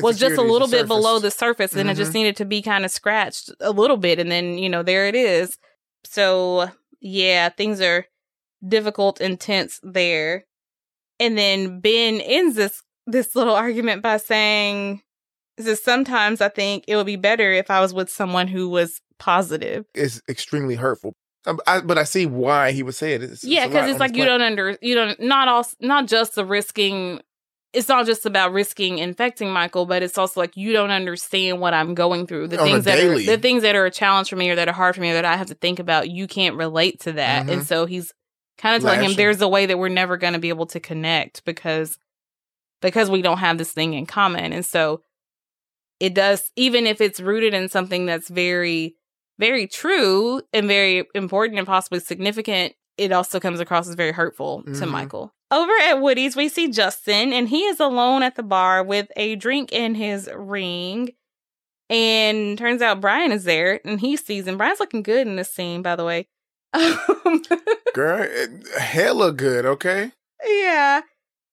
was 0.01 0.17
just 0.19 0.37
a 0.37 0.41
little 0.41 0.67
bit 0.67 0.87
below 0.87 1.19
the 1.19 1.31
surface, 1.31 1.73
and 1.75 1.89
it 1.89 1.93
Mhm. 1.93 1.97
just 1.97 2.13
needed 2.13 2.35
to 2.37 2.45
be 2.45 2.61
kind 2.61 2.83
of 2.85 2.91
scratched 2.91 3.51
a 3.59 3.71
little 3.71 3.97
bit, 3.97 4.19
and 4.19 4.31
then 4.31 4.57
you 4.57 4.69
know 4.69 4.83
there 4.83 5.05
it 5.07 5.15
is. 5.15 5.57
So 6.05 6.69
yeah, 6.99 7.49
things 7.49 7.81
are 7.81 8.05
difficult 8.67 9.19
intense 9.21 9.79
there. 9.83 10.45
And 11.19 11.37
then 11.37 11.79
Ben 11.79 12.21
ends 12.21 12.55
this 12.55 12.81
this 13.07 13.35
little 13.35 13.55
argument 13.55 14.01
by 14.01 14.17
saying, 14.17 15.01
"Says 15.59 15.83
sometimes 15.83 16.39
I 16.41 16.49
think 16.49 16.85
it 16.87 16.95
would 16.95 17.05
be 17.05 17.15
better 17.17 17.51
if 17.51 17.69
I 17.69 17.81
was 17.81 17.93
with 17.93 18.09
someone 18.09 18.47
who 18.47 18.69
was 18.69 19.01
positive." 19.19 19.85
It's 19.93 20.21
extremely 20.29 20.75
hurtful. 20.75 21.13
Um, 21.45 21.59
I, 21.65 21.81
but 21.81 21.97
I 21.97 22.03
see 22.03 22.25
why 22.25 22.71
he 22.71 22.83
would 22.83 22.95
say 22.95 23.13
it. 23.13 23.23
It's, 23.23 23.43
yeah, 23.43 23.67
because 23.67 23.85
lot 23.85 23.91
it's 23.91 23.99
like 23.99 24.15
you 24.15 24.25
don't 24.25 24.41
under 24.41 24.77
you 24.81 24.93
don't 24.93 25.19
not 25.19 25.47
all 25.47 25.65
not 25.79 26.07
just 26.07 26.35
the 26.35 26.45
risking. 26.45 27.21
It's 27.73 27.87
not 27.87 28.05
just 28.05 28.25
about 28.25 28.51
risking 28.51 28.99
infecting 28.99 29.51
Michael, 29.51 29.85
but 29.85 30.03
it's 30.03 30.17
also 30.17 30.39
like 30.39 30.57
you 30.57 30.73
don't 30.73 30.91
understand 30.91 31.61
what 31.61 31.73
I'm 31.73 31.95
going 31.95 32.27
through. 32.27 32.49
The 32.49 32.59
On 32.59 32.67
things 32.67 32.83
that 32.83 32.99
are 32.99 33.17
the 33.17 33.37
things 33.37 33.63
that 33.63 33.75
are 33.75 33.85
a 33.85 33.91
challenge 33.91 34.29
for 34.29 34.35
me 34.35 34.49
or 34.49 34.55
that 34.55 34.67
are 34.67 34.73
hard 34.73 34.93
for 34.93 35.01
me 35.01 35.11
or 35.11 35.13
that 35.13 35.25
I 35.25 35.37
have 35.37 35.47
to 35.47 35.55
think 35.55 35.79
about. 35.79 36.09
You 36.09 36.27
can't 36.27 36.55
relate 36.55 36.99
to 37.01 37.13
that, 37.13 37.49
and 37.49 37.61
Mhm. 37.61 37.65
so 37.65 37.85
he's 37.85 38.13
kind 38.57 38.75
of 38.75 38.83
telling 38.83 39.01
him 39.01 39.15
there's 39.15 39.41
a 39.41 39.47
way 39.47 39.65
that 39.65 39.79
we're 39.79 39.89
never 39.89 40.17
going 40.17 40.33
to 40.33 40.39
be 40.39 40.49
able 40.49 40.67
to 40.67 40.79
connect 40.79 41.43
because 41.45 41.97
because 42.81 43.09
we 43.09 43.21
don't 43.21 43.37
have 43.37 43.57
this 43.57 43.71
thing 43.71 43.93
in 43.93 44.05
common, 44.05 44.53
and 44.53 44.65
so 44.65 45.01
it 45.99 46.13
does 46.13 46.51
even 46.55 46.85
if 46.85 46.99
it's 47.01 47.19
rooted 47.19 47.53
in 47.53 47.69
something 47.69 48.05
that's 48.05 48.27
very 48.27 48.95
very 49.41 49.67
true 49.67 50.41
and 50.53 50.67
very 50.67 51.03
important 51.15 51.57
and 51.57 51.67
possibly 51.67 51.99
significant 51.99 52.73
it 52.97 53.11
also 53.11 53.39
comes 53.39 53.59
across 53.59 53.89
as 53.89 53.95
very 53.95 54.11
hurtful 54.13 54.63
to 54.63 54.71
Mhm. 54.71 54.87
michael. 54.89 55.33
Over 55.49 55.71
at 55.83 55.99
woody's 56.01 56.35
we 56.37 56.47
see 56.47 56.69
justin 56.69 57.33
and 57.33 57.49
he 57.49 57.63
is 57.65 57.79
alone 57.81 58.21
at 58.23 58.35
the 58.35 58.43
bar 58.43 58.83
with 58.83 59.07
a 59.17 59.35
drink 59.35 59.73
in 59.73 59.95
his 59.95 60.29
ring. 60.33 61.09
And 61.89 62.57
turns 62.57 62.81
out 62.81 63.01
brian 63.01 63.31
is 63.33 63.43
there 63.43 63.81
and 63.83 63.99
he 63.99 64.15
sees 64.15 64.47
him. 64.47 64.57
Brian's 64.57 64.79
looking 64.79 65.03
good 65.03 65.27
in 65.27 65.35
this 65.35 65.53
scene 65.53 65.81
by 65.81 65.95
the 65.97 66.05
way. 66.05 66.27
Um, 66.73 67.41
Girl, 67.93 68.25
hella 68.79 69.31
good, 69.33 69.65
okay? 69.65 70.11
yeah 70.47 71.01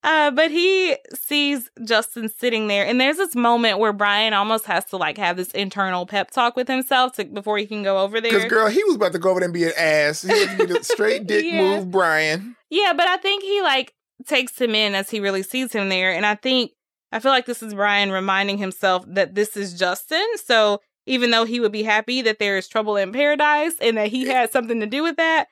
uh, 0.05 0.31
but 0.31 0.51
he 0.51 0.97
sees 1.15 1.71
Justin 1.85 2.29
sitting 2.29 2.69
there, 2.69 2.87
and 2.87 3.01
there's 3.01 3.17
this 3.17 3.35
moment 3.35 3.79
where 3.79 3.93
Brian 3.93 4.33
almost 4.33 4.65
has 4.67 4.85
to 4.87 4.97
like 4.97 5.19
have 5.19 5.37
this 5.37 5.51
internal 5.51 6.07
pep 6.07 6.31
talk 6.31 6.57
with 6.57 6.69
himself 6.69 7.15
to, 7.15 7.25
before 7.25 7.59
he 7.59 7.67
can 7.67 7.83
go 7.83 7.99
over 7.99 8.21
there. 8.21 8.33
Because, 8.33 8.49
girl, 8.51 8.69
he 8.69 8.83
was 8.85 8.97
about 8.97 9.13
to 9.13 9.19
go 9.19 9.31
over 9.31 9.41
there 9.41 9.47
and 9.49 9.55
be 9.55 9.65
an 9.65 9.73
ass. 9.77 10.23
He 10.23 10.29
had 10.29 10.59
to 10.59 10.67
be 10.67 10.73
the 10.73 10.85
straight 10.85 11.27
dick 11.27 11.45
Yeah. 11.45 11.77
move, 11.79 11.91
Brian. 11.91 12.57
Yeah, 12.71 12.93
but 12.97 13.09
I 13.09 13.17
think 13.17 13.43
he 13.43 13.61
like 13.63 13.95
takes 14.27 14.61
him 14.61 14.75
in 14.75 14.95
as 14.95 15.11
he 15.11 15.21
really 15.21 15.43
sees 15.43 15.73
him 15.73 15.89
there. 15.89 16.13
And 16.13 16.25
I 16.27 16.35
think 16.37 16.73
I 17.11 17.19
feel 17.21 17.33
like 17.33 17.47
this 17.47 17.63
is 17.63 17.75
Brian 17.75 18.11
reminding 18.13 18.59
himself 18.59 19.05
that 19.09 19.35
this 19.35 19.57
is 19.57 19.79
Justin. 19.79 20.27
So 20.45 20.81
even 21.07 21.31
though 21.31 21.45
he 21.45 21.59
would 21.59 21.73
be 21.73 21.83
happy 21.83 22.21
that 22.23 22.39
there 22.39 22.59
is 22.59 22.69
trouble 22.69 22.97
in 22.97 23.13
paradise 23.13 23.75
and 23.81 23.97
that 23.97 24.09
he 24.09 24.27
had 24.27 24.53
something 24.53 24.79
to 24.81 24.87
do 24.87 25.03
with 25.03 25.17
that, 25.17 25.49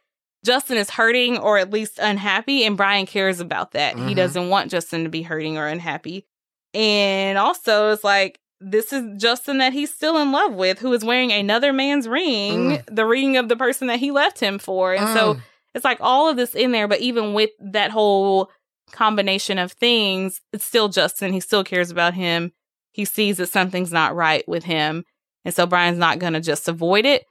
Justin 0.47 0.79
is 0.79 0.91
hurting 0.91 1.37
or 1.39 1.59
at 1.59 1.71
least 1.73 1.99
unhappy, 1.99 2.65
and 2.65 2.77
Brian 2.77 3.05
cares 3.05 3.41
about 3.41 3.73
that. 3.73 3.99
He 3.99 4.13
Mhm. 4.13 4.17
doesn't 4.17 4.49
want 4.49 4.71
Justin 4.71 5.03
to 5.05 5.11
be 5.11 5.23
hurting 5.23 5.59
or 5.59 5.67
unhappy. 5.67 6.25
And 6.73 7.37
also, 7.37 7.91
it's 7.93 8.05
like 8.05 8.39
this 8.61 8.93
is 8.93 9.03
Justin 9.21 9.59
that 9.59 9.75
he's 9.75 9.93
still 9.93 10.17
in 10.17 10.33
love 10.33 10.55
with, 10.55 10.79
who 10.79 10.93
is 10.95 11.05
wearing 11.05 11.31
another 11.31 11.75
man's 11.75 12.09
ring, 12.09 12.81
the 12.87 13.05
ring 13.05 13.37
of 13.37 13.49
the 13.51 13.57
person 13.57 13.89
that 13.89 13.99
he 13.99 14.11
left 14.11 14.41
him 14.41 14.59
for. 14.59 14.95
And 14.95 15.09
so 15.15 15.35
Mm. 15.35 15.43
it's 15.75 15.85
like 15.85 15.99
all 16.01 16.29
of 16.31 16.37
this 16.39 16.55
in 16.55 16.73
there, 16.73 16.89
but 16.89 17.01
even 17.01 17.35
with 17.35 17.51
that 17.61 17.91
whole 17.91 18.51
combination 18.93 19.59
of 19.59 19.73
things, 19.73 20.41
it's 20.55 20.65
still 20.65 20.89
Justin. 20.89 21.35
He 21.35 21.41
still 21.41 21.65
cares 21.65 21.91
about 21.91 22.15
him. 22.15 22.53
He 22.93 23.05
sees 23.05 23.37
that 23.37 23.49
something's 23.51 23.93
not 23.93 24.15
right 24.17 24.47
with 24.49 24.65
him. 24.65 25.05
And 25.45 25.53
so 25.55 25.67
Brian's 25.67 25.99
not 25.99 26.19
going 26.19 26.33
to 26.33 26.41
just 26.41 26.67
avoid 26.67 27.05
it, 27.05 27.25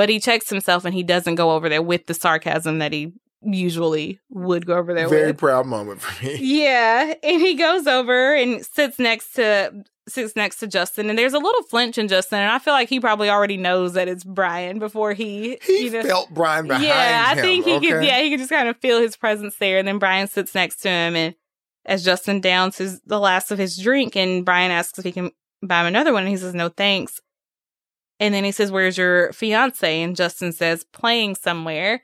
but 0.00 0.08
he 0.08 0.18
checks 0.18 0.48
himself 0.48 0.86
and 0.86 0.94
he 0.94 1.02
doesn't 1.02 1.34
go 1.34 1.50
over 1.50 1.68
there 1.68 1.82
with 1.82 2.06
the 2.06 2.14
sarcasm 2.14 2.78
that 2.78 2.90
he 2.90 3.12
usually 3.42 4.18
would 4.30 4.64
go 4.64 4.78
over 4.78 4.94
there 4.94 5.04
with. 5.04 5.12
very 5.12 5.26
with. 5.26 5.36
proud 5.36 5.66
moment 5.66 6.00
for 6.00 6.24
me. 6.24 6.36
Yeah, 6.40 7.12
and 7.22 7.42
he 7.42 7.54
goes 7.54 7.86
over 7.86 8.34
and 8.34 8.64
sits 8.64 8.98
next 8.98 9.34
to 9.34 9.84
sits 10.08 10.34
next 10.36 10.56
to 10.60 10.66
Justin, 10.66 11.10
and 11.10 11.18
there's 11.18 11.34
a 11.34 11.38
little 11.38 11.62
flinch 11.64 11.98
in 11.98 12.08
Justin, 12.08 12.38
and 12.38 12.50
I 12.50 12.58
feel 12.58 12.72
like 12.72 12.88
he 12.88 12.98
probably 12.98 13.28
already 13.28 13.58
knows 13.58 13.92
that 13.92 14.08
it's 14.08 14.24
Brian 14.24 14.78
before 14.78 15.12
he 15.12 15.58
He 15.66 15.84
you 15.84 15.90
know, 15.90 16.02
felt 16.02 16.32
Brian 16.32 16.66
behind 16.66 16.86
yeah, 16.86 17.26
I 17.28 17.34
him, 17.34 17.42
think 17.42 17.66
he 17.66 17.78
could. 17.78 18.02
Yeah, 18.02 18.22
he 18.22 18.30
could 18.30 18.38
just 18.38 18.48
kind 18.48 18.70
of 18.70 18.78
feel 18.78 19.02
his 19.02 19.18
presence 19.18 19.56
there. 19.56 19.76
And 19.76 19.86
then 19.86 19.98
Brian 19.98 20.28
sits 20.28 20.54
next 20.54 20.76
to 20.76 20.88
him, 20.88 21.14
and 21.14 21.34
as 21.84 22.06
Justin 22.06 22.40
downs 22.40 22.78
his 22.78 23.02
the 23.02 23.20
last 23.20 23.50
of 23.50 23.58
his 23.58 23.76
drink, 23.76 24.16
and 24.16 24.46
Brian 24.46 24.70
asks 24.70 24.98
if 24.98 25.04
he 25.04 25.12
can 25.12 25.30
buy 25.62 25.82
him 25.82 25.88
another 25.88 26.14
one, 26.14 26.22
and 26.22 26.30
he 26.30 26.38
says 26.38 26.54
no 26.54 26.70
thanks. 26.70 27.20
And 28.20 28.32
then 28.32 28.44
he 28.44 28.52
says, 28.52 28.70
"Where's 28.70 28.96
your 28.98 29.32
fiance?" 29.32 30.02
And 30.02 30.14
Justin 30.14 30.52
says, 30.52 30.84
"Playing 30.84 31.34
somewhere." 31.34 32.02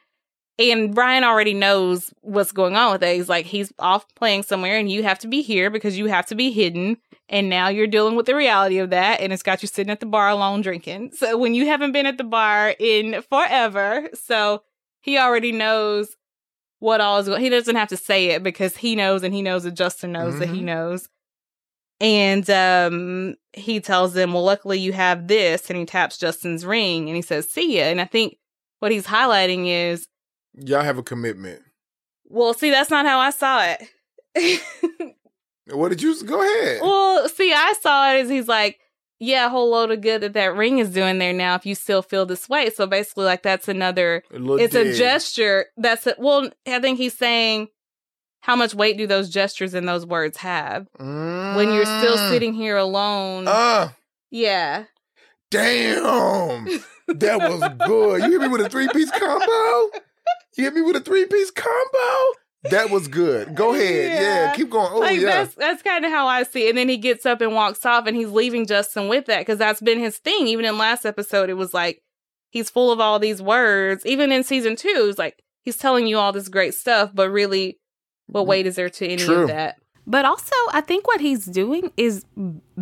And 0.58 0.94
Brian 0.94 1.22
already 1.22 1.52
knows 1.52 2.14
what's 2.22 2.50
going 2.50 2.76
on 2.76 2.92
with 2.92 3.02
that. 3.02 3.14
He's 3.14 3.28
like, 3.28 3.44
he's 3.44 3.70
off 3.78 4.06
playing 4.14 4.42
somewhere, 4.42 4.78
and 4.78 4.90
you 4.90 5.02
have 5.02 5.18
to 5.18 5.28
be 5.28 5.42
here 5.42 5.68
because 5.68 5.98
you 5.98 6.06
have 6.06 6.24
to 6.26 6.34
be 6.34 6.50
hidden. 6.50 6.96
And 7.28 7.50
now 7.50 7.68
you're 7.68 7.86
dealing 7.86 8.16
with 8.16 8.24
the 8.24 8.34
reality 8.34 8.78
of 8.78 8.88
that, 8.90 9.20
and 9.20 9.34
it's 9.34 9.42
got 9.42 9.60
you 9.62 9.68
sitting 9.68 9.90
at 9.90 10.00
the 10.00 10.06
bar 10.06 10.30
alone 10.30 10.62
drinking. 10.62 11.12
So 11.12 11.36
when 11.36 11.52
you 11.52 11.66
haven't 11.66 11.92
been 11.92 12.06
at 12.06 12.16
the 12.16 12.24
bar 12.24 12.74
in 12.78 13.20
forever, 13.28 14.08
so 14.14 14.62
he 15.02 15.18
already 15.18 15.52
knows 15.52 16.16
what 16.78 17.02
all 17.02 17.18
is 17.18 17.28
going. 17.28 17.42
He 17.42 17.50
doesn't 17.50 17.76
have 17.76 17.88
to 17.88 17.96
say 17.98 18.28
it 18.28 18.42
because 18.42 18.78
he 18.78 18.96
knows, 18.96 19.22
and 19.24 19.34
he 19.34 19.42
knows 19.42 19.64
that 19.64 19.74
Justin 19.74 20.12
knows 20.12 20.38
that 20.38 20.48
he 20.48 20.60
Mhm. 20.60 20.64
knows. 20.64 21.08
And 22.00 22.48
um, 22.50 23.36
he 23.54 23.80
tells 23.80 24.12
them, 24.12 24.34
"Well, 24.34 24.44
luckily 24.44 24.78
you 24.78 24.92
have 24.92 25.28
this," 25.28 25.70
and 25.70 25.78
he 25.78 25.86
taps 25.86 26.18
Justin's 26.18 26.66
ring, 26.66 27.08
and 27.08 27.16
he 27.16 27.22
says, 27.22 27.50
"See 27.50 27.78
ya." 27.78 27.84
And 27.84 28.00
I 28.00 28.04
think 28.04 28.36
what 28.80 28.92
he's 28.92 29.06
highlighting 29.06 29.66
is, 29.68 30.06
Y'all 30.58 30.82
have 30.82 30.98
a 30.98 31.02
commitment. 31.02 31.62
well, 32.26 32.52
see, 32.54 32.70
that's 32.70 32.90
not 32.90 33.06
how 33.06 33.18
I 33.18 33.30
saw 33.30 33.64
it. 33.64 34.62
What 35.72 35.88
did 35.88 36.00
you 36.00 36.22
go 36.22 36.40
ahead? 36.42 36.80
well, 36.80 37.28
see, 37.28 37.52
I 37.52 37.72
saw 37.80 38.12
it 38.12 38.20
as 38.20 38.28
he's 38.30 38.46
like, 38.46 38.78
yeah, 39.18 39.46
a 39.46 39.48
whole 39.48 39.70
load 39.70 39.90
of 39.90 40.00
good 40.00 40.20
that 40.20 40.34
that 40.34 40.54
ring 40.54 40.78
is 40.78 40.90
doing 40.90 41.18
there 41.18 41.32
now. 41.32 41.54
If 41.56 41.66
you 41.66 41.74
still 41.74 42.02
feel 42.02 42.24
this 42.24 42.48
way, 42.48 42.70
so 42.70 42.86
basically, 42.86 43.24
like 43.24 43.42
that's 43.42 43.66
another. 43.66 44.22
Little 44.30 44.60
It's 44.60 44.74
a 44.74 44.94
gesture. 44.94 45.66
That's 45.76 46.06
a, 46.06 46.14
well, 46.18 46.50
I 46.66 46.78
think 46.78 46.98
he's 46.98 47.16
saying, 47.16 47.68
how 48.40 48.54
much 48.56 48.74
weight 48.74 48.96
do 48.96 49.06
those 49.06 49.28
gestures 49.28 49.74
and 49.74 49.88
those 49.88 50.06
words 50.06 50.36
have 50.38 50.86
when 50.98 51.72
you're 51.72 51.84
still 51.84 52.16
Mm. 52.16 52.30
sitting 52.30 52.54
here 52.54 52.76
alone? 52.76 53.48
Uh, 53.48 53.88
yeah, 54.30 54.84
damn. 55.50 56.66
That 57.08 57.38
was 57.38 57.60
good. 57.86 58.22
You 58.24 58.32
hit 58.32 58.40
me 58.40 58.48
with 58.48 58.62
a 58.62 58.68
three 58.68 58.88
piece 58.88 59.12
combo? 59.12 59.96
You 60.56 60.64
hit 60.64 60.74
me 60.74 60.82
with 60.82 60.96
a 60.96 61.00
three 61.00 61.24
piece 61.26 61.52
combo? 61.52 62.34
That 62.64 62.90
was 62.90 63.06
good. 63.06 63.54
Go 63.54 63.74
ahead. 63.74 64.10
Yeah, 64.12 64.20
Yeah. 64.46 64.52
keep 64.56 64.70
going. 64.70 64.88
Oh, 64.90 64.98
like 64.98 65.20
yeah. 65.20 65.26
that's 65.44 65.54
that's 65.54 65.82
kind 65.84 66.04
of 66.04 66.10
how 66.10 66.26
I 66.26 66.42
see. 66.42 66.66
it. 66.66 66.70
And 66.70 66.78
then 66.78 66.88
he 66.88 66.96
gets 66.96 67.24
up 67.24 67.40
and 67.40 67.54
walks 67.54 67.86
off, 67.86 68.08
and 68.08 68.16
he's 68.16 68.30
leaving 68.30 68.66
Justin 68.66 69.06
with 69.06 69.26
that 69.26 69.38
because 69.38 69.56
that's 69.56 69.80
been 69.80 70.00
his 70.00 70.18
thing. 70.18 70.48
Even 70.48 70.64
in 70.64 70.78
last 70.78 71.06
episode, 71.06 71.48
it 71.48 71.54
was 71.54 71.72
like 71.72 72.02
he's 72.50 72.70
full 72.70 72.90
of 72.90 72.98
all 72.98 73.20
these 73.20 73.40
words. 73.40 74.04
Even 74.04 74.32
in 74.32 74.42
season 74.42 74.74
two, 74.74 75.06
it's 75.08 75.16
like 75.18 75.40
he's 75.62 75.76
telling 75.76 76.08
you 76.08 76.18
all 76.18 76.32
this 76.32 76.48
great 76.48 76.74
stuff, 76.74 77.12
but 77.14 77.30
really, 77.30 77.78
what 78.26 78.42
mm-hmm. 78.42 78.50
weight 78.50 78.66
is 78.66 78.76
there 78.76 78.90
to 78.90 79.06
any 79.06 79.22
True. 79.22 79.42
of 79.42 79.48
that? 79.48 79.78
But 80.06 80.24
also, 80.24 80.54
I 80.72 80.82
think 80.82 81.06
what 81.06 81.20
he's 81.20 81.44
doing 81.44 81.90
is 81.96 82.24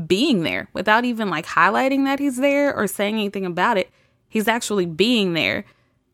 being 0.06 0.42
there 0.42 0.68
without 0.74 1.04
even 1.04 1.30
like 1.30 1.46
highlighting 1.46 2.04
that 2.04 2.18
he's 2.18 2.36
there 2.36 2.74
or 2.74 2.86
saying 2.86 3.14
anything 3.14 3.46
about 3.46 3.78
it. 3.78 3.90
He's 4.28 4.46
actually 4.46 4.84
being 4.84 5.32
there, 5.32 5.64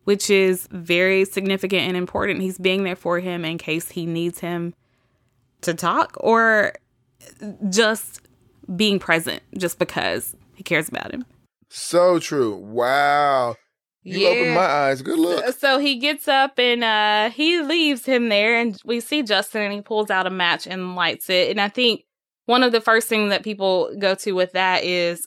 which 0.04 0.30
is 0.30 0.68
very 0.70 1.24
significant 1.24 1.82
and 1.82 1.96
important. 1.96 2.42
He's 2.42 2.58
being 2.58 2.84
there 2.84 2.96
for 2.96 3.18
him 3.18 3.44
in 3.44 3.58
case 3.58 3.90
he 3.90 4.06
needs 4.06 4.38
him 4.38 4.72
to 5.62 5.74
talk 5.74 6.16
or 6.20 6.74
just 7.70 8.20
being 8.76 8.98
present 8.98 9.42
just 9.58 9.78
because 9.78 10.36
he 10.54 10.62
cares 10.62 10.88
about 10.88 11.12
him. 11.12 11.24
So 11.68 12.18
true. 12.18 12.54
Wow. 12.54 13.56
You 14.02 14.26
opened 14.26 14.54
my 14.54 14.66
eyes. 14.66 15.02
Good 15.02 15.18
look. 15.18 15.44
So 15.58 15.78
he 15.78 15.96
gets 15.96 16.26
up 16.26 16.58
and 16.58 16.82
uh 16.82 17.30
he 17.30 17.60
leaves 17.60 18.04
him 18.04 18.28
there 18.28 18.56
and 18.56 18.80
we 18.84 19.00
see 19.00 19.22
Justin 19.22 19.62
and 19.62 19.72
he 19.72 19.82
pulls 19.82 20.10
out 20.10 20.26
a 20.26 20.30
match 20.30 20.66
and 20.66 20.96
lights 20.96 21.28
it. 21.28 21.50
And 21.50 21.60
I 21.60 21.68
think 21.68 22.04
one 22.46 22.62
of 22.62 22.72
the 22.72 22.80
first 22.80 23.08
things 23.08 23.30
that 23.30 23.44
people 23.44 23.94
go 23.98 24.14
to 24.16 24.32
with 24.32 24.52
that 24.52 24.84
is 24.84 25.26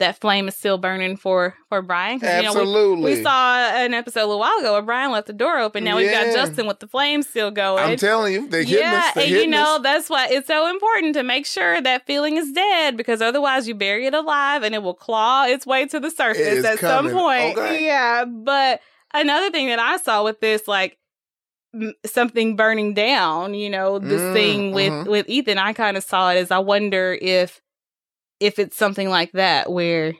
that 0.00 0.20
flame 0.20 0.48
is 0.48 0.56
still 0.56 0.76
burning 0.78 1.16
for 1.16 1.54
for 1.68 1.80
Brian. 1.80 2.18
'Cause, 2.20 2.28
you 2.36 2.42
know, 2.42 2.52
we- 2.54 2.60
Absolutely. 2.60 3.14
we, 3.16 3.22
saw 3.22 3.56
an 3.70 3.94
episode 3.94 4.20
a 4.22 4.26
little 4.26 4.40
while 4.40 4.58
ago 4.58 4.72
where 4.72 4.82
Brian 4.82 5.12
left 5.12 5.28
the 5.28 5.32
door 5.32 5.58
open. 5.60 5.84
Now 5.84 5.96
we've 5.96 6.10
got 6.10 6.32
Justin 6.34 6.66
with 6.66 6.80
the 6.80 6.88
flame 6.88 7.22
still 7.22 7.50
going. 7.50 7.84
I'm 7.84 7.96
telling 7.96 8.32
you, 8.32 8.48
they 8.48 8.62
yeah. 8.62 9.12
And 9.16 9.30
you 9.30 9.46
know 9.46 9.76
us. 9.76 9.82
that's 9.82 10.10
why 10.10 10.26
it's 10.30 10.48
so 10.48 10.68
important 10.68 11.14
to 11.14 11.22
make 11.22 11.46
sure 11.46 11.80
that 11.80 12.04
feeling 12.06 12.36
is 12.36 12.50
dead 12.52 12.96
because 12.96 13.22
otherwise 13.22 13.68
you 13.68 13.74
bury 13.74 14.06
it 14.06 14.14
alive 14.14 14.62
and 14.64 14.74
it 14.74 14.82
will 14.82 14.94
claw 14.94 15.44
its 15.46 15.64
way 15.66 15.86
to 15.86 16.00
the 16.00 16.10
surface 16.10 16.64
at 16.64 16.78
some 16.80 17.10
point. 17.10 17.56
okay? 17.56 17.84
Yeah, 17.86 18.24
but 18.26 18.80
another 19.14 19.50
thing 19.50 19.68
that 19.68 19.78
I 19.78 19.96
saw 19.98 20.24
with 20.24 20.40
this, 20.40 20.66
like 20.66 20.96
something 22.04 22.56
burning 22.56 22.94
down, 22.94 23.54
you 23.54 23.70
know, 23.70 23.98
this 24.00 24.20
Mm, 24.20 24.32
thing 24.32 24.72
with 24.72 24.92
mhm. 24.92 25.06
with 25.06 25.28
Ethan, 25.28 25.58
I 25.58 25.72
kind 25.72 25.96
of 25.96 26.02
saw 26.02 26.30
it 26.32 26.36
as 26.36 26.50
I 26.50 26.58
wonder 26.58 27.16
if 27.20 27.60
if 28.40 28.58
it's 28.58 28.76
something 28.76 29.08
like 29.08 29.32
that 29.32 29.70
where 29.70 30.14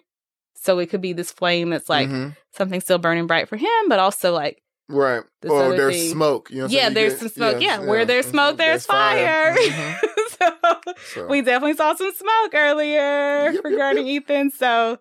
so 0.54 0.78
it 0.78 0.90
could 0.90 1.00
be 1.00 1.14
this 1.14 1.32
flame 1.32 1.70
that's 1.70 1.88
like 1.88 2.08
Mhm. 2.08 2.36
something 2.52 2.80
still 2.82 2.98
burning 2.98 3.26
bright 3.26 3.48
for 3.48 3.56
him, 3.56 3.88
but 3.88 3.98
also 3.98 4.32
like 4.32 4.62
Right. 4.88 5.22
Or 5.48 5.76
there's 5.76 5.94
thing. 5.96 6.10
smoke. 6.10 6.50
You 6.50 6.62
know 6.62 6.66
yeah. 6.66 6.90
There's 6.90 7.12
get- 7.14 7.20
some 7.20 7.28
smoke. 7.28 7.60
yes, 7.60 7.80
Yeah, 7.80 7.86
where 7.86 8.04
there's 8.04 8.26
smoke, 8.26 8.56
there's, 8.56 8.84
fire. 8.84 9.54
Mhm. 9.56 9.98
so 10.38 10.80
So, 11.14 11.26
we 11.28 11.42
definitely 11.42 11.76
saw 11.76 11.94
some 11.94 12.12
smoke 12.12 12.52
earlier 12.54 13.44
Yep, 13.44 13.54
yep, 13.54 13.64
regarding 13.64 14.06
Ethan. 14.08 14.50
So 14.50 14.98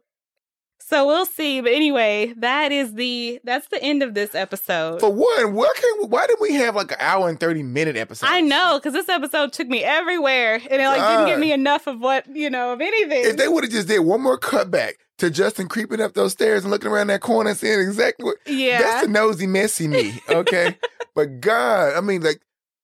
so 0.90 1.06
we'll 1.06 1.26
see. 1.26 1.62
But 1.62 1.72
anyway, 1.72 2.34
that 2.38 2.72
is 2.72 2.96
the 2.96 3.40
that's 3.44 3.68
the 3.68 3.82
end 3.82 4.02
of 4.02 4.16
this 4.16 4.34
episode. 4.34 5.00
for 5.00 5.12
one, 5.12 5.54
why 5.54 5.72
can't 5.76 6.02
we, 6.02 6.08
why 6.08 6.26
did 6.26 6.38
we 6.42 6.54
have 6.56 6.76
like 6.76 6.92
an 6.92 6.98
hour 7.00 7.30
and 7.30 7.40
thirty 7.40 7.62
minute 7.62 7.96
episode? 7.96 8.28
I 8.28 8.42
know, 8.42 8.80
because 8.80 8.94
this 8.94 9.08
episode 9.08 9.54
took 9.54 9.68
me 9.68 9.84
everywhere, 9.84 10.56
and 10.56 10.82
it 10.82 10.86
like 10.86 11.02
didn't 11.02 11.28
give 11.28 11.40
me 11.40 11.54
enough 11.54 11.86
of 11.88 12.00
what 12.00 12.28
you 12.36 12.50
know 12.50 12.74
of 12.74 12.82
anything. 12.82 13.24
If 13.26 13.38
they 13.38 13.48
would 13.48 13.64
have 13.64 13.72
just 13.72 13.88
did 13.88 14.00
one 14.00 14.22
more 14.22 14.40
cutback 14.40 14.94
to 15.20 15.30
Justin 15.30 15.68
creeping 15.68 16.02
up 16.02 16.14
those 16.14 16.32
stairs 16.32 16.64
and 16.64 16.72
looking 16.72 16.90
around 16.90 17.08
that 17.08 17.22
corner 17.22 17.52
and 17.52 17.60
seeing 17.60 17.80
exactly 17.80 18.26
what 18.26 18.38
yeah, 18.48 18.82
that's 18.82 19.06
the 19.06 19.12
nosy 19.12 19.48
messy 19.48 19.88
me, 19.88 20.20
okay? 20.30 20.78
but 21.16 21.40
God, 21.40 21.96
I 21.96 22.02
mean, 22.02 22.22
like, 22.22 22.42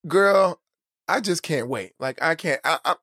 girl, 0.07 0.61
I 1.07 1.21
just 1.21 1.43
can't 1.43 1.67
wait. 1.67 1.93
Like, 1.99 2.21
I 2.21 2.35
can't. 2.35 2.61
I, 2.63 2.77
I, 2.85 2.95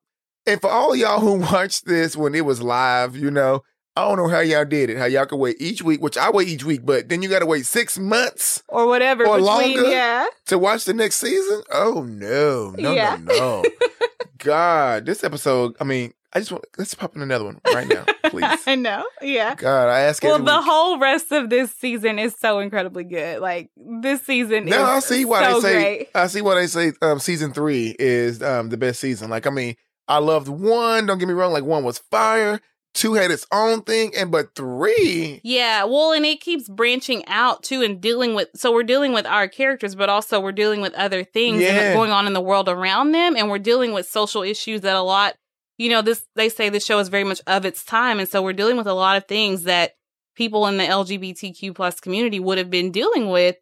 and 0.45 0.61
for 0.61 0.69
all 0.69 0.95
y'all 0.95 1.19
who 1.19 1.33
watched 1.51 1.85
this 1.85 2.15
when 2.15 2.35
it 2.35 2.45
was 2.45 2.61
live, 2.61 3.17
you 3.17 3.31
know, 3.31 3.63
I 3.95 4.07
don't 4.07 4.17
know 4.17 4.27
how 4.27 4.39
y'all 4.39 4.65
did 4.65 4.89
it. 4.89 4.97
How 4.97 5.05
y'all 5.05 5.25
could 5.27 5.37
wait 5.37 5.57
each 5.59 5.83
week, 5.83 6.01
which 6.01 6.17
I 6.17 6.31
wait 6.31 6.47
each 6.47 6.63
week, 6.63 6.83
but 6.83 7.09
then 7.09 7.21
you 7.21 7.29
got 7.29 7.39
to 7.39 7.45
wait 7.45 7.65
six 7.65 7.97
months 7.99 8.63
or 8.67 8.87
whatever 8.87 9.23
or 9.27 9.37
between. 9.37 9.75
longer? 9.77 9.89
Yeah, 9.91 10.25
to 10.47 10.57
watch 10.57 10.85
the 10.85 10.93
next 10.95 11.17
season. 11.17 11.61
Oh 11.71 12.03
no, 12.03 12.71
no, 12.71 12.93
Yeah. 12.93 13.17
no, 13.21 13.61
no! 13.61 13.63
God, 14.39 15.05
this 15.05 15.23
episode. 15.23 15.75
I 15.79 15.83
mean, 15.83 16.13
I 16.33 16.39
just 16.39 16.51
want 16.51 16.65
let's 16.77 16.93
pop 16.95 17.15
in 17.15 17.21
another 17.21 17.45
one 17.45 17.61
right 17.73 17.87
now, 17.87 18.05
please. 18.29 18.43
I 18.65 18.75
know. 18.75 19.05
Yeah. 19.21 19.55
God, 19.55 19.87
I 19.89 20.01
ask 20.01 20.23
Well, 20.23 20.39
the 20.39 20.43
week. 20.43 20.63
whole 20.65 20.99
rest 20.99 21.31
of 21.31 21.49
this 21.49 21.71
season 21.71 22.17
is 22.19 22.35
so 22.37 22.59
incredibly 22.59 23.03
good. 23.03 23.39
Like 23.41 23.69
this 23.77 24.23
season 24.23 24.65
Now 24.65 24.85
I 24.85 24.99
see 24.99 25.23
why 25.25 25.43
so 25.51 25.59
they 25.59 25.67
say 25.67 25.73
great. 25.73 26.09
I 26.15 26.27
see 26.27 26.41
why 26.41 26.55
they 26.55 26.67
say 26.67 26.93
um, 27.01 27.19
season 27.19 27.53
three 27.53 27.95
is 27.99 28.41
um, 28.41 28.69
the 28.69 28.77
best 28.77 28.99
season. 28.99 29.29
Like 29.29 29.45
I 29.45 29.51
mean, 29.51 29.75
I 30.07 30.17
loved 30.17 30.47
one. 30.47 31.05
Don't 31.05 31.19
get 31.19 31.27
me 31.27 31.33
wrong. 31.35 31.53
Like 31.53 31.63
one 31.63 31.83
was 31.83 31.99
fire. 31.99 32.59
Two 32.93 33.15
had 33.15 33.31
its 33.31 33.45
own 33.51 33.81
thing, 33.81 34.13
and 34.15 34.31
but 34.31 34.53
three, 34.55 35.41
Yeah, 35.43 35.83
well, 35.85 36.11
and 36.11 36.25
it 36.25 36.41
keeps 36.41 36.69
branching 36.69 37.23
out 37.27 37.63
too 37.63 37.81
and 37.81 37.99
dealing 37.99 38.35
with. 38.35 38.49
So 38.55 38.71
we're 38.71 38.83
dealing 38.83 39.13
with 39.13 39.25
our 39.25 39.47
characters, 39.47 39.95
but 39.95 40.09
also 40.09 40.39
we're 40.39 40.51
dealing 40.51 40.79
with 40.81 40.93
other 40.93 41.23
things 41.23 41.61
Yeah. 41.61 41.93
going 41.93 42.11
on 42.11 42.27
in 42.27 42.33
the 42.33 42.41
world 42.41 42.69
around 42.69 43.11
them, 43.11 43.35
and 43.35 43.49
we're 43.49 43.57
dealing 43.59 43.93
with 43.93 44.07
social 44.07 44.43
issues 44.43 44.81
that 44.81 44.95
a 44.95 45.01
lot. 45.01 45.35
You 45.79 45.89
know, 45.89 46.03
this 46.03 46.27
they 46.35 46.49
say 46.49 46.69
this 46.69 46.85
show 46.85 46.99
is 46.99 47.09
very 47.09 47.23
much 47.23 47.41
of 47.47 47.65
its 47.65 47.83
time, 47.83 48.19
and 48.19 48.29
so 48.29 48.43
we're 48.43 48.53
dealing 48.53 48.77
with 48.77 48.87
a 48.87 48.93
lot 48.93 49.17
of 49.17 49.25
things 49.25 49.63
that 49.63 49.95
people 50.35 50.67
in 50.67 50.77
the 50.77 50.83
LGBTQ 50.83 51.73
plus 51.73 51.99
community 51.99 52.39
would 52.39 52.57
have 52.59 52.69
been 52.69 52.91
dealing 52.91 53.29
with 53.29 53.55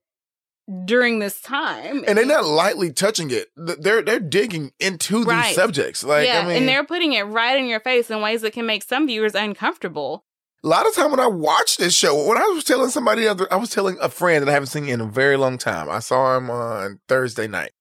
during 0.85 1.19
this 1.19 1.41
time. 1.41 2.03
and 2.07 2.17
they're 2.17 2.25
not 2.25 2.45
lightly 2.45 2.91
touching 2.91 3.29
it. 3.31 3.47
They're 3.55 4.01
they're 4.01 4.19
digging 4.19 4.71
into 4.79 5.23
Right. 5.23 5.47
these 5.47 5.55
subjects. 5.55 6.03
Like 6.03 6.27
yeah, 6.27 6.41
I 6.41 6.47
mean, 6.47 6.57
and 6.57 6.67
they're 6.67 6.83
putting 6.85 7.13
it 7.13 7.23
right 7.23 7.57
in 7.57 7.67
your 7.67 7.79
face 7.79 8.09
in 8.09 8.21
ways 8.21 8.41
that 8.41 8.53
can 8.53 8.65
make 8.65 8.83
some 8.83 9.07
viewers 9.07 9.35
uncomfortable. 9.35 10.25
a 10.63 10.67
lot 10.67 10.85
of 10.87 10.93
time 10.93 11.09
when 11.11 11.19
I 11.19 11.27
watch 11.27 11.77
this 11.77 11.95
show, 11.95 12.27
when 12.27 12.37
I 12.37 12.45
was 12.53 12.63
telling 12.63 12.89
somebody 12.89 13.27
other, 13.27 13.47
I 13.51 13.55
was 13.55 13.71
telling 13.71 13.97
a 14.01 14.09
friend 14.09 14.41
that 14.41 14.49
I 14.49 14.53
haven't 14.53 14.67
seen 14.67 14.87
in 14.87 15.01
a 15.01 15.05
very 15.07 15.35
long 15.37 15.57
time. 15.57 15.89
I 15.89 15.99
saw 15.99 16.37
him 16.37 16.49
on 16.51 16.99
Thursday 17.07 17.47
night, 17.47 17.71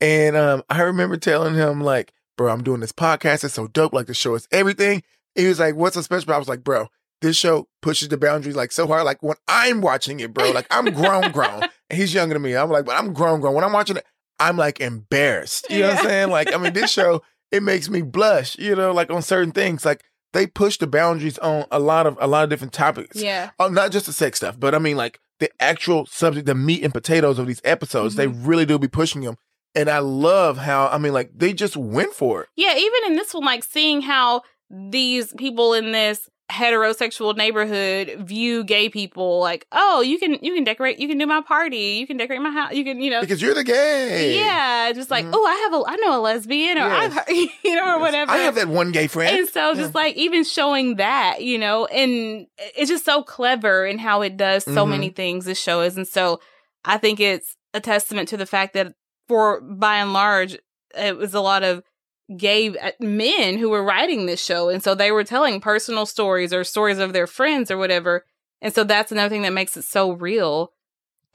and 0.00 0.36
um, 0.36 0.62
I 0.70 0.80
remember 0.82 1.16
telling 1.18 1.54
him 1.54 1.80
like, 1.82 2.12
"Bro, 2.36 2.52
I'm 2.52 2.62
doing 2.62 2.80
this 2.80 2.92
podcast. 2.92 3.44
It's 3.44 3.54
so 3.54 3.66
dope. 3.68 3.92
Like 3.92 4.06
the 4.06 4.14
show 4.14 4.34
is 4.34 4.48
everything." 4.50 5.02
He 5.34 5.46
was 5.46 5.60
like, 5.60 5.74
"What's 5.76 5.94
so 5.96 6.02
special?" 6.02 6.32
I 6.32 6.38
was 6.38 6.48
like, 6.48 6.64
"Bro, 6.64 6.88
this 7.20 7.36
show 7.36 7.68
pushes 7.82 8.08
the 8.08 8.16
boundaries 8.16 8.56
like 8.56 8.72
so 8.72 8.86
hard. 8.86 9.04
Like 9.04 9.22
when 9.22 9.36
I'm 9.48 9.80
watching 9.80 10.20
it, 10.20 10.32
bro, 10.32 10.50
like 10.50 10.66
I'm 10.70 10.92
grown, 10.92 11.30
grown. 11.30 11.64
And 11.90 11.98
he's 11.98 12.14
younger 12.14 12.34
than 12.34 12.42
me. 12.42 12.54
I'm 12.54 12.70
like, 12.70 12.84
but 12.84 12.94
I'm 12.96 13.12
grown, 13.12 13.40
grown. 13.40 13.54
When 13.54 13.64
I'm 13.64 13.72
watching 13.72 13.96
it, 13.96 14.04
I'm 14.38 14.56
like 14.56 14.78
embarrassed. 14.80 15.66
You 15.70 15.80
know 15.80 15.88
what 15.88 15.92
I'm 15.94 15.98
saying? 15.98 16.30
Like, 16.30 16.52
I 16.52 16.56
mean, 16.56 16.72
this 16.72 16.90
show 16.98 17.22
it 17.50 17.62
makes 17.64 17.88
me 17.90 18.02
blush. 18.02 18.56
You 18.58 18.76
know, 18.76 18.92
like 18.92 19.10
on 19.10 19.22
certain 19.22 19.52
things, 19.52 19.84
like." 19.84 20.02
They 20.32 20.46
push 20.46 20.76
the 20.78 20.86
boundaries 20.86 21.38
on 21.38 21.64
a 21.72 21.80
lot 21.80 22.06
of 22.06 22.16
a 22.20 22.28
lot 22.28 22.44
of 22.44 22.50
different 22.50 22.72
topics. 22.72 23.20
Yeah, 23.20 23.50
Oh, 23.58 23.66
not 23.66 23.90
just 23.90 24.06
the 24.06 24.12
sex 24.12 24.36
stuff, 24.38 24.60
but 24.60 24.76
I 24.76 24.78
mean 24.78 24.96
like 24.96 25.18
the 25.40 25.50
actual 25.58 26.06
subject, 26.06 26.46
the 26.46 26.54
meat 26.54 26.84
and 26.84 26.92
potatoes 26.94 27.40
of 27.40 27.48
these 27.48 27.60
episodes. 27.64 28.14
They 28.14 28.28
Mm-hmm. 28.28 28.46
really 28.46 28.64
do 28.64 28.78
be 28.78 28.86
pushing 28.86 29.22
them, 29.22 29.34
and 29.74 29.90
I 29.90 29.98
love 29.98 30.56
how 30.58 30.86
I 30.86 30.98
mean 30.98 31.12
like 31.14 31.32
they 31.34 31.52
just 31.52 31.76
went 31.76 32.12
for 32.12 32.42
it. 32.42 32.48
Yeah, 32.54 32.76
even 32.76 33.00
in 33.08 33.16
this 33.16 33.34
one, 33.34 33.44
like 33.44 33.64
seeing 33.64 34.02
how 34.02 34.42
these 34.70 35.34
people 35.36 35.74
in 35.74 35.90
this 35.90 36.28
heterosexual 36.50 37.36
neighborhood 37.36 38.16
view 38.26 38.64
gay 38.64 38.88
people 38.88 39.38
like, 39.40 39.66
oh, 39.72 40.00
you 40.00 40.18
can 40.18 40.38
you 40.42 40.54
can 40.54 40.64
decorate, 40.64 40.98
you 40.98 41.08
can 41.08 41.16
do 41.18 41.26
my 41.26 41.40
party, 41.40 41.96
you 42.00 42.06
can 42.06 42.16
decorate 42.16 42.40
my 42.42 42.50
house, 42.50 42.72
you 42.74 42.84
can, 42.84 43.00
you 43.00 43.10
know, 43.10 43.20
Because 43.20 43.40
you're 43.40 43.54
the 43.54 43.64
gay. 43.64 44.34
yeah, 44.36 44.92
just 44.92 45.10
like, 45.10 45.24
Mhm. 45.24 45.30
oh, 45.32 45.46
I 45.46 45.54
have 45.54 45.74
a, 45.74 45.82
I 45.86 45.96
know 45.96 46.18
a 46.18 46.22
lesbian, 46.22 46.76
or 46.78 46.82
Yes. 46.82 47.16
I've, 47.28 47.48
you 47.64 47.74
know, 47.76 47.94
or 47.96 48.00
whatever. 48.00 48.32
I 48.32 48.38
have 48.38 48.56
that 48.56 48.68
one 48.68 48.90
gay 48.92 49.06
friend. 49.06 49.38
And 49.38 49.48
so, 49.48 49.74
just 49.74 49.94
like 49.94 50.16
even 50.16 50.44
showing 50.44 50.96
that, 50.96 51.42
you 51.42 51.58
know, 51.58 51.86
and 51.86 52.46
it's 52.76 52.90
just 52.90 53.04
so 53.04 53.22
clever 53.22 53.86
in 53.86 53.98
how 53.98 54.22
it 54.22 54.36
does 54.36 54.64
so 54.64 54.84
Mhm. 54.84 54.90
many 54.90 55.10
things. 55.10 55.44
This 55.44 55.60
show 55.60 55.80
is, 55.82 55.96
and 55.96 56.06
so 56.08 56.40
I 56.84 56.98
think 56.98 57.20
it's 57.20 57.56
a 57.74 57.80
testament 57.80 58.28
to 58.30 58.36
the 58.36 58.46
fact 58.46 58.74
that, 58.74 58.92
for 59.28 59.60
by 59.60 59.96
and 59.98 60.12
large, 60.12 60.58
it 60.98 61.16
was 61.16 61.34
a 61.34 61.40
lot 61.40 61.62
of 61.62 61.84
gay 62.36 62.68
uh, 62.76 62.90
men 63.00 63.58
who 63.58 63.70
were 63.70 63.82
writing 63.82 64.26
this 64.26 64.42
show, 64.42 64.68
and 64.68 64.82
so 64.82 64.94
they 64.94 65.12
were 65.12 65.24
telling 65.24 65.60
personal 65.60 66.06
stories 66.06 66.52
or 66.52 66.64
stories 66.64 66.98
of 66.98 67.12
their 67.12 67.26
friends 67.26 67.70
or 67.70 67.76
whatever. 67.76 68.24
And 68.62 68.74
so 68.74 68.84
that's 68.84 69.10
another 69.10 69.30
thing 69.30 69.42
that 69.42 69.52
makes 69.52 69.76
it 69.76 69.84
so 69.84 70.12
real, 70.12 70.72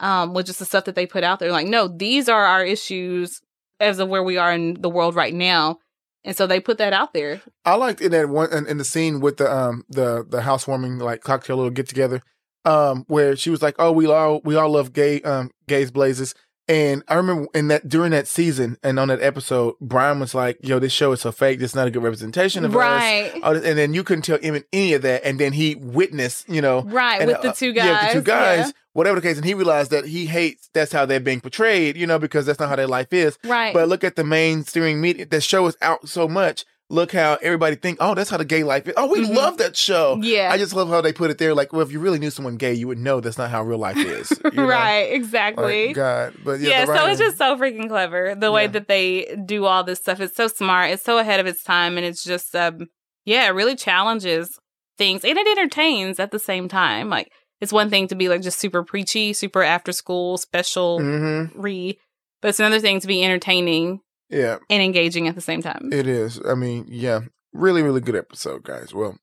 um, 0.00 0.32
with 0.32 0.46
just 0.46 0.58
the 0.58 0.64
stuff 0.64 0.84
that 0.84 0.94
they 0.94 1.06
put 1.06 1.24
out 1.24 1.38
there. 1.38 1.50
Like, 1.50 1.66
no, 1.66 1.88
these 1.88 2.28
are 2.28 2.44
our 2.44 2.64
issues 2.64 3.40
as 3.80 3.98
of 3.98 4.08
where 4.08 4.22
we 4.22 4.36
are 4.36 4.52
in 4.52 4.80
the 4.80 4.88
world 4.88 5.14
right 5.14 5.34
now. 5.34 5.78
And 6.24 6.36
so 6.36 6.46
they 6.46 6.60
put 6.60 6.78
that 6.78 6.92
out 6.92 7.14
there. 7.14 7.40
I 7.64 7.76
liked 7.76 8.00
in 8.00 8.10
that 8.12 8.28
one 8.28 8.52
in, 8.52 8.66
in 8.66 8.78
the 8.78 8.84
scene 8.84 9.20
with 9.20 9.36
the 9.36 9.52
um 9.52 9.84
the 9.88 10.26
the 10.28 10.42
housewarming 10.42 10.98
like 10.98 11.20
cocktail 11.22 11.56
little 11.56 11.70
get 11.70 11.88
together, 11.88 12.20
um 12.64 13.04
where 13.06 13.36
she 13.36 13.48
was 13.48 13.62
like, 13.62 13.76
"Oh, 13.78 13.92
we 13.92 14.06
all 14.06 14.40
we 14.44 14.56
all 14.56 14.70
love 14.70 14.92
gay 14.92 15.22
um 15.22 15.50
gays 15.68 15.92
blazes." 15.92 16.34
And 16.68 17.04
I 17.06 17.14
remember 17.14 17.46
in 17.54 17.68
that 17.68 17.88
during 17.88 18.10
that 18.10 18.26
season 18.26 18.76
and 18.82 18.98
on 18.98 19.06
that 19.08 19.22
episode, 19.22 19.74
Brian 19.80 20.18
was 20.18 20.34
like, 20.34 20.58
"Yo, 20.62 20.80
this 20.80 20.92
show 20.92 21.12
is 21.12 21.20
so 21.20 21.30
fake. 21.30 21.60
This 21.60 21.70
is 21.70 21.74
not 21.76 21.86
a 21.86 21.90
good 21.92 22.02
representation 22.02 22.64
of 22.64 22.72
us." 22.72 22.76
Right. 22.76 23.32
Oh, 23.42 23.54
and 23.54 23.78
then 23.78 23.94
you 23.94 24.02
couldn't 24.02 24.22
tell 24.22 24.38
him 24.38 24.62
any 24.72 24.92
of 24.94 25.02
that, 25.02 25.24
and 25.24 25.38
then 25.38 25.52
he 25.52 25.76
witnessed, 25.76 26.48
you 26.48 26.60
know, 26.60 26.82
Right, 26.82 27.20
and, 27.20 27.28
with 27.28 27.42
the 27.42 27.50
uh, 27.50 27.52
two 27.52 27.72
guys. 27.72 27.84
yeah, 27.84 28.08
the 28.08 28.14
two 28.14 28.22
guys, 28.22 28.66
yeah. 28.66 28.72
whatever 28.94 29.20
the 29.20 29.26
case, 29.28 29.36
and 29.36 29.44
he 29.44 29.54
realized 29.54 29.92
that 29.92 30.06
he 30.06 30.26
hates 30.26 30.68
that's 30.74 30.90
how 30.92 31.06
they're 31.06 31.20
being 31.20 31.40
portrayed, 31.40 31.96
you 31.96 32.06
know, 32.06 32.18
because 32.18 32.46
that's 32.46 32.58
not 32.58 32.68
how 32.68 32.76
their 32.76 32.88
life 32.88 33.12
is. 33.12 33.38
Right. 33.44 33.72
But 33.72 33.88
look 33.88 34.02
at 34.02 34.16
the 34.16 34.24
mainstream 34.24 35.00
media. 35.00 35.26
The 35.26 35.40
show 35.40 35.66
is 35.66 35.76
out 35.80 36.08
so 36.08 36.26
much. 36.26 36.64
Look 36.88 37.10
how 37.12 37.36
everybody 37.42 37.74
think, 37.74 37.98
oh, 38.00 38.14
that's 38.14 38.30
how 38.30 38.36
the 38.36 38.44
gay 38.44 38.62
life 38.62 38.86
is. 38.86 38.94
Oh, 38.96 39.06
we 39.08 39.18
Mhm. 39.26 39.34
love 39.34 39.56
that 39.58 39.76
show. 39.76 40.18
yeah. 40.22 40.50
I 40.52 40.56
just 40.56 40.72
love 40.72 40.88
how 40.88 41.00
they 41.00 41.12
put 41.12 41.30
it 41.30 41.38
there. 41.38 41.52
Like, 41.52 41.72
well, 41.72 41.82
if 41.82 41.90
you 41.90 41.98
really 41.98 42.20
knew 42.20 42.30
someone 42.30 42.56
gay, 42.56 42.74
you 42.74 42.86
would 42.86 42.98
know 42.98 43.20
that's 43.20 43.38
not 43.38 43.50
how 43.50 43.64
real 43.64 43.78
life 43.78 43.96
is. 43.96 44.30
you 44.44 44.50
know? 44.52 44.66
right, 44.66 45.06
Like, 45.10 45.12
exactly. 45.14 45.92
God, 45.94 46.34
but 46.44 46.60
yeah, 46.60 46.68
yeah, 46.70 46.84
so 46.84 47.06
it's 47.08 47.18
just 47.18 47.38
so 47.38 47.56
freaking 47.56 47.88
clever 47.88 48.36
the 48.36 48.52
way 48.52 48.62
Yeah. 48.62 48.68
that 48.68 48.86
they 48.88 49.36
do 49.44 49.64
all 49.64 49.82
this 49.82 49.98
stuff. 49.98 50.20
It's 50.20 50.36
so 50.36 50.46
smart. 50.46 50.90
It's 50.92 51.02
so 51.02 51.18
ahead 51.18 51.40
of 51.40 51.46
its 51.46 51.64
time, 51.64 51.96
and 51.96 52.06
it's 52.06 52.22
just 52.22 52.54
um, 52.54 52.86
yeah, 53.24 53.46
it 53.46 53.50
really 53.50 53.74
challenges 53.74 54.56
things 54.96 55.24
and 55.24 55.36
it 55.36 55.46
entertains 55.58 56.20
at 56.20 56.30
the 56.30 56.38
same 56.38 56.68
time. 56.68 57.10
Like 57.10 57.30
it's 57.60 57.72
one 57.72 57.90
thing 57.90 58.06
to 58.08 58.14
be 58.14 58.28
like 58.28 58.42
just 58.42 58.60
super 58.60 58.84
preachy, 58.84 59.32
super 59.32 59.62
after 59.64 59.90
school 59.90 60.38
special 60.38 61.00
Mhm. 61.00 61.50
re, 61.56 61.98
but 62.40 62.48
it's 62.48 62.60
another 62.60 62.78
thing 62.78 63.00
to 63.00 63.06
be 63.08 63.24
entertaining 63.24 64.00
yeah, 64.28 64.58
and 64.68 64.82
engaging 64.82 65.28
at 65.28 65.34
the 65.34 65.40
same 65.40 65.62
time. 65.62 65.90
it 65.92 66.06
is. 66.06 66.40
I 66.46 66.54
mean, 66.54 66.86
yeah, 66.88 67.20
really, 67.52 67.82
really 67.82 68.00
good 68.00 68.16
episode, 68.16 68.62
guys. 68.64 68.94
Well, 68.94 69.18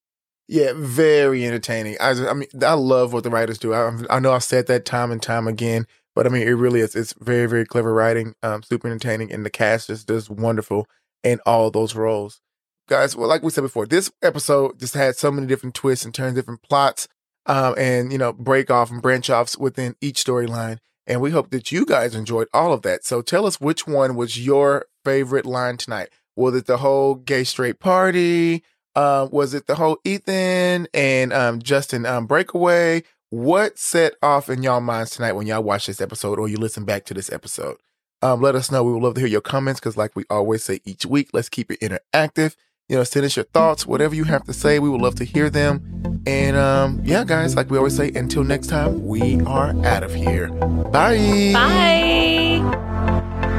yeah, 0.48 0.74
very 0.76 1.46
entertaining. 1.46 1.98
I, 2.00 2.12
I 2.28 2.34
mean, 2.34 2.50
I 2.62 2.74
love 2.74 3.14
what 3.14 3.24
the 3.24 3.30
writers 3.30 3.58
do. 3.58 3.74
I, 3.74 3.92
I 4.10 4.20
know 4.20 4.34
I've 4.34 4.44
said 4.44 4.68
that 4.68 4.86
time 4.86 5.12
and 5.12 5.22
time 5.22 5.48
again, 5.48 5.88
but 6.16 6.26
I 6.26 6.30
mean, 6.30 6.48
it 6.48 6.52
really 6.52 6.82
is. 6.82 6.96
It's 6.96 7.14
very, 7.14 7.46
very 7.48 7.66
clever 7.66 7.94
writing, 7.94 8.36
um, 8.44 8.64
super 8.64 8.88
entertaining, 8.88 9.32
and 9.32 9.46
the 9.46 9.50
cast 9.50 9.90
is 9.90 10.04
just 10.04 10.30
wonderful 10.30 10.88
in 11.24 11.40
all 11.46 11.72
those 11.72 11.96
roles. 11.96 12.42
Guys, 12.90 13.16
well, 13.16 13.30
like 13.30 13.44
we 13.44 13.50
said 13.50 13.62
before, 13.62 13.86
this 13.86 14.12
episode 14.22 14.80
just 14.80 14.94
had 14.94 15.16
so 15.16 15.32
many 15.32 15.48
different 15.48 15.74
twists 15.76 16.04
and 16.04 16.14
turns, 16.14 16.36
different 16.36 16.62
plots, 16.62 17.08
um, 17.46 17.76
and 17.78 18.12
you 18.12 18.18
know, 18.18 18.34
break 18.34 18.70
off 18.70 18.92
and 18.92 19.02
branch 19.02 19.30
offs 19.30 19.58
within 19.58 19.96
each 20.02 20.24
storyline. 20.24 20.80
And 21.06 21.22
we 21.22 21.32
hope 21.32 21.50
that 21.52 21.72
you 21.72 21.86
guys 21.86 22.16
enjoyed 22.16 22.48
all 22.54 22.74
of 22.74 22.82
that. 22.84 23.04
So 23.06 23.22
tell 23.22 23.46
us 23.46 23.60
which 23.60 23.86
one 23.86 24.16
was 24.16 24.44
your 24.46 24.86
favorite 25.04 25.46
line 25.46 25.78
tonight. 25.78 26.10
Was 26.36 26.56
it 26.56 26.66
the 26.66 26.78
whole 26.78 27.16
gay 27.16 27.44
straight 27.44 27.80
party? 27.80 28.64
Uh, 28.96 29.28
was 29.32 29.54
it 29.54 29.68
the 29.68 29.76
whole 29.76 29.98
Ethan 30.04 30.88
and 30.94 31.34
um, 31.34 31.62
Justin 31.62 32.06
um, 32.06 32.26
breakaway? 32.26 33.04
What 33.30 33.80
set 33.80 34.14
off 34.22 34.50
in 34.50 34.62
y'all 34.62 34.80
minds 34.80 35.12
tonight 35.12 35.34
when 35.34 35.48
y'all 35.48 35.64
watch 35.64 35.88
this 35.88 36.00
episode 36.00 36.40
or 36.40 36.48
you 36.48 36.58
listen 36.58 36.86
back 36.86 37.06
to 37.06 37.14
this 37.14 37.32
episode? 37.32 37.78
Um, 38.22 38.42
let 38.42 38.56
us 38.56 38.72
know. 38.72 38.84
We 38.84 38.94
would 38.94 39.04
love 39.04 39.16
to 39.16 39.20
hear 39.20 39.30
your 39.30 39.42
comments 39.42 39.80
because, 39.80 39.98
like 39.98 40.16
we 40.16 40.24
always 40.30 40.64
say 40.64 40.80
each 40.86 41.06
week, 41.06 41.32
let's 41.34 41.50
keep 41.50 41.72
it 41.72 41.80
interactive. 41.82 42.56
You 42.90 42.98
know, 42.98 43.04
send 43.06 43.26
us 43.26 43.36
your 43.38 43.46
thoughts, 43.46 43.88
whatever 43.88 44.14
you 44.14 44.26
have 44.26 44.44
to 44.44 44.54
say. 44.54 44.78
We 44.80 44.90
would 44.90 45.02
love 45.02 45.16
to 45.16 45.24
hear 45.24 45.50
them. 45.50 46.22
And 46.28 46.58
um, 46.58 47.02
yeah, 47.04 47.24
guys, 47.24 47.56
like 47.56 47.70
we 47.70 47.78
always 47.78 47.96
say, 47.96 48.12
until 48.14 48.44
next 48.44 48.68
time, 48.68 49.08
we 49.08 49.40
are 49.42 49.74
out 49.86 50.04
of 50.04 50.14
here. 50.14 50.50
Bye. 50.50 51.52
Bye. 51.54 53.50